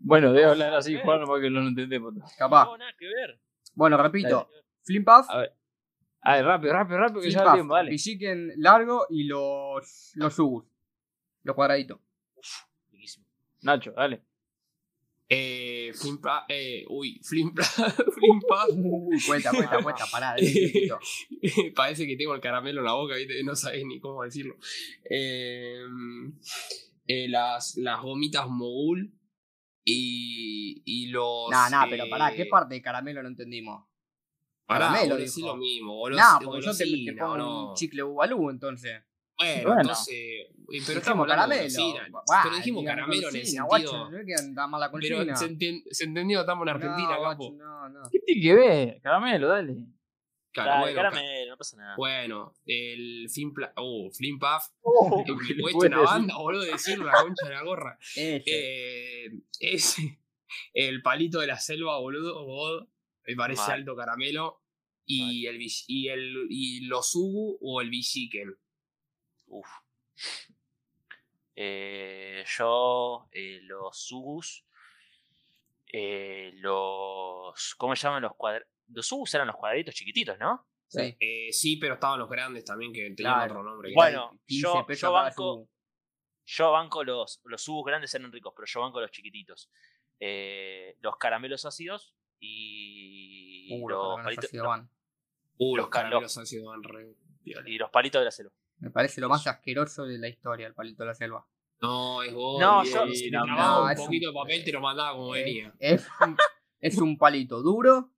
Bueno, 0.08 0.32
debe 0.32 0.45
hablar 0.45 0.74
así, 0.74 0.97
Juan, 1.03 1.26
para 1.26 1.41
que 1.41 1.49
lo 1.49 1.62
no 1.62 1.68
entendemos. 1.68 2.14
Capaz. 2.38 2.64
No, 2.66 2.78
nada 2.78 2.93
que 2.97 3.08
ver. 3.08 3.41
Bueno, 3.76 3.97
repito. 3.97 4.49
Flim 4.84 5.03
Puff, 5.03 5.30
A 5.30 5.39
ver. 5.39 5.53
A 6.22 6.36
ver, 6.36 6.45
rápido, 6.45 6.74
rápido, 6.74 6.99
rápido, 6.99 7.22
que 7.22 7.30
ya 7.30 7.53
tiempo, 7.53 7.74
vale. 7.74 7.91
Villiquen 7.91 8.53
largo 8.55 9.05
y 9.10 9.26
los, 9.26 10.12
los 10.16 10.34
subus. 10.34 10.66
Los 11.43 11.55
cuadraditos. 11.55 11.99
Riquísimo. 12.89 13.26
Nacho, 13.64 13.91
dale. 13.91 14.24
Eh, 15.28 15.91
Flimpa, 15.93 16.45
eh, 16.47 16.86
uy, 16.88 17.20
Flimpa, 17.22 17.64
Flimpa. 18.16 18.66
Uy, 18.76 19.18
cuenta, 19.26 19.51
cuenta, 19.51 19.84
cuenta, 19.84 20.05
pará. 20.10 20.36
Parece 21.76 22.08
que 22.08 22.16
tengo 22.16 22.34
el 22.34 22.39
caramelo 22.39 22.80
en 22.80 22.86
la 22.86 22.93
boca, 22.93 23.16
¿viste? 23.16 23.43
no 23.43 23.55
sabés 23.58 23.86
ni 23.86 23.99
cómo 23.99 24.24
decirlo. 24.24 24.55
Eh, 25.10 25.82
eh, 27.08 27.28
las, 27.28 27.76
las 27.76 28.01
gomitas 28.01 28.47
mogul 28.47 29.16
y, 29.90 30.82
y 30.86 31.08
los. 31.08 31.50
No, 31.50 31.70
no, 31.70 31.86
pero 31.90 32.06
pará, 32.10 32.34
¿qué 32.34 32.44
eh, 32.44 32.48
parte 32.50 32.76
de 32.76 32.82
caramelo 32.82 33.24
no 33.24 33.30
entendimos? 33.30 33.86
Pará, 34.66 34.88
caramelo, 34.88 35.16
vos 35.16 35.20
decís 35.20 35.44
lo 35.44 35.56
mismo, 35.56 35.92
No, 35.92 35.98
golos- 35.98 36.44
porque 36.44 36.62
yo 36.66 36.76
te, 36.76 36.84
te 37.06 37.14
pongo 37.18 37.38
no. 37.38 37.70
un 37.70 37.76
chicle 37.76 38.04
bubalú, 38.04 38.50
entonces. 38.50 39.02
Bueno, 39.40 39.64
Bueno. 39.68 39.82
entonces. 39.82 40.14
eh, 40.16 40.50
Pero 40.86 41.00
estamos 41.00 41.24
hablando 41.24 41.56
de 41.56 41.68
caramelo. 41.72 42.10
Buah, 42.26 42.44
pero 42.44 42.56
dijimos 42.58 42.84
caramelo 42.84 43.30
en 43.30 43.36
el 43.36 43.46
sentido. 43.46 43.66
guacho, 43.66 44.10
no 44.10 44.18
es 44.18 44.26
que 44.26 44.34
anda 44.36 44.68
mal 44.68 44.80
la 44.82 44.92
pero 44.92 45.24
se, 45.38 45.46
enten- 45.50 45.84
se 45.90 46.04
entendió, 46.04 46.40
estamos 46.42 46.64
en 46.64 46.70
Argentina, 46.70 47.10
no, 47.16 47.22
capo. 47.24 47.36
guacho, 47.52 47.54
no, 47.56 47.90
no. 47.90 48.02
¿Qué 48.12 48.20
tiene 48.26 48.42
que 48.42 48.54
ver? 48.56 49.02
Caramelo, 49.02 49.48
dale. 49.48 49.78
Claro, 50.64 50.70
Dale, 50.72 50.93
bueno, 50.93 50.95
caramelo, 51.12 51.51
no 51.51 51.58
pasa 51.58 51.78
nada. 51.78 51.95
Bueno, 51.97 52.53
el 52.66 53.30
Flimpla. 53.32 53.74
Oh, 53.76 54.10
Flimpaf. 54.12 54.66
Oh, 54.82 55.24
El 55.28 55.36
¿qué 55.47 55.53
le 55.53 55.62
puesto 55.62 55.78
puedes 55.80 55.91
una 55.93 56.01
decir? 56.01 56.14
banda, 56.18 56.38
boludo, 56.38 56.62
decir 56.64 56.99
la 56.99 57.12
concha 57.12 57.47
de 57.47 57.53
la 57.53 57.64
gorra. 57.64 57.97
Ese. 58.16 58.43
Eh, 58.45 59.30
es 59.60 59.97
el 60.74 61.01
palito 61.01 61.39
de 61.39 61.47
la 61.47 61.60
selva, 61.60 61.99
boludo. 61.99 62.43
God, 62.45 62.88
me 63.28 63.36
parece 63.36 63.62
Mal. 63.62 63.72
alto 63.72 63.95
caramelo. 63.95 64.62
Y, 65.05 65.45
el, 65.47 65.58
bish- 65.58 65.86
y, 65.88 66.10
el, 66.10 66.47
y 66.49 66.82
los 66.88 67.16
Ubu 67.16 67.58
o 67.62 67.82
el 67.82 67.89
Bishiken. 67.89 68.53
Uf. 69.47 69.68
Eh, 71.55 72.43
yo, 72.58 73.28
eh, 73.32 73.60
los 73.64 73.97
Sugus, 73.97 74.66
eh, 75.91 76.51
los... 76.55 77.76
¿Cómo 77.78 77.95
se 77.95 78.03
llaman 78.08 78.22
los 78.24 78.36
cuadraditos? 78.36 78.72
Los 78.90 79.08
Sugus 79.08 79.34
eran 79.36 79.48
los 79.48 79.56
cuadraditos 79.56 79.94
chiquititos, 79.96 80.38
¿no? 80.40 80.66
Sí. 80.88 81.16
Eh, 81.20 81.52
sí, 81.52 81.76
pero 81.78 81.96
estaban 81.96 82.18
los 82.20 82.30
grandes 82.30 82.64
también 82.64 82.94
que 82.94 83.02
tenían 83.02 83.16
Claro. 83.36 83.54
otro 83.56 83.64
nombre. 83.64 83.92
Bueno, 83.94 84.40
15 84.46 84.96
yo, 84.96 85.12
banco, 85.12 85.70
yo 86.46 86.72
banco 86.72 87.04
los, 87.04 87.42
los 87.44 87.62
Sugus 87.62 87.86
grandes 87.86 88.14
eran 88.16 88.32
ricos, 88.32 88.54
pero 88.56 88.66
yo 88.66 88.82
banco 88.82 89.02
los 89.02 89.12
chiquititos. 89.12 89.70
Eh, 90.20 90.96
los 91.02 91.18
caramelos 91.18 91.66
ácidos 91.66 92.16
y 92.40 93.68
Uh, 93.72 93.90
los 93.90 94.16
palitos, 94.24 94.46
ácidos 94.46 94.64
los- 94.64 94.70
van. 94.78 94.90
Uh, 95.60 95.76
los 95.76 95.84
los 95.86 95.90
ca- 95.90 96.04
caramelos 96.04 96.38
re 96.84 97.16
piola. 97.44 97.70
y 97.70 97.78
los 97.78 97.90
palitos 97.90 98.22
de 98.22 98.26
la 98.26 98.32
selva. 98.32 98.52
Me 98.80 98.92
parece 98.92 99.20
lo 99.22 99.28
más 99.30 99.46
asqueroso 99.48 100.06
de 100.06 100.18
la 100.20 100.28
historia, 100.28 100.68
el 100.68 100.74
palito 100.74 101.04
de 101.04 101.08
la 101.08 101.14
selva. 101.16 101.46
No, 101.82 102.24
es 102.24 102.34
vos. 102.34 102.60
No, 102.62 102.84
yo- 102.84 103.08
si 103.14 103.26
te 103.30 103.32
no, 103.32 103.44
un 103.84 103.92
es 103.92 104.00
un- 104.00 104.06
poquito 104.06 104.28
de 104.30 104.34
papel, 104.34 104.64
te 104.64 104.72
lo 104.72 104.82
mandaba 104.82 105.12
como 105.14 105.32
venía. 105.32 105.74
Es 105.80 106.08
un, 106.22 106.38
es 106.80 106.98
un 106.98 107.18
palito 107.18 107.62
duro 107.62 108.12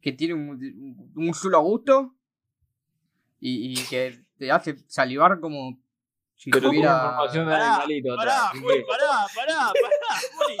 que 0.00 0.12
tiene 0.12 0.34
un, 0.34 0.50
un- 0.50 1.12
un 1.28 1.34
solo 1.34 1.60
gusto 1.60 2.14
y, 3.40 3.72
y 3.80 3.84
que 3.86 4.24
te 4.38 4.50
hace 4.50 4.76
salivar 4.88 5.40
como 5.40 5.78
si 6.36 6.50
Pero 6.50 6.68
tuviera. 6.68 6.94
información 6.94 7.46
de 7.46 7.52
Pará, 7.52 7.68
animalito 7.74 8.16
Pará, 8.16 8.46
atrás. 8.48 8.62
que- 8.62 8.82
pará, 8.88 9.26
pará, 9.34 9.72
pará, 9.72 10.20
Juli. 10.32 10.56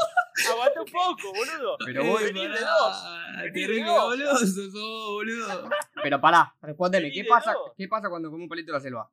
Aguanta 0.50 0.80
un 0.80 0.86
poco, 0.90 1.32
boludo. 1.34 1.76
Pero 1.84 2.04
vos- 2.04 2.22
Vení 2.22 2.40
de 2.48 2.60
dos. 2.60 3.04
Vení 3.36 3.52
Te 3.52 3.60
de 3.60 3.66
re 3.66 3.84
dos. 3.84 4.02
goloso 4.04 4.46
sos, 4.46 4.72
boludo. 4.72 5.70
Pero 6.02 6.20
pará, 6.20 6.54
respóndeme, 6.62 7.10
¿qué 7.10 7.24
pasa. 7.24 7.54
¿qué 7.76 7.88
pasa 7.88 8.08
cuando 8.10 8.30
comes 8.30 8.44
un 8.44 8.48
palito 8.48 8.72
de 8.72 8.78
la 8.78 8.80
selva? 8.80 9.10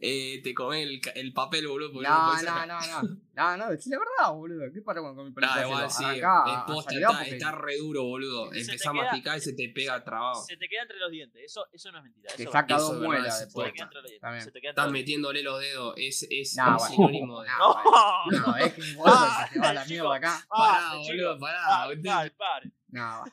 Eh, 0.00 0.40
te 0.42 0.54
comés 0.54 0.86
el, 1.14 1.32
papel, 1.32 1.66
boludo. 1.68 1.92
porque 1.92 2.08
No, 2.08 2.42
no, 2.42 2.66
no, 2.66 2.78
no. 3.02 3.18
No, 3.34 3.56
no, 3.56 3.70
decís 3.70 3.86
la 3.88 3.98
verdad, 3.98 4.32
boludo. 4.34 4.72
¿Qué 4.72 4.82
pasa 4.82 5.00
comes 5.14 5.32
palito 5.34 5.40
Nah, 5.52 5.54
de 5.54 5.60
la 5.62 5.66
igual 5.68 5.90
sí. 5.90 6.04
Es 6.04 6.74
posta, 6.74 6.94
está, 6.94 7.08
porque- 7.18 7.30
está 7.36 7.52
re 7.52 7.76
duro, 7.78 8.02
boludo. 8.04 8.46
Empezás 8.52 8.86
a 8.86 8.92
masticar 8.92 9.38
y 9.38 9.40
se 9.40 9.52
te 9.54 9.68
pega 9.68 10.02
trabado. 10.04 10.34
Se 10.44 10.56
te 10.56 10.68
queda 10.68 10.82
entre 10.82 10.98
los 10.98 11.10
dientes. 11.10 11.42
Eso, 11.44 11.66
eso 11.72 11.92
no 11.92 11.98
es 11.98 12.04
mentira. 12.04 12.32
Te 12.36 12.42
Eso 12.42 12.52
saca 12.52 12.76
eso 12.76 12.92
dos 12.94 13.02
muelas 13.02 13.40
después. 13.40 13.72
Estás 13.74 13.94
los 13.94 14.04
dientes. 14.04 14.92
metiéndole 14.92 15.42
los 15.42 15.60
dedos. 15.60 15.94
Es, 15.96 16.26
es 16.30 16.56
bueno. 16.78 16.78
sinónimo 16.78 17.42
de. 17.42 17.48
No. 17.48 18.30
No, 18.46 18.56
es 18.56 18.72
que 18.74 18.82
Ah, 19.04 19.48
se 19.52 19.58
va 19.60 19.68
a 19.70 19.72
la 19.74 19.82
chico. 19.84 19.92
mierda 20.10 20.14
acá. 20.16 20.46
Pará, 20.48 20.72
Basta, 20.72 20.96
boludo, 20.96 21.38
pará. 21.38 21.58
Ah. 21.62 22.60
No. 22.88 23.24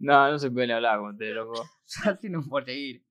No, 0.00 0.30
no 0.30 0.38
se 0.38 0.50
puede 0.50 0.72
hablar 0.72 0.98
con 1.00 1.12
usted, 1.12 1.34
loco. 1.34 1.68
así 2.04 2.28
no 2.28 2.42
seguir. 2.64 3.04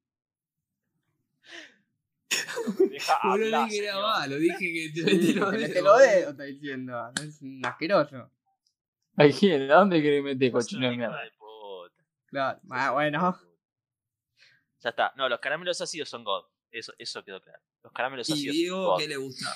Deja 2.92 3.20
Boludo, 3.24 3.46
hablar, 3.46 3.70
dije 3.70 3.80
que 3.82 3.86
era 3.88 4.02
malo. 4.02 4.36
Dije 4.38 4.58
que 4.60 4.92
te 4.94 5.10
Sí, 5.12 5.40
metí 5.40 5.74
te 5.74 5.82
dedos, 5.82 6.32
está 6.32 6.44
diciendo. 6.44 7.12
Es 7.22 7.42
un 7.42 7.66
asqueroso. 7.66 8.32
¿A 9.16 9.28
quién? 9.30 9.72
¿A 9.72 9.76
dónde 9.76 10.02
querés 10.02 10.24
meter 10.24 10.52
cochino 10.52 10.90
de 10.90 10.98
mierda? 10.98 11.22
Claro. 12.28 12.60
Ah, 12.70 12.92
bueno. 12.92 13.40
Ya 14.82 14.90
está. 14.90 15.14
No, 15.16 15.28
los 15.30 15.40
caramelos 15.40 15.80
ácidos 15.82 16.10
son 16.10 16.24
God. 16.24 16.44
Eso, 16.70 16.94
eso 16.98 17.24
quedó 17.24 17.42
claro. 17.42 17.60
Los 17.84 17.94
caramelos 17.94 18.30
¿Y 18.30 18.34
ácidos. 18.34 18.56
Diego 18.56 18.86
God. 18.92 19.00
qué 19.00 19.08
le 19.08 19.18
gusta? 19.18 19.48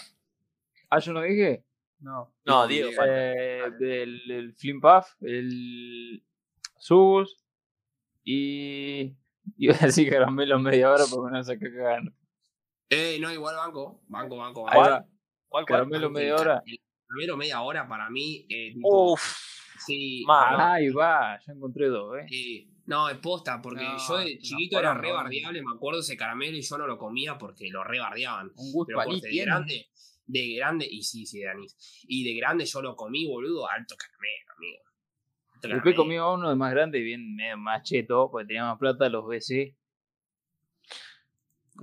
Ah, 0.90 1.00
yo 1.00 1.14
no 1.14 1.22
dije. 1.22 1.66
No. 2.00 2.34
No, 2.46 2.62
No, 2.62 2.68
Diego, 2.68 2.90
Diego. 2.90 3.04
Eh, 3.06 3.72
del 3.80 4.32
el 4.32 4.56
Flim 4.56 4.82
Puff, 4.82 5.06
el 5.22 6.24
Subus 6.78 7.38
y. 8.24 9.16
Iba 9.58 9.76
a 9.76 9.86
decir 9.88 10.10
caramelo 10.10 10.60
media 10.60 10.90
hora 10.92 11.04
porque 11.12 11.32
no 11.32 11.44
sé 11.44 11.60
qué 11.60 11.72
cagan. 11.74 12.16
Eh, 12.92 13.18
no, 13.22 13.32
igual 13.32 13.56
banco. 13.56 14.02
Banco, 14.08 14.36
banco, 14.38 14.64
banco. 14.64 14.80
va. 14.80 14.86
¿Cuál, 14.86 15.06
cuál? 15.48 15.66
Caramelo 15.66 16.10
media 16.10 16.36
hora. 16.36 16.62
El 16.66 16.78
caramelo 17.08 17.38
media 17.38 17.62
hora 17.62 17.88
para 17.88 18.10
mí. 18.10 18.46
Eh, 18.50 18.74
tipo, 18.74 19.14
Uf. 19.14 19.22
sí. 19.86 20.26
Ahí 20.28 20.89
va, 20.89 21.39
ya 21.39 21.54
encontré 21.54 21.88
dos, 21.88 22.18
eh. 22.20 22.26
eh, 22.30 22.68
no, 22.88 23.08
es 23.10 23.18
posta, 23.20 23.62
porque 23.62 23.84
No, 23.84 23.98
yo 23.98 24.18
de 24.18 24.38
chiquito 24.39 24.78
era 24.80 24.94
re 24.94 25.12
bardeable, 25.14 25.62
me 25.62 25.74
acuerdo 25.74 26.02
ese 26.02 26.18
caramelo 26.18 26.58
y 26.58 26.62
yo 26.62 26.78
no 26.78 26.86
lo 26.88 26.98
comía 26.98 27.38
porque 27.38 27.70
lo 27.70 27.84
re 27.84 28.00
bardeaban. 28.00 28.52
Un 28.56 28.72
gusto 28.74 28.94
Pero 28.98 29.16
de 29.16 29.22
tiene. 29.22 29.46
grande, 29.46 29.88
de 30.26 30.54
grande, 30.56 30.88
y 30.92 31.02
sí, 31.04 31.26
sí, 31.26 31.39
de 31.39 31.50
anís. 31.50 31.78
Y 32.10 32.26
de 32.26 32.38
grande 32.38 32.66
yo 32.66 32.82
lo 32.82 32.96
comí, 32.98 33.26
boludo, 33.26 33.70
alto 33.70 33.96
caramelo, 33.96 34.52
amigo. 34.58 34.84
Alto 35.54 35.68
Después 35.70 35.96
caramelo. 35.96 36.04
comí 36.04 36.18
uno 36.42 36.50
de 36.50 36.56
más 36.56 36.72
grande 36.74 37.00
y 37.00 37.04
bien 37.04 37.36
medio 37.36 37.58
más 37.58 37.84
cheto, 37.84 38.30
porque 38.30 38.48
tenía 38.48 38.66
más 38.66 38.78
plata, 38.78 39.08
los 39.08 39.26
BC. 39.26 39.78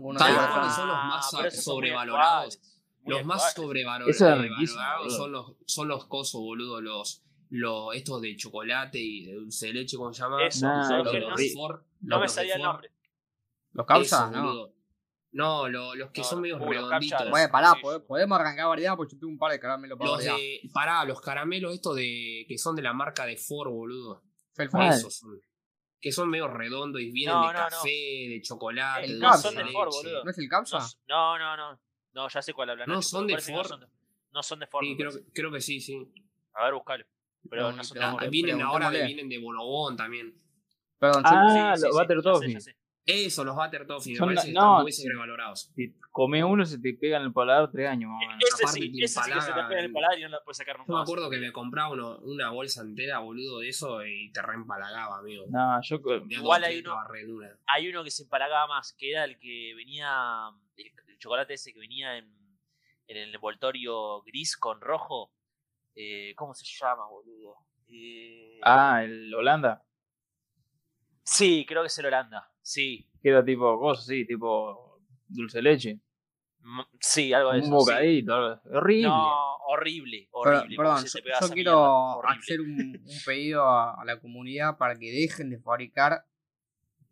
Uno 0.00 0.18
¿Sabes 0.18 0.34
que 0.36 0.40
cuáles 0.40 0.56
va- 0.70 0.76
son 0.76 0.88
los 0.88 0.96
más 0.96 1.34
Ah, 1.34 1.50
sobrevalorados? 1.50 2.60
Los 3.04 3.24
más 3.24 3.54
sobrevalorados 3.54 5.16
son 5.16 5.32
los, 5.32 5.52
son 5.66 5.88
los 5.88 6.06
cosos, 6.06 6.40
boludo, 6.40 6.80
los, 6.80 7.24
los 7.50 7.94
estos 7.94 8.20
de 8.22 8.36
chocolate 8.36 8.98
y 9.00 9.24
de 9.26 9.34
dulce 9.34 9.66
de 9.68 9.72
leche, 9.74 9.96
¿cómo 9.96 10.12
se 10.12 10.22
llama? 10.22 10.44
Eso, 10.44 10.66
Nah, 10.66 10.84
¿sabes 10.88 11.04
los, 11.04 11.14
los 11.14 11.32
ri- 11.40 11.52
Ford, 11.54 11.80
no 12.00 12.16
me 12.18 12.22
los 12.24 12.32
salía 12.32 12.54
el 12.56 12.62
nombre. 12.62 12.90
¿Los 13.72 13.86
causa? 13.86 14.28
Eso, 14.30 14.42
No. 14.42 14.68
No, 15.30 15.68
lo- 15.68 15.94
los 15.94 16.10
que 16.10 16.22
No, 16.22 16.26
son 16.26 16.40
medio 16.40 16.58
los 16.58 16.68
redonditos. 16.68 17.30
Bueno, 17.30 17.52
pará, 17.52 17.74
Sí, 17.74 17.80
podemos 18.06 18.38
arrancar 18.40 18.66
variedad 18.68 18.96
porque 18.96 19.14
yo 19.14 19.18
tengo 19.20 19.30
un 19.32 19.38
par 19.38 19.52
de 19.52 19.60
caramelos 19.60 19.98
para 19.98 20.10
Los 20.12 20.24
de, 20.24 20.60
pará, 20.72 21.04
los 21.04 21.20
caramelos 21.20 21.74
estos 21.74 21.96
de 21.96 22.46
que 22.48 22.56
son 22.56 22.74
de 22.74 22.80
la 22.82 22.94
marca 22.94 23.26
de 23.26 23.36
Ford, 23.36 23.68
boludo. 23.70 24.22
Felford. 24.54 24.80
Ah, 24.80 24.88
Esos 24.88 25.14
son. 25.16 25.38
Que 26.00 26.12
son 26.12 26.30
medio 26.30 26.46
redondos 26.48 27.00
y 27.02 27.10
vienen 27.10 27.34
No, 27.34 27.48
de 27.48 27.52
no, 27.54 27.62
no. 27.64 27.68
café, 27.68 27.88
de 27.88 28.40
chocolate, 28.42 29.08
de 29.08 29.14
no 29.18 29.28
dulce 29.30 29.42
son 29.42 29.54
de 29.56 29.62
leche. 29.64 29.72
Ford, 29.72 29.88
boludo. 29.90 30.24
¿No 30.24 30.30
es 30.30 30.38
el 30.38 30.48
s- 30.78 30.96
no, 31.08 31.38
no, 31.38 31.56
no. 31.56 31.80
No, 32.12 32.28
ya 32.28 32.42
sé 32.42 32.52
cuál 32.52 32.70
hablan. 32.70 32.88
No, 32.88 33.02
son 33.02 33.26
de 33.26 33.38
Ford. 33.38 33.66
son 33.66 33.80
de- 33.80 33.86
No 34.30 34.42
son 34.42 34.58
de 34.60 34.66
Ford. 34.66 34.84
Sí, 34.84 34.96
creo, 34.96 35.10
creo 35.34 35.50
que 35.52 35.60
sí, 35.60 35.80
sí. 35.80 36.12
A 36.54 36.64
ver, 36.64 36.74
buscalo. 36.74 37.04
Pero 37.50 37.62
No, 37.70 37.72
no 37.72 37.84
son 37.84 37.98
de 37.98 38.04
Ah, 38.04 38.10
Ford. 38.12 38.20
Pre- 38.20 38.30
vienen 38.30 38.62
ahora 38.62 38.90
vienen 38.90 39.28
de 39.28 39.38
Bonobón 39.38 39.96
también. 39.96 40.34
Perdón, 40.98 41.22
Ah, 41.26 41.48
Sí, 41.48 41.58
los 41.70 41.80
sí, 41.80 41.86
sí, 41.86 41.92
Butter 41.92 42.16
ya 42.16 42.22
sé, 42.22 42.28
Toffee. 42.28 42.60
Eso, 43.10 43.42
los 43.42 43.56
Butter 43.56 43.86
Toffee, 43.86 44.12
me 44.12 44.18
Son 44.18 44.26
parece 44.28 44.48
que 44.48 44.52
la- 44.52 44.60
están 44.60 44.68
no, 44.76 44.82
muy 44.82 44.92
sobrevalorados. 44.92 45.72
Si 45.74 45.94
comes 46.12 46.44
uno, 46.44 46.64
se 46.66 46.78
te 46.78 46.92
pega 46.92 47.16
en 47.16 47.22
el 47.22 47.32
paladar 47.32 47.70
tres 47.70 47.88
años, 47.88 48.10
menos. 48.20 48.36
Ese 48.38 48.62
Aparte 48.64 48.80
sí, 48.80 49.02
ese 49.02 49.20
sí 49.22 49.32
que 49.32 49.40
se 49.40 49.46
te 49.48 49.62
pega 49.62 49.78
en 49.78 49.84
el 49.86 49.92
paladar 49.92 50.18
y 50.18 50.22
no 50.24 50.28
la 50.28 50.40
puedes 50.44 50.58
sacar 50.58 50.76
nunca 50.78 50.92
Yo 50.92 50.96
me 50.96 51.02
acuerdo 51.02 51.30
que 51.30 51.38
me 51.38 51.50
compraba 51.50 51.90
uno, 51.94 52.18
una 52.18 52.50
bolsa 52.50 52.82
entera, 52.82 53.20
boludo, 53.20 53.60
de 53.60 53.68
eso 53.70 54.04
y 54.04 54.30
te 54.30 54.42
reempalagaba, 54.42 55.18
amigo. 55.20 55.46
No, 55.48 55.80
yo. 55.80 56.00
Igual 56.28 56.64
hay 56.64 56.80
uno- 56.80 56.90
estaba 56.90 57.08
re 57.08 57.24
dura. 57.24 57.56
Hay 57.66 57.88
uno 57.88 58.04
que 58.04 58.10
se 58.10 58.24
empalagaba 58.24 58.66
más, 58.66 58.92
que 58.92 59.10
era 59.12 59.24
el 59.24 59.38
que 59.38 59.72
venía. 59.74 60.50
El, 60.76 60.92
el 61.08 61.18
chocolate 61.18 61.54
ese 61.54 61.72
que 61.72 61.78
venía 61.80 62.18
en, 62.18 62.26
en 63.06 63.16
el 63.16 63.34
envoltorio 63.34 64.20
gris 64.20 64.54
con 64.58 64.82
rojo. 64.82 65.32
Eh, 65.94 66.34
¿Cómo 66.36 66.52
se 66.52 66.66
llama, 66.66 67.06
boludo? 67.08 67.56
Eh, 67.88 68.60
Ah, 68.62 69.02
el 69.02 69.34
Holanda. 69.34 69.82
Sí, 71.24 71.64
creo 71.66 71.82
que 71.82 71.86
es 71.88 71.98
el 71.98 72.06
Holanda. 72.06 72.47
Sí. 72.68 73.08
Que 73.22 73.30
era 73.30 73.42
tipo 73.42 73.78
cosas 73.80 74.04
así, 74.04 74.26
tipo 74.26 75.00
dulce 75.26 75.58
de 75.58 75.62
leche. 75.62 75.90
M- 76.62 76.84
Sí, 77.00 77.32
algo 77.32 77.52
de 77.52 77.60
eso. 77.60 77.68
Un 77.68 77.80
sí. 77.80 77.90
bocadito, 77.90 78.34
algo- 78.34 78.60
horrible. 78.74 79.08
No, 79.08 79.56
horrible, 79.68 80.28
Pero- 80.30 80.58
horrible. 80.58 80.76
perdón, 80.76 81.04
yo, 81.06 81.48
quiero 81.54 82.20
mierda, 82.22 82.38
hacer 82.38 82.60
un, 82.60 82.70
un 83.04 83.16
pedido 83.24 83.62
a, 83.64 83.94
a 84.00 84.04
la 84.04 84.20
comunidad 84.20 84.76
para 84.76 84.96
que 84.98 85.10
dejen 85.10 85.48
de 85.48 85.58
fabricar 85.60 86.24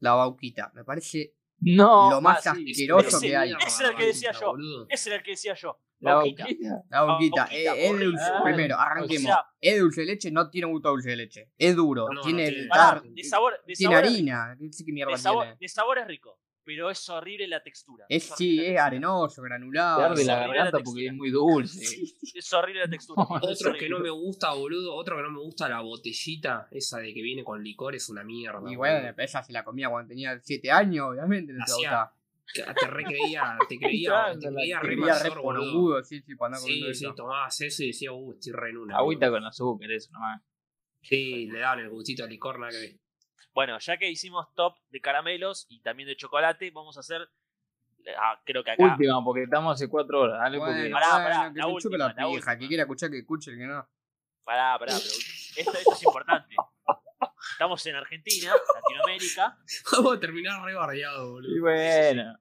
la 0.01 0.13
bauquita. 0.15 0.71
Me 0.75 0.85
parece 0.85 1.33
No, 1.61 2.11
lo 2.11 2.21
más 2.21 2.47
ah, 2.47 2.55
sí, 2.55 2.71
asqueroso 2.73 3.17
ese- 3.17 3.27
que 3.29 3.37
hay. 3.37 3.53
ese 3.67 3.83
era 3.83 3.93
el 3.93 3.97
que 3.97 4.07
decía 4.07 4.33
yo. 4.33 4.55
Ese 4.91 5.09
era 5.09 5.17
el 5.17 5.23
que 5.25 5.31
decía 5.31 5.55
yo. 5.55 5.81
La 6.01 6.17
boquita. 6.17 6.45
La 6.91 7.01
bauquita. 7.03 7.43
bauquita, 7.45 7.49
eh, 7.51 7.87
es 7.87 7.99
dulce. 8.01 8.25
Ah, 8.25 8.41
Primero, 8.45 8.77
arranquemos. 8.79 9.25
o 9.25 9.27
sea- 9.35 9.47
es 9.61 9.81
dulce 9.81 10.01
de 10.03 10.07
leche, 10.07 10.31
no 10.31 10.51
tiene 10.51 10.67
gusto 10.69 10.89
a 10.89 10.91
dulce 10.93 11.11
de 11.11 11.17
leche. 11.17 11.51
Es 11.57 11.75
duro, 11.75 12.07
No, 12.09 12.15
no 12.15 12.21
tiene 12.23 12.49
tiene. 12.51 12.69
tar- 12.69 13.03
de 13.03 13.25
sabor, 13.25 13.55
de 13.67 13.75
tiene 13.75 13.95
sabor 13.95 14.05
es 14.07 14.11
harina. 14.13 14.57
¿Qué 14.59 14.71
qué 14.85 14.93
mierda 14.93 15.13
De 15.13 15.19
sabor, 15.19 15.43
tiene? 15.45 15.57
de 15.61 15.69
sabor 15.69 15.99
es 15.99 16.07
rico, 16.07 16.39
pero 16.65 16.91
es 16.91 17.09
horrible 17.09 17.49
la 17.49 17.63
textura. 17.63 18.05
Es, 18.09 18.31
horrible 18.31 18.37
sí, 18.37 18.57
la 18.69 18.73
es 18.75 18.79
arenoso, 18.81 19.43
granulado. 19.43 19.99
Te 19.99 20.05
arde 20.05 20.25
la 20.25 20.39
garganta 20.39 20.79
porque 20.85 21.07
es 21.07 21.13
muy 21.15 21.31
dulce. 21.31 21.81
Es 22.37 22.53
horrible 22.53 22.83
la 22.83 22.91
textura. 22.91 23.23
es 23.51 23.61
Otro 23.63 23.73
que 23.79 23.89
no 23.89 23.99
me 23.99 24.11
gusta, 24.11 24.53
boludo, 24.53 24.95
otro 24.95 25.17
que 25.17 25.23
no 25.23 25.31
me 25.31 25.41
gusta, 25.41 25.69
la 25.71 25.81
botellita, 25.81 26.69
esa 26.71 26.99
de 26.99 27.15
que 27.15 27.23
viene 27.23 27.43
con 27.43 27.63
licor, 27.65 27.95
es 27.95 28.11
una 28.11 28.23
mierda. 28.25 28.59
Y 28.59 28.77
boludo. 28.77 28.79
bueno, 28.79 29.15
esa 29.17 29.43
se 29.43 29.53
la 29.55 29.65
comía 29.65 29.89
cuando 29.89 30.09
tenía 30.11 30.39
7 30.43 30.71
años, 30.71 31.07
obviamente. 31.11 31.55
No 31.55 31.65
te. 31.65 32.13
Te 32.55 32.87
recreía, 32.87 33.59
te 33.69 33.79
creía, 33.79 34.33
te 34.41 34.49
creía 34.49 34.81
re 34.81 34.89
Quería 34.91 35.13
re 35.15 35.21
mayor, 35.31 35.43
boludo. 35.43 36.03
sí, 36.05 36.23
sí, 36.23 36.35
para 36.37 36.57
andar 36.57 36.61
Sí, 36.71 36.81
sí, 36.95 37.05
eso. 37.05 37.15
tomabas 37.15 37.61
eso 37.61 37.83
y 37.83 37.89
decías, 37.89 38.13
uh, 38.15 38.33
estoy 38.33 38.53
re 38.53 38.71
en 38.71 38.77
una. 38.79 38.97
Agüita 38.97 39.31
con 39.31 39.45
azúcar, 39.45 39.91
eso 39.91 40.11
nomás. 40.13 40.43
Sí, 41.03 41.47
le 41.47 41.59
daban 41.61 41.81
el 41.81 41.91
gustito 41.91 42.25
al 42.25 42.31
licor, 42.31 42.59
nada 42.59 42.73
que 42.73 42.79
ver. 42.79 42.97
Bueno, 43.53 43.79
ya 43.79 43.97
que 43.97 44.11
hicimos 44.11 44.53
top 44.55 44.77
de 44.91 45.01
caramelos 45.01 45.67
y 45.69 45.81
también 45.81 46.09
de 46.09 46.17
chocolate, 46.17 46.71
vamos 46.73 46.97
a 46.97 47.01
hacer. 47.01 47.29
ah, 48.19 48.41
creo 48.45 48.63
que 48.63 48.71
acá. 48.73 48.85
Última, 48.85 49.25
porque 49.25 49.45
estamos 49.45 49.75
hace 49.75 49.89
cuatro 49.89 50.21
horas. 50.23 50.39
Dale, 50.41 50.59
porque. 50.59 50.73
Bueno, 50.73 50.95
Pará, 50.97 51.09
bueno, 51.13 51.25
pará, 51.29 51.53
que 51.53 51.59
la 51.59 51.67
última, 51.67 51.97
la 51.99 52.07
la 52.09 52.15
pija, 52.15 52.27
última. 52.29 52.59
que 52.59 52.69
quiera 52.69 52.83
escuchar 52.85 53.11
que 53.11 53.19
escuche, 53.19 53.51
el 53.53 53.59
que 53.59 53.67
no. 53.67 53.89
Pará, 54.45 54.79
pará, 54.79 54.93
pero 54.93 54.93
esto, 55.57 55.73
esto 55.79 55.93
es 55.93 56.03
importante. 56.05 56.55
Estamos 57.57 57.87
en 57.87 57.97
Argentina, 57.97 58.53
Latinoamérica. 58.75 59.59
Vamos 59.93 60.17
a 60.17 60.21
terminar 60.21 60.63
re 60.63 60.75
bardeados, 60.75 61.29
boludo. 61.31 61.57
Y 61.57 61.61
bueno. 61.61 62.39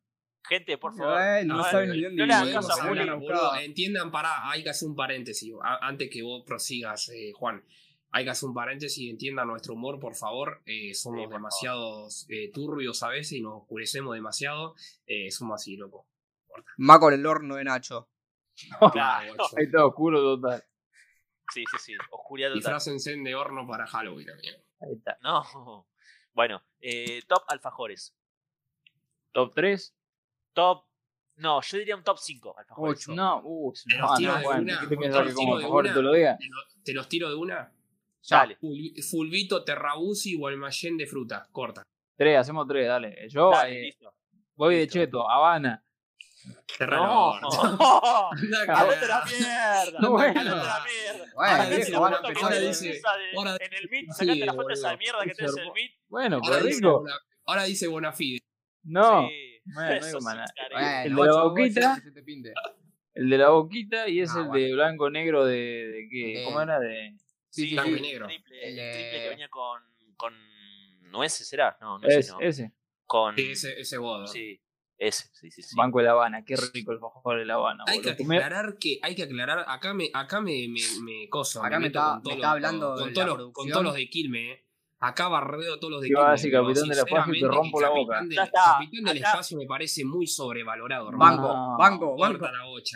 Gente, 0.47 0.77
por 0.77 0.95
favor. 0.95 1.13
Bueno, 1.13 1.53
no 1.55 1.63
no, 1.63 1.71
saben 1.71 1.87
no, 1.89 1.95
ni 1.95 2.01
no 2.01 2.09
dónde 2.09 2.25
vivimos, 2.45 2.69
a 2.69 2.87
boludo. 2.87 3.17
Bueno, 3.19 3.55
entiendan, 3.55 4.11
pará, 4.11 4.49
hay 4.51 4.61
que 4.63 4.69
hacer 4.69 4.89
un 4.89 4.95
paréntesis. 4.95 5.53
a- 5.63 5.87
antes 5.87 6.09
que 6.11 6.21
vos 6.21 6.43
prosigas, 6.45 7.09
eh, 7.09 7.31
Juan. 7.33 7.63
Hay 8.11 8.23
que 8.25 8.29
hacer 8.29 8.47
un 8.49 8.53
paréntesis 8.55 8.97
y 8.99 9.09
entiendan 9.09 9.47
nuestro 9.47 9.73
humor, 9.73 9.99
por 9.99 10.15
favor. 10.15 10.61
Eh, 10.65 10.93
somos 10.93 11.19
Sí, 11.21 11.25
por 11.25 11.33
demasiados 11.33 12.25
eh, 12.29 12.51
turbios 12.53 13.01
a 13.03 13.09
veces 13.09 13.33
y 13.33 13.41
nos 13.41 13.61
oscurecemos 13.61 14.13
demasiado. 14.13 14.75
Eh, 15.07 15.31
somos 15.31 15.61
así, 15.61 15.75
loco. 15.77 16.07
Más 16.77 16.99
con 16.99 17.13
el 17.13 17.25
horno 17.25 17.55
de 17.55 17.63
Nacho. 17.63 18.09
Claro. 18.93 19.33
Ahí 19.57 19.65
está 19.65 19.85
oscuro 19.85 20.21
total. 20.21 20.63
Sí, 21.53 21.63
sí, 21.71 21.77
sí. 21.79 21.93
Oscuridad 22.11 22.49
total. 22.49 22.59
Disfrácense 22.59 23.15
de 23.15 23.35
horno 23.35 23.67
para 23.67 23.85
Halloween, 23.87 24.29
amigo. 24.29 24.57
Ahí 24.81 24.93
está. 24.93 25.17
No. 25.21 25.87
Bueno, 26.33 26.61
eh, 26.81 27.21
top 27.27 27.43
alfajores. 27.47 28.13
Top 29.31 29.53
3. 29.55 29.95
Top. 30.53 30.85
No, 31.37 31.61
yo 31.61 31.77
diría 31.77 31.95
un 31.95 32.03
top 32.03 32.17
5 32.17 32.57
alfajores. 32.57 32.99
Ocho. 33.07 33.13
No, 33.13 33.41
uh, 33.43 33.73
Te 33.73 33.97
los 33.97 34.09
no, 34.11 34.17
tiro 34.17 34.31
no, 34.31 34.37
de 34.39 34.43
bueno, 34.45 34.61
una, 34.61 34.79
¿qué 34.79 34.87
te 34.87 34.95
los 34.95 35.27
que 35.27 35.33
como 35.33 35.57
tiro 35.57 35.57
de 35.57 35.63
alfajor? 35.63 35.83
Te, 36.37 36.45
lo- 36.47 36.83
te 36.83 36.93
los 36.93 37.09
tiro 37.09 37.29
de 37.29 37.35
una. 37.35 37.73
Dale. 38.29 38.57
Fulvi- 38.59 39.01
Fulvito, 39.09 39.63
Terrabusi, 39.63 40.35
Guaymallén 40.35 40.97
de 40.97 41.05
fruta. 41.05 41.47
Corta. 41.51 41.83
Tres, 42.17 42.37
hacemos 42.37 42.67
tres, 42.67 42.87
dale. 42.87 43.27
Yo 43.29 43.51
Dale, 43.51 43.77
eh, 43.79 43.81
listo. 43.83 44.13
voy 44.55 44.75
de. 44.77 44.87
Cheto, 44.87 45.29
Habana. 45.29 45.84
No. 46.45 46.55
Terrano. 46.77 47.33
Anda 47.35 47.47
a 48.69 48.79
¡A 48.79 48.83
vos 48.85 48.99
te 48.99 49.07
la 49.07 49.23
mierda! 49.25 49.99
No, 49.99 50.11
bueno. 50.11 50.39
¡A 50.39 50.43
vos 50.43 50.61
te 50.61 50.67
la 50.67 50.83
mierda! 50.85 51.31
Bueno, 51.35 51.69
viejo, 51.69 52.01
van 52.01 52.13
a 52.13 52.17
empezar 52.17 52.53
en 52.53 53.73
el 53.73 53.89
meet, 53.89 54.05
sí, 54.05 54.15
sacate 54.15 54.45
la 54.45 54.53
foto 54.53 54.69
esa 54.69 54.89
de 54.91 54.97
mierda 54.97 55.23
que 55.23 55.33
tenés 55.33 55.57
en 55.57 55.63
el 55.63 55.71
meet. 55.73 55.91
Bueno, 56.07 56.39
dice, 56.41 56.59
rico. 56.61 57.05
Ahora 57.45 57.63
dice 57.63 57.87
Bonafide. 57.87 58.39
No, 58.83 59.27
Sí. 59.27 59.61
bueno, 59.73 59.99
no 59.99 60.05
digo 60.05 60.21
más 60.21 60.51
El 61.05 61.15
de 61.15 61.21
la 61.25 61.41
boquita. 61.43 62.01
el 63.15 63.29
de 63.29 63.37
la 63.37 63.49
boquita 63.49 64.07
y 64.07 64.21
es 64.21 64.29
Ah, 64.35 64.39
el 64.39 64.45
bueno. 64.47 64.65
de 64.65 64.73
blanco 64.73 65.09
negro 65.09 65.45
de, 65.45 65.55
de 65.55 66.07
qué, 66.11 66.43
¿cómo 66.45 66.61
era? 66.61 66.79
De 66.79 67.15
Sí, 67.49 67.73
blanco 67.73 67.89
y 67.91 67.93
el 67.95 68.01
negro. 68.01 68.27
Triple, 68.27 68.57
El 68.67 68.75
triple 68.75 69.21
que 69.23 69.29
venía 69.29 69.47
con, 69.49 69.81
con 70.17 70.33
nueces, 71.09 71.47
¿será? 71.47 71.77
No, 71.81 71.97
no. 71.99 72.07
ese, 72.07 72.73
Con... 73.05 73.35
Sí, 73.35 73.51
ese, 73.51 73.79
ese 73.79 73.97
bodo. 73.97 74.27
Sí, 74.27 74.61
ese, 74.97 75.27
sí, 75.33 75.51
sí, 75.51 75.61
sí. 75.61 75.75
Banco 75.75 75.99
de 75.99 76.05
La 76.05 76.11
Habana, 76.11 76.43
qué 76.45 76.55
rico 76.73 76.91
el 76.91 76.97
alfajor 76.97 77.37
de 77.39 77.45
La 77.45 77.55
Habana. 77.55 77.83
Hay 77.87 77.99
que 78.01 78.13
boludo. 78.13 78.35
Aclarar 78.37 78.77
que, 78.79 78.99
hay 79.01 79.13
que 79.15 79.23
aclarar, 79.23 79.65
acá 79.67 79.93
me, 79.93 80.09
acá 80.13 80.39
me, 80.41 80.67
me, 80.69 80.79
me 81.03 81.29
coso, 81.29 81.63
Acá 81.63 81.79
me 81.79 81.87
está- 81.87 82.13
con 82.13 82.23
todos 82.23 82.23
me 82.23 82.29
los- 82.29 82.35
está 82.37 82.51
hablando 82.51 82.95
con, 82.95 83.13
de 83.13 83.15
la 83.19 83.25
los, 83.25 83.51
con 83.51 83.69
todos 83.69 83.83
los 83.83 83.93
de 83.95 84.09
Quilme, 84.09 84.51
eh. 84.53 84.61
Acá 84.99 85.27
bardeo 85.27 85.77
todos 85.77 85.91
los 85.91 86.01
de 86.01 86.07
¿Qué 86.07 86.13
Quilme. 86.13 86.21
vas 86.23 86.29
a 86.29 86.31
decir, 86.33 86.51
pero 86.51 86.63
capitán 86.63 86.87
del 86.89 86.97
espacio? 86.97 87.15
Te 87.17 87.23
sinceramente, 87.33 87.47
rompo 87.57 87.81
la 87.81 87.89
boca. 87.89 88.13
capitán 88.13 88.29
del- 88.29 88.35
Ya 88.37 88.43
está, 88.45 88.61
capitán 88.79 89.03
del 89.03 89.17
acá- 89.17 89.29
espacio 89.31 89.57
me 89.57 89.65
parece 89.65 90.05
muy 90.05 90.27
sobrevalorado, 90.27 91.09
hermano. 91.09 91.41
Banco, 91.77 91.77
banco, 91.77 92.17
banco. 92.17 92.45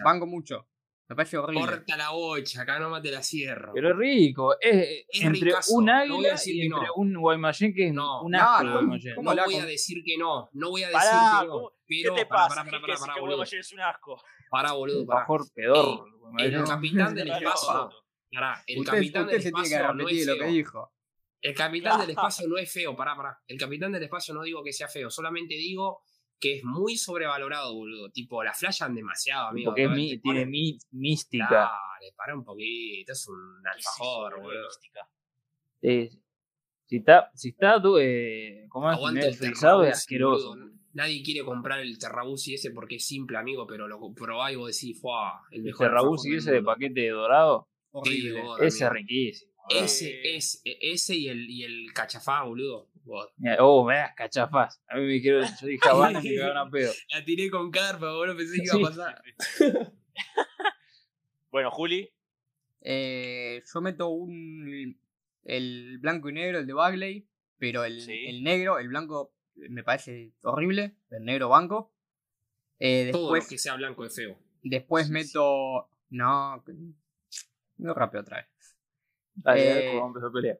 Banco 0.04 0.26
mucho. 0.26 0.68
Me 1.10 1.16
parece 1.16 1.38
horrible. 1.40 1.66
Corta 1.66 1.98
la 1.98 2.12
bocha, 2.12 2.62
acá 2.62 2.78
no 2.80 3.02
te 3.02 3.10
la 3.12 3.24
cierro. 3.24 3.72
Pero 3.74 3.90
es 3.90 3.96
rico, 3.98 4.56
es, 4.62 5.06
Es 5.10 5.22
entre 5.24 5.42
ricazo, 5.42 5.74
un 5.74 5.86
no 5.86 5.92
voy 5.94 5.98
a 6.00 6.04
águila 6.04 6.30
decir 6.34 6.56
y 6.56 6.60
que 6.60 6.66
entre 6.68 6.86
no. 6.88 6.94
un 6.98 7.14
Guaymallén 7.20 7.74
que 7.74 7.88
es 7.88 7.94
No, 7.94 8.22
un 8.22 8.32
no, 8.32 8.38
asco 8.40 8.64
no, 8.64 8.70
de 8.70 8.76
Guaymallén. 8.76 9.16
¿cómo 9.16 9.34
no 9.34 9.44
voy 9.46 9.54
con- 9.56 9.64
a 9.64 9.66
decir 9.66 10.04
que 10.06 10.18
no, 10.20 10.50
no 10.54 10.70
voy 10.70 10.84
a 10.84 10.88
decir 10.90 11.02
Pará, 11.02 11.38
que 11.42 11.48
no. 11.48 11.52
¿cómo- 11.54 11.72
Pero, 11.88 12.14
¿Qué 12.16 12.22
te 12.22 12.26
pará, 12.28 12.42
pasa? 12.48 12.56
pará, 12.64 12.64
¿Qué 12.66 12.80
pará, 12.82 12.94
decir 12.94 13.08
pará, 13.08 13.14
que. 13.16 13.20
Guaymallén 13.22 13.60
es 13.60 13.74
un 13.74 13.80
asco? 13.82 14.22
Pará, 14.52 14.72
boludo, 14.74 15.06
pará. 15.08 15.20
Alfajor 15.22 15.42
pedor. 15.56 16.06
El 16.38 16.64
capitán 16.64 17.16
del 17.16 17.28
Pará, 17.30 17.38
espacio. 17.40 17.92
Pará, 18.32 18.64
el 18.68 18.80
Usted, 18.80 18.92
capitán 18.94 19.22
usted 19.24 19.34
del 19.34 19.42
se 19.42 19.52
tiene 19.52 19.68
que 19.68 19.76
espacio 19.76 19.94
no 19.96 20.10
es 20.10 20.26
lo 20.28 20.34
que 20.36 20.40
feo. 20.42 20.48
dijo. 20.52 20.94
El 21.42 21.56
capitán 21.56 22.00
del 22.02 22.10
espacio 22.12 22.48
no 22.48 22.58
es 22.60 22.72
feo, 22.72 22.96
pará, 22.96 23.16
pará. 23.16 23.40
El 23.48 23.58
capitán 23.58 23.92
del 23.92 24.04
espacio 24.04 24.34
no 24.36 24.44
digo 24.44 24.64
que 24.64 24.72
sea 24.74 24.88
feo, 24.88 25.10
solamente 25.10 25.56
digo 25.56 26.04
que 26.40 26.58
es 26.58 26.64
muy 26.64 26.96
sobrevalorado, 26.98 27.74
boludo. 27.74 28.10
Tipo, 28.10 28.44
la 28.44 28.54
flashan 28.54 28.96
demasiado, 28.96 29.48
amigo. 29.50 29.72
Porque 29.72 29.88
mi- 29.90 30.18
tiene 30.20 30.46
mi- 30.46 30.78
mística. 30.92 31.48
Dale, 31.50 32.14
pará 32.16 32.36
un 32.36 32.44
poquito, 32.44 33.12
es 33.12 33.28
un 33.28 33.62
¿Qué 33.64 33.70
es 33.78 33.86
eso, 33.86 33.90
alfajor, 33.90 34.32
boludo, 34.36 34.48
boludo. 34.48 34.68
mística? 34.68 35.10
Eh, 35.82 36.10
si 36.86 36.96
está, 36.98 37.30
si 37.36 37.50
está 37.50 37.82
tú, 37.82 37.98
eh, 38.00 38.66
¿cómo 38.70 38.90
es? 38.92 38.98
Aguante 38.98 39.22
el 39.22 39.28
es 39.34 39.42
asqueroso. 39.42 40.50
boludo. 40.50 40.70
Nadie 40.94 41.22
quiere 41.22 41.44
comprar 41.46 41.80
el 41.82 42.00
Terrabusi 42.00 42.56
ese 42.56 42.72
porque 42.72 42.96
es 42.96 43.06
simple, 43.06 43.38
amigo, 43.38 43.68
pero 43.68 43.88
lo 43.88 44.00
probás 44.14 44.54
y 44.54 44.56
vos 44.56 44.74
decís, 44.76 45.00
¡fuah! 45.00 45.42
El 45.52 45.60
El 45.60 45.64
mejor 45.66 45.86
Terrabusi 45.88 46.30
alfajor 46.30 46.38
ese 46.40 46.52
de 46.52 46.58
mundo". 46.58 46.72
paquete 46.72 47.10
dorado, 47.10 47.68
Horrible. 47.92 48.44
ese 48.62 48.86
es 48.86 48.90
riquísimo. 48.92 49.52
Ese 49.70 50.10
Eh. 50.10 50.36
es, 50.38 50.62
e- 50.66 50.80
ese 50.82 51.16
y 51.16 51.28
el, 51.28 51.48
y 51.48 51.64
el 51.64 51.94
cachafá, 51.94 52.42
boludo. 52.42 52.89
Vos. 53.10 53.28
Oh, 53.60 53.84
me 53.86 53.96
das 53.96 54.14
cachafás. 54.16 54.82
A 54.88 54.96
mí 54.98 55.06
me 55.08 55.20
quiero, 55.22 55.42
yo 55.42 55.68
dije 55.68 55.90
Habana, 55.90 56.22
me 56.22 56.36
cagaron 56.36 56.58
a 56.68 56.70
pedo. 56.70 56.92
La 57.12 57.26
tiré 57.26 57.50
con 57.50 57.72
carpa, 57.72 58.12
boludo, 58.14 58.38
pensé 58.38 58.58
que 58.62 58.66
iba 58.78 58.88
a 58.88 58.90
pasar. 58.92 59.22
Bueno, 61.52 61.72
Juli, 61.72 62.08
Eh, 62.82 63.62
yo 63.74 63.82
meto 63.82 64.08
un 64.10 64.98
el 65.44 65.98
blanco 66.00 66.30
y 66.30 66.34
negro, 66.34 66.60
el 66.60 66.68
de 66.68 66.74
Bagley, 66.74 67.28
pero 67.58 67.84
el, 67.84 68.00
Sí. 68.02 68.26
el 68.28 68.44
negro, 68.44 68.78
el 68.80 68.88
blanco 68.88 69.34
me 69.56 69.84
parece 69.84 70.32
horrible, 70.44 70.96
el 71.10 71.26
negro 71.26 71.50
banco. 71.50 71.92
Eh, 72.80 73.10
Todo 73.12 73.30
lo 73.30 73.34
después 73.34 73.50
que 73.50 73.58
sea 73.58 73.76
blanco 73.76 74.06
es 74.06 74.16
feo. 74.16 74.38
después 74.64 75.08
sí, 75.08 75.08
sí. 75.08 75.14
meto 75.14 75.90
no, 76.12 76.64
no 77.78 77.94
rápido 77.96 78.22
otra 78.22 78.38
vez. 78.38 78.78
Dale, 79.34 79.90
Eh, 79.92 79.96
vamos 79.98 80.04
a 80.04 80.08
empezar 80.08 80.30
a 80.30 80.32
pelear. 80.32 80.60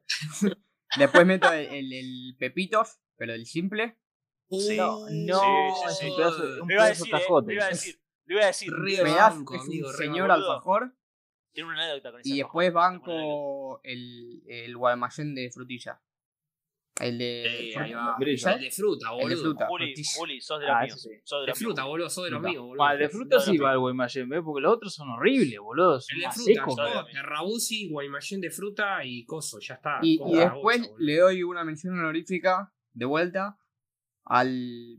Después 0.96 1.26
meto 1.26 1.52
el, 1.52 1.66
el- 1.66 1.92
el 1.92 2.36
pepitos, 2.38 2.98
pero 3.16 3.32
el 3.34 3.46
simple. 3.46 3.98
Sí. 4.50 4.76
No, 4.76 5.06
no, 5.08 5.40
sí, 5.40 5.86
es 5.88 5.98
sí. 5.98 6.06
un 6.10 6.16
pedazo, 6.16 6.42
un 6.62 6.68
lo 6.68 6.74
iba 6.74 6.82
a 6.82 6.86
pedazo 6.86 7.04
decir, 7.04 7.14
eh, 7.14 7.46
lo 7.46 7.52
iba 7.52 7.64
a 7.64 7.68
decir, 7.68 8.00
lo 8.26 8.34
iba 8.34 8.42
a 8.42 8.46
decir. 8.46 8.72
Re 8.72 9.04
Me 9.04 9.10
das 9.14 9.34
banco, 9.34 9.54
es 9.54 9.62
un 9.62 9.92
señor 9.94 10.30
alfajor. 10.30 10.94
Tiene 11.52 11.68
una 11.70 11.82
anécdota 11.84 12.10
con 12.12 12.20
ese 12.20 12.28
Y 12.28 12.32
alfajor, 12.40 12.62
después 12.64 12.72
banco 12.72 13.80
el, 13.84 14.42
el 14.48 14.76
Guaymallén 14.76 15.34
de 15.34 15.50
frutilla. 15.52 16.00
El 17.00 17.16
de. 17.18 17.70
Eh, 17.70 17.78
ahí 17.78 17.92
va. 17.94 18.14
El 18.20 18.26
de 18.60 18.70
fruta, 18.70 19.08
El 19.10 19.16
de 19.16 19.22
boludo. 19.24 19.42
fruta. 19.42 19.66
Juli. 19.68 19.94
Juli, 20.16 20.40
sos 20.40 20.60
de 20.60 20.66
los 20.66 20.74
Ah, 20.76 20.82
míos. 20.84 21.00
sí. 21.02 21.08
Sos 21.24 21.38
de 21.40 21.46
De 21.46 21.46
los 21.48 21.58
fruta, 21.58 21.82
míos. 21.82 21.88
boludo, 21.90 22.10
sos 22.10 22.24
de 22.24 22.30
los 22.30 22.38
Fruta. 22.40 22.50
míos, 22.50 22.62
boludo. 22.66 22.84
Ah, 22.84 22.92
el 22.92 22.98
de 22.98 23.08
fruta 23.08 23.36
No, 23.36 23.40
sí 23.42 23.56
no, 23.58 23.64
va 23.64 23.70
al 23.72 23.78
Guaymallén, 23.78 24.28
¿ves? 24.28 24.40
Porque 24.44 24.60
los 24.60 24.74
otros 24.74 24.94
son 24.94 25.08
horribles, 25.10 25.58
boludo. 25.58 26.00
Son 26.00 26.16
El 26.16 26.22
de 26.22 26.30
fruta, 26.62 26.94
no. 26.94 27.04
Terrabusi, 27.06 27.88
Guaymallén 27.90 28.40
de 28.42 28.50
fruta 28.50 29.04
y 29.04 29.24
coso, 29.24 29.58
ya 29.60 29.74
está. 29.74 29.98
Y, 30.02 30.20
y 30.24 30.36
después 30.36 30.80
boludo. 30.82 30.96
le 30.98 31.16
doy 31.18 31.42
una 31.42 31.64
mención 31.64 31.98
honorífica 31.98 32.72
de 32.92 33.04
vuelta 33.06 33.58
al. 34.24 34.98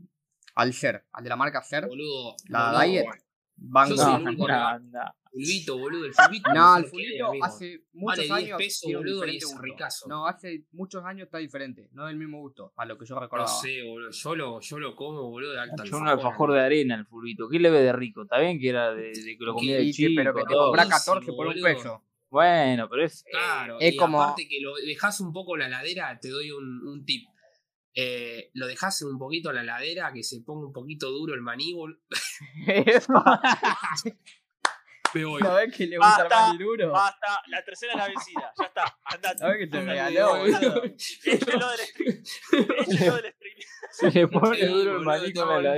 al 0.54 0.70
Sher, 0.72 1.04
al 1.12 1.22
de 1.24 1.30
la 1.30 1.36
marca 1.36 1.62
Sher. 1.62 1.86
Boludo. 1.86 2.34
La 2.48 2.66
boludo, 2.72 2.82
Diet. 2.82 3.04
guay. 3.04 3.18
Banco. 3.56 3.90
Yo 3.90 3.96
soy 3.96 4.24
No, 4.36 4.78
no. 4.80 5.14
Fulvito, 5.32 5.78
boludo, 5.78 6.04
el 6.04 6.12
fulvito. 6.12 6.52
No, 6.52 6.76
el 6.76 6.90
quiere, 6.90 7.20
amigo. 7.22 7.44
hace 7.44 7.84
muchos 7.94 8.28
Vale 8.28 8.42
10 8.42 8.48
años. 8.48 8.58
pesos, 8.58 8.80
tiene 8.82 8.96
un 8.98 9.02
boludo, 9.04 9.14
y 9.14 9.16
diferente 9.16 9.38
es 9.38 9.50
gusto. 9.50 9.62
ricazo. 9.62 10.06
No, 10.08 10.26
hace 10.26 10.64
muchos 10.72 11.04
años 11.06 11.24
está 11.24 11.38
diferente. 11.38 11.88
No 11.92 12.06
del 12.06 12.16
mismo 12.16 12.38
gusto 12.40 12.72
a 12.76 12.84
lo 12.84 12.98
que 12.98 13.06
yo 13.06 13.14
No 13.14 13.20
recordaba. 13.22 13.48
sé, 13.48 13.82
boludo. 13.82 14.10
Yo 14.10 14.34
lo, 14.36 14.60
yo 14.60 14.78
lo 14.78 14.94
como, 14.94 15.22
boludo, 15.30 15.52
de 15.52 15.60
alta 15.60 15.84
Yo 15.84 15.96
un 15.96 16.06
alfajor 16.08 16.52
de 16.52 16.60
arena, 16.60 16.96
el 16.96 17.06
fulbito. 17.06 17.48
¿Qué 17.48 17.58
le 17.58 17.70
ve 17.70 17.80
de 17.82 17.92
rico? 17.94 18.22
Está 18.24 18.38
bien 18.40 18.60
que 18.60 18.68
era 18.68 18.92
de, 18.94 19.04
de 19.10 19.36
que 19.38 19.44
lo 19.44 19.54
comía 19.54 19.76
de 19.78 19.90
chico, 19.90 20.12
pero 20.16 20.34
que 20.34 20.42
te 20.42 20.52
todo. 20.52 20.66
compras 20.66 20.86
Buenísimo, 20.88 21.14
14 21.14 21.32
por 21.32 21.46
un 21.46 21.62
peso. 21.62 22.04
Bueno, 22.28 22.88
pero 22.90 23.04
es. 23.04 23.24
Claro, 23.30 23.76
Es 23.80 23.94
y 23.94 23.96
como- 23.96 24.22
aparte 24.22 24.46
que 24.48 24.60
lo 24.60 24.74
dejas 24.76 25.18
un 25.20 25.32
poco 25.32 25.56
la 25.56 25.68
ladera, 25.68 26.18
te 26.20 26.28
doy 26.28 26.50
un, 26.50 26.86
un 26.86 27.04
tip. 27.06 27.26
Eh, 27.94 28.50
lo 28.54 28.66
dejas 28.66 29.02
un 29.02 29.18
poquito 29.18 29.50
a 29.50 29.52
la 29.52 29.62
ladera, 29.62 30.12
que 30.14 30.22
se 30.22 30.40
ponga 30.42 30.66
un 30.66 30.72
poquito 30.72 31.10
duro 31.10 31.34
el 31.34 31.42
maní, 31.42 31.74
voy. 35.24 35.42
¿Sabés 35.42 35.76
que 35.76 35.86
le 35.86 35.96
gusta 35.98 36.22
el 36.22 36.28
Basta, 36.28 36.46
maní 36.48 36.58
duro? 36.58 36.90
Basta, 36.92 37.42
la 37.48 37.64
tercera 37.64 37.92
es 37.92 37.98
la 37.98 38.08
vencida. 38.08 38.52
Ya 38.58 38.64
está, 38.64 38.98
andate. 39.04 39.38
¿Sabés 39.38 39.58
que 39.58 39.66
te 39.66 39.84
regaló, 39.84 40.36
boludo. 40.38 40.84
Échelo 40.84 41.68
del 41.70 41.78
stream. 41.80 42.22
Échelo 42.78 43.16
del 43.16 43.32
stream. 43.32 43.58
Se 43.90 44.10
le 44.10 44.28
pone 44.28 44.56
Sí, 44.56 44.66
duro 44.66 44.96
el 44.96 45.02
maní 45.04 45.32
con 45.32 45.62
la. 45.62 45.74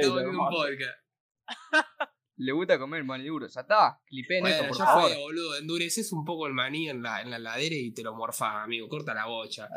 Le 2.36 2.50
gusta 2.52 2.78
comer 2.78 3.04
maní 3.04 3.26
duro. 3.26 3.46
Ya 3.46 3.60
está. 3.60 4.00
Clipeen 4.06 4.40
Bueno, 4.42 4.56
esto, 4.56 4.68
por 4.68 4.76
ya 4.78 4.84
favor. 4.84 5.02
fue, 5.10 5.18
boludo. 5.20 5.56
Endureces 5.56 6.12
un 6.12 6.24
poco 6.24 6.46
el 6.48 6.52
maní 6.52 6.88
en 6.88 7.02
la, 7.02 7.22
en 7.22 7.30
la 7.30 7.38
ladera 7.38 7.76
y 7.76 7.92
te 7.92 8.02
lo 8.02 8.14
morfás, 8.14 8.64
amigo. 8.64 8.88
Corta 8.88 9.14
la 9.14 9.26
bocha. 9.26 9.68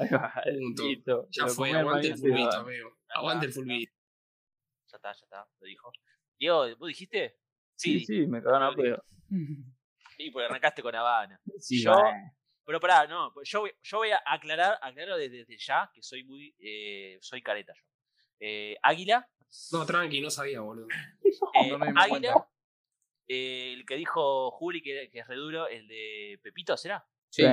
Punto. 0.60 0.84
listo. 0.84 1.28
Ya 1.30 1.48
fue, 1.48 1.72
aguante 1.72 2.08
el 2.08 2.18
fulbito, 2.18 2.58
amigo. 2.58 2.98
Aguante 3.10 3.46
el 3.46 3.54
fulbito. 3.54 3.92
Ya 4.92 4.96
está, 4.98 5.12
ya 5.14 5.20
está, 5.24 5.48
lo 5.60 5.68
dijo. 5.68 5.92
Diego, 6.40 6.66
¿vos 6.78 6.88
dijiste? 6.88 7.38
Sí, 7.76 8.00
Sí, 8.00 8.06
sí, 8.06 8.28
me 8.28 8.42
cagaron 8.42 8.74
a 8.74 8.76
pedo. 8.76 9.04
sí, 10.18 10.32
porque 10.32 10.46
arrancaste 10.46 10.82
con 10.82 10.96
Habana. 10.96 11.40
Sí, 11.60 11.82
Yo-. 11.84 11.94
Pero 12.66 12.82
pará, 12.82 13.08
no, 13.08 13.32
pues 13.34 13.50
yo, 13.50 13.62
voy- 13.62 13.72
yo 13.82 13.98
voy 14.00 14.10
a 14.12 14.22
aclarar, 14.26 14.78
aclaro 14.82 15.16
desde, 15.18 15.38
desde 15.38 15.58
ya 15.58 15.90
que 15.94 16.04
soy 16.04 16.26
muy, 16.26 16.54
eh, 16.60 17.18
soy 17.22 17.42
careta 17.42 17.74
yo. 17.74 17.82
Eh, 18.42 18.76
Águila, 18.84 19.26
No, 19.72 19.86
tranqui, 19.86 20.20
no 20.20 20.30
sabía, 20.30 20.60
boludo. 20.60 20.88
eh, 21.54 21.70
no 21.72 21.78
cuenta. 21.80 22.02
Águila, 22.02 22.48
eh, 23.30 23.74
el 23.74 23.86
que 23.86 23.96
dijo 23.96 24.52
Juli 24.52 24.82
que, 24.82 25.10
que 25.12 25.20
es 25.20 25.28
re 25.28 25.36
duro, 25.36 25.68
el 25.68 25.88
de 25.88 26.40
Pepito, 26.44 26.76
¿será? 26.76 27.06
Sí. 27.30 27.44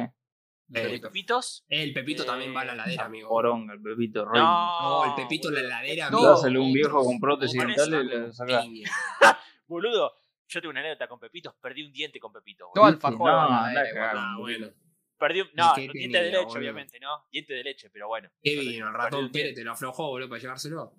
Eh, 0.72 0.98
Pepitos. 1.00 1.64
El 1.68 1.92
Pepito 1.92 2.24
también 2.24 2.54
va 2.56 2.62
a 2.62 2.64
la 2.64 2.72
heladera, 2.72 3.04
amigo. 3.04 3.28
Poronga, 3.28 3.74
el 3.74 3.82
Pepito 3.82 4.24
Rey. 4.24 4.40
No, 4.42 5.04
el 5.04 5.14
Pepito 5.14 5.48
en 5.48 5.68
la 5.68 5.80
Todo. 5.82 6.18
amigo. 6.18 6.30
Dásele 6.30 6.58
un 6.58 6.72
viejo 6.72 7.04
con 7.04 7.20
prótesis 7.20 7.62
y 7.62 7.66
le. 7.90 8.84
Boludo, 9.66 10.12
yo 10.54 10.60
tengo 10.60 10.70
una 10.70 10.80
anécdota 10.80 11.08
con 11.08 11.18
Pepitos, 11.20 11.54
perdí 11.60 11.82
un 11.82 11.92
diente 11.92 12.18
con 12.20 12.32
Pepito. 12.32 12.70
Todo 12.74 12.84
boludo. 12.84 12.94
alfajor. 12.96 13.30
No, 13.30 13.48
cagar. 13.74 14.16
Ah, 14.16 14.36
bueno. 14.38 14.68
Perdí 15.18 15.40
un, 15.42 15.48
no, 15.54 15.74
diente 15.74 16.18
de 16.18 16.24
leche, 16.30 16.38
boludo? 16.44 16.58
obviamente, 16.58 16.98
¿no? 17.00 17.24
Diente 17.30 17.54
de 17.54 17.62
leche, 17.64 17.90
pero 17.90 18.08
bueno. 18.08 18.28
¿Qué 18.42 18.50
Perdí- 18.56 18.68
vino? 18.70 18.88
El 18.88 18.94
ratón 18.94 19.30
Pérez 19.30 19.54
te 19.54 19.64
lo 19.64 19.72
aflojó, 19.72 20.08
boludo, 20.08 20.28
para 20.28 20.40
llevárselo. 20.40 20.92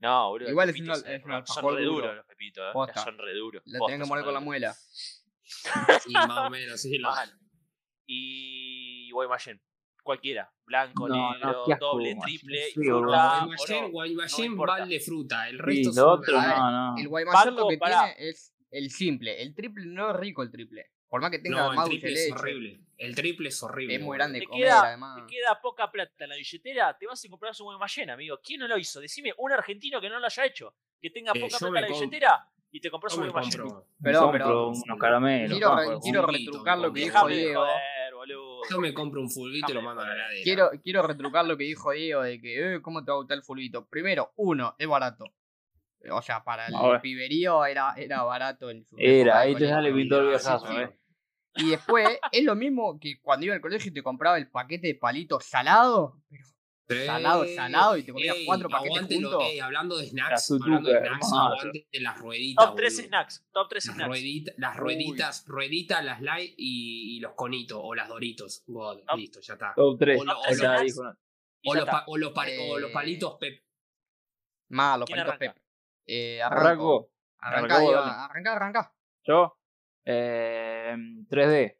No, 0.00 0.28
boludo. 0.30 0.50
Igual 0.50 0.68
es 0.70 0.74
un 0.74 0.86
Pepitos 0.86 1.04
al- 1.04 1.12
es 1.14 1.24
un 1.24 1.46
son 1.46 1.76
re 1.76 1.82
duro. 1.84 1.94
duros 1.96 2.16
los 2.16 2.26
pepitos, 2.26 2.64
eh. 2.64 2.70
Posta. 2.72 3.04
Son 3.04 3.18
re 3.18 3.34
duros. 3.34 3.62
La 3.66 3.78
tenés 3.86 4.00
que 4.02 4.08
moler 4.08 4.24
con 4.24 4.34
la 4.34 4.40
muela. 4.40 4.72
Sí, 4.72 6.12
más 6.12 6.46
o 6.46 6.50
menos, 6.50 6.80
sí. 6.80 6.98
Lo... 6.98 7.10
Y 8.06 9.10
Guaymallén, 9.12 9.60
cualquiera. 10.02 10.50
Blanco, 10.66 11.08
No, 11.08 11.14
no, 11.38 11.66
negro, 11.66 11.76
doble, 11.78 12.16
triple, 12.22 12.66
fruta, 12.74 13.44
Guaymallén, 13.44 13.78
oro. 13.84 13.90
Guaymallén 13.90 14.46
importa. 14.46 14.72
va 14.72 14.82
el 14.82 14.88
de 14.88 15.00
fruta. 15.00 15.48
El 15.48 15.56
Sí, 15.56 15.62
resto 15.62 15.88
lo 15.88 15.94
son 15.94 16.18
otro 16.18 16.38
A 16.38 16.46
ver, 16.46 16.56
no, 16.58 16.70
no. 16.70 16.98
El 16.98 17.08
Guaymallén 17.08 17.54
lo 17.54 17.68
que 17.68 17.78
pará. 17.78 18.14
tiene 18.14 18.30
es 18.30 18.53
el 18.78 18.90
simple. 18.90 19.40
El 19.42 19.54
triple 19.54 19.86
no 19.86 20.10
es 20.10 20.16
rico 20.16 20.42
el 20.42 20.50
triple. 20.50 20.90
Por 21.08 21.20
más 21.20 21.30
que 21.30 21.38
tenga 21.38 21.58
No, 21.58 21.70
el 21.70 21.76
más 21.76 21.88
triple 21.88 22.12
es 22.12 22.18
leche. 22.28 22.32
horrible. 22.32 22.80
El 22.98 23.14
triple 23.14 23.48
es 23.48 23.62
horrible. 23.62 23.94
Es 23.94 24.00
muy 24.00 24.16
grande 24.16 24.38
de 24.40 24.40
Te 24.40 24.48
comer, 24.48 24.64
queda, 24.64 24.82
además. 24.82 25.16
te 25.26 25.34
queda 25.34 25.60
poca 25.60 25.90
plata 25.90 26.24
en 26.24 26.30
la 26.30 26.36
billetera, 26.36 26.96
te 26.98 27.06
vas 27.06 27.24
a 27.24 27.28
comprar 27.28 27.52
un 27.60 27.64
Guaymallén, 27.66 28.10
amigo. 28.10 28.40
¿Quién 28.42 28.60
no 28.60 28.68
lo 28.68 28.76
hizo? 28.78 29.00
Decime 29.00 29.32
un 29.38 29.52
argentino 29.52 30.00
que 30.00 30.08
no 30.08 30.18
lo 30.18 30.26
haya 30.26 30.44
hecho. 30.44 30.74
Que 31.00 31.10
tenga 31.10 31.32
Eh, 31.34 31.40
poca 31.40 31.58
plata 31.58 31.78
en 31.78 31.82
la 31.82 31.88
billetera 31.88 32.48
y 32.70 32.80
te 32.80 32.90
compras 32.90 33.14
un 33.16 33.28
Guaymallén. 33.30 33.60
compro. 33.60 33.86
Perdón, 34.02 34.32
pero- 34.32 34.68
unos 34.70 34.98
caramelos. 34.98 35.50
Quiero, 36.02 36.26
re- 36.26 36.36
retrucar 36.38 36.78
lo 36.78 36.92
que 36.92 37.00
dijo 37.00 37.12
Déjame 37.14 37.36
Diego. 37.36 37.60
joder, 37.60 38.14
boludo. 38.14 38.60
Yo 38.70 38.78
me 38.80 38.94
compro 38.94 39.20
un 39.20 39.30
fulbito 39.30 39.70
y 39.70 39.74
lo 39.74 39.82
mando 39.82 40.02
a 40.02 40.06
la 40.08 40.14
heladera. 40.14 40.42
Quiero, 40.42 40.70
quiero 40.82 41.02
retrucar 41.06 41.44
lo 41.44 41.56
que 41.56 41.64
dijo 41.64 41.92
Diego 41.92 42.22
de 42.22 42.40
que, 42.40 42.74
eh, 42.76 42.82
¿cómo 42.82 43.04
te 43.04 43.10
va 43.12 43.16
a 43.16 43.18
gustar 43.18 43.36
el 43.36 43.44
fulbito? 43.44 43.86
Primero, 43.86 44.32
uno, 44.36 44.74
es 44.78 44.88
barato. 44.88 45.26
O 46.12 46.22
sea, 46.22 46.42
para 46.44 46.66
el 46.66 47.00
piberío 47.00 47.64
era, 47.64 47.94
era 47.96 48.22
barato 48.22 48.70
su 48.84 48.96
Era, 48.98 49.40
ahí 49.40 49.54
te 49.54 49.68
sale 49.68 49.92
Víctor 49.92 50.28
Viejazo, 50.28 50.66
sí. 50.66 50.76
¿eh? 50.76 50.90
Y 51.56 51.70
después, 51.70 52.08
es 52.32 52.42
lo 52.44 52.54
mismo 52.56 52.98
que 52.98 53.20
cuando 53.22 53.46
iba 53.46 53.54
al 53.54 53.60
colegio 53.60 53.90
y 53.90 53.94
te 53.94 54.02
compraba 54.02 54.36
el 54.38 54.50
paquete 54.50 54.88
de 54.88 54.94
palitos 54.96 55.44
salado. 55.44 56.20
Pero 56.86 57.00
Sí. 57.00 57.06
salado, 57.06 57.46
salado, 57.54 57.96
y 57.96 58.02
te 58.02 58.12
comías 58.12 58.36
Ey, 58.36 58.44
cuatro 58.44 58.68
paquetes 58.68 59.06
juntos. 59.08 59.42
ey, 59.44 59.58
hablando 59.60 59.96
de 59.96 60.04
snacks, 60.06 60.50
hablando 60.50 60.90
de 60.90 60.98
snacks, 60.98 61.32
las 62.02 62.18
rueditas. 62.18 62.66
Top 62.66 62.76
3 62.76 62.92
boludo. 62.96 63.08
snacks. 63.08 63.46
Top 63.52 63.68
3 63.70 63.86
Las, 63.86 63.94
snacks. 63.94 64.08
rueditas, 64.10 64.54
las 64.58 64.74
Uy. 64.74 64.80
rueditas, 64.80 65.44
rueditas, 65.46 66.04
las 66.04 66.20
light 66.20 66.54
y, 66.58 67.16
y 67.16 67.20
los 67.20 67.32
conitos 67.32 67.78
o 67.82 67.94
las 67.94 68.06
doritos. 68.08 68.64
God, 68.66 68.98
Top- 69.06 69.16
listo, 69.16 69.40
ya 69.40 69.54
está. 69.54 69.72
Top 69.74 69.98
3. 69.98 70.20
O 70.20 70.24
lo- 70.24 70.32
lo- 70.34 70.40
los, 71.74 71.84
está. 71.84 71.90
pa- 71.90 72.04
o 72.08 72.16
los 72.18 72.32
Eh, 72.90 72.92
palitos 72.92 73.36
Pep. 73.40 73.62
Más, 74.68 74.98
los 74.98 75.06
¿Quién 75.06 75.18
palitos? 75.24 75.38
Pep. 75.38 75.56
Eh, 76.06 76.42
arranco. 76.42 77.10
Dale. 77.40 77.72
arrancá, 77.74 78.52
arrancá. 78.54 78.94
Yo. 79.24 79.58
Eh, 80.04 80.94
3D. 81.28 81.78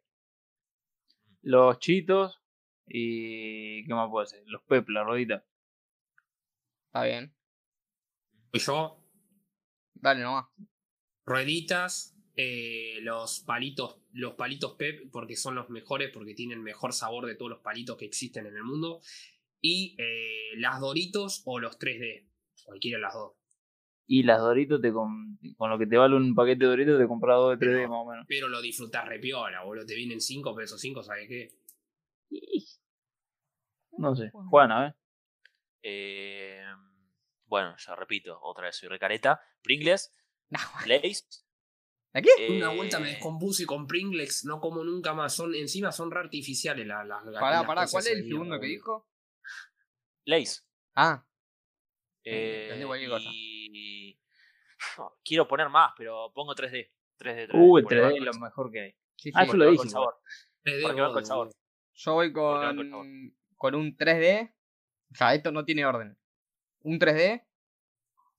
Los 1.41 1.79
chitos. 1.79 2.41
Y. 2.87 3.85
¿Qué 3.85 3.93
más 3.93 4.09
puedo 4.09 4.23
hacer? 4.23 4.43
Los 4.47 4.61
pep, 4.63 4.89
la 4.89 5.03
rodita. 5.03 5.43
Está 6.87 7.03
bien. 7.03 7.35
Yo, 8.53 9.03
Dale 9.95 10.21
nomás. 10.21 10.45
rueditas, 11.25 12.15
eh, 12.37 12.99
los 13.01 13.41
palitos, 13.41 13.99
los 14.13 14.35
palitos 14.35 14.75
Pep, 14.75 15.09
porque 15.11 15.35
son 15.35 15.55
los 15.55 15.69
mejores, 15.69 16.09
porque 16.13 16.33
tienen 16.33 16.61
mejor 16.63 16.93
sabor 16.93 17.25
de 17.25 17.35
todos 17.35 17.51
los 17.51 17.59
palitos 17.59 17.97
que 17.97 18.05
existen 18.05 18.45
en 18.45 18.55
el 18.55 18.63
mundo. 18.63 19.01
Y 19.61 19.95
eh, 19.97 20.55
las 20.57 20.79
Doritos 20.79 21.41
o 21.45 21.59
los 21.59 21.77
3D. 21.79 22.29
Cualquiera 22.65 22.97
de 22.97 23.01
las 23.01 23.13
dos. 23.13 23.33
Y 24.07 24.23
las 24.23 24.39
Doritos, 24.39 24.81
te 24.81 24.91
con, 24.93 25.39
con 25.57 25.69
lo 25.69 25.77
que 25.79 25.87
te 25.87 25.97
vale 25.97 26.15
un 26.15 26.35
paquete 26.35 26.59
de 26.65 26.69
Doritos, 26.69 26.99
te 26.99 27.07
compras 27.07 27.37
dos 27.37 27.57
de 27.59 27.65
3D 27.65 27.75
Pero- 27.77 27.89
más 27.89 27.99
o 27.99 28.05
menos. 28.09 28.25
Pero 28.27 28.47
lo 28.47 28.61
disfrutás 28.61 29.07
repiola, 29.07 29.63
boludo. 29.63 29.85
Te 29.85 29.95
vienen 29.95 30.21
5 30.21 30.53
pesos 30.55 30.79
5, 30.79 31.01
¿sabes 31.03 31.27
qué? 31.27 31.49
No 33.97 34.15
sé. 34.15 34.29
Juana, 34.31 34.87
¿eh? 34.87 34.93
Eh, 35.83 36.63
bueno, 37.45 37.75
ya 37.77 37.95
repito, 37.95 38.37
otra 38.41 38.65
vez 38.65 38.75
soy 38.77 38.89
recareta. 38.89 39.39
Pringles, 39.61 40.13
No, 40.49 40.59
Lays. 40.85 41.27
¿A 42.13 42.21
qué? 42.21 42.29
Una 42.49 42.69
vuelta 42.69 42.99
me 42.99 43.09
eh, 43.09 43.11
descompuse 43.13 43.65
con 43.65 43.87
Pringles, 43.87 44.45
no 44.45 44.59
como 44.61 44.83
nunca 44.83 45.13
más. 45.13 45.33
Son, 45.33 45.53
encima 45.53 45.91
son 45.91 46.11
re 46.11 46.19
artificiales 46.21 46.85
las. 46.87 47.05
las 47.07 47.23
Pará, 47.23 47.57
las 47.57 47.65
pará, 47.65 47.85
¿cuál 47.89 48.03
es 48.05 48.11
el 48.11 48.23
segundo 48.27 48.59
que 48.59 48.67
dijo? 48.67 49.07
Lays. 50.25 50.65
Ah, 50.95 51.25
Eh, 52.23 52.63
entendí 52.65 52.85
quiero 55.23 55.47
poner 55.47 55.69
más, 55.69 55.93
pero 55.97 56.31
pongo 56.33 56.53
3D. 56.55 56.91
3D, 57.19 57.47
3D 57.47 57.49
Uh, 57.53 57.77
el 57.77 57.83
porque 57.83 57.95
3D 57.97 58.01
va 58.03 58.09
es 58.17 58.21
lo 58.21 58.33
mejor 58.39 58.71
que 58.71 58.79
hay. 58.81 58.91
sí, 59.17 59.31
sí. 59.31 59.31
Ah, 59.35 59.43
yo 59.45 59.47
porque 59.47 59.57
lo 59.57 59.71
dije. 59.71 59.77
con 59.77 59.89
sabor. 59.89 60.15
3D, 60.63 60.81
Porque 60.83 61.01
va 61.01 61.07
con 61.07 61.13
boludo. 61.15 61.25
sabor. 61.25 61.49
Yo 61.93 62.13
voy 62.13 62.33
con 62.33 62.75
con, 62.91 63.35
con 63.55 63.75
un 63.75 63.95
3D. 63.97 64.53
O 65.11 65.15
sea, 65.15 65.33
esto 65.33 65.51
no 65.51 65.63
tiene 65.65 65.85
orden. 65.85 66.17
Un 66.81 66.99
3D. 66.99 67.45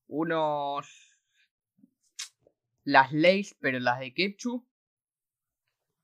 Unos. 0.08 0.86
Las 2.84 3.12
Lays, 3.12 3.56
pero 3.60 3.78
las 3.80 3.98
de 4.00 4.12
Ketchup. 4.14 4.64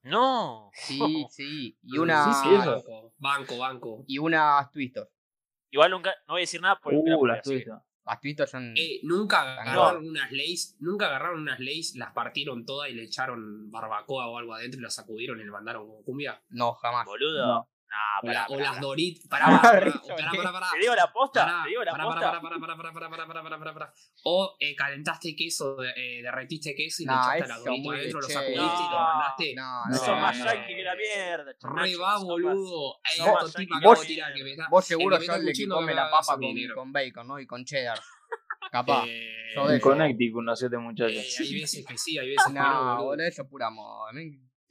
No. 0.02 0.70
Sí, 0.74 0.98
sí. 1.30 1.78
Y 1.82 1.98
una. 1.98 2.32
sí, 2.42 2.54
eso. 2.54 3.12
Banco, 3.18 3.58
banco. 3.58 4.04
Y 4.06 4.18
unas 4.18 4.70
Twistos. 4.72 5.08
Igual 5.70 5.90
nunca, 5.92 6.10
no 6.26 6.34
voy 6.34 6.40
a 6.40 6.42
decir 6.42 6.60
nada 6.60 6.78
porque 6.82 6.96
nunca 6.96 7.16
Uh, 7.16 7.26
la 7.26 7.36
las 7.36 7.44
Eh, 8.76 9.00
nunca 9.04 9.42
No. 9.44 9.50
agarraron 9.60 10.08
unas 10.08 10.32
leyes, 10.32 10.76
nunca 10.80 11.06
agarraron 11.06 11.40
unas 11.42 11.60
leyes, 11.60 11.94
las 11.96 12.12
partieron 12.12 12.64
todas 12.66 12.90
y 12.90 12.94
le 12.94 13.04
echaron 13.04 13.70
barbacoa 13.70 14.26
o 14.28 14.38
algo 14.38 14.54
adentro 14.54 14.80
y 14.80 14.82
las 14.82 14.94
sacudieron 14.94 15.40
y 15.40 15.44
le 15.44 15.50
mandaron 15.50 15.86
como 15.86 16.02
cumbia. 16.02 16.42
No, 16.50 16.72
jamás. 16.74 17.06
Boludo. 17.06 17.46
No. 17.46 17.68
O, 18.48 18.56
las 18.56 18.80
Doritos. 18.80 19.26
Pará, 19.28 19.46
pará, 19.62 19.80
pará, 19.80 20.52
pará, 20.52 20.66
Te 20.72 20.78
digo 20.78 20.94
la 20.94 21.12
posta. 21.12 21.44
Pará, 21.44 21.62
te 21.64 21.70
digo 21.70 21.84
la 21.84 21.92
pará. 21.92 22.04
Pará, 23.48 23.74
pará, 23.74 23.94
O 24.24 24.56
eh, 24.58 24.74
calentaste 24.74 25.34
queso, 25.36 25.76
eh, 25.82 26.22
derretiste 26.22 26.74
queso 26.74 27.02
y 27.02 27.06
le 27.06 27.12
echaste 27.12 27.48
la 27.48 27.58
Dorito 27.58 27.90
adentro, 27.90 28.20
lo 28.20 28.28
sacudiste 28.28 28.54
y 28.54 28.90
lo 28.90 28.98
mandaste. 28.98 29.54
No, 29.54 29.84
no. 29.86 29.94
Eso 29.94 30.16
más 30.16 30.38
yankee 30.38 30.74
que 30.74 30.82
la 30.82 30.94
mierda. 30.94 31.52
Re 31.60 31.96
va, 31.96 32.18
boludo. 32.18 33.00
Eh, 33.16 33.22
vos, 34.70 34.84
seguro 34.84 35.20
yo 35.20 35.38
le 35.38 35.52
come 35.68 35.94
la 35.94 36.10
papa 36.10 36.38
con 36.74 36.92
bacon, 36.92 37.26
¿no? 37.26 37.38
Y 37.38 37.46
con 37.46 37.64
cheddar. 37.64 37.98
Capaz. 38.72 39.04
Eh, 39.06 39.52
yo 39.54 39.66
con 39.66 39.80
Connecticut 39.80 40.42
nació 40.42 40.66
este 40.68 40.78
muchacho. 40.78 41.12
hay 41.12 41.60
veces 41.60 41.84
que 41.86 41.98
sí, 41.98 42.18
hay 42.18 42.28
veces 42.28 42.46
que 42.46 42.52
no. 42.54 42.96
No, 42.96 43.04
boludo, 43.04 43.26
eso 43.26 43.46
pura 43.48 43.68
moda. 43.70 44.12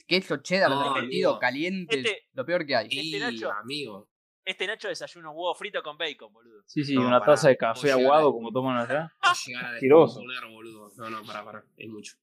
Queso 0.06 0.36
cheddar 0.38 0.70
No, 0.70 0.94
derretido, 0.94 1.30
amigo. 1.30 1.38
caliente, 1.40 1.98
Este- 2.00 2.28
lo 2.32 2.44
peor 2.44 2.66
que 2.66 2.76
hay. 2.76 2.86
Este 2.86 3.16
Y, 3.16 3.18
Nacho. 3.20 3.50
amigo. 3.52 4.08
Este 4.44 4.66
Nacho 4.66 4.88
desayuno 4.88 5.30
huevo 5.32 5.54
frito 5.54 5.82
con 5.82 5.96
bacon, 5.96 6.32
boludo. 6.32 6.62
Sí, 6.66 6.82
sí, 6.84 6.94
No, 6.94 7.02
una 7.06 7.20
pará, 7.20 7.32
taza 7.32 7.48
de 7.48 7.56
café 7.56 7.92
aguado 7.92 8.28
a- 8.30 8.32
como 8.32 8.50
toman 8.50 8.76
allá. 8.78 9.12
No 9.22 9.32
llegar 9.46 9.64
a 9.66 9.70
Asqueroso. 9.74 10.20
descomponer, 10.20 10.50
boludo. 10.52 10.90
No, 10.96 11.10
no, 11.10 11.22
pará, 11.24 11.44
pará. 11.44 11.64
Es 11.76 11.88
mucho. 11.88 12.14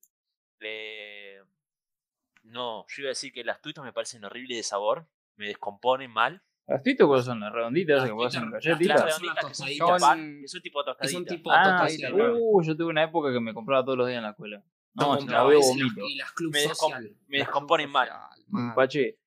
No, 2.44 2.86
yo 2.88 3.02
iba 3.04 3.08
a 3.10 3.12
decir 3.12 3.32
que 3.32 3.44
las 3.44 3.62
tuitas 3.62 3.84
me 3.84 3.94
parecen 3.94 4.24
horribles 4.26 4.58
de 4.58 4.64
sabor. 4.64 5.08
Me 5.36 5.48
descomponen 5.48 6.12
mal. 6.12 6.42
¿Las 6.68 6.84
tuitas 6.84 7.08
cuáles 7.08 7.26
son? 7.26 7.40
¿Las 7.40 7.52
redonditas 7.54 7.98
Las 7.98 8.10
que 8.10 8.16
Las 8.16 8.34
galletitas? 8.66 9.00
Son 9.00 9.26
las 9.26 9.36
que 9.36 9.42
son 9.42 9.50
tostaditas. 9.50 9.70
tipo 9.70 9.88
pan, 9.98 10.00
Son- 10.00 10.42
que 10.42 10.48
son 10.48 10.62
tipo 10.64 10.84
tostaditas. 10.84 11.34
Ah, 11.54 11.88
tostaditas, 11.88 12.12
uh, 12.40 12.62
yo 12.64 12.78
tuve 12.78 12.90
una 12.90 13.04
época 13.04 13.32
que 13.34 13.40
me 13.40 13.54
compraba 13.54 13.84
todos 13.84 13.98
los 13.98 14.08
días 14.08 14.18
en 14.18 14.24
la 14.24 14.30
escuela. 14.32 14.64
No, 15.00 15.16
No 15.16 15.22
si 15.22 15.28
la 15.28 15.44
veo 15.44 15.60
ese 15.60 15.74
y 15.74 15.78
las- 15.80 15.94
vomito. 15.96 16.08
y 16.10 16.16
las 16.16 16.32
club 16.34 16.54
Me 16.54 16.60
descom- 16.66 16.76
social. 16.76 17.18
Me 17.28 17.38
descomponen 17.40 17.90
mal. 17.90 18.10
Un 18.52 18.74
paché. 18.76 19.18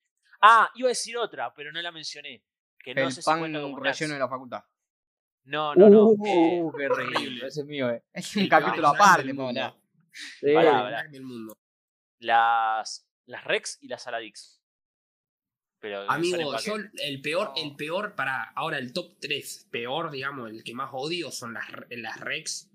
Ah, 0.41 0.69
iba 0.75 0.87
a 0.87 0.89
decir 0.89 1.17
otra, 1.17 1.53
pero 1.53 1.71
no 1.71 1.81
la 1.81 1.91
mencioné. 1.91 2.43
Que 2.79 2.93
no 2.93 3.03
el 3.03 3.11
sé 3.13 3.21
si 3.21 3.25
pan 3.25 3.39
cuenta 3.39 3.61
como 3.61 3.79
relleno 3.79 4.13
de 4.13 4.19
la 4.19 4.27
facultad. 4.27 4.63
No, 5.45 5.73
no, 5.75 5.89
no. 5.89 6.05
Uh, 6.09 6.69
eh, 6.69 6.71
qué 6.77 6.85
horrible. 6.87 7.47
Ese 7.47 7.61
es 7.61 7.65
mío, 7.65 7.89
eh. 7.89 8.03
Es 8.13 8.35
un 8.35 8.43
El 8.43 8.49
capítulo 8.49 8.87
aparte. 8.89 9.33
Paula. 9.33 9.75
Sí. 10.11 10.53
Pará, 10.53 11.01
El 11.11 11.21
mundo. 11.23 11.57
las, 12.19 13.07
las 13.25 13.43
Rex 13.45 13.77
y 13.81 13.87
las 13.87 14.03
Saladix. 14.03 14.61
Pero 15.79 16.09
Amigo, 16.09 16.57
yo 16.59 16.75
el 17.03 17.21
peor, 17.21 17.47
No. 17.49 17.61
el 17.61 17.75
peor 17.75 18.15
para 18.15 18.43
ahora 18.55 18.77
el 18.77 18.93
top 18.93 19.17
3, 19.19 19.67
peor, 19.69 20.11
digamos, 20.11 20.49
el 20.49 20.63
que 20.63 20.73
más 20.73 20.89
odio 20.93 21.29
son 21.29 21.53
las, 21.53 21.65
las 21.89 22.19
Rex, 22.21 22.69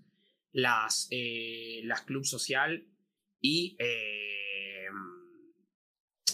las, 0.52 1.08
eh, 1.10 1.80
las 1.84 2.02
Club 2.02 2.24
Social 2.24 2.86
y. 3.40 3.76
eh, 3.78 4.86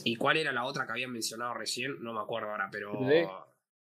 ¿Y 0.04 0.16
cuál 0.16 0.36
era 0.36 0.52
la 0.52 0.64
otra 0.64 0.84
que 0.86 0.92
habían 0.92 1.12
mencionado 1.12 1.54
recién? 1.54 2.02
No 2.02 2.12
me 2.12 2.20
acuerdo 2.20 2.50
ahora, 2.50 2.68
pero. 2.70 2.92
3D. 2.92 3.22
eh, 3.24 3.28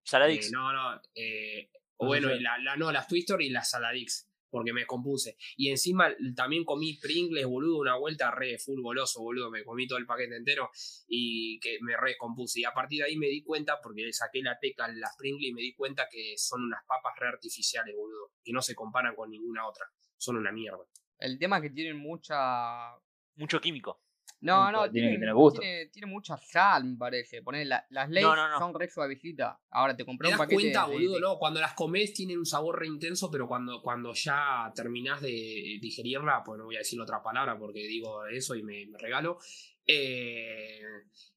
Saladix. 0.03 0.51
no, 0.51 0.71
no. 0.73 1.01
eh, 1.15 1.69
bueno, 1.97 2.29
la, 2.29 2.57
la- 2.59 2.75
no, 2.75 2.91
las 2.91 3.07
Twister 3.07 3.39
y 3.41 3.49
las 3.49 3.69
Saladix. 3.69 4.27
porque 4.49 4.73
me 4.73 4.81
descompuse. 4.81 5.37
Y 5.55 5.69
encima 5.69 6.13
también 6.35 6.65
comí 6.65 6.95
Pringles, 6.99 7.45
boludo, 7.45 7.77
una 7.79 7.95
vuelta 7.95 8.29
re 8.31 8.57
full 8.59 8.81
goloso, 8.81 9.21
boludo. 9.21 9.49
Me 9.49 9.63
comí 9.63 9.87
todo 9.87 9.97
el 9.99 10.05
paquete 10.05 10.35
entero 10.35 10.69
y 11.07 11.57
que 11.61 11.77
me 11.81 11.95
re 11.95 12.09
descompuse. 12.09 12.59
Y 12.59 12.65
a 12.65 12.73
partir 12.73 12.99
de 12.99 13.05
ahí 13.05 13.15
me 13.17 13.27
di 13.27 13.41
cuenta, 13.43 13.79
porque 13.81 14.01
le 14.01 14.11
saqué 14.13 14.41
la 14.41 14.59
teca 14.59 14.85
a 14.85 14.91
las 14.91 15.15
Pringles 15.17 15.49
y 15.49 15.53
me 15.53 15.61
di 15.61 15.73
cuenta 15.73 16.07
que 16.11 16.33
son 16.37 16.63
unas 16.65 16.81
papas 16.85 17.13
re 17.17 17.29
artificiales, 17.29 17.95
boludo. 17.95 18.33
Que 18.43 18.51
no 18.51 18.61
se 18.61 18.75
comparan 18.75 19.15
con 19.15 19.29
ninguna 19.29 19.65
otra. 19.67 19.85
Son 20.22 20.38
una 20.38 20.52
mierda. 20.52 20.84
El 21.18 21.39
tema 21.39 21.57
es 21.57 21.64
que 21.64 21.69
tienen 21.72 21.98
mucha. 21.98 22.93
Mucho 23.38 23.60
químico. 23.60 24.03
No, 24.41 24.56
Tiene 24.65 24.72
no, 24.72 24.84
que 24.84 24.89
tiene, 24.91 25.11
tener 25.19 25.34
gusto. 25.35 25.61
tiene, 25.61 25.85
tiene 25.88 26.06
mucha 26.07 26.38
sal, 26.38 26.84
me 26.85 26.95
parece. 26.98 27.41
Poner 27.41 27.65
la- 27.68 27.85
las 27.89 28.10
leyes 28.10 28.27
no, 28.30 28.49
no. 28.49 28.57
son 28.60 28.73
re 28.80 28.88
suavecitas. 28.88 29.56
Ahora 29.72 29.95
te 29.95 30.03
compré 30.06 30.27
¿Te 30.27 30.34
un 30.34 30.38
das 30.38 30.45
paquete. 30.48 30.61
cuenta, 30.61 30.85
de- 30.88 30.93
boludo? 30.93 31.14
de- 31.15 31.22
No, 31.22 31.38
cuando 31.39 31.60
las 31.60 31.73
comes 31.73 32.14
tienen 32.14 32.38
un 32.39 32.45
sabor 32.45 32.80
re 32.80 32.88
intenso, 32.88 33.30
pero 33.31 33.48
cuando, 33.48 33.81
cuando 33.81 34.14
ya 34.14 34.72
terminás 34.76 35.22
de 35.22 35.80
digerirla, 35.81 36.43
pues 36.43 36.57
no 36.60 36.65
voy 36.65 36.76
a 36.76 36.80
decir 36.80 36.99
otra 37.02 37.22
palabra 37.23 37.57
porque 37.57 37.80
digo 37.88 38.26
eso 38.27 38.53
y 38.56 38.61
me, 38.64 38.85
me 38.88 38.98
regalo. 38.99 39.39
eh, 39.88 40.80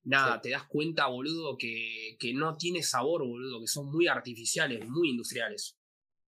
nada, 0.04 0.40
te 0.40 0.50
das 0.50 0.64
cuenta, 0.64 1.06
boludo, 1.06 1.56
que, 1.56 2.16
que 2.18 2.32
no 2.34 2.56
tiene 2.56 2.82
sabor, 2.82 3.26
boludo, 3.26 3.60
que 3.60 3.66
son 3.66 3.90
muy 3.90 4.06
artificiales, 4.06 4.86
muy 4.88 5.10
industriales. 5.10 5.78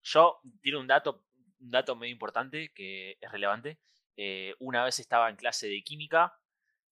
Yo 0.03 0.41
tiro 0.63 0.81
un 0.81 0.87
dato, 0.87 1.26
un 1.67 1.71
dato 1.73 1.97
medio 1.97 2.13
importante 2.13 2.71
que 2.75 3.19
es 3.21 3.31
relevante. 3.31 3.79
Eh, 4.17 4.55
una 4.61 4.85
vez 4.85 4.99
estaba 5.01 5.29
en 5.29 5.37
clase 5.37 5.69
de 5.69 5.83
química. 5.83 6.33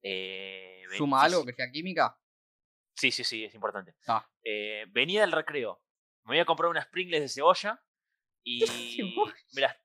eh, 0.02 0.82
¿Suma 0.96 1.22
algo 1.22 1.44
que 1.46 1.52
sea 1.55 1.70
química? 1.70 2.18
Sí, 2.96 3.10
sí, 3.10 3.24
sí, 3.24 3.44
es 3.44 3.55
importante. 3.55 3.94
Ah. 4.06 4.28
Eh, 4.42 4.84
venía 4.90 5.22
del 5.22 5.32
recreo. 5.32 5.80
Me 6.24 6.32
voy 6.34 6.38
a 6.40 6.44
comprar 6.44 6.70
unas 6.70 6.86
Pringles 6.88 7.20
de 7.22 7.28
cebolla. 7.28 7.80
Y. 8.46 8.62
me 9.55 9.62
las- 9.62 9.76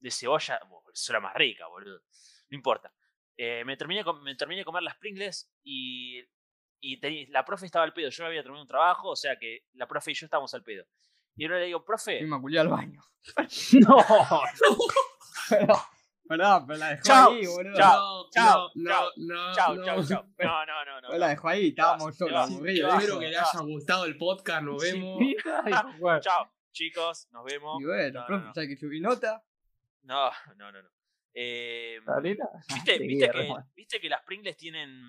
de 0.00 0.10
cebolla. 0.10 0.60
Eso 0.92 1.12
era 1.12 1.20
más 1.20 1.34
rica, 1.34 1.68
boludo. 1.68 2.00
No 2.48 2.56
importa. 2.56 2.92
Eh, 3.36 3.62
me, 3.64 3.76
terminé, 3.76 4.02
me 4.22 4.34
terminé 4.34 4.60
de 4.60 4.64
comer 4.64 4.82
las 4.82 4.96
Pringles 4.96 5.52
y. 5.62 6.20
Y 6.82 7.26
la 7.26 7.44
profe 7.44 7.66
estaba 7.66 7.84
al 7.84 7.92
pedo. 7.92 8.08
Yo 8.08 8.24
había 8.26 8.40
terminado 8.42 8.62
un 8.62 8.68
trabajo, 8.68 9.10
o 9.10 9.16
sea 9.16 9.38
que 9.38 9.66
la 9.74 9.86
profe 9.86 10.12
y 10.12 10.14
yo 10.14 10.24
estábamos 10.26 10.54
al 10.54 10.64
pedo. 10.64 10.86
Y 11.40 11.44
ahora 11.46 11.58
le 11.60 11.66
digo, 11.66 11.82
profe. 11.84 12.20
Me 12.22 12.38
culé 12.40 12.58
al 12.60 12.68
baño. 12.68 13.00
No. 13.80 13.96
Pero, 15.48 15.74
perdón, 16.28 16.66
pero 16.66 16.78
la 16.78 16.88
dejó 16.90 17.02
Chao, 17.02 17.30
ahí, 17.32 17.46
boludo. 17.46 17.76
chao, 17.76 18.22
no, 18.24 18.30
chao, 18.30 18.70
no, 18.74 18.90
chao, 18.90 19.10
no, 19.16 19.54
Chao, 19.54 19.74
no. 19.74 19.84
chao, 19.84 20.02
chao. 20.04 20.24
No, 20.38 20.66
no, 20.66 20.84
no, 20.84 21.00
no. 21.00 21.08
Pero 21.08 21.18
la 21.18 21.28
dejó 21.28 21.48
ahí, 21.48 21.68
estábamos 21.68 22.18
vas, 22.18 22.50
aburridos. 22.50 22.94
Espero 22.94 23.18
que 23.18 23.28
le 23.28 23.36
haya 23.38 23.60
gustado 23.62 24.04
el 24.04 24.16
podcast, 24.16 24.62
nos 24.62 24.82
vemos. 24.82 25.18
Ay, 25.64 25.72
bueno. 25.98 26.20
Chao, 26.20 26.52
chicos, 26.72 27.26
nos 27.32 27.44
vemos. 27.44 27.80
Y 27.80 27.84
bueno, 27.84 28.20
No, 28.20 28.26
profe, 28.26 28.40
no, 28.42 28.48
no. 28.48 28.54
¿sabes 28.54 28.68
que 28.68 28.76
subí 28.76 29.00
nota? 29.00 29.42
No, 30.02 30.30
no, 30.56 30.70
no, 30.72 30.82
no. 30.82 30.88
Eh, 31.34 31.98
Sabrina, 32.04 32.44
¿Viste, 32.74 32.98
viste, 32.98 33.30
que, 33.30 33.38
Ramón. 33.38 33.64
viste 33.74 34.00
que 34.00 34.08
las 34.08 34.22
Pringles 34.22 34.56
tienen, 34.56 35.00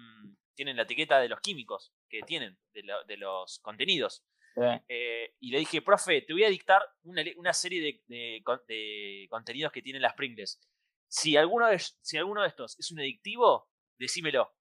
tienen 0.56 0.76
la 0.76 0.84
etiqueta 0.84 1.20
de 1.20 1.30
los 1.30 1.40
químicos 1.40 1.94
que 2.10 2.22
tienen, 2.22 2.58
de, 2.74 2.84
lo- 2.84 3.04
de 3.04 3.18
los 3.18 3.60
contenidos. 3.60 4.24
Sí. 4.56 4.62
Eh, 4.90 5.36
y 5.40 5.52
le 5.52 5.60
dije, 5.60 5.82
profe, 5.82 6.22
te 6.24 6.34
voy 6.34 6.44
a 6.44 6.50
dictar 6.50 6.82
una, 7.04 7.24
le- 7.24 7.36
una 7.38 7.54
serie 7.54 7.82
de, 7.82 8.04
de 8.08 8.42
con- 8.44 8.62
de 8.68 9.28
contenidos 9.30 9.72
que 9.72 9.82
tienen 9.82 10.02
las 10.02 10.14
Pringles. 10.14 10.60
Si 11.08 11.38
alguno, 11.38 11.68
de, 11.68 11.80
si 11.80 12.18
alguno 12.18 12.42
de 12.42 12.48
estos 12.50 12.78
es 12.80 12.92
un 12.92 13.00
adictivo, 13.00 13.70
decímelo. 13.98 14.54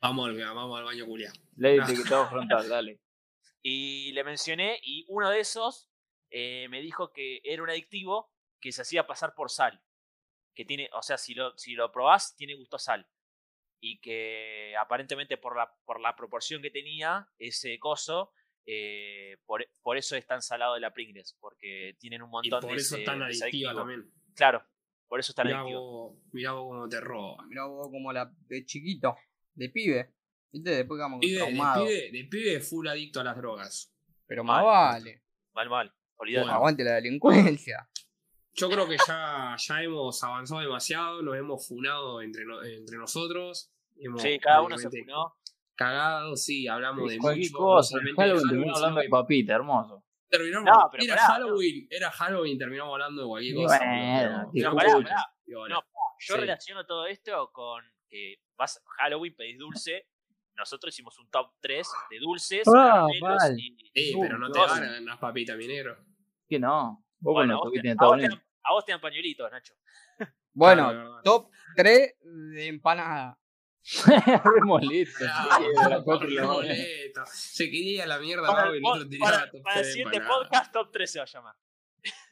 Vamos 0.00 0.28
al, 0.28 0.36
vamos 0.38 0.78
al 0.78 0.84
baño, 0.84 1.04
Julia. 1.06 1.32
Ley 1.56 1.78
etiquetado 1.78 2.28
frontal, 2.28 2.68
dale. 2.68 3.00
Y 3.62 4.12
le 4.12 4.22
mencioné, 4.22 4.78
y 4.82 5.04
uno 5.08 5.28
de 5.28 5.40
esos 5.40 5.90
eh, 6.30 6.68
me 6.70 6.80
dijo 6.80 7.12
que 7.12 7.40
era 7.42 7.64
un 7.64 7.70
adictivo 7.70 8.30
que 8.60 8.70
se 8.70 8.82
hacía 8.82 9.08
pasar 9.08 9.34
por 9.34 9.50
sal. 9.50 9.82
Que 10.54 10.64
tiene, 10.64 10.88
o 10.92 11.02
sea, 11.02 11.18
si 11.18 11.34
lo, 11.34 11.56
si 11.58 11.72
lo 11.74 11.90
probás, 11.90 12.36
tiene 12.36 12.54
gusto 12.54 12.76
a 12.76 12.78
sal. 12.78 13.08
Y 13.80 13.98
que 13.98 14.74
aparentemente 14.78 15.36
por 15.36 15.56
la, 15.56 15.74
por 15.84 16.00
la 16.00 16.14
proporción 16.14 16.62
que 16.62 16.70
tenía 16.70 17.28
ese 17.38 17.76
coso, 17.80 18.32
eh, 18.66 19.36
por, 19.46 19.64
por 19.82 19.96
eso 19.96 20.16
es 20.16 20.26
tan 20.26 20.42
salado 20.42 20.74
de 20.74 20.80
la 20.80 20.92
Pringles, 20.92 21.36
porque 21.40 21.96
tienen 21.98 22.22
un 22.22 22.28
Y 22.28 22.32
montón 22.32 22.60
por 22.60 22.70
de 22.70 22.76
eso 22.76 22.96
es 22.96 23.04
tan 23.04 23.18
de 23.20 23.24
adictiva 23.26 23.74
también. 23.74 24.10
Claro, 24.34 24.62
por 25.08 25.20
eso 25.20 25.32
es 25.32 25.36
tan 25.36 25.46
Mirá 25.46 25.60
adictivo. 25.60 25.80
vos, 26.10 26.18
mirá 26.32 26.52
vos 26.52 26.68
cómo 26.68 26.88
te 26.88 27.00
roban. 27.00 27.48
Mirá 27.48 27.64
vos 27.66 27.88
como 27.90 28.12
la 28.12 28.30
de 28.48 28.64
chiquito, 28.64 29.16
de 29.54 29.68
pibe. 29.70 30.12
¿Viste? 30.52 30.70
Después 30.70 30.98
quedamos 30.98 31.20
Pibe, 31.20 31.32
de, 31.32 31.38
traumados. 31.46 31.88
pibe, 31.88 32.10
de 32.12 32.24
pibe 32.30 32.60
full 32.60 32.86
adicto 32.88 33.20
a 33.20 33.24
las 33.24 33.36
drogas. 33.36 33.92
Pero 34.26 34.42
más 34.44 34.62
Mal. 34.62 34.64
vale. 34.64 35.22
Mal, 35.54 35.68
mal. 35.70 35.94
Olvídate. 36.16 36.44
Bueno. 36.44 36.56
Aguante 36.56 36.84
la 36.84 36.92
delincuencia. 36.94 37.88
Yo 38.54 38.70
creo 38.70 38.88
que 38.88 38.96
ya, 39.06 39.54
ya 39.58 39.82
hemos 39.82 40.22
avanzado 40.24 40.60
demasiado, 40.62 41.20
nos 41.22 41.36
hemos 41.36 41.68
funado 41.68 42.22
entre, 42.22 42.44
no- 42.46 42.62
entre 42.62 42.96
nosotros. 42.96 43.70
Hemos 43.98 44.22
sí, 44.22 44.38
cada 44.38 44.62
uno 44.62 44.78
se 44.78 44.88
funó. 44.88 45.36
Cagado, 45.76 46.36
sí, 46.36 46.66
hablamos 46.66 47.08
de 47.10 47.18
Cualquier 47.18 47.52
mucho. 47.52 47.58
cosa. 47.62 47.98
no 48.02 48.14
Halloween 48.16 48.48
terminó 48.48 48.64
sino 48.64 48.76
hablando 48.76 49.00
de 49.02 49.08
papita, 49.08 49.54
hermoso. 49.54 50.02
terminamos- 50.28 50.64
No, 50.74 50.88
pero 50.90 51.04
era 51.04 51.14
pará, 51.16 51.26
Halloween, 51.28 51.86
era 51.90 52.10
Halloween, 52.10 52.58
terminamos 52.58 52.92
hablando 52.94 53.22
de 53.22 53.28
cualquier 53.28 53.54
cosa. 53.56 53.78
bueno, 53.78 54.42
No, 54.42 54.50
pero- 54.52 54.74
pará, 54.74 54.92
pará. 55.02 55.24
No, 55.46 55.82
Yo 56.18 56.34
Sí. 56.34 56.40
relaciono 56.40 56.86
todo 56.86 57.06
esto 57.06 57.50
con 57.52 57.84
que 58.08 58.36
vas 58.56 58.82
Halloween, 58.98 59.36
pedís 59.36 59.58
dulce. 59.58 60.08
Nosotros 60.56 60.94
hicimos 60.94 61.18
un 61.18 61.28
top 61.28 61.52
3 61.60 61.86
de 62.10 62.18
dulces, 62.18 62.66
Ah, 62.68 63.06
caramelos 63.06 63.36
vale. 63.38 63.54
y. 63.58 63.76
Sí, 63.94 64.14
Uh, 64.16 64.22
pero 64.22 64.38
no 64.38 64.50
te 64.50 64.58
no, 64.58 64.66
ganan 64.66 65.04
las 65.04 65.18
papitas, 65.18 65.56
mi 65.58 65.66
negro. 65.68 65.94
Que 66.48 66.58
no. 66.58 67.04
Vos 67.18 67.34
Bueno, 67.34 67.58
vos, 67.58 67.70
te, 67.72 67.90
a 67.90 67.94
vos 67.94 68.16
te 68.16 68.22
dan, 68.22 68.42
a 68.64 68.72
vos 68.72 68.84
te 68.86 68.92
dan 68.92 69.00
pañuelitos, 69.02 69.50
Nacho. 69.52 69.74
Bueno, 70.54 71.20
top 71.22 71.50
3 71.76 72.14
de 72.22 72.66
empanada. 72.68 73.38
Re 74.06 74.60
molesto. 74.64 75.24
Ah, 75.30 75.58
sí, 75.60 76.28
de 76.28 76.36
de 76.36 76.42
boleto. 76.42 77.22
Se 77.32 77.70
quería 77.70 78.06
la 78.06 78.18
mierda 78.18 78.46
Para, 78.48 78.70
el, 78.70 78.80
pod- 78.82 79.18
para- 79.18 79.50
top 79.50 79.62
para 79.62 79.80
el 79.80 79.84
siguiente 79.86 80.16
empanadas. 80.16 80.48
podcast, 80.48 80.72
top 80.72 80.90
3 80.92 81.10
se 81.10 81.18
va 81.20 81.24
a 81.24 81.28
llamar. 81.28 81.54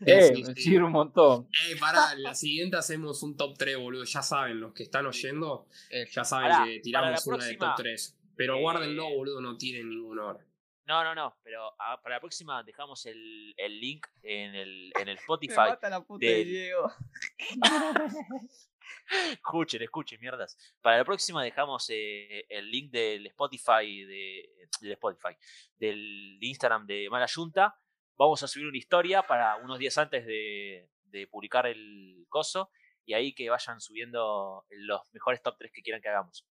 Eh, 0.06 0.32
Sí, 0.34 0.42
me 0.44 0.54
sí. 0.54 0.62
sirve 0.62 0.84
un 0.84 0.92
montón. 0.92 1.48
Eh, 1.68 1.76
pará, 1.78 2.14
la 2.16 2.34
siguiente 2.34 2.76
hacemos 2.76 3.22
un 3.22 3.36
top 3.36 3.56
3, 3.58 3.76
boludo. 3.78 4.04
Ya 4.04 4.22
saben, 4.22 4.60
los 4.60 4.72
que 4.72 4.82
están 4.84 5.06
oyendo, 5.06 5.66
Eh, 5.90 6.06
ya 6.10 6.24
saben 6.24 6.50
Pará, 6.50 6.64
que 6.64 6.80
tiramos 6.80 7.24
para 7.24 7.36
una 7.36 7.44
de 7.44 7.50
próxima, 7.54 7.74
top 7.76 7.82
3. 7.84 8.18
Pero 8.36 8.56
eh, 8.56 8.60
guárdenlo, 8.60 9.08
boludo, 9.10 9.40
no 9.40 9.56
tiren 9.56 9.88
ninguna 9.88 10.24
hora. 10.26 10.46
No, 10.86 11.02
no, 11.02 11.14
no. 11.14 11.36
Pero 11.42 11.72
ah, 11.78 11.98
para 12.02 12.16
la 12.16 12.20
próxima 12.20 12.62
dejamos 12.62 13.06
el, 13.06 13.54
el 13.56 13.80
link 13.80 14.06
en 14.22 14.54
el, 14.54 14.92
en 15.00 15.08
el 15.08 15.14
Me 15.14 15.20
Spotify. 15.20 15.54
mata 15.56 15.88
la 15.88 16.00
puta 16.04 16.26
de 16.26 16.32
del- 16.34 16.48
Diego. 16.48 16.92
Escuchen, 19.32 19.82
escuchen, 19.82 20.20
mierdas. 20.20 20.56
Para 20.80 20.98
la 20.98 21.04
próxima 21.04 21.42
dejamos 21.42 21.86
eh, 21.90 22.46
el 22.48 22.70
link 22.70 22.90
del 22.90 23.26
Spotify, 23.28 24.04
de, 24.04 24.48
del 24.80 24.92
Spotify, 24.92 25.36
del 25.76 26.38
Instagram 26.40 26.86
de 26.86 27.08
Mala 27.10 27.26
Junta. 27.32 27.76
Vamos 28.16 28.42
a 28.42 28.48
subir 28.48 28.66
una 28.66 28.78
historia 28.78 29.22
para 29.22 29.56
unos 29.56 29.78
días 29.78 29.98
antes 29.98 30.24
de, 30.26 30.88
de 31.04 31.26
publicar 31.26 31.66
el 31.66 32.26
coso. 32.28 32.70
Y 33.06 33.12
ahí 33.12 33.34
que 33.34 33.50
vayan 33.50 33.80
subiendo 33.80 34.64
los 34.70 35.00
mejores 35.12 35.42
top 35.42 35.56
3 35.58 35.72
que 35.72 35.82
quieran 35.82 36.00
que 36.00 36.08
hagamos. 36.08 36.46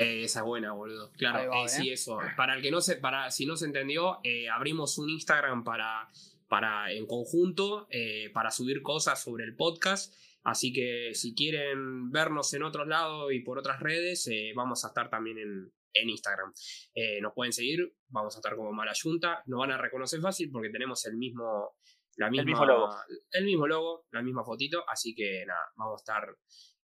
Eh, 0.00 0.24
esa 0.24 0.40
es 0.40 0.46
buena, 0.46 0.72
boludo. 0.72 1.12
Claro, 1.12 1.50
va, 1.50 1.64
eh, 1.64 1.68
sí, 1.68 1.90
eso. 1.90 2.18
Para 2.34 2.54
el 2.54 2.62
que 2.62 2.70
no 2.70 2.80
se, 2.80 2.96
para, 2.96 3.30
si 3.30 3.44
no 3.44 3.56
se 3.56 3.66
entendió, 3.66 4.18
eh, 4.24 4.48
abrimos 4.48 4.96
un 4.96 5.10
Instagram 5.10 5.62
para, 5.62 6.08
para 6.48 6.90
en 6.90 7.06
conjunto, 7.06 7.86
eh, 7.90 8.30
para 8.32 8.50
subir 8.50 8.80
cosas 8.80 9.22
sobre 9.22 9.44
el 9.44 9.54
podcast. 9.54 10.14
Así 10.42 10.72
que 10.72 11.10
si 11.14 11.34
quieren 11.34 12.10
vernos 12.10 12.52
en 12.54 12.62
otros 12.62 12.86
lados 12.86 13.32
y 13.32 13.40
por 13.40 13.58
otras 13.58 13.80
redes, 13.80 14.26
eh, 14.28 14.52
vamos 14.54 14.84
a 14.84 14.88
estar 14.88 15.10
también 15.10 15.38
en, 15.38 15.72
en 15.94 16.08
Instagram. 16.08 16.52
Eh, 16.94 17.20
nos 17.20 17.32
pueden 17.34 17.52
seguir, 17.52 17.94
vamos 18.08 18.34
a 18.36 18.38
estar 18.38 18.56
como 18.56 18.72
Mala 18.72 18.92
Junta. 19.00 19.42
Nos 19.46 19.60
van 19.60 19.72
a 19.72 19.78
reconocer 19.78 20.20
fácil 20.20 20.50
porque 20.50 20.70
tenemos 20.70 21.04
el 21.06 21.16
mismo, 21.16 21.76
la 22.16 22.30
misma, 22.30 22.44
mismo 22.44 22.66
logo. 22.66 22.88
el 23.32 23.44
mismo 23.44 23.66
logo, 23.66 24.06
la 24.12 24.22
misma 24.22 24.44
fotito. 24.44 24.82
Así 24.88 25.14
que 25.14 25.44
nada, 25.46 25.72
vamos 25.76 26.00
a 26.00 26.02
estar 26.02 26.36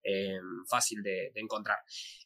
eh, 0.08 0.38
fácil 0.68 1.02
de, 1.02 1.30
de 1.34 1.40
encontrar. 1.40 1.78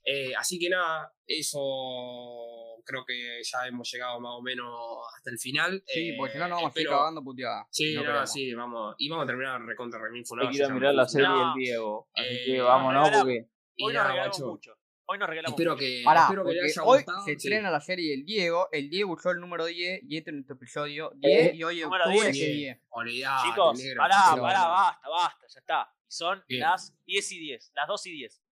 Eh, 0.05 0.33
así 0.37 0.59
que 0.59 0.69
nada, 0.69 1.13
eso 1.27 2.83
creo 2.85 3.05
que 3.07 3.41
ya 3.43 3.67
hemos 3.69 3.91
llegado 3.91 4.21
más 4.21 4.33
o 4.35 4.43
menos 4.43 4.69
hasta 5.17 5.31
el 5.31 5.39
final. 5.39 5.83
Sí, 5.87 6.11
Eh, 6.11 6.15
porque 6.19 6.33
si 6.35 6.39
no, 6.39 6.49
nos 6.49 6.57
vamos 6.59 6.71
a 6.71 6.73
seguir 6.75 6.87
espero- 6.87 6.99
cagando 6.99 7.23
puteada. 7.23 7.67
Sí, 7.71 7.95
No 7.95 8.03
no, 8.05 8.27
sí, 8.27 8.55
vamos. 8.55 8.95
Y 8.99 9.09
vamos 9.09 9.25
a 9.25 9.27
terminar 9.27 9.63
recontra 9.63 10.01
remil 10.01 10.21
Hay 10.21 10.25
funado. 10.27 10.51
que 10.51 10.57
ir 10.57 10.65
a 10.65 10.69
mirar 10.69 10.95
la 10.95 11.07
serie 11.09 11.29
No. 11.29 11.39
del 11.39 11.55
Diego. 11.55 12.09
Así 12.15 12.27
Eh, 12.29 12.43
que 12.47 12.61
vamos, 12.61 12.95
¿no? 12.95 13.03
Porque 13.03 13.47
Hoy 13.83 13.95
nos 13.95 14.07
regalamos 14.07 14.41
mucho. 14.41 14.77
Hoy 15.07 15.19
nos 15.19 15.29
regalamos 15.29 15.55
Espero 15.59 15.73
mucho. 15.73 15.81
que, 15.85 16.03
Pará, 16.05 16.21
espero 16.23 16.45
que 16.45 16.51
le 16.53 16.61
porque 16.61 16.71
haya 16.73 16.83
hoy 16.85 16.99
gustado. 16.99 17.19
se 17.25 17.25
sí. 17.25 17.37
estrena 17.37 17.71
la 17.71 17.81
serie 17.81 18.11
del 18.13 18.25
Diego. 18.25 18.69
El 18.71 18.91
Diego 18.91 19.13
usó 19.15 19.31
el 19.33 19.41
número 19.41 19.65
10 19.67 20.03
y 20.09 20.17
este 20.19 20.31
es 20.31 20.35
nuestro 20.35 20.55
episodio 20.57 21.11
10. 21.17 21.47
Eh, 21.49 21.53
y 21.57 21.65
hoy 21.65 21.83
octubre 21.83 22.13
10. 22.13 22.25
que 22.39 22.47
10. 22.53 22.79
Olvidate, 22.91 23.49
Chicos, 23.49 23.79
negro, 23.79 24.03
pará, 24.03 24.17
pará, 24.41 24.69
basta, 24.69 25.09
basta, 25.09 25.47
ya 25.49 25.61
está. 25.61 25.95
Son 26.11 26.43
Bien. 26.49 26.63
las 26.63 26.93
10 27.07 27.33
y 27.33 27.39
10, 27.39 27.73
las 27.75 27.87
2 27.87 28.07
y 28.07 28.13
10. 28.13 28.43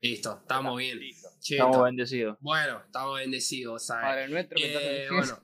Listo, 0.00 0.38
estamos 0.40 0.78
bien. 0.78 1.00
Listo. 1.00 1.28
Estamos 1.40 1.74
está- 1.76 1.84
bendecidos. 1.84 2.36
Bueno, 2.40 2.80
estamos 2.84 3.18
bendecidos. 3.18 3.84
¿sabes? 3.86 4.04
Padre 4.04 4.28
nuestro 4.28 4.58
en 4.58 4.64
Eh, 4.64 5.08
bueno, 5.10 5.38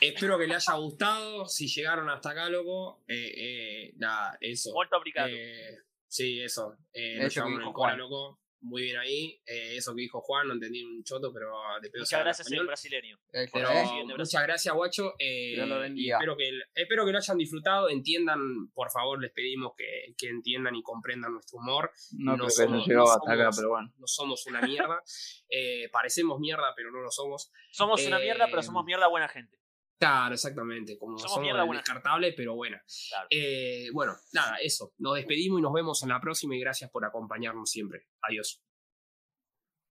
Espero 0.00 0.38
que 0.38 0.46
les 0.46 0.68
haya 0.68 0.78
gustado. 0.78 1.46
Si 1.46 1.68
llegaron 1.68 2.08
hasta 2.08 2.30
acá, 2.30 2.48
loco, 2.48 3.04
eh, 3.06 3.34
eh, 3.36 3.92
nada, 3.98 4.36
eso. 4.40 4.72
Molto 4.72 4.96
obrigado. 4.96 5.28
Eh, 5.30 5.78
sí, 6.08 6.40
eso. 6.40 6.76
Eh, 6.92 7.18
nos 7.22 7.34
llevamos 7.34 7.58
dijo 7.58 7.68
el 7.70 7.74
cora, 7.74 7.96
loco. 7.96 8.40
Muy 8.68 8.82
bien 8.82 8.98
ahí. 8.98 9.40
Eh, 9.46 9.76
eso 9.76 9.94
que 9.94 10.02
dijo 10.02 10.20
Juan, 10.20 10.48
no 10.48 10.54
entendí 10.54 10.82
un 10.82 11.04
choto, 11.04 11.32
pero 11.32 11.52
de 11.80 11.88
pedo 11.88 12.02
Muchas 12.02 12.20
gracias, 12.20 12.48
señor 12.48 12.64
español. 12.64 12.66
brasileño. 12.66 13.18
Pero 13.52 13.70
¿eh? 13.70 14.04
Muchas 14.18 14.42
gracias, 14.42 14.74
guacho. 14.74 15.14
eh, 15.18 15.54
lo 15.56 15.84
espero, 15.84 16.36
que, 16.36 16.50
espero 16.74 17.06
que 17.06 17.12
lo 17.12 17.18
hayan 17.18 17.38
disfrutado. 17.38 17.88
Entiendan, 17.88 18.68
por 18.74 18.90
favor, 18.90 19.20
les 19.22 19.30
pedimos 19.30 19.72
que, 19.76 20.14
que 20.18 20.28
entiendan 20.28 20.74
y 20.74 20.82
comprendan 20.82 21.32
nuestro 21.32 21.58
humor. 21.58 21.92
No, 22.12 22.36
No 22.36 22.50
somos- 22.50 22.88
no 22.88 23.02
hasta 23.04 23.32
acá, 23.32 23.50
pero 23.54 23.68
bueno. 23.70 23.92
No 23.98 24.06
somos 24.06 24.46
una 24.46 24.60
mierda. 24.62 25.00
Eh, 25.48 25.88
parecemos 25.92 26.40
mierda, 26.40 26.74
pero 26.74 26.90
no 26.90 27.00
lo 27.00 27.08
somos. 27.12 27.52
Somos 27.70 28.04
una 28.04 28.18
mierda, 28.18 28.46
pero 28.46 28.58
Eh, 28.58 28.64
somos 28.64 28.84
mierda 28.84 29.06
buena 29.06 29.28
gente. 29.28 29.55
Claro, 29.98 30.34
exactamente. 30.34 30.98
Como 30.98 31.16
Somos 31.18 31.32
somos, 31.32 31.42
mierda 31.42 31.64
buena. 31.64 31.80
descartable, 31.80 32.34
pero 32.36 32.54
buena. 32.54 32.82
Claro. 33.08 33.26
Eh, 33.30 33.88
bueno, 33.92 34.14
nada, 34.32 34.56
eso. 34.56 34.92
Nos 34.98 35.14
despedimos 35.14 35.58
y 35.58 35.62
nos 35.62 35.72
vemos 35.72 36.02
en 36.02 36.10
la 36.10 36.20
próxima 36.20 36.54
y 36.54 36.60
gracias 36.60 36.90
por 36.90 37.04
acompañarnos 37.04 37.70
siempre. 37.70 38.06
Adiós. 38.22 38.62